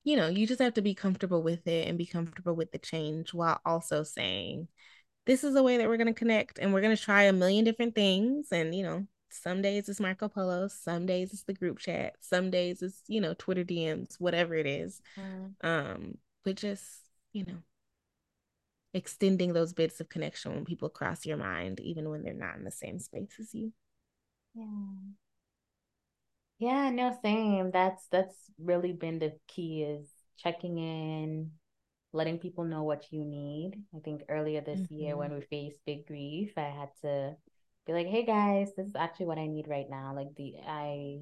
you 0.03 0.17
know, 0.17 0.29
you 0.29 0.47
just 0.47 0.61
have 0.61 0.75
to 0.75 0.83
be 0.83 0.95
comfortable 0.95 1.43
with 1.43 1.67
it 1.67 1.89
and 1.89 1.97
be 1.97 2.07
comfortable 2.07 2.55
with 2.55 2.73
the 2.73 2.79
change 2.79 3.33
while 3.33 3.61
also 3.65 4.03
saying, 4.03 4.69
this 5.27 5.45
is 5.45 5.55
the 5.55 5.63
way 5.63 5.79
that 5.79 5.89
we're 5.89 5.97
going 5.97 6.09
to 6.09 6.13
connect 6.13 6.59
and 6.59 6.75
we're 6.75 6.81
going 6.81 6.97
to 6.97 7.03
try 7.03 7.23
a 7.23 7.33
million 7.33 7.65
different 7.65 7.95
things. 7.95 8.49
And, 8.51 8.75
you 8.75 8.83
know, 8.83 9.07
some 9.31 9.63
days 9.63 9.89
it's 9.89 10.01
Marco 10.01 10.29
Polo, 10.29 10.69
some 10.69 11.07
days 11.07 11.33
it's 11.33 11.45
the 11.45 11.55
group 11.55 11.79
chat, 11.79 12.15
some 12.21 12.51
days 12.51 12.83
it's, 12.83 13.01
you 13.07 13.21
know, 13.21 13.35
Twitter 13.35 13.65
DMs, 13.65 14.17
whatever 14.19 14.55
it 14.55 14.67
is. 14.67 15.01
Mm-hmm. 15.17 15.67
Um, 15.67 16.19
but 16.45 16.57
just 16.57 17.04
you 17.35 17.45
know, 17.45 17.59
extending 18.95 19.53
those 19.53 19.75
bits 19.75 20.01
of 20.01 20.09
connection 20.09 20.55
when 20.55 20.65
people 20.65 20.89
cross 20.89 21.27
your 21.27 21.37
mind, 21.37 21.81
even 21.81 22.09
when 22.09 22.23
they're 22.23 22.33
not 22.33 22.57
in 22.57 22.65
the 22.65 22.71
same 22.71 22.99
space 22.99 23.35
as 23.39 23.53
you. 23.53 23.73
Yeah. 24.55 24.65
Yeah, 26.61 26.91
no, 26.91 27.19
same. 27.23 27.73
That's 27.73 28.07
that's 28.11 28.37
really 28.59 28.93
been 28.93 29.19
the 29.19 29.33
key 29.49 29.83
is 29.83 30.09
checking 30.39 30.79
in, 30.79 31.51
letting 32.13 32.39
people 32.39 32.65
know 32.65 32.85
what 32.85 33.05
you 33.11 33.25
need. 33.25 33.83
I 33.95 33.99
think 33.99 34.23
earlier 34.29 34.61
this 34.61 34.81
mm-hmm. 34.81 34.95
year 34.95 35.17
when 35.17 35.35
we 35.35 35.41
faced 35.41 35.79
big 35.85 36.07
grief, 36.07 36.53
I 36.57 36.71
had 36.71 36.91
to 37.03 37.35
be 37.87 37.93
like, 37.93 38.07
"Hey 38.07 38.25
guys, 38.25 38.71
this 38.77 38.87
is 38.87 38.97
actually 38.97 39.27
what 39.27 39.39
I 39.39 39.49
need 39.49 39.67
right 39.67 39.91
now. 39.91 40.15
Like 40.15 40.35
the 40.37 40.55
I 40.65 41.19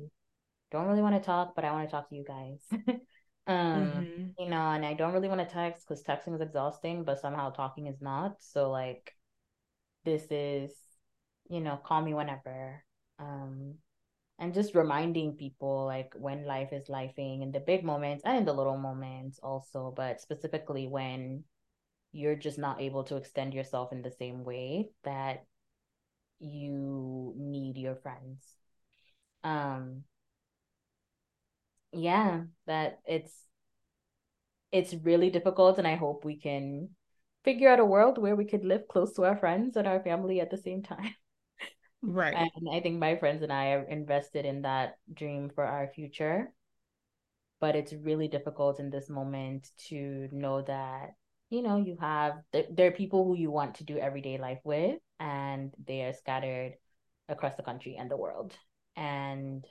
don't 0.70 0.86
really 0.86 1.02
want 1.02 1.16
to 1.16 1.26
talk, 1.26 1.54
but 1.56 1.64
I 1.64 1.72
want 1.72 1.88
to 1.88 1.90
talk 1.90 2.10
to 2.10 2.14
you 2.14 2.24
guys." 2.24 2.60
Um, 3.46 3.56
mm-hmm. 3.56 4.24
you 4.38 4.48
know, 4.50 4.70
and 4.70 4.84
I 4.84 4.94
don't 4.94 5.12
really 5.12 5.28
want 5.28 5.40
to 5.40 5.52
text 5.52 5.88
because 5.88 6.04
texting 6.04 6.34
is 6.34 6.40
exhausting, 6.40 7.04
but 7.04 7.20
somehow 7.20 7.50
talking 7.50 7.86
is 7.86 8.00
not. 8.00 8.36
So 8.40 8.70
like 8.70 9.14
this 10.04 10.24
is, 10.30 10.70
you 11.48 11.60
know, 11.60 11.76
call 11.76 12.02
me 12.02 12.14
whenever. 12.14 12.84
Um, 13.18 13.74
and 14.38 14.54
just 14.54 14.74
reminding 14.74 15.36
people 15.36 15.84
like 15.86 16.14
when 16.16 16.44
life 16.44 16.72
is 16.72 16.88
lifing 16.88 17.42
in 17.42 17.52
the 17.52 17.60
big 17.60 17.84
moments 17.84 18.22
and 18.24 18.36
in 18.36 18.44
the 18.44 18.52
little 18.52 18.78
moments 18.78 19.38
also, 19.42 19.92
but 19.96 20.20
specifically 20.20 20.88
when 20.88 21.44
you're 22.12 22.36
just 22.36 22.58
not 22.58 22.80
able 22.80 23.04
to 23.04 23.16
extend 23.16 23.54
yourself 23.54 23.92
in 23.92 24.02
the 24.02 24.10
same 24.10 24.44
way 24.44 24.90
that 25.04 25.44
you 26.38 27.34
need 27.36 27.76
your 27.76 27.96
friends. 27.96 28.44
Um 29.44 30.04
yeah 31.92 32.42
that 32.66 33.00
it's 33.06 33.32
it's 34.72 34.94
really 34.94 35.30
difficult 35.30 35.78
and 35.78 35.86
i 35.86 35.94
hope 35.94 36.24
we 36.24 36.36
can 36.36 36.88
figure 37.44 37.68
out 37.68 37.80
a 37.80 37.84
world 37.84 38.18
where 38.18 38.36
we 38.36 38.44
could 38.44 38.64
live 38.64 38.86
close 38.88 39.12
to 39.12 39.24
our 39.24 39.36
friends 39.36 39.76
and 39.76 39.86
our 39.86 40.00
family 40.00 40.40
at 40.40 40.50
the 40.50 40.56
same 40.58 40.82
time. 40.82 41.14
Right. 42.04 42.34
And 42.34 42.68
i 42.72 42.80
think 42.80 42.98
my 42.98 43.14
friends 43.14 43.44
and 43.44 43.52
i 43.52 43.74
are 43.74 43.84
invested 43.84 44.44
in 44.44 44.62
that 44.62 44.98
dream 45.14 45.50
for 45.54 45.64
our 45.64 45.86
future. 45.94 46.52
But 47.60 47.76
it's 47.76 47.92
really 47.92 48.26
difficult 48.26 48.80
in 48.80 48.90
this 48.90 49.08
moment 49.08 49.70
to 49.88 50.28
know 50.32 50.62
that 50.62 51.14
you 51.50 51.62
know 51.62 51.76
you 51.76 51.96
have 52.00 52.42
there 52.50 52.88
are 52.88 52.90
people 52.90 53.24
who 53.24 53.36
you 53.36 53.52
want 53.52 53.76
to 53.76 53.84
do 53.84 53.98
everyday 53.98 54.36
life 54.36 54.58
with 54.64 54.98
and 55.20 55.72
they 55.86 56.02
are 56.02 56.12
scattered 56.12 56.72
across 57.28 57.54
the 57.54 57.62
country 57.62 57.94
and 57.96 58.10
the 58.10 58.16
world. 58.16 58.52
And 58.96 59.64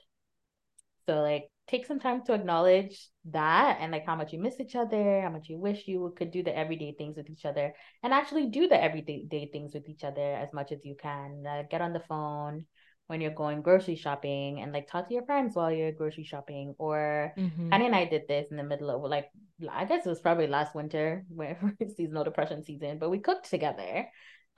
so 1.06 1.22
like 1.22 1.51
take 1.67 1.85
some 1.85 1.99
time 1.99 2.23
to 2.25 2.33
acknowledge 2.33 3.07
that 3.25 3.77
and 3.79 3.91
like 3.91 4.05
how 4.05 4.15
much 4.15 4.33
you 4.33 4.39
miss 4.39 4.59
each 4.59 4.75
other, 4.75 5.21
how 5.21 5.29
much 5.29 5.47
you 5.47 5.57
wish 5.57 5.88
you 5.88 6.13
could 6.17 6.31
do 6.31 6.43
the 6.43 6.55
everyday 6.55 6.93
things 6.97 7.15
with 7.17 7.29
each 7.29 7.45
other, 7.45 7.73
and 8.03 8.13
actually 8.13 8.47
do 8.47 8.67
the 8.67 8.81
everyday 8.81 9.49
things 9.51 9.73
with 9.73 9.88
each 9.88 10.03
other 10.03 10.33
as 10.33 10.51
much 10.53 10.71
as 10.71 10.83
you 10.83 10.95
can. 11.01 11.43
Uh, 11.47 11.63
get 11.69 11.81
on 11.81 11.93
the 11.93 11.99
phone 12.01 12.65
when 13.07 13.21
you're 13.21 13.31
going 13.31 13.61
grocery 13.61 13.95
shopping 13.95 14.61
and 14.61 14.71
like 14.71 14.88
talk 14.88 15.07
to 15.07 15.13
your 15.13 15.25
friends 15.25 15.55
while 15.55 15.71
you're 15.71 15.91
grocery 15.91 16.23
shopping. 16.23 16.73
Or 16.77 17.33
mm-hmm. 17.38 17.71
Annie 17.71 17.88
and 17.88 17.95
I 17.95 18.05
did 18.05 18.27
this 18.27 18.47
in 18.51 18.57
the 18.57 18.63
middle 18.63 18.89
of 18.89 19.09
like 19.09 19.29
I 19.69 19.85
guess 19.85 20.05
it 20.05 20.09
was 20.09 20.19
probably 20.19 20.47
last 20.47 20.73
winter 20.73 21.25
where 21.29 21.57
it's 21.79 21.95
seasonal 21.97 22.23
depression 22.23 22.63
season, 22.63 22.99
but 22.99 23.09
we 23.09 23.19
cooked 23.19 23.49
together 23.49 24.07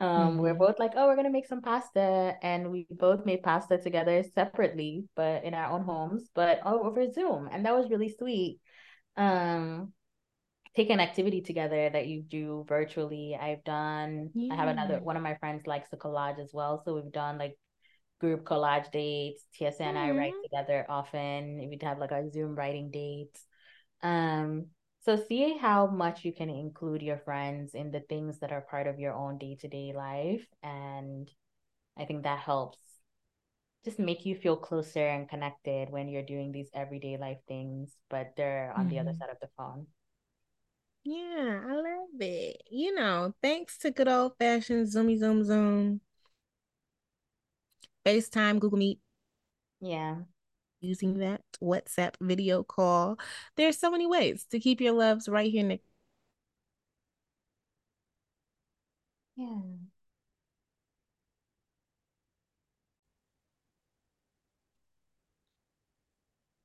um, 0.04 0.32
mm-hmm. 0.32 0.40
we're 0.40 0.54
both 0.54 0.80
like, 0.80 0.92
oh, 0.98 1.08
we're 1.08 1.16
gonna 1.16 1.30
make 1.30 1.48
some 1.48 1.62
pasta, 1.62 2.36
and 2.42 2.70
we 2.72 2.88
both 2.92 3.26
made 3.26 3.42
pasta 3.42 3.78
together 3.78 4.24
separately, 4.36 5.06
but 5.16 5.46
in 5.46 5.54
our 5.54 5.72
own 5.72 5.84
homes, 5.84 6.30
but 6.36 6.60
all 6.66 6.86
over 6.86 7.10
Zoom, 7.10 7.48
and 7.50 7.66
that 7.66 7.74
was 7.74 7.90
really 7.90 8.10
sweet. 8.10 8.60
Um, 9.16 9.94
take 10.76 10.90
an 10.90 11.00
activity 11.00 11.42
together 11.42 11.90
that 11.90 12.08
you 12.08 12.22
do 12.22 12.66
virtually. 12.68 13.38
I've 13.40 13.64
done. 13.64 14.32
Yeah. 14.34 14.54
I 14.54 14.58
have 14.58 14.68
another 14.68 15.00
one 15.00 15.16
of 15.16 15.24
my 15.24 15.36
friends 15.36 15.66
likes 15.68 15.90
to 15.92 15.98
collage 15.98 16.40
as 16.40 16.52
well, 16.54 16.82
so 16.84 16.96
we've 16.96 17.12
done 17.12 17.38
like 17.38 17.58
group 18.20 18.44
collage 18.44 18.92
dates. 18.92 19.46
TSA 19.54 19.84
and 19.84 19.98
mm-hmm. 19.98 19.98
I 19.98 20.12
write 20.12 20.34
together 20.44 20.86
often. 20.90 21.66
We'd 21.70 21.84
have 21.84 22.00
like 22.00 22.12
our 22.12 22.30
Zoom 22.30 22.56
writing 22.56 22.92
dates. 22.92 23.46
Um, 24.02 24.68
so 25.04 25.18
see 25.18 25.58
how 25.58 25.88
much 25.88 26.24
you 26.24 26.32
can 26.32 26.50
include 26.50 27.02
your 27.02 27.18
friends 27.18 27.74
in 27.74 27.92
the 27.92 28.00
things 28.00 28.40
that 28.40 28.52
are 28.52 28.62
part 28.62 28.88
of 28.88 29.00
your 29.00 29.14
own 29.14 29.38
day-to-day 29.38 29.94
life 29.96 30.46
and 30.62 31.30
I 31.98 32.06
think 32.06 32.24
that 32.24 32.40
helps 32.40 32.80
just 33.84 34.00
make 34.00 34.26
you 34.26 34.36
feel 34.36 34.56
closer 34.56 35.06
and 35.06 35.28
connected 35.28 35.90
when 35.90 36.08
you're 36.08 36.24
doing 36.24 36.52
these 36.52 36.70
everyday 36.74 37.18
life 37.18 37.40
things, 37.48 37.92
but 38.10 38.32
they're 38.38 38.72
on 38.72 38.86
mm-hmm. 38.86 38.90
the 38.90 39.00
other 39.00 39.12
mm-hmm. 39.12 39.20
side 39.20 39.30
of 39.30 39.38
the 39.42 39.50
phone. 39.58 39.88
Yeah, 41.04 41.62
I 41.68 41.76
love 41.76 42.22
it. 42.22 42.64
You 42.72 42.96
know, 42.96 43.34
thanks 43.42 43.78
to 43.80 43.92
good 43.92 44.08
old 44.08 44.38
fashioned 44.40 44.88
Zoomy 44.88 45.20
Zoom 45.20 45.44
Zoom, 45.44 46.02
FaceTime, 48.06 48.60
Google 48.60 48.80
Meet. 48.80 49.00
Yeah 49.82 50.16
using 50.84 51.20
that 51.20 51.42
WhatsApp 51.62 52.16
video 52.22 52.64
call. 52.64 53.18
There's 53.56 53.80
so 53.80 53.90
many 53.92 54.06
ways 54.08 54.46
to 54.52 54.60
keep 54.60 54.82
your 54.82 54.94
loves 54.94 55.28
right 55.30 55.52
here. 55.52 55.80
Yeah. 59.36 59.60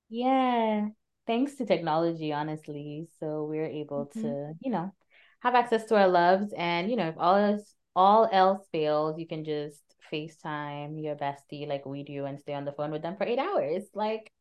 Yeah. 0.09 0.89
Thanks 1.27 1.57
to 1.57 1.67
technology, 1.67 2.33
honestly. 2.33 3.09
So 3.21 3.45
we're 3.45 3.67
able 3.67 4.07
mm-hmm. 4.07 4.23
to, 4.23 4.55
you 4.61 4.71
know, 4.71 4.93
have 5.41 5.55
access 5.55 5.85
to 5.87 5.97
our 5.97 6.09
loves. 6.09 6.53
And, 6.57 6.91
you 6.91 6.97
know, 6.97 7.09
if 7.09 7.17
all 7.19 7.37
else 7.37 7.75
all 7.95 8.29
else 8.33 8.67
fails, 8.73 9.19
you 9.19 9.27
can 9.27 9.45
just 9.45 9.83
FaceTime 10.13 11.03
your 11.03 11.17
bestie 11.17 11.69
like 11.69 11.87
we 11.87 12.03
do 12.03 12.25
and 12.25 12.41
stay 12.41 12.55
on 12.55 12.65
the 12.65 12.73
phone 12.73 12.91
with 12.91 13.03
them 13.03 13.17
for 13.17 13.25
eight 13.25 13.39
hours. 13.39 13.85
Like 13.95 14.33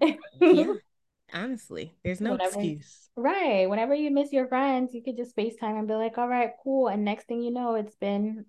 yeah. 0.00 0.74
Honestly, 1.34 1.92
there's 2.04 2.20
no 2.20 2.32
whenever, 2.32 2.54
excuse. 2.54 3.08
Right. 3.16 3.68
Whenever 3.68 3.94
you 3.94 4.12
miss 4.12 4.32
your 4.32 4.46
friends, 4.46 4.94
you 4.94 5.02
could 5.02 5.16
just 5.16 5.36
FaceTime 5.36 5.78
and 5.78 5.88
be 5.88 5.94
like, 5.94 6.18
all 6.18 6.28
right, 6.28 6.50
cool. 6.62 6.86
And 6.86 7.04
next 7.04 7.26
thing 7.26 7.42
you 7.42 7.50
know, 7.50 7.74
it's 7.74 7.96
been, 7.96 8.46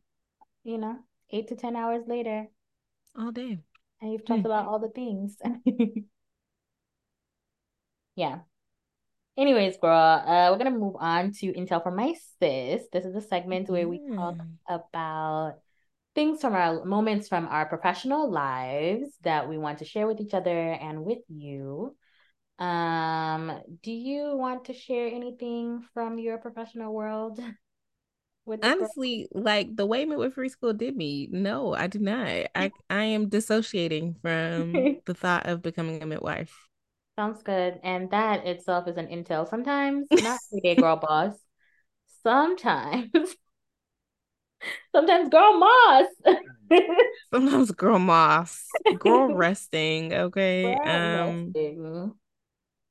you 0.64 0.78
know, 0.78 0.98
eight 1.32 1.48
to 1.48 1.56
10 1.56 1.76
hours 1.76 2.04
later. 2.08 2.46
All 3.18 3.32
day. 3.32 3.58
And 4.00 4.12
you've 4.12 4.26
talked 4.26 4.44
mm. 4.44 4.46
about 4.46 4.68
all 4.68 4.78
the 4.78 4.90
things. 4.90 5.38
yeah. 8.16 8.40
Anyways, 9.36 9.78
girl, 9.78 9.92
uh, 9.94 10.50
we're 10.52 10.58
gonna 10.58 10.72
move 10.72 10.96
on 11.00 11.32
to 11.32 11.54
Intel 11.54 11.82
from 11.84 11.96
my 11.96 12.14
sis. 12.40 12.84
This 12.92 13.06
is 13.06 13.16
a 13.16 13.22
segment 13.22 13.70
where 13.70 13.88
we 13.88 14.02
talk 14.16 14.38
about 14.68 15.60
things 16.18 16.42
from 16.42 16.56
our 16.56 16.84
moments 16.84 17.28
from 17.28 17.48
our 17.48 17.68
professional 17.68 18.32
lives 18.32 19.16
that 19.22 19.48
we 19.48 19.60
want 19.60 19.78
to 19.78 19.86
share 19.86 20.08
with 20.08 20.20
each 20.20 20.34
other 20.34 20.72
and 20.72 21.06
with 21.06 21.20
you. 21.30 21.96
Um, 22.58 23.62
do 23.84 23.92
you 23.92 24.36
want 24.36 24.66
to 24.66 24.74
share 24.74 25.06
anything 25.06 25.86
from 25.94 26.18
your 26.18 26.40
professional 26.40 26.92
world? 26.92 27.40
With 28.46 28.64
Honestly, 28.64 29.28
like 29.34 29.76
the 29.76 29.86
way 29.86 30.06
midwifery 30.06 30.48
school 30.48 30.72
did 30.72 30.96
me, 30.96 31.28
no, 31.30 31.76
I 31.76 31.88
do 31.88 32.00
not. 32.00 32.28
I 32.56 32.72
I 32.90 33.04
am 33.04 33.28
dissociating 33.28 34.16
from 34.22 35.00
the 35.06 35.14
thought 35.14 35.48
of 35.48 35.62
becoming 35.62 36.02
a 36.02 36.06
midwife. 36.06 36.56
Sounds 37.20 37.44
good. 37.44 37.78
And 37.84 38.10
that 38.12 38.48
itself 38.48 38.88
is 38.88 38.96
an 38.96 39.08
intel. 39.08 39.50
Sometimes, 39.50 40.08
not 40.10 40.40
every 40.50 40.62
day, 40.62 40.76
girl 40.76 40.96
boss. 40.96 41.34
Sometimes, 42.24 43.36
sometimes 44.98 45.30
girl 45.30 45.60
moss. 45.60 46.06
sometimes 47.34 47.72
girl 47.72 48.00
moss. 48.00 48.64
Girl 48.98 49.28
resting. 49.36 50.14
Okay. 50.14 50.64
Girl 50.64 50.92
um 50.92 51.54
resting. 51.54 52.14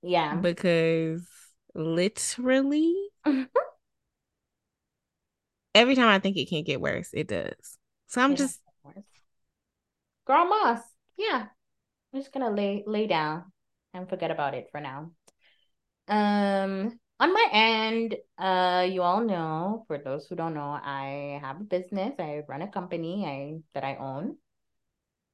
Yeah. 0.03 0.37
Because 0.41 1.27
literally 1.75 2.95
every 5.75 5.97
time 5.97 6.09
I 6.09 6.21
think 6.21 6.37
it 6.37 6.49
can't 6.49 6.67
get 6.67 6.81
worse, 6.81 7.11
it 7.13 7.27
does. 7.27 7.79
So 8.07 8.21
I'm 8.21 8.37
just 8.37 8.61
girl 10.27 10.47
moss. 10.47 10.81
Yeah. 11.17 11.47
I'm 12.13 12.21
just 12.21 12.33
gonna 12.33 12.51
lay 12.51 12.85
lay 12.87 13.07
down 13.09 13.53
and 13.93 14.09
forget 14.09 14.31
about 14.31 14.55
it 14.55 14.69
for 14.71 14.81
now. 14.81 15.11
Um 16.09 17.01
on 17.19 17.33
my 17.33 17.49
end, 17.53 18.17
uh, 18.39 18.87
you 18.91 19.03
all 19.03 19.23
know, 19.23 19.85
for 19.87 19.99
those 19.99 20.27
who 20.27 20.37
don't 20.37 20.55
know, 20.55 20.79
I 20.83 21.39
have 21.43 21.61
a 21.61 21.65
business. 21.65 22.15
I 22.19 22.43
run 22.49 22.63
a 22.63 22.69
company 22.69 23.25
I 23.25 23.61
that 23.75 23.85
I 23.85 23.97
own. 23.97 24.37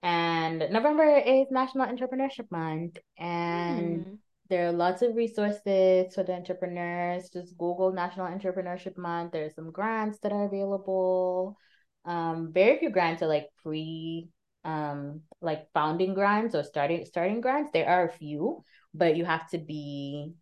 And 0.02 0.58
November 0.70 1.18
is 1.18 1.46
National 1.50 1.86
Entrepreneurship 1.86 2.50
Month. 2.50 2.98
And 3.18 4.06
mm. 4.06 4.18
There 4.52 4.68
are 4.68 4.72
lots 4.72 5.00
of 5.00 5.16
resources 5.16 6.14
for 6.14 6.24
the 6.24 6.34
entrepreneurs. 6.34 7.30
Just 7.30 7.56
Google 7.56 7.90
National 7.90 8.26
Entrepreneurship 8.26 8.98
Month. 8.98 9.32
There's 9.32 9.54
some 9.54 9.70
grants 9.70 10.18
that 10.18 10.30
are 10.30 10.44
available. 10.44 11.56
Um, 12.04 12.52
very 12.52 12.78
few 12.78 12.90
grants 12.90 13.22
are 13.22 13.28
like 13.28 13.46
free, 13.62 14.28
um, 14.62 15.22
like 15.40 15.72
founding 15.72 16.12
grants 16.12 16.54
or 16.54 16.64
starting 16.64 17.06
starting 17.06 17.40
grants. 17.40 17.70
There 17.72 17.88
are 17.88 18.08
a 18.08 18.12
few, 18.12 18.62
but 18.92 19.16
you 19.16 19.24
have 19.24 19.48
to 19.52 19.58
be 19.58 20.34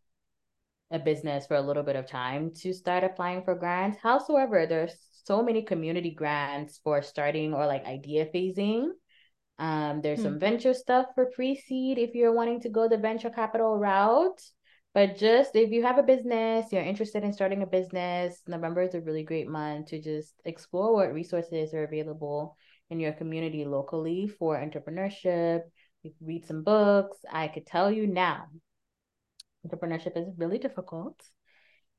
a 0.91 0.99
business 0.99 1.47
for 1.47 1.57
a 1.57 1.63
little 1.63 1.83
bit 1.83 1.97
of 1.97 2.07
time 2.07 2.53
to 2.63 2.73
start 2.73 3.05
applying 3.05 3.43
for 3.43 3.55
grants. 3.55 3.99
Howsoever, 4.03 4.67
there's 4.67 4.97
so 5.25 5.43
many 5.43 5.63
community 5.63 6.11
grants 6.11 6.81
for 6.83 7.03
starting 7.03 7.55
or 7.55 7.67
like 7.67 7.85
idea 7.85 8.27
phasing 8.27 8.91
um, 9.61 10.01
there's 10.01 10.21
hmm. 10.21 10.25
some 10.25 10.39
venture 10.39 10.73
stuff 10.73 11.07
for 11.15 11.27
pre-seed 11.27 11.99
if 11.99 12.15
you're 12.15 12.33
wanting 12.33 12.61
to 12.63 12.71
go 12.71 12.89
the 12.89 12.97
venture 12.97 13.29
capital 13.29 13.79
route. 13.79 14.41
But 14.95 15.19
just 15.19 15.55
if 15.55 15.71
you 15.71 15.85
have 15.85 15.99
a 15.99 16.03
business, 16.03 16.73
you're 16.73 16.83
interested 16.83 17.23
in 17.23 17.33
starting 17.33 17.63
a 17.63 17.67
business, 17.67 18.41
November 18.49 18.83
is 18.83 18.95
a 18.95 19.01
really 19.01 19.23
great 19.23 19.49
month 19.49 19.89
to 19.89 20.01
just 20.01 20.35
explore 20.45 20.95
what 20.95 21.13
resources 21.13 21.75
are 21.75 21.85
available 21.85 22.57
in 22.89 22.99
your 22.99 23.13
community 23.13 23.65
locally 23.65 24.27
for 24.27 24.57
entrepreneurship. 24.57 25.61
You 26.03 26.13
read 26.23 26.47
some 26.47 26.65
books. 26.65 27.19
I 27.31 27.47
could 27.49 27.67
tell 27.67 27.93
you 27.93 28.07
now, 28.07 28.47
entrepreneurship 29.67 30.17
is 30.17 30.29
really 30.37 30.59
difficult. 30.59 31.21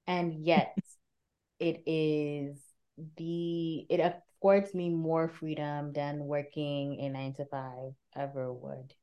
And 0.08 0.46
yet 0.46 0.76
it 1.60 1.84
is 1.86 2.62
the 3.18 3.86
it 3.90 4.00
affords 4.00 4.74
me 4.74 4.90
more 4.90 5.30
freedom 5.30 5.94
than 5.94 6.26
working 6.26 7.00
a 7.00 7.10
nine 7.10 7.34
to 7.36 7.46
five 7.46 7.94
ever 8.16 8.52
would. 8.52 8.94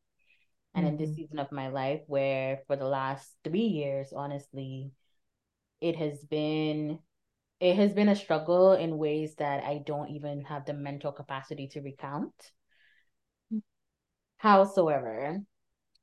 And 0.75 0.85
mm-hmm. 0.85 0.87
in 0.87 0.97
this 0.97 1.11
mm-hmm. 1.11 1.17
season 1.17 1.39
of 1.39 1.53
my 1.53 1.69
life, 1.69 2.01
where 2.07 2.61
for 2.67 2.77
the 2.77 2.89
last 2.89 3.35
three 3.45 3.67
years, 3.67 4.13
honestly, 4.15 4.93
it 5.81 5.97
has 5.97 6.25
been 6.25 6.99
it 7.61 7.75
has 7.77 7.93
been 7.93 8.09
a 8.09 8.17
struggle 8.17 8.73
in 8.73 8.99
ways 8.99 9.35
that 9.37 9.65
I 9.65 9.83
don't 9.85 10.11
even 10.11 10.45
have 10.45 10.65
the 10.65 10.75
mental 10.75 11.13
capacity 11.13 11.69
to 11.69 11.81
recount. 11.81 12.35
Mm-hmm. 13.53 13.59
Howsoever, 14.39 15.41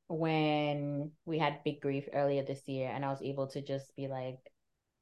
when 0.08 1.12
we 1.26 1.40
had 1.40 1.64
big 1.64 1.82
grief 1.82 2.08
earlier 2.14 2.44
this 2.44 2.68
year 2.68 2.92
and 2.94 3.04
I 3.04 3.10
was 3.10 3.22
able 3.22 3.48
to 3.48 3.62
just 3.62 3.96
be 3.96 4.08
like, 4.08 4.40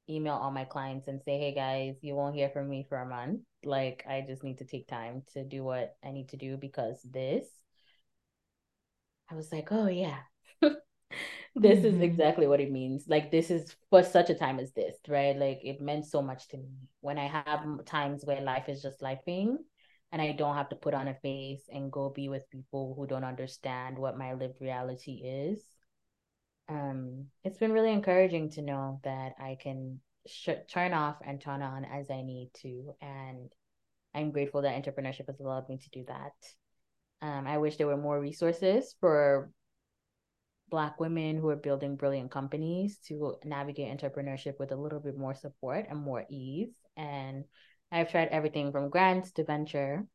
email 0.10 0.34
all 0.34 0.52
my 0.52 0.66
clients 0.66 1.08
and 1.08 1.22
say, 1.24 1.40
hey 1.40 1.54
guys, 1.54 1.96
you 2.02 2.16
won't 2.16 2.36
hear 2.36 2.50
from 2.50 2.70
me 2.70 2.86
for 2.88 2.98
a 2.98 3.08
month. 3.08 3.42
Like, 3.64 4.04
I 4.08 4.24
just 4.28 4.44
need 4.44 4.58
to 4.60 4.66
take 4.66 4.88
time 4.88 5.24
to 5.34 5.44
do 5.44 5.64
what 5.64 5.96
I 6.04 6.12
need 6.12 6.30
to 6.30 6.38
do 6.38 6.58
because 6.58 7.02
this, 7.04 7.46
I 9.30 9.36
was 9.36 9.52
like, 9.52 9.70
oh 9.72 9.88
yeah, 9.88 10.20
this 10.62 10.74
mm-hmm. 11.80 11.86
is 11.86 12.02
exactly 12.02 12.48
what 12.48 12.60
it 12.60 12.72
means. 12.72 13.06
Like, 13.08 13.32
this 13.32 13.50
is 13.50 13.76
for 13.90 14.04
such 14.04 14.30
a 14.30 14.36
time 14.36 14.60
as 14.60 14.74
this, 14.74 14.98
right? 15.08 15.36
Like, 15.36 15.62
it 15.64 15.82
meant 15.82 16.06
so 16.06 16.22
much 16.22 16.50
to 16.50 16.58
me 16.58 16.90
when 17.00 17.18
I 17.18 17.28
have 17.28 17.86
times 17.86 18.26
where 18.26 18.42
life 18.42 18.68
is 18.68 18.82
just 18.82 19.02
lifing 19.02 19.58
and 20.14 20.22
I 20.22 20.32
don't 20.32 20.56
have 20.56 20.70
to 20.70 20.78
put 20.78 20.94
on 20.94 21.10
a 21.10 21.16
face 21.16 21.64
and 21.74 21.92
go 21.92 22.10
be 22.10 22.30
with 22.30 22.50
people 22.50 22.94
who 22.96 23.06
don't 23.06 23.26
understand 23.26 23.98
what 23.98 24.18
my 24.18 24.34
lived 24.34 24.62
reality 24.62 25.22
is 25.26 25.60
um, 26.70 27.26
it's 27.44 27.58
been 27.58 27.74
really 27.74 27.92
encouraging 27.92 28.50
to 28.52 28.62
know 28.62 29.00
that 29.04 29.34
I 29.40 29.58
can 29.62 30.00
sh- 30.28 30.50
turn 30.70 30.94
off 30.94 31.18
and 31.26 31.40
turn 31.40 31.62
on 31.62 31.86
as 31.86 32.10
I 32.10 32.22
need 32.22 32.52
to. 32.62 32.94
And 33.02 33.52
I'm 34.16 34.32
grateful 34.32 34.62
that 34.62 34.82
entrepreneurship 34.82 35.28
has 35.28 35.40
allowed 35.40 35.68
me 35.70 35.78
to 35.78 35.90
do 35.90 36.06
that. 36.08 36.34
Um, 37.22 37.48
I 37.48 37.58
wish 37.58 37.78
there 37.78 37.88
were 37.88 37.98
more 37.98 38.20
resources 38.20 38.96
for 39.00 39.52
Black 40.70 41.00
women 41.00 41.38
who 41.38 41.50
are 41.50 41.56
building 41.56 41.96
brilliant 41.96 42.32
companies 42.32 42.98
to 43.08 43.36
navigate 43.44 43.96
entrepreneurship 43.96 44.58
with 44.60 44.72
a 44.72 44.76
little 44.76 45.00
bit 45.00 45.18
more 45.18 45.36
support 45.36 45.86
and 45.90 46.00
more 46.00 46.26
ease. 46.30 46.74
And 46.98 47.44
I've 47.94 48.10
tried 48.10 48.30
everything 48.30 48.72
from 48.72 48.90
grants 48.90 49.32
to 49.34 49.44
venture. 49.44 50.06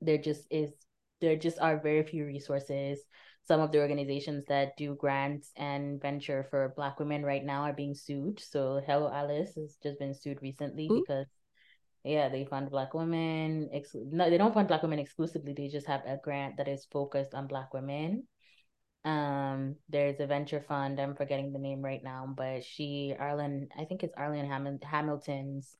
There 0.00 0.18
just 0.18 0.46
is, 0.50 0.72
there 1.20 1.36
just 1.36 1.60
are 1.60 1.78
very 1.78 2.02
few 2.02 2.26
resources. 2.26 2.98
Some 3.46 3.60
of 3.60 3.70
the 3.70 3.78
organizations 3.78 4.44
that 4.48 4.76
do 4.76 4.96
grants 4.96 5.52
and 5.56 6.02
venture 6.02 6.46
for 6.50 6.74
black 6.76 6.98
women 6.98 7.24
right 7.24 7.44
now 7.44 7.62
are 7.62 7.72
being 7.72 7.94
sued. 7.94 8.40
So 8.40 8.82
hello 8.84 9.10
alice 9.10 9.54
has 9.54 9.76
just 9.82 9.98
been 10.00 10.12
sued 10.12 10.42
recently 10.42 10.88
Ooh. 10.90 11.00
because 11.00 11.26
yeah 12.04 12.28
they 12.28 12.44
fund 12.44 12.70
black 12.70 12.94
women 12.94 13.68
ex- 13.72 13.94
no 13.94 14.30
they 14.30 14.38
don't 14.38 14.52
fund 14.52 14.68
black 14.68 14.82
women 14.82 14.98
exclusively. 14.98 15.54
They 15.54 15.68
just 15.68 15.86
have 15.86 16.02
a 16.04 16.18
grant 16.22 16.56
that 16.58 16.68
is 16.68 16.86
focused 16.90 17.32
on 17.32 17.46
black 17.46 17.72
women. 17.72 18.24
Um 19.04 19.76
there's 19.88 20.20
a 20.20 20.26
venture 20.26 20.60
fund. 20.60 21.00
I'm 21.00 21.14
forgetting 21.14 21.52
the 21.52 21.58
name 21.58 21.80
right 21.80 22.02
now 22.02 22.28
but 22.36 22.64
she 22.64 23.14
Arlan 23.18 23.68
i 23.78 23.84
think 23.84 24.02
it's 24.02 24.14
Arlan 24.16 24.46
Ham- 24.46 24.80
hamilton's 24.82 25.76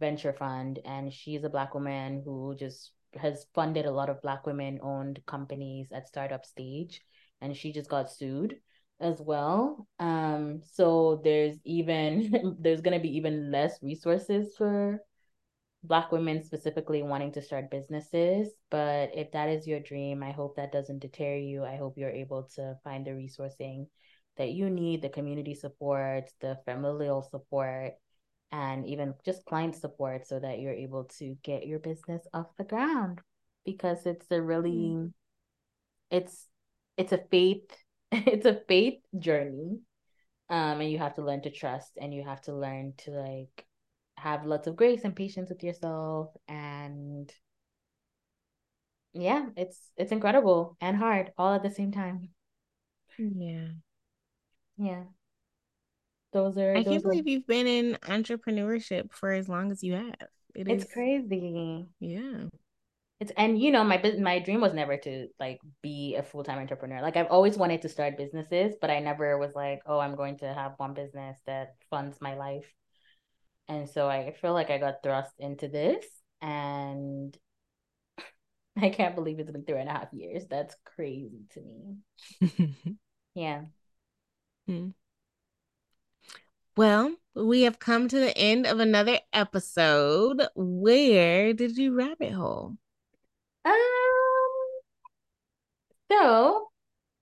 venture 0.00 0.32
fund 0.32 0.80
and 0.84 1.12
she's 1.12 1.44
a 1.44 1.48
black 1.48 1.74
woman 1.74 2.22
who 2.24 2.56
just 2.58 2.92
has 3.14 3.46
funded 3.54 3.86
a 3.86 3.90
lot 3.90 4.08
of 4.08 4.22
black 4.22 4.46
women 4.46 4.80
owned 4.82 5.20
companies 5.26 5.88
at 5.92 6.08
startup 6.08 6.44
stage 6.44 7.00
and 7.40 7.56
she 7.56 7.72
just 7.72 7.90
got 7.90 8.10
sued 8.10 8.56
as 9.00 9.20
well. 9.20 9.86
Um, 9.98 10.62
so 10.64 11.20
there's 11.24 11.56
even 11.64 12.56
there's 12.60 12.80
gonna 12.80 13.00
be 13.00 13.16
even 13.16 13.50
less 13.50 13.78
resources 13.82 14.54
for 14.56 15.00
black 15.82 16.12
women 16.12 16.42
specifically 16.42 17.02
wanting 17.02 17.32
to 17.32 17.42
start 17.42 17.70
businesses. 17.70 18.48
But 18.70 19.10
if 19.14 19.32
that 19.32 19.48
is 19.48 19.66
your 19.66 19.80
dream, 19.80 20.22
I 20.22 20.32
hope 20.32 20.56
that 20.56 20.72
doesn't 20.72 21.00
deter 21.00 21.36
you. 21.36 21.64
I 21.64 21.76
hope 21.76 21.96
you're 21.96 22.10
able 22.10 22.44
to 22.56 22.76
find 22.84 23.06
the 23.06 23.12
resourcing 23.12 23.86
that 24.36 24.50
you 24.50 24.70
need, 24.70 25.02
the 25.02 25.08
community 25.08 25.54
support, 25.54 26.30
the 26.40 26.58
familial 26.64 27.22
support, 27.22 27.94
and 28.52 28.86
even 28.86 29.14
just 29.24 29.44
client 29.44 29.76
support 29.76 30.26
so 30.26 30.38
that 30.40 30.58
you're 30.58 30.72
able 30.72 31.04
to 31.04 31.36
get 31.42 31.66
your 31.66 31.78
business 31.78 32.26
off 32.34 32.56
the 32.58 32.64
ground 32.64 33.20
because 33.64 34.06
it's 34.06 34.26
a 34.30 34.40
really 34.40 34.70
mm. 34.70 35.12
it's 36.10 36.48
it's 36.96 37.12
a 37.12 37.20
faith 37.30 37.70
it's 38.12 38.46
a 38.46 38.60
faith 38.66 39.00
journey. 39.18 39.78
Um, 40.48 40.80
and 40.80 40.90
you 40.90 40.98
have 40.98 41.14
to 41.14 41.22
learn 41.22 41.42
to 41.42 41.50
trust 41.50 41.92
and 42.00 42.12
you 42.12 42.24
have 42.24 42.40
to 42.42 42.52
learn 42.52 42.94
to 43.04 43.12
like 43.12 43.64
have 44.16 44.44
lots 44.44 44.66
of 44.66 44.74
grace 44.74 45.02
and 45.04 45.14
patience 45.14 45.48
with 45.48 45.62
yourself 45.62 46.30
and 46.48 47.32
yeah, 49.12 49.46
it's 49.56 49.78
it's 49.96 50.12
incredible 50.12 50.76
and 50.80 50.96
hard 50.96 51.32
all 51.38 51.54
at 51.54 51.62
the 51.62 51.70
same 51.70 51.92
time. 51.92 52.30
Yeah. 53.16 53.68
Yeah. 54.76 55.04
Those 56.32 56.56
are 56.58 56.76
I 56.76 56.82
those 56.82 56.84
can't 56.84 57.04
are, 57.04 57.08
believe 57.08 57.28
you've 57.28 57.46
been 57.46 57.66
in 57.66 57.98
entrepreneurship 58.02 59.12
for 59.12 59.32
as 59.32 59.48
long 59.48 59.72
as 59.72 59.82
you 59.82 59.94
have. 59.94 60.14
It 60.54 60.68
it's 60.68 60.84
is, 60.84 60.92
crazy. 60.92 61.86
Yeah. 61.98 62.44
It's 63.20 63.32
and 63.36 63.60
you 63.60 63.70
know 63.70 63.84
my 63.84 64.00
my 64.18 64.38
dream 64.38 64.60
was 64.60 64.72
never 64.72 64.96
to 64.96 65.28
like 65.38 65.60
be 65.82 66.16
a 66.16 66.22
full 66.22 66.42
time 66.42 66.58
entrepreneur. 66.58 67.02
Like 67.02 67.16
I've 67.16 67.30
always 67.30 67.58
wanted 67.58 67.82
to 67.82 67.88
start 67.88 68.16
businesses, 68.16 68.76
but 68.80 68.90
I 68.90 69.00
never 69.00 69.36
was 69.38 69.54
like, 69.54 69.82
oh, 69.86 69.98
I'm 69.98 70.14
going 70.14 70.38
to 70.38 70.52
have 70.52 70.74
one 70.78 70.94
business 70.94 71.38
that 71.46 71.74
funds 71.90 72.16
my 72.20 72.34
life. 72.34 72.72
And 73.68 73.88
so 73.88 74.08
I 74.08 74.32
feel 74.40 74.52
like 74.52 74.70
I 74.70 74.78
got 74.78 75.02
thrust 75.02 75.34
into 75.38 75.68
this, 75.68 76.04
and 76.40 77.36
I 78.76 78.88
can't 78.88 79.14
believe 79.14 79.38
it's 79.38 79.50
been 79.50 79.64
three 79.64 79.80
and 79.80 79.88
a 79.88 79.92
half 79.92 80.12
years. 80.12 80.46
That's 80.48 80.74
crazy 80.84 81.42
to 81.50 81.60
me. 81.60 82.98
yeah. 83.34 83.62
Hmm. 84.66 84.90
Well, 86.76 87.14
we 87.34 87.62
have 87.62 87.78
come 87.78 88.08
to 88.08 88.18
the 88.18 88.36
end 88.36 88.66
of 88.66 88.80
another 88.80 89.18
episode. 89.32 90.42
Where 90.54 91.52
did 91.52 91.76
you 91.76 91.94
rabbit 91.94 92.32
hole? 92.32 92.76
Um, 93.64 93.74
so, 96.10 96.68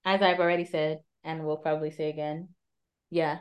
as 0.05 0.23
I've 0.23 0.41
already 0.41 0.65
said, 0.65 1.01
and 1.25 1.45
we'll 1.45 1.57
probably 1.57 1.91
say 1.91 2.11
again, 2.11 2.49
yeah, 3.11 3.39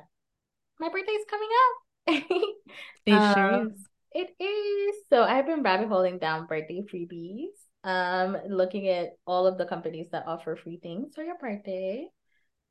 my 0.80 0.90
birthday's 0.90 1.26
coming 1.30 1.50
up. 1.64 1.76
it 3.06 3.14
um, 3.14 3.34
sure 3.34 3.68
is. 3.68 3.88
It 4.14 4.44
is. 4.44 4.96
So 5.10 5.24
I've 5.24 5.46
been 5.46 5.62
rabbit 5.62 5.90
holing 5.90 6.18
down 6.18 6.48
birthday 6.48 6.84
freebies. 6.92 7.54
Um, 7.84 8.38
looking 8.50 8.88
at 8.90 9.12
all 9.26 9.46
of 9.46 9.58
the 9.58 9.66
companies 9.66 10.08
that 10.12 10.28
offer 10.28 10.56
free 10.56 10.80
things 10.82 11.14
for 11.14 11.24
your 11.24 11.38
birthday. 11.38 12.08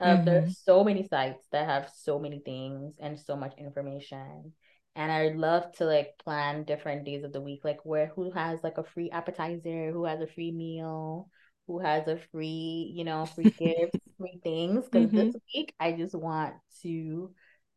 Um, 0.00 0.18
mm-hmm. 0.18 0.24
There's 0.26 0.58
so 0.58 0.84
many 0.84 1.06
sites 1.06 1.46
that 1.52 1.66
have 1.66 1.90
so 1.94 2.18
many 2.18 2.40
things 2.40 2.94
and 3.00 3.18
so 3.18 3.36
much 3.36 3.54
information. 3.58 4.52
And 4.94 5.12
I 5.12 5.28
love 5.28 5.72
to 5.76 5.84
like 5.84 6.18
plan 6.22 6.64
different 6.64 7.04
days 7.04 7.24
of 7.24 7.32
the 7.32 7.40
week, 7.40 7.60
like 7.64 7.80
where 7.84 8.06
who 8.14 8.30
has 8.30 8.62
like 8.62 8.78
a 8.78 8.84
free 8.84 9.10
appetizer, 9.10 9.92
who 9.92 10.04
has 10.04 10.20
a 10.20 10.26
free 10.26 10.52
meal, 10.52 11.28
who 11.66 11.80
has 11.80 12.06
a 12.08 12.18
free, 12.32 12.92
you 12.94 13.04
know, 13.04 13.26
free 13.26 13.50
gifts, 13.58 13.98
free 14.18 14.40
things. 14.42 14.84
Because 14.84 15.08
mm-hmm. 15.08 15.16
this 15.16 15.36
week 15.54 15.74
I 15.80 15.92
just 15.92 16.14
want 16.14 16.54
to 16.82 17.30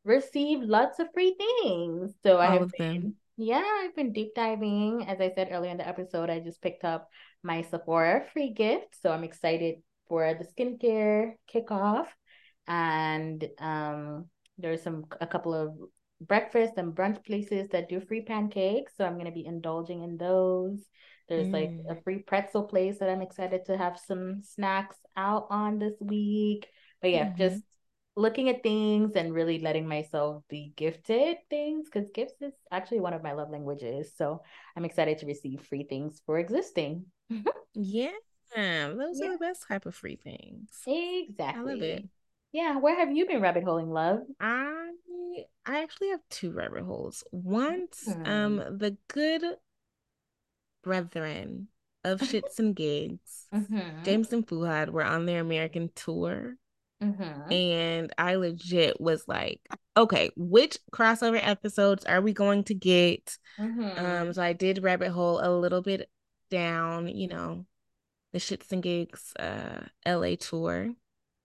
receive 0.03 0.61
lots 0.61 0.99
of 0.99 1.07
free 1.13 1.35
things. 1.37 2.13
So 2.23 2.35
All 2.35 2.41
I 2.41 2.53
have 2.53 2.71
been, 2.77 3.15
yeah, 3.37 3.63
I've 3.65 3.95
been 3.95 4.13
deep 4.13 4.33
diving. 4.35 5.05
As 5.07 5.19
I 5.19 5.31
said 5.33 5.49
earlier 5.51 5.71
in 5.71 5.77
the 5.77 5.87
episode, 5.87 6.29
I 6.29 6.39
just 6.39 6.61
picked 6.61 6.83
up 6.83 7.09
my 7.43 7.63
Sephora 7.63 8.25
free 8.33 8.51
gift. 8.51 8.95
So 9.01 9.11
I'm 9.11 9.23
excited 9.23 9.81
for 10.10 10.34
the 10.34 10.45
skincare 10.45 11.34
kickoff. 11.53 12.07
And 12.68 13.48
um, 13.60 14.26
there's 14.57 14.84
some 14.84 15.06
a 15.22 15.27
couple 15.27 15.53
of 15.53 15.73
breakfast 16.22 16.73
and 16.77 16.94
brunch 16.94 17.23
places 17.26 17.69
that 17.69 17.88
do 17.88 18.02
free 18.02 18.22
pancakes. 18.22 18.94
So 18.98 19.06
I'm 19.06 19.18
gonna 19.18 19.31
be 19.31 19.45
indulging 19.45 20.03
in 20.03 20.18
those. 20.18 20.86
There's 21.30 21.48
mm. 21.48 21.53
like 21.53 21.69
a 21.90 21.99
mm. 21.99 22.03
free 22.03 22.19
pretzel 22.19 22.64
place 22.64 22.99
that 22.99 23.10
I'm 23.10 23.22
excited 23.22 23.65
to 23.65 23.77
have 23.77 23.99
some 23.99 24.41
snacks 24.41 24.98
out 25.15 25.48
on 25.49 25.80
this 25.80 25.94
week. 26.02 26.68
But 27.02 27.11
yeah, 27.11 27.27
mm-hmm. 27.27 27.38
just 27.38 27.64
looking 28.15 28.49
at 28.49 28.64
things 28.64 29.14
and 29.15 29.34
really 29.34 29.60
letting 29.60 29.88
myself 29.88 30.44
be 30.49 30.73
gifted 30.76 31.38
things 31.49 31.86
because 31.86 32.10
gifts 32.14 32.41
is 32.41 32.53
actually 32.72 32.99
one 32.99 33.14
of 33.14 33.23
my 33.23 33.31
love 33.31 33.49
languages. 33.49 34.11
So 34.18 34.41
I'm 34.76 34.84
excited 34.84 35.19
to 35.19 35.26
receive 35.26 35.61
free 35.61 35.84
things 35.84 36.22
for 36.26 36.38
existing. 36.38 37.06
yeah. 37.73 38.11
Those 38.55 39.19
yeah. 39.19 39.27
are 39.27 39.31
the 39.34 39.38
best 39.38 39.67
type 39.67 39.85
of 39.85 39.95
free 39.95 40.15
things. 40.15 40.69
Exactly. 40.85 41.71
I 41.71 41.73
love 41.73 41.81
it. 41.81 42.05
Yeah, 42.51 42.77
where 42.77 42.97
have 42.97 43.15
you 43.15 43.27
been 43.27 43.41
rabbit 43.41 43.63
holing, 43.63 43.91
love? 43.91 44.21
I 44.39 44.89
I 45.65 45.84
actually 45.84 46.09
have 46.09 46.21
two 46.30 46.51
rabbit 46.51 46.84
holes. 46.84 47.23
Once, 47.31 48.05
mm-hmm. 48.07 48.26
um, 48.26 48.55
the 48.77 48.97
good 49.07 49.43
brethren 50.84 51.67
of 52.03 52.21
Shits 52.21 52.59
and 52.59 52.76
Gigs, 52.76 53.47
mm-hmm. 53.53 54.03
James 54.03 54.34
and 54.34 54.45
Fuhad, 54.47 54.89
were 54.89 55.03
on 55.03 55.26
their 55.26 55.41
American 55.41 55.91
tour. 55.95 56.55
Mm-hmm. 57.03 57.51
And 57.51 58.13
I 58.17 58.35
legit 58.35 58.99
was 58.99 59.23
like, 59.27 59.61
okay, 59.95 60.31
which 60.35 60.77
crossover 60.91 61.39
episodes 61.41 62.03
are 62.05 62.19
we 62.19 62.34
going 62.34 62.63
to 62.65 62.73
get? 62.73 63.38
Mm-hmm. 63.57 64.05
Um, 64.05 64.34
so 64.34 64.41
I 64.41 64.53
did 64.53 64.84
rabbit 64.84 65.11
hole 65.11 65.39
a 65.41 65.49
little 65.49 65.81
bit 65.81 66.09
down, 66.49 67.07
you 67.07 67.27
know, 67.27 67.65
the 68.34 68.39
Shits 68.39 68.72
and 68.72 68.84
Gigs 68.84 69.34
uh 69.39 69.85
LA 70.06 70.35
tour. 70.35 70.93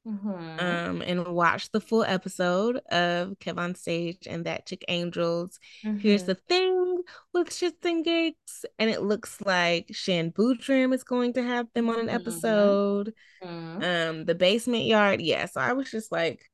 Mm-hmm. 0.07 0.61
Um, 0.61 1.01
and 1.01 1.27
watch 1.29 1.71
the 1.71 1.81
full 1.81 2.05
episode 2.05 2.77
of 2.91 3.39
Kev 3.39 3.57
on 3.57 3.75
Stage 3.75 4.27
and 4.27 4.45
That 4.45 4.67
Chick 4.67 4.85
Angels. 4.89 5.59
Mm-hmm. 5.83 5.99
Here's 5.99 6.25
the 6.25 6.35
thing 6.35 7.03
with 7.33 7.49
Shits 7.49 7.83
and 7.85 8.05
Gigs, 8.05 8.67
and 8.79 8.91
it 8.91 9.01
looks 9.01 9.41
like 9.41 9.89
Shan 9.93 10.31
Boodram 10.31 10.93
is 10.93 11.05
going 11.05 11.33
to 11.35 11.43
have 11.43 11.69
them 11.73 11.89
on 11.89 12.01
an 12.01 12.07
mm-hmm. 12.09 12.17
episode. 12.17 13.15
Mm-hmm. 13.43 13.83
Um, 13.83 14.25
the 14.27 14.35
basement 14.35 14.85
yard, 14.85 15.23
yeah. 15.23 15.47
So 15.47 15.63
I 15.63 15.73
was 15.73 15.91
just 15.91 16.13
like 16.13 16.45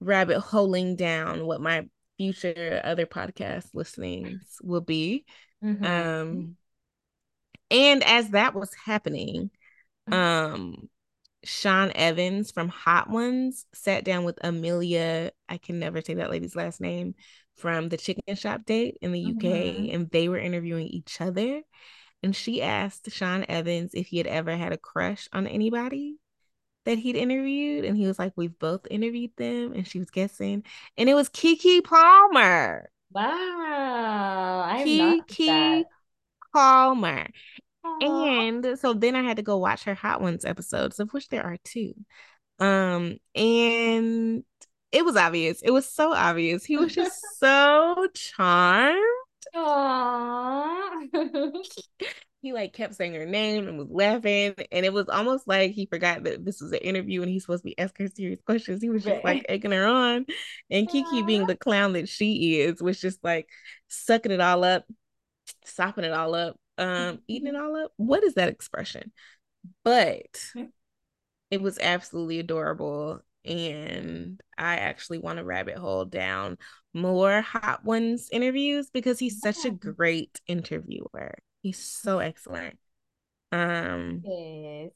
rabbit 0.00 0.40
holing 0.40 0.96
down 0.96 1.46
what 1.46 1.60
my 1.60 1.86
future 2.16 2.80
other 2.82 3.06
podcast 3.06 3.66
listenings 3.74 4.58
will 4.60 4.80
be. 4.80 5.24
Mm-hmm. 5.62 5.84
Um, 5.84 6.56
and 7.70 8.04
as 8.04 8.30
that 8.30 8.54
was 8.54 8.72
happening, 8.74 9.50
mm-hmm. 10.08 10.14
um 10.14 10.88
Sean 11.44 11.92
Evans 11.94 12.50
from 12.50 12.68
Hot 12.68 13.08
Ones 13.08 13.66
sat 13.72 14.04
down 14.04 14.24
with 14.24 14.38
Amelia, 14.42 15.30
I 15.48 15.58
can 15.58 15.78
never 15.78 16.00
say 16.00 16.14
that 16.14 16.30
lady's 16.30 16.56
last 16.56 16.80
name, 16.80 17.14
from 17.56 17.88
the 17.88 17.96
chicken 17.96 18.34
shop 18.34 18.64
date 18.66 18.98
in 19.00 19.12
the 19.12 19.24
UK, 19.26 19.42
mm-hmm. 19.42 19.94
and 19.94 20.10
they 20.10 20.28
were 20.28 20.38
interviewing 20.38 20.88
each 20.88 21.20
other. 21.20 21.62
And 22.22 22.34
she 22.34 22.62
asked 22.62 23.10
Sean 23.10 23.44
Evans 23.48 23.92
if 23.94 24.08
he 24.08 24.18
had 24.18 24.26
ever 24.26 24.56
had 24.56 24.72
a 24.72 24.78
crush 24.78 25.28
on 25.32 25.46
anybody 25.46 26.16
that 26.84 26.98
he'd 26.98 27.16
interviewed. 27.16 27.84
And 27.84 27.96
he 27.96 28.06
was 28.06 28.18
like, 28.18 28.32
We've 28.36 28.58
both 28.58 28.86
interviewed 28.90 29.32
them. 29.36 29.72
And 29.74 29.86
she 29.86 29.98
was 29.98 30.10
guessing. 30.10 30.64
And 30.96 31.08
it 31.08 31.14
was 31.14 31.28
Keke 31.28 31.84
Palmer. 31.84 32.90
Wow. 33.12 34.64
I 34.66 34.84
Keke 35.28 35.84
Palmer. 36.56 37.26
And 38.00 38.78
so 38.78 38.94
then 38.94 39.14
I 39.14 39.22
had 39.22 39.36
to 39.36 39.42
go 39.42 39.58
watch 39.58 39.84
her 39.84 39.94
Hot 39.94 40.22
Ones 40.22 40.46
episodes, 40.46 40.98
of 40.98 41.12
which 41.12 41.28
there 41.28 41.44
are 41.44 41.58
two. 41.64 41.94
Um, 42.58 43.18
and 43.34 44.42
it 44.90 45.04
was 45.04 45.16
obvious. 45.16 45.60
It 45.60 45.70
was 45.70 45.86
so 45.86 46.14
obvious. 46.14 46.64
He 46.64 46.78
was 46.78 46.94
just 46.94 47.20
so 47.38 48.08
charmed. 48.14 48.96
Aww. 49.54 51.06
he 52.42 52.52
like 52.52 52.72
kept 52.72 52.94
saying 52.94 53.14
her 53.14 53.26
name 53.26 53.68
and 53.68 53.78
was 53.78 53.90
laughing, 53.90 54.54
and 54.72 54.86
it 54.86 54.92
was 54.92 55.08
almost 55.08 55.46
like 55.46 55.72
he 55.72 55.86
forgot 55.86 56.24
that 56.24 56.44
this 56.44 56.60
was 56.60 56.72
an 56.72 56.78
interview 56.78 57.20
and 57.20 57.30
he's 57.30 57.42
supposed 57.42 57.62
to 57.62 57.68
be 57.68 57.78
asking 57.78 58.06
her 58.06 58.12
serious 58.14 58.40
questions. 58.40 58.82
He 58.82 58.88
was 58.88 59.04
just 59.04 59.22
like 59.24 59.44
egging 59.48 59.72
her 59.72 59.86
on, 59.86 60.24
and 60.70 60.88
Keke, 60.88 61.26
being 61.26 61.46
the 61.46 61.56
clown 61.56 61.92
that 61.92 62.08
she 62.08 62.60
is, 62.60 62.82
was 62.82 63.00
just 63.00 63.22
like 63.22 63.48
sucking 63.88 64.32
it 64.32 64.40
all 64.40 64.64
up, 64.64 64.84
sopping 65.66 66.04
it 66.04 66.12
all 66.12 66.34
up, 66.34 66.56
um 66.78 67.20
eating 67.28 67.48
it 67.48 67.54
mm-hmm. 67.54 67.64
all 67.64 67.84
up. 67.84 67.92
What 67.96 68.24
is 68.24 68.34
that 68.34 68.48
expression? 68.48 69.12
But 69.84 70.52
it 71.50 71.60
was 71.60 71.78
absolutely 71.78 72.38
adorable 72.38 73.20
and 73.44 74.40
i 74.58 74.74
actually 74.76 75.18
want 75.18 75.38
to 75.38 75.44
rabbit 75.44 75.76
hole 75.76 76.04
down 76.04 76.58
more 76.96 77.42
hot 77.42 77.84
ones 77.84 78.28
interviews 78.32 78.90
because 78.90 79.18
he's 79.18 79.40
such 79.40 79.64
a 79.66 79.70
great 79.70 80.40
interviewer. 80.46 81.34
He's 81.60 81.78
so 81.78 82.20
excellent. 82.20 82.78
Um 83.52 84.22
yes. 84.24 84.92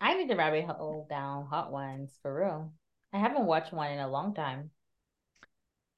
I 0.00 0.16
need 0.16 0.28
to 0.28 0.36
rabbit 0.36 0.64
hole 0.64 1.06
down 1.10 1.46
hot 1.46 1.72
ones 1.72 2.16
for 2.22 2.32
real. 2.32 2.72
I 3.12 3.18
haven't 3.18 3.46
watched 3.46 3.72
one 3.72 3.90
in 3.90 3.98
a 3.98 4.08
long 4.08 4.32
time. 4.32 4.70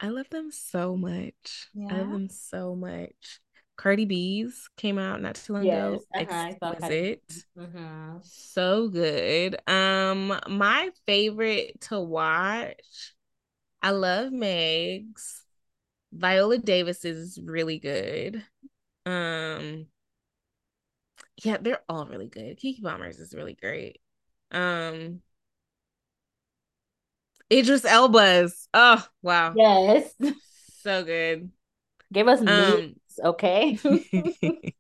I 0.01 0.09
love 0.09 0.31
them 0.31 0.51
so 0.51 0.97
much. 0.97 1.69
Yeah. 1.75 1.89
i 1.91 1.99
love 1.99 2.11
them 2.11 2.29
so 2.31 2.75
much 2.75 3.41
Cardi 3.83 4.05
B's 4.05 4.69
came 4.77 4.97
out 4.97 5.21
not 5.21 5.35
too 5.35 5.55
long 5.55 5.65
yes, 5.65 5.75
ago. 5.77 6.05
Uh-huh, 6.15 6.51
Exquisite. 6.51 7.35
Mm-hmm. 7.59 8.19
So 8.23 8.89
good. 8.89 9.57
Um, 9.69 10.39
my 10.49 10.91
favorite 11.05 11.81
to 11.89 11.99
watch. 11.99 13.15
I 13.83 13.91
love 13.91 14.31
Meg's. 14.31 15.43
Viola 16.13 16.59
Davis 16.59 17.05
is 17.05 17.41
really 17.43 17.81
good. 17.81 18.45
Um, 19.05 19.87
yeah, 21.43 21.57
they're 21.61 21.83
all 21.89 22.07
really 22.07 22.29
good. 22.29 22.61
Keke 22.61 22.83
Palmer's 22.85 23.19
is 23.19 23.35
really 23.35 23.55
great. 23.55 24.01
Um, 24.53 25.23
Idris 27.53 27.85
Elba's. 27.85 28.69
Oh 28.73 29.05
wow. 29.23 29.55
Yes. 29.57 30.15
So 30.83 31.03
good. 31.03 31.51
Give 32.13 32.29
us 32.29 32.41
um, 32.41 32.95
okay? 33.23 33.79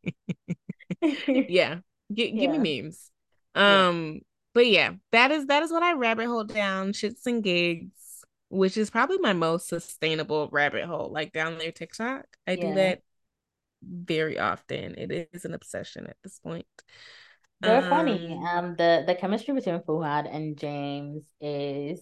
yeah. 1.02 1.78
G- 2.12 2.32
give 2.32 2.50
me 2.50 2.82
memes. 2.82 3.10
Um, 3.54 4.14
yeah. 4.14 4.20
but 4.54 4.66
yeah, 4.66 4.90
that 5.12 5.30
is 5.30 5.46
that 5.46 5.62
is 5.62 5.72
what 5.72 5.82
I 5.82 5.94
rabbit 5.94 6.26
hole 6.26 6.44
down, 6.44 6.92
shits 6.92 7.26
and 7.26 7.42
gigs, 7.42 8.24
which 8.48 8.76
is 8.76 8.90
probably 8.90 9.18
my 9.18 9.32
most 9.32 9.68
sustainable 9.68 10.48
rabbit 10.52 10.84
hole. 10.84 11.10
Like 11.12 11.32
down 11.32 11.58
there 11.58 11.72
TikTok. 11.72 12.26
I 12.46 12.52
yeah. 12.52 12.60
do 12.60 12.74
that 12.74 13.02
very 13.82 14.38
often. 14.38 14.94
It 14.96 15.28
is 15.32 15.44
an 15.44 15.54
obsession 15.54 16.06
at 16.06 16.16
this 16.22 16.38
point. 16.38 16.66
They're 17.60 17.82
um, 17.82 17.90
funny. 17.90 18.40
Um, 18.48 18.74
the 18.76 19.04
the 19.06 19.14
chemistry 19.14 19.54
between 19.54 19.78
Fuhad 19.80 20.32
and 20.32 20.58
James 20.58 21.22
is 21.40 22.00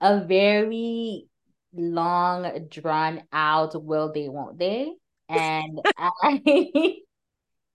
a 0.00 0.24
very 0.24 1.26
long, 1.72 2.68
drawn 2.68 3.22
out. 3.32 3.82
Will 3.82 4.12
they? 4.12 4.28
Won't 4.28 4.58
they? 4.58 4.92
And 5.30 5.80
I, 5.96 6.42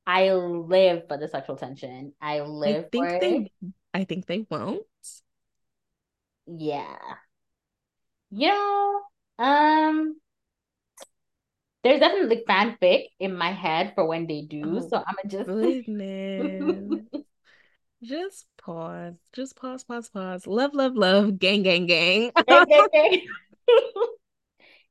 I 0.07 0.33
live 0.33 1.07
for 1.07 1.17
the 1.17 1.27
sexual 1.27 1.55
tension. 1.55 2.13
I 2.21 2.41
live 2.41 2.85
I 2.85 2.89
think 2.89 3.09
for 3.09 3.19
they, 3.19 3.35
it. 3.37 3.51
I 3.93 4.03
think 4.03 4.25
they 4.25 4.45
won't. 4.49 4.83
Yeah. 6.47 6.97
You 8.31 8.49
know, 8.49 9.01
um, 9.39 10.19
there's 11.83 11.99
definitely 11.99 12.43
fanfic 12.47 13.05
in 13.19 13.35
my 13.35 13.51
head 13.51 13.93
for 13.95 14.05
when 14.05 14.27
they 14.27 14.41
do. 14.41 14.61
Oh, 14.65 14.87
so 14.89 14.97
I'm 14.97 15.29
just 15.29 15.47
just 18.03 18.45
pause. 18.57 19.15
Just 19.33 19.55
pause, 19.55 19.83
pause, 19.83 20.09
pause. 20.09 20.47
Love, 20.47 20.73
love, 20.73 20.95
love. 20.95 21.39
Gang, 21.39 21.63
gang, 21.63 21.85
gang. 21.85 22.31
gang, 22.47 22.65
gang, 22.65 22.87
gang. 22.91 23.21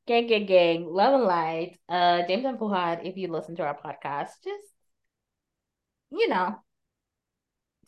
gang, 0.06 0.26
gang, 0.26 0.46
gang. 0.46 0.86
Love 0.86 1.14
and 1.14 1.24
light. 1.24 1.78
Uh, 1.88 2.22
James 2.26 2.44
and 2.44 2.58
Fuhad, 2.58 3.06
if 3.06 3.16
you 3.16 3.28
listen 3.28 3.56
to 3.56 3.62
our 3.62 3.76
podcast, 3.76 4.30
just 4.42 4.74
you 6.10 6.28
know, 6.28 6.56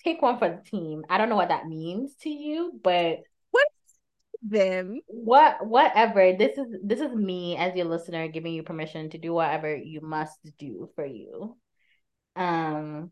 take 0.04 0.22
one 0.22 0.38
for 0.38 0.48
the 0.48 0.62
team. 0.68 1.04
I 1.08 1.18
don't 1.18 1.28
know 1.28 1.36
what 1.36 1.48
that 1.48 1.66
means 1.66 2.14
to 2.22 2.30
you, 2.30 2.72
but 2.82 3.20
what 3.50 3.66
them. 4.42 5.00
What 5.06 5.66
whatever. 5.66 6.32
This 6.32 6.58
is 6.58 6.66
this 6.82 7.00
is 7.00 7.14
me 7.14 7.56
as 7.56 7.74
your 7.74 7.86
listener 7.86 8.28
giving 8.28 8.54
you 8.54 8.62
permission 8.62 9.10
to 9.10 9.18
do 9.18 9.32
whatever 9.32 9.74
you 9.74 10.00
must 10.00 10.38
do 10.58 10.90
for 10.94 11.04
you. 11.04 11.56
Um 12.34 13.10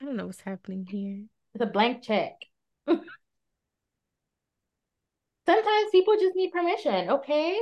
I 0.00 0.04
don't 0.04 0.16
know 0.16 0.26
what's 0.26 0.40
happening 0.40 0.86
here. 0.88 1.24
It's 1.54 1.62
a 1.62 1.66
blank 1.66 2.02
check. 2.02 2.34
Sometimes 2.86 3.10
people 5.92 6.14
just 6.14 6.36
need 6.36 6.52
permission, 6.52 7.10
okay? 7.10 7.58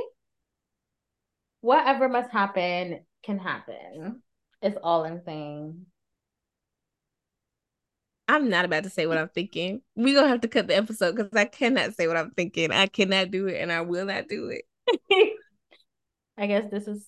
Whatever 1.65 2.07
must 2.07 2.29
happen 2.29 2.99
can 3.23 3.39
happen. 3.39 4.21
It's 4.61 4.77
all 4.83 5.03
I'm 5.03 5.23
saying. 5.25 5.87
I'm 8.27 8.51
not 8.51 8.65
about 8.65 8.83
to 8.83 8.91
say 8.91 9.07
what 9.07 9.17
I'm 9.17 9.29
thinking. 9.29 9.81
We're 9.95 10.13
gonna 10.13 10.27
have 10.27 10.41
to 10.41 10.47
cut 10.47 10.67
the 10.67 10.75
episode 10.75 11.15
because 11.15 11.33
I 11.33 11.45
cannot 11.45 11.95
say 11.95 12.07
what 12.07 12.17
I'm 12.17 12.29
thinking. 12.29 12.71
I 12.71 12.85
cannot 12.85 13.31
do 13.31 13.47
it 13.47 13.59
and 13.59 13.71
I 13.71 13.81
will 13.81 14.05
not 14.05 14.27
do 14.27 14.49
it. 14.49 14.65
I 16.37 16.45
guess 16.45 16.69
this 16.69 16.87
is 16.87 17.03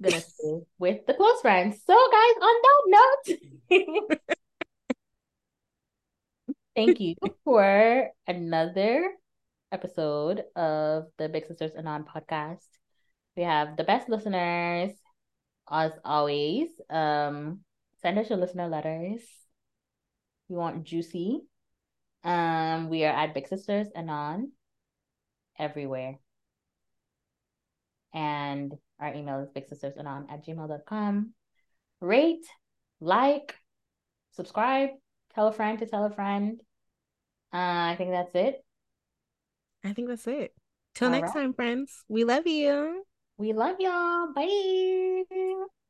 gonna 0.00 0.20
stay 0.22 0.60
with 0.78 1.04
the 1.04 1.12
close 1.12 1.42
friends. 1.42 1.76
So 1.86 1.92
guys, 1.92 2.36
on 2.40 2.54
that 2.62 3.38
note, 3.68 4.16
thank 6.74 6.98
you 6.98 7.16
for 7.44 8.08
another 8.26 9.12
episode 9.70 10.44
of 10.56 11.08
the 11.18 11.28
Big 11.28 11.46
Sisters 11.46 11.72
Anon 11.76 12.06
podcast. 12.06 12.64
We 13.36 13.44
have 13.44 13.76
the 13.76 13.84
best 13.84 14.08
listeners, 14.08 14.92
as 15.70 15.92
always. 16.04 16.68
Um, 16.90 17.60
send 18.02 18.18
us 18.18 18.28
your 18.28 18.38
listener 18.38 18.68
letters 18.68 19.22
you 20.48 20.56
want 20.56 20.84
juicy. 20.84 21.40
Um, 22.24 22.90
we 22.90 23.04
are 23.04 23.12
at 23.12 23.34
Big 23.34 23.48
Sisters 23.48 23.88
Anon 23.96 24.52
everywhere. 25.58 26.18
And 28.12 28.72
our 29.00 29.14
email 29.14 29.40
is 29.40 29.50
big 29.50 29.66
sisters 29.68 29.94
anon 29.98 30.26
at 30.30 30.44
gmail.com. 30.44 31.32
Rate, 32.00 32.46
like, 33.00 33.56
subscribe, 34.32 34.90
tell 35.34 35.48
a 35.48 35.52
friend 35.52 35.78
to 35.78 35.86
tell 35.86 36.04
a 36.04 36.10
friend. 36.10 36.60
Uh, 37.52 37.92
I 37.92 37.94
think 37.96 38.10
that's 38.10 38.34
it. 38.34 38.62
I 39.84 39.92
think 39.92 40.08
that's 40.08 40.26
it. 40.26 40.54
Till 40.94 41.08
All 41.08 41.12
next 41.12 41.34
right. 41.34 41.42
time, 41.42 41.54
friends. 41.54 42.04
We 42.08 42.24
love 42.24 42.46
you. 42.46 43.04
We 43.36 43.52
love 43.52 43.76
y'all. 43.78 44.32
Bye. 44.32 45.81